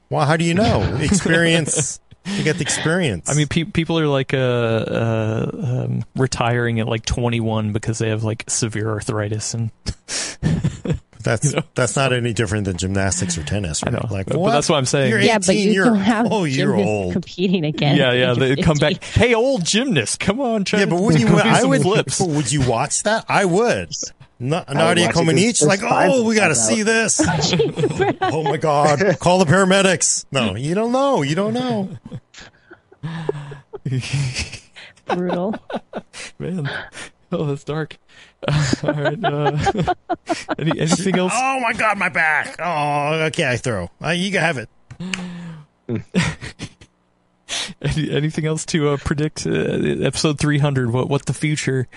[0.10, 0.82] well how do you know?
[1.02, 3.30] Experience you get the experience.
[3.30, 8.10] I mean, pe- people are like uh, uh, um, retiring at like 21 because they
[8.10, 9.72] have like severe arthritis and
[11.24, 14.44] that's you know, that's not any different than gymnastics or tennis, I know, Like but
[14.50, 15.10] that's what I'm saying.
[15.10, 17.14] You're Yeah, but you you're- don't have oh, you're old.
[17.14, 17.96] competing again.
[17.96, 18.34] Yeah, yeah.
[18.34, 19.02] They come back.
[19.04, 21.28] Hey, old gymnast, come on, try Yeah, but would you?
[21.30, 21.82] I would.
[21.82, 22.20] flips.
[22.20, 23.26] but Would you watch that?
[23.30, 23.92] I would.
[24.40, 25.20] Na- Nadia watch it.
[25.20, 27.20] Comaneci, like, oh, we got to see this.
[28.22, 29.18] oh my God!
[29.20, 30.26] Call the paramedics.
[30.32, 31.24] No, you don't know.
[31.24, 31.90] You don't know.
[35.08, 35.56] Brutal.
[36.38, 36.70] Man,
[37.32, 37.98] oh, that's dark.
[38.84, 39.24] All right.
[39.24, 39.58] Uh,
[40.60, 41.34] any, anything else?
[41.36, 42.58] Oh my God, my back.
[42.60, 43.90] Oh, okay, I throw.
[44.04, 44.70] Uh, you can have it.
[47.82, 49.48] Any, anything else to uh, predict?
[49.48, 50.92] Uh, episode 300.
[50.92, 51.88] What what the future?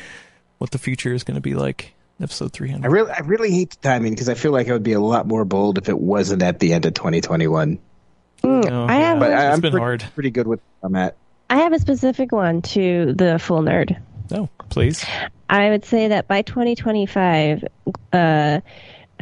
[0.59, 1.95] What the future is going to be like?
[2.23, 2.85] Episode 300.
[2.87, 5.01] I really, I really hate the timing because I feel like I would be a
[5.01, 7.79] lot more bold if it wasn't at the end of 2021.
[8.43, 10.05] Mm, Oh, I have But I, It's I'm been pretty, hard.
[10.15, 11.17] pretty good with where I'm at.
[11.49, 14.01] I have a specific one to the full nerd.
[14.33, 15.05] Oh, please.
[15.49, 18.63] I would say that by 2025, uh, I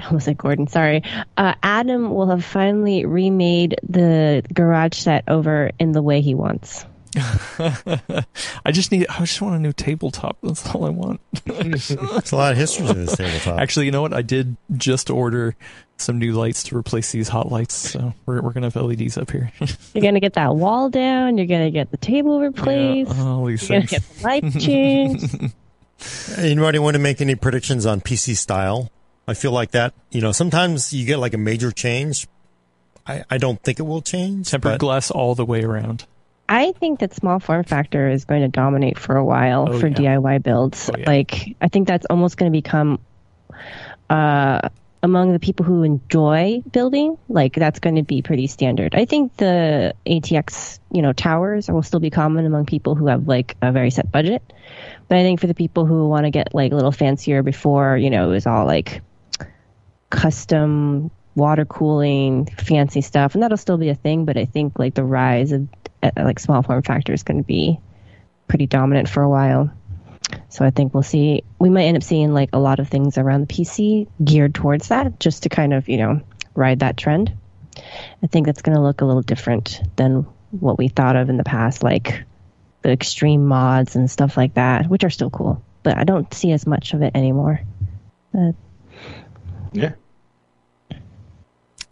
[0.06, 1.02] almost said Gordon, sorry.
[1.36, 6.84] Uh, Adam will have finally remade the garage set over in the way he wants.
[8.64, 9.06] I just need.
[9.08, 10.38] I just want a new tabletop.
[10.42, 11.20] That's all I want.
[11.44, 13.58] There's a lot of history to this tabletop.
[13.58, 14.12] Actually, you know what?
[14.12, 15.56] I did just order
[15.96, 17.74] some new lights to replace these hot lights.
[17.74, 19.52] So we're we're gonna have LEDs up here.
[19.60, 21.38] You're going to get that wall down.
[21.38, 23.14] You're going to get the table replaced.
[23.14, 25.54] Yeah, all these You're going to get the lights changed.
[26.38, 28.90] Anybody want to make any predictions on PC style?
[29.26, 32.26] I feel like that, you know, sometimes you get like a major change.
[33.06, 34.50] I, I don't think it will change.
[34.50, 36.06] Tempered but glass all the way around.
[36.48, 39.88] I think that small form factor is going to dominate for a while Oh, for
[39.88, 40.16] yeah.
[40.16, 40.88] DIY builds.
[40.92, 41.04] Oh, yeah.
[41.06, 42.98] Like, I think that's almost going to become
[44.08, 44.68] uh,
[45.02, 47.18] among the people who enjoy building.
[47.28, 48.94] Like, that's going to be pretty standard.
[48.94, 53.28] I think the ATX, you know, towers will still be common among people who have
[53.28, 54.42] like a very set budget.
[55.08, 57.96] But I think for the people who want to get like a little fancier before,
[57.98, 59.02] you know, it was all like
[60.10, 64.24] custom water cooling, fancy stuff, and that'll still be a thing.
[64.24, 65.68] But I think like the rise of
[66.02, 67.78] uh, like small form factor is going to be
[68.48, 69.70] pretty dominant for a while.
[70.50, 71.44] So I think we'll see.
[71.58, 74.88] We might end up seeing like a lot of things around the PC geared towards
[74.88, 76.20] that, just to kind of you know
[76.54, 77.32] ride that trend.
[78.22, 81.36] I think that's going to look a little different than what we thought of in
[81.36, 82.24] the past, like
[82.82, 85.62] the extreme mods and stuff like that, which are still cool.
[85.82, 87.60] But I don't see as much of it anymore.
[88.36, 88.52] Uh,
[89.72, 89.92] Yeah.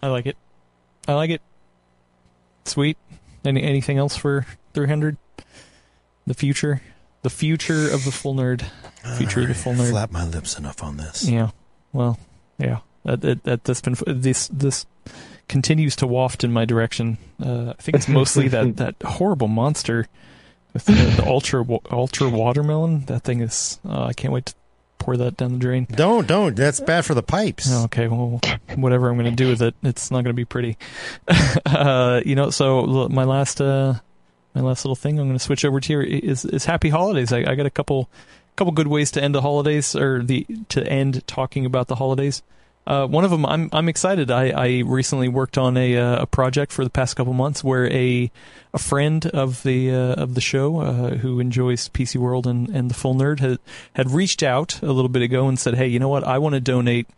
[0.07, 0.37] I like it.
[1.09, 1.43] I like it.
[2.65, 2.97] Sweet.
[3.45, 5.17] Any anything else for 300?
[6.29, 6.81] The future,
[7.23, 8.65] the future of the full nerd.
[9.17, 9.91] Future of the full nerd.
[9.91, 11.29] Flap my lips enough on this.
[11.29, 11.51] Yeah.
[11.93, 12.21] Well,
[12.57, 12.79] yeah.
[13.05, 14.87] That, that, that that's been this this
[15.49, 17.19] continues to waft in my direction.
[17.45, 20.07] Uh, I think it's mostly that that horrible monster
[20.73, 23.07] with the, the ultra ultra watermelon.
[23.07, 23.81] That thing is.
[23.85, 24.55] Uh, I can't wait to
[25.07, 25.87] pour that down the drain.
[25.89, 26.57] Don't, don't.
[26.57, 27.73] That's bad for the pipes.
[27.85, 28.41] Okay, well,
[28.75, 30.77] whatever I'm going to do with it, it's not going to be pretty.
[31.67, 33.95] uh, you know, so my last, uh,
[34.53, 37.33] my last little thing I'm going to switch over to here is is Happy Holidays.
[37.33, 38.11] I, I got a couple,
[38.57, 42.43] couple good ways to end the holidays or the to end talking about the holidays.
[42.87, 44.31] Uh, one of them, I'm I'm excited.
[44.31, 47.91] I, I recently worked on a uh, a project for the past couple months where
[47.93, 48.31] a
[48.73, 52.89] a friend of the uh, of the show uh, who enjoys PC World and, and
[52.89, 53.59] the Full Nerd had
[53.95, 56.23] had reached out a little bit ago and said, hey, you know what?
[56.23, 57.09] I want to donate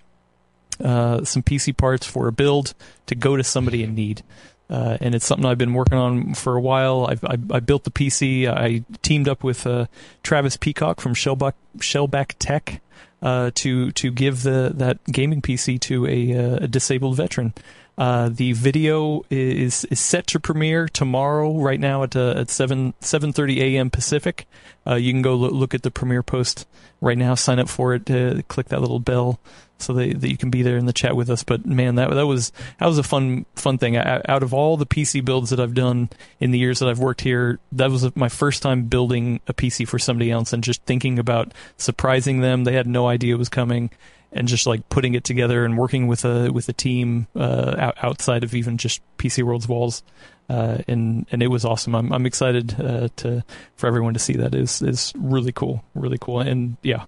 [0.83, 2.73] uh, some PC parts for a build
[3.07, 4.23] to go to somebody in need.
[4.71, 7.07] Uh, and it's something I've been working on for a while.
[7.07, 8.47] I've, I, I built the PC.
[8.47, 9.87] I teamed up with uh,
[10.23, 12.83] Travis Peacock from Shellback, Shellback Tech
[13.23, 17.55] uh, to to give the that gaming PC to a, uh, a disabled veteran.
[17.97, 21.59] Uh, the video is is set to premiere tomorrow.
[21.59, 23.91] Right now at uh, at seven seven thirty a.m.
[23.91, 24.47] Pacific.
[24.87, 26.67] Uh, you can go lo- look at the premiere post
[27.01, 27.35] right now.
[27.35, 28.09] Sign up for it.
[28.11, 29.41] Uh, click that little bell
[29.79, 31.45] so that, that you can be there in the chat with us.
[31.45, 33.97] But man, that that was that was a fun fun thing.
[33.97, 36.99] I, out of all the PC builds that I've done in the years that I've
[36.99, 40.83] worked here, that was my first time building a PC for somebody else and just
[40.83, 42.65] thinking about surprising them.
[42.65, 43.91] They had no idea it was coming.
[44.31, 48.45] And just like putting it together and working with a with a team uh, outside
[48.45, 50.03] of even just PC World's walls,
[50.51, 51.95] uh, and and it was awesome.
[51.95, 53.43] I'm I'm excited uh, to
[53.77, 57.05] for everyone to see that is is really cool, really cool, and yeah.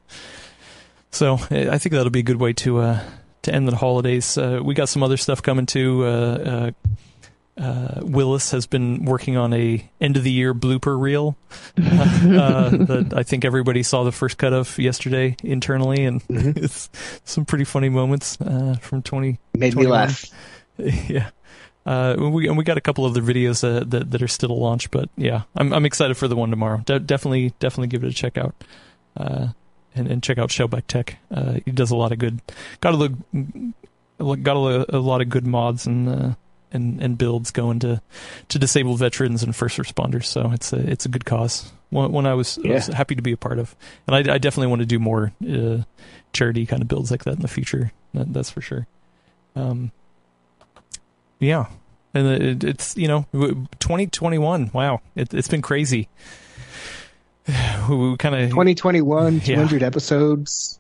[1.11, 3.01] So I think that'll be a good way to uh,
[3.43, 4.39] to end the holidays.
[4.39, 6.05] Uh, we got some other stuff coming too.
[6.05, 6.71] Uh, uh,
[7.61, 11.37] uh, Willis has been working on a end of the year blooper reel
[11.79, 16.89] uh, that I think everybody saw the first cut of yesterday internally, and it's
[17.25, 19.39] some pretty funny moments uh, from twenty.
[19.55, 20.25] Made me laugh.
[20.79, 21.31] yeah.
[21.85, 24.55] Uh, we and we got a couple other videos uh, that that are still to
[24.55, 26.83] launch, but yeah, I'm I'm excited for the one tomorrow.
[26.85, 28.55] De- definitely definitely give it a check out,
[29.17, 29.49] uh,
[29.95, 31.19] and and check out Shellback Tech.
[31.31, 32.41] Uh, he does a lot of good,
[32.81, 36.35] got a look, got a, a lot of good mods and uh,
[36.73, 38.01] and and builds going to
[38.49, 40.25] to disabled veterans and first responders.
[40.25, 41.73] So it's a it's a good cause.
[41.91, 43.75] One, one I was, I was happy to be a part of,
[44.07, 45.79] and I, I definitely want to do more uh,
[46.33, 47.91] charity kind of builds like that in the future.
[48.15, 48.87] That, that's for sure.
[49.57, 49.91] Um,
[51.41, 51.67] yeah,
[52.15, 54.71] and it, it's you know, 2021.
[54.73, 56.09] Wow, it, it's been crazy.
[57.89, 59.41] We, kind of 2021, Yeah.
[59.57, 60.79] 200 episodes.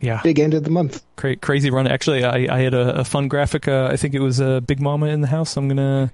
[0.00, 1.02] yeah, Big end of the month.
[1.16, 1.86] cra- crazy run.
[1.86, 3.68] Actually, I, I had a, a fun graphic.
[3.68, 5.56] Uh, I think it was uh, Big Mama in the house.
[5.56, 6.10] I'm gonna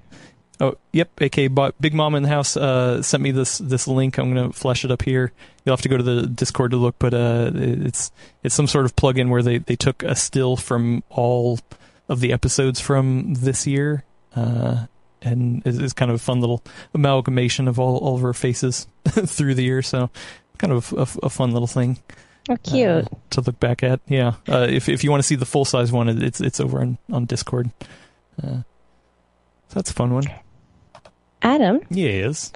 [0.61, 1.09] Oh, yep.
[1.21, 1.37] AK
[1.81, 4.19] Big mama in the house uh, sent me this this link.
[4.19, 5.31] I'm gonna flash it up here.
[5.65, 8.11] You'll have to go to the Discord to look, but uh, it's
[8.43, 11.61] it's some sort of plugin where they they took a still from all
[12.09, 14.03] of the episodes from this year,
[14.35, 14.87] uh,
[15.23, 16.63] and it's, it's kind of a fun little
[16.95, 19.83] amalgamation of all all of our faces through the year.
[19.83, 20.11] So,
[20.59, 21.99] kind of a, a fun little thing.
[22.51, 24.01] Oh, cute uh, to look back at.
[24.07, 26.81] Yeah, uh, if if you want to see the full size one, it's it's over
[26.81, 27.71] on on Discord.
[28.43, 28.63] Uh,
[29.69, 30.25] so that's a fun one.
[31.43, 31.81] Adam.
[31.91, 32.53] Yes.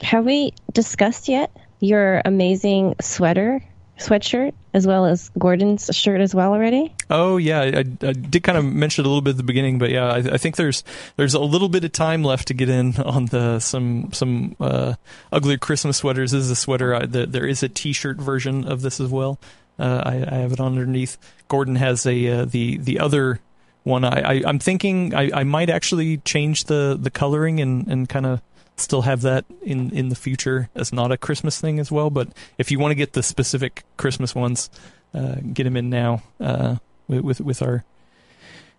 [0.00, 1.50] Have we discussed yet
[1.80, 3.62] your amazing sweater,
[3.98, 6.94] sweatshirt, as well as Gordon's shirt as well already?
[7.10, 9.78] Oh yeah, I, I did kind of mention it a little bit at the beginning,
[9.78, 10.84] but yeah, I, I, think there's
[11.16, 14.94] there's a little bit of time left to get in on the some some uh,
[15.32, 16.32] uglier Christmas sweaters.
[16.32, 16.94] This is a sweater.
[16.94, 19.38] I, the, there is a T-shirt version of this as well.
[19.78, 21.18] Uh, I, I, have it underneath.
[21.48, 23.40] Gordon has a uh, the the other
[23.82, 24.04] one.
[24.04, 28.26] I, I am thinking I, I might actually change the the coloring and and kind
[28.26, 28.40] of
[28.76, 32.10] still have that in in the future as not a Christmas thing as well.
[32.10, 34.70] But if you want to get the specific Christmas ones,
[35.14, 36.76] uh, get them in now uh,
[37.08, 37.84] with, with, with our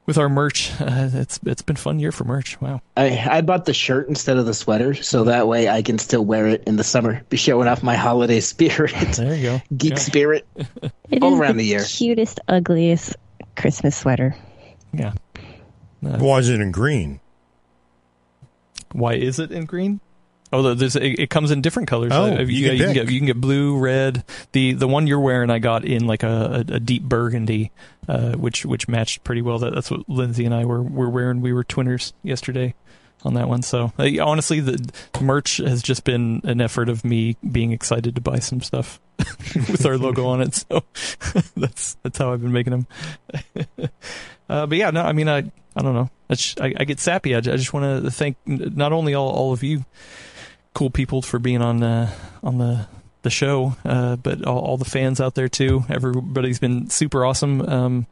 [0.06, 0.72] with our merch.
[0.80, 2.60] Uh, it's it's been fun year for merch.
[2.62, 2.82] Wow.
[2.96, 6.24] I I bought the shirt instead of the sweater, so that way I can still
[6.24, 8.94] wear it in the summer, be showing off my holiday spirit.
[9.18, 9.62] There you go.
[9.76, 9.98] Geek yeah.
[9.98, 10.48] spirit.
[11.10, 11.84] It all is around the, the year.
[11.84, 13.16] Cutest, ugliest
[13.56, 14.36] Christmas sweater.
[14.94, 15.14] Yeah.
[16.02, 17.20] Why is it in green?
[18.92, 20.00] Why is it in green?
[20.54, 22.14] Oh, there's it, it comes in different colors.
[22.14, 24.24] Oh, Uh, you can you, can get you can get blue, red.
[24.54, 27.72] The the one you're wearing, I got in like a, a, a deep burgundy,
[28.08, 29.60] uh, which which matched pretty well.
[29.60, 31.42] That, that's what Lindsay and I were were wearing.
[31.42, 32.76] We were twinners yesterday
[33.24, 33.62] on that one.
[33.62, 38.22] So uh, honestly, the merch has just been an effort of me being excited to
[38.22, 39.02] buy some stuff
[39.54, 40.56] with our logo on it.
[40.56, 40.84] So
[41.58, 42.88] that's that's how I've been making them.
[44.50, 45.40] uh, but yeah, no, I mean, I
[45.76, 46.10] I don't know.
[46.30, 47.36] I, just, I, I get sappy.
[47.36, 49.86] I, I just want to thank not only all all of you
[50.74, 52.12] cool people for being on uh,
[52.44, 52.88] on the
[53.24, 55.84] the show, uh, but all, all the fans out there too.
[55.90, 57.62] Everybody's been super awesome.
[57.62, 58.08] Um,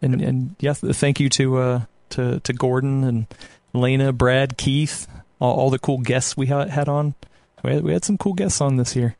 [0.00, 1.80] and and yes, thank you to uh,
[2.10, 3.26] to to Gordon and
[3.74, 5.06] Alaina, Brad, Keith,
[5.40, 7.14] all, all the cool guests we ha- had on.
[7.62, 9.16] We had, we had some cool guests on this year.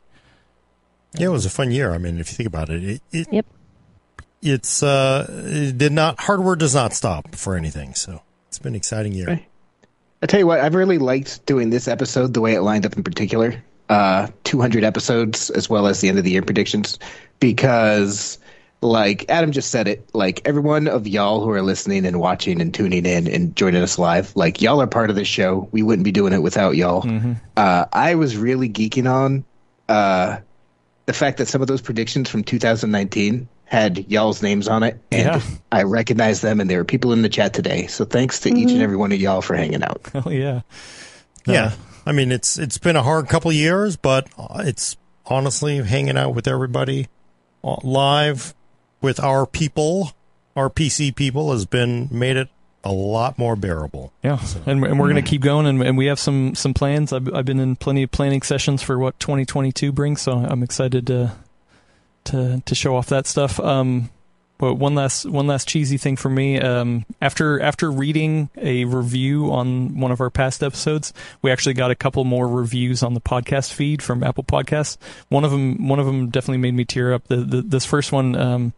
[1.14, 1.92] Yeah, it was a fun year.
[1.92, 3.46] I mean, if you think about it, it, it Yep.
[4.42, 7.94] It's uh, it did not hardware does not stop for anything.
[7.94, 9.26] So it's been an exciting year.
[9.26, 9.46] Right.
[10.22, 12.96] I tell you what, I've really liked doing this episode the way it lined up
[12.96, 13.62] in particular.
[13.88, 16.98] Uh, 200 episodes as well as the end of the year predictions
[17.40, 18.38] because
[18.80, 22.60] like Adam just said it, like every one of y'all who are listening and watching
[22.60, 25.68] and tuning in and joining us live, like y'all are part of this show.
[25.72, 27.06] We wouldn't be doing it without y'all.
[27.56, 29.44] Uh, I was really geeking on
[29.88, 30.38] uh,
[31.06, 35.22] the fact that some of those predictions from 2019 had y'all's names on it, and
[35.24, 35.40] Yeah.
[35.72, 37.86] I recognized them, and there were people in the chat today.
[37.86, 40.10] So thanks to each and every one of y'all for hanging out.
[40.14, 40.60] Oh yeah,
[41.46, 41.72] Yeah,
[42.04, 46.18] I mean it's it's been a hard couple of years, but uh, it's honestly hanging
[46.18, 47.08] out with everybody
[47.64, 48.54] uh, live
[49.00, 50.12] with our people,
[50.54, 52.48] our PC people, has been made it
[52.84, 54.12] a lot more bearable.
[54.22, 54.38] yeah.
[54.66, 57.10] And, and we're gonna keep going, and, and we have some some plans.
[57.10, 61.06] I've I've been in plenty of planning sessions for what 2022 brings, so I'm excited
[61.06, 61.32] to
[62.24, 63.58] to to show off that stuff.
[63.60, 64.10] Um,
[64.62, 66.60] but one last one last cheesy thing for me.
[66.60, 71.90] Um, after after reading a review on one of our past episodes, we actually got
[71.90, 74.98] a couple more reviews on the podcast feed from Apple Podcasts.
[75.30, 77.26] One of them one of them definitely made me tear up.
[77.26, 78.36] The, the this first one.
[78.36, 78.72] Um,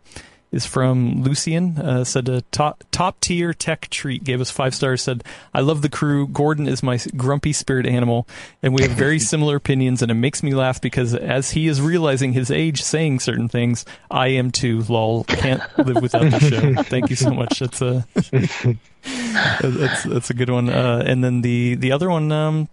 [0.55, 1.79] is from Lucian.
[1.79, 4.25] Uh, said a top top tier tech treat.
[4.25, 5.03] Gave us five stars.
[5.03, 6.29] Said I love the crew.
[6.29, 8.27] Gordon is my grumpy spirit animal,
[8.63, 10.01] and we have very similar opinions.
[10.01, 13.85] And it makes me laugh because as he is realizing his age, saying certain things,
[14.11, 14.83] I am too.
[14.89, 15.25] Lol.
[15.25, 16.83] Can't live without the show.
[16.85, 17.59] Thank you so much.
[17.59, 18.07] That's a
[19.61, 20.69] that's that's a good one.
[20.71, 22.31] Uh, and then the the other one.
[22.31, 22.69] Um,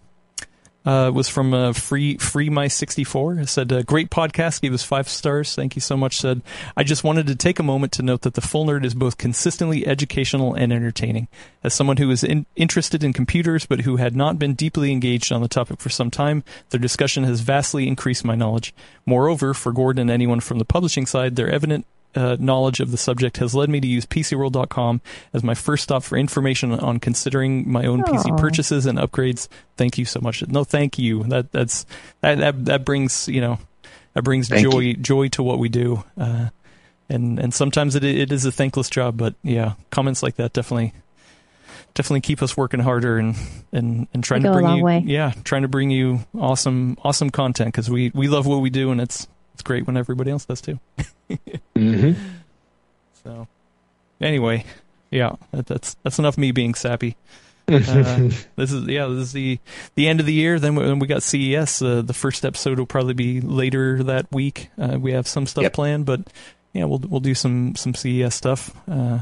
[0.85, 4.61] uh, was from uh, free free my 64 said uh, great podcast.
[4.61, 5.55] Gave us five stars.
[5.55, 6.41] Thank you so much said
[6.75, 9.17] i just wanted to take a moment to note that the full nerd is both
[9.17, 11.27] consistently educational and entertaining.
[11.63, 15.31] As someone who is in, interested in computers but who had not been deeply engaged
[15.31, 18.73] on the topic for some time their discussion has vastly increased my knowledge.
[19.05, 22.97] Moreover for gordon and anyone from the publishing side their evident uh, knowledge of the
[22.97, 25.01] subject has led me to use PCWorld.com
[25.33, 29.47] as my first stop for information on considering my own PC purchases and upgrades.
[29.77, 30.45] Thank you so much.
[30.47, 31.23] No, thank you.
[31.23, 31.85] That that's
[32.21, 33.59] that that, that brings you know
[34.13, 36.03] that brings Thank joy joy to what we do.
[36.17, 36.49] Uh,
[37.09, 40.93] and and sometimes it it is a thankless job, but yeah, comments like that definitely
[41.93, 43.35] definitely keep us working harder and
[43.71, 45.03] and and trying to bring you way.
[45.05, 48.91] yeah trying to bring you awesome awesome content because we we love what we do
[48.91, 49.27] and it's
[49.61, 50.79] it's great when everybody else does too.
[51.75, 52.19] Mm-hmm.
[53.23, 53.47] So,
[54.19, 54.65] anyway,
[55.11, 57.15] yeah, that, that's that's enough me being sappy.
[57.71, 59.57] Uh, this is yeah, this is the
[59.95, 60.59] the end of the year.
[60.59, 61.81] Then we, then we got CES.
[61.81, 64.69] Uh, the first episode will probably be later that week.
[64.77, 65.73] Uh, we have some stuff Yep.
[65.73, 66.21] planned, but
[66.73, 68.75] yeah, we'll we'll do some some CES stuff.
[68.89, 69.19] Uh,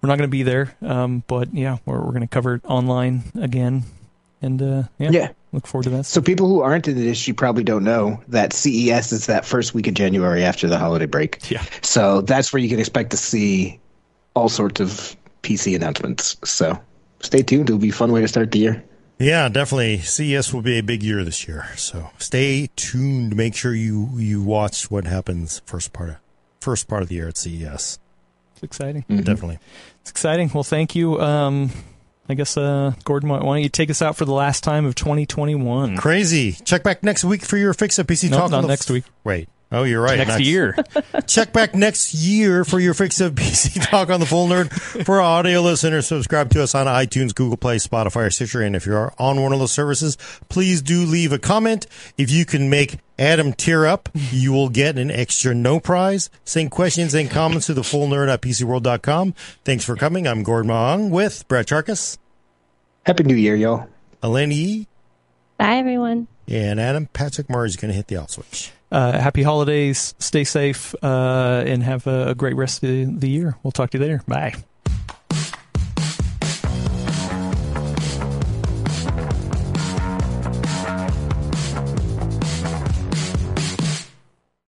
[0.00, 2.62] we're not going to be there, um, but yeah, we're we're going to cover it
[2.64, 3.82] online again,
[4.42, 5.28] and uh, yeah, Yeah.
[5.52, 6.06] look forward to that.
[6.06, 9.74] So people who aren't in the industry probably don't know that CES is that first
[9.74, 11.50] week of January after the holiday break.
[11.50, 11.62] Yeah.
[11.82, 13.78] So that's where you can expect to see
[14.34, 16.36] all sorts of PC announcements.
[16.44, 16.78] So
[17.20, 17.68] stay tuned.
[17.68, 18.84] It'll be a fun way to start the year.
[19.18, 19.98] Yeah, definitely.
[19.98, 21.66] CES will be a big year this year.
[21.76, 23.36] So stay tuned.
[23.36, 26.16] Make sure you you watch what happens first part of
[26.60, 27.98] first part of the year at CES.
[28.54, 29.04] It's exciting.
[29.08, 29.58] Definitely.
[30.00, 30.50] It's exciting.
[30.54, 31.20] Well, thank you.
[31.20, 31.70] Um,
[32.30, 34.86] I guess uh, Gordon, why why don't you take us out for the last time
[34.86, 35.96] of 2021?
[35.96, 36.52] Crazy.
[36.52, 38.50] Check back next week for your fix at PC No, Talk.
[38.50, 39.04] not on the next week.
[39.24, 39.48] Wait.
[39.72, 40.18] Oh, you're right.
[40.18, 40.74] Next year.
[41.28, 44.72] Check back next year for your fix of PC Talk on the Full Nerd.
[45.04, 48.62] For our audio listeners, subscribe to us on iTunes, Google Play, Spotify, or Stitcher.
[48.62, 50.16] And if you're on one of those services,
[50.48, 51.86] please do leave a comment.
[52.18, 56.30] If you can make Adam tear up, you will get an extra no prize.
[56.44, 59.34] Send questions and comments to the full nerd at PCWorld.com.
[59.64, 60.26] Thanks for coming.
[60.26, 62.16] I'm Gordon Mah Ung with Brad Chacos,
[63.04, 63.86] Happy New Year, y'all.
[64.22, 64.86] Alaina Yee,
[65.58, 66.28] Bye, everyone.
[66.48, 68.72] and Adam Patrick Murray is going to hit the off switch.
[68.90, 70.14] Uh, happy holidays.
[70.18, 73.56] Stay safe uh, and have a, a great rest of the, the year.
[73.62, 74.22] We'll talk to you later.
[74.26, 74.54] Bye.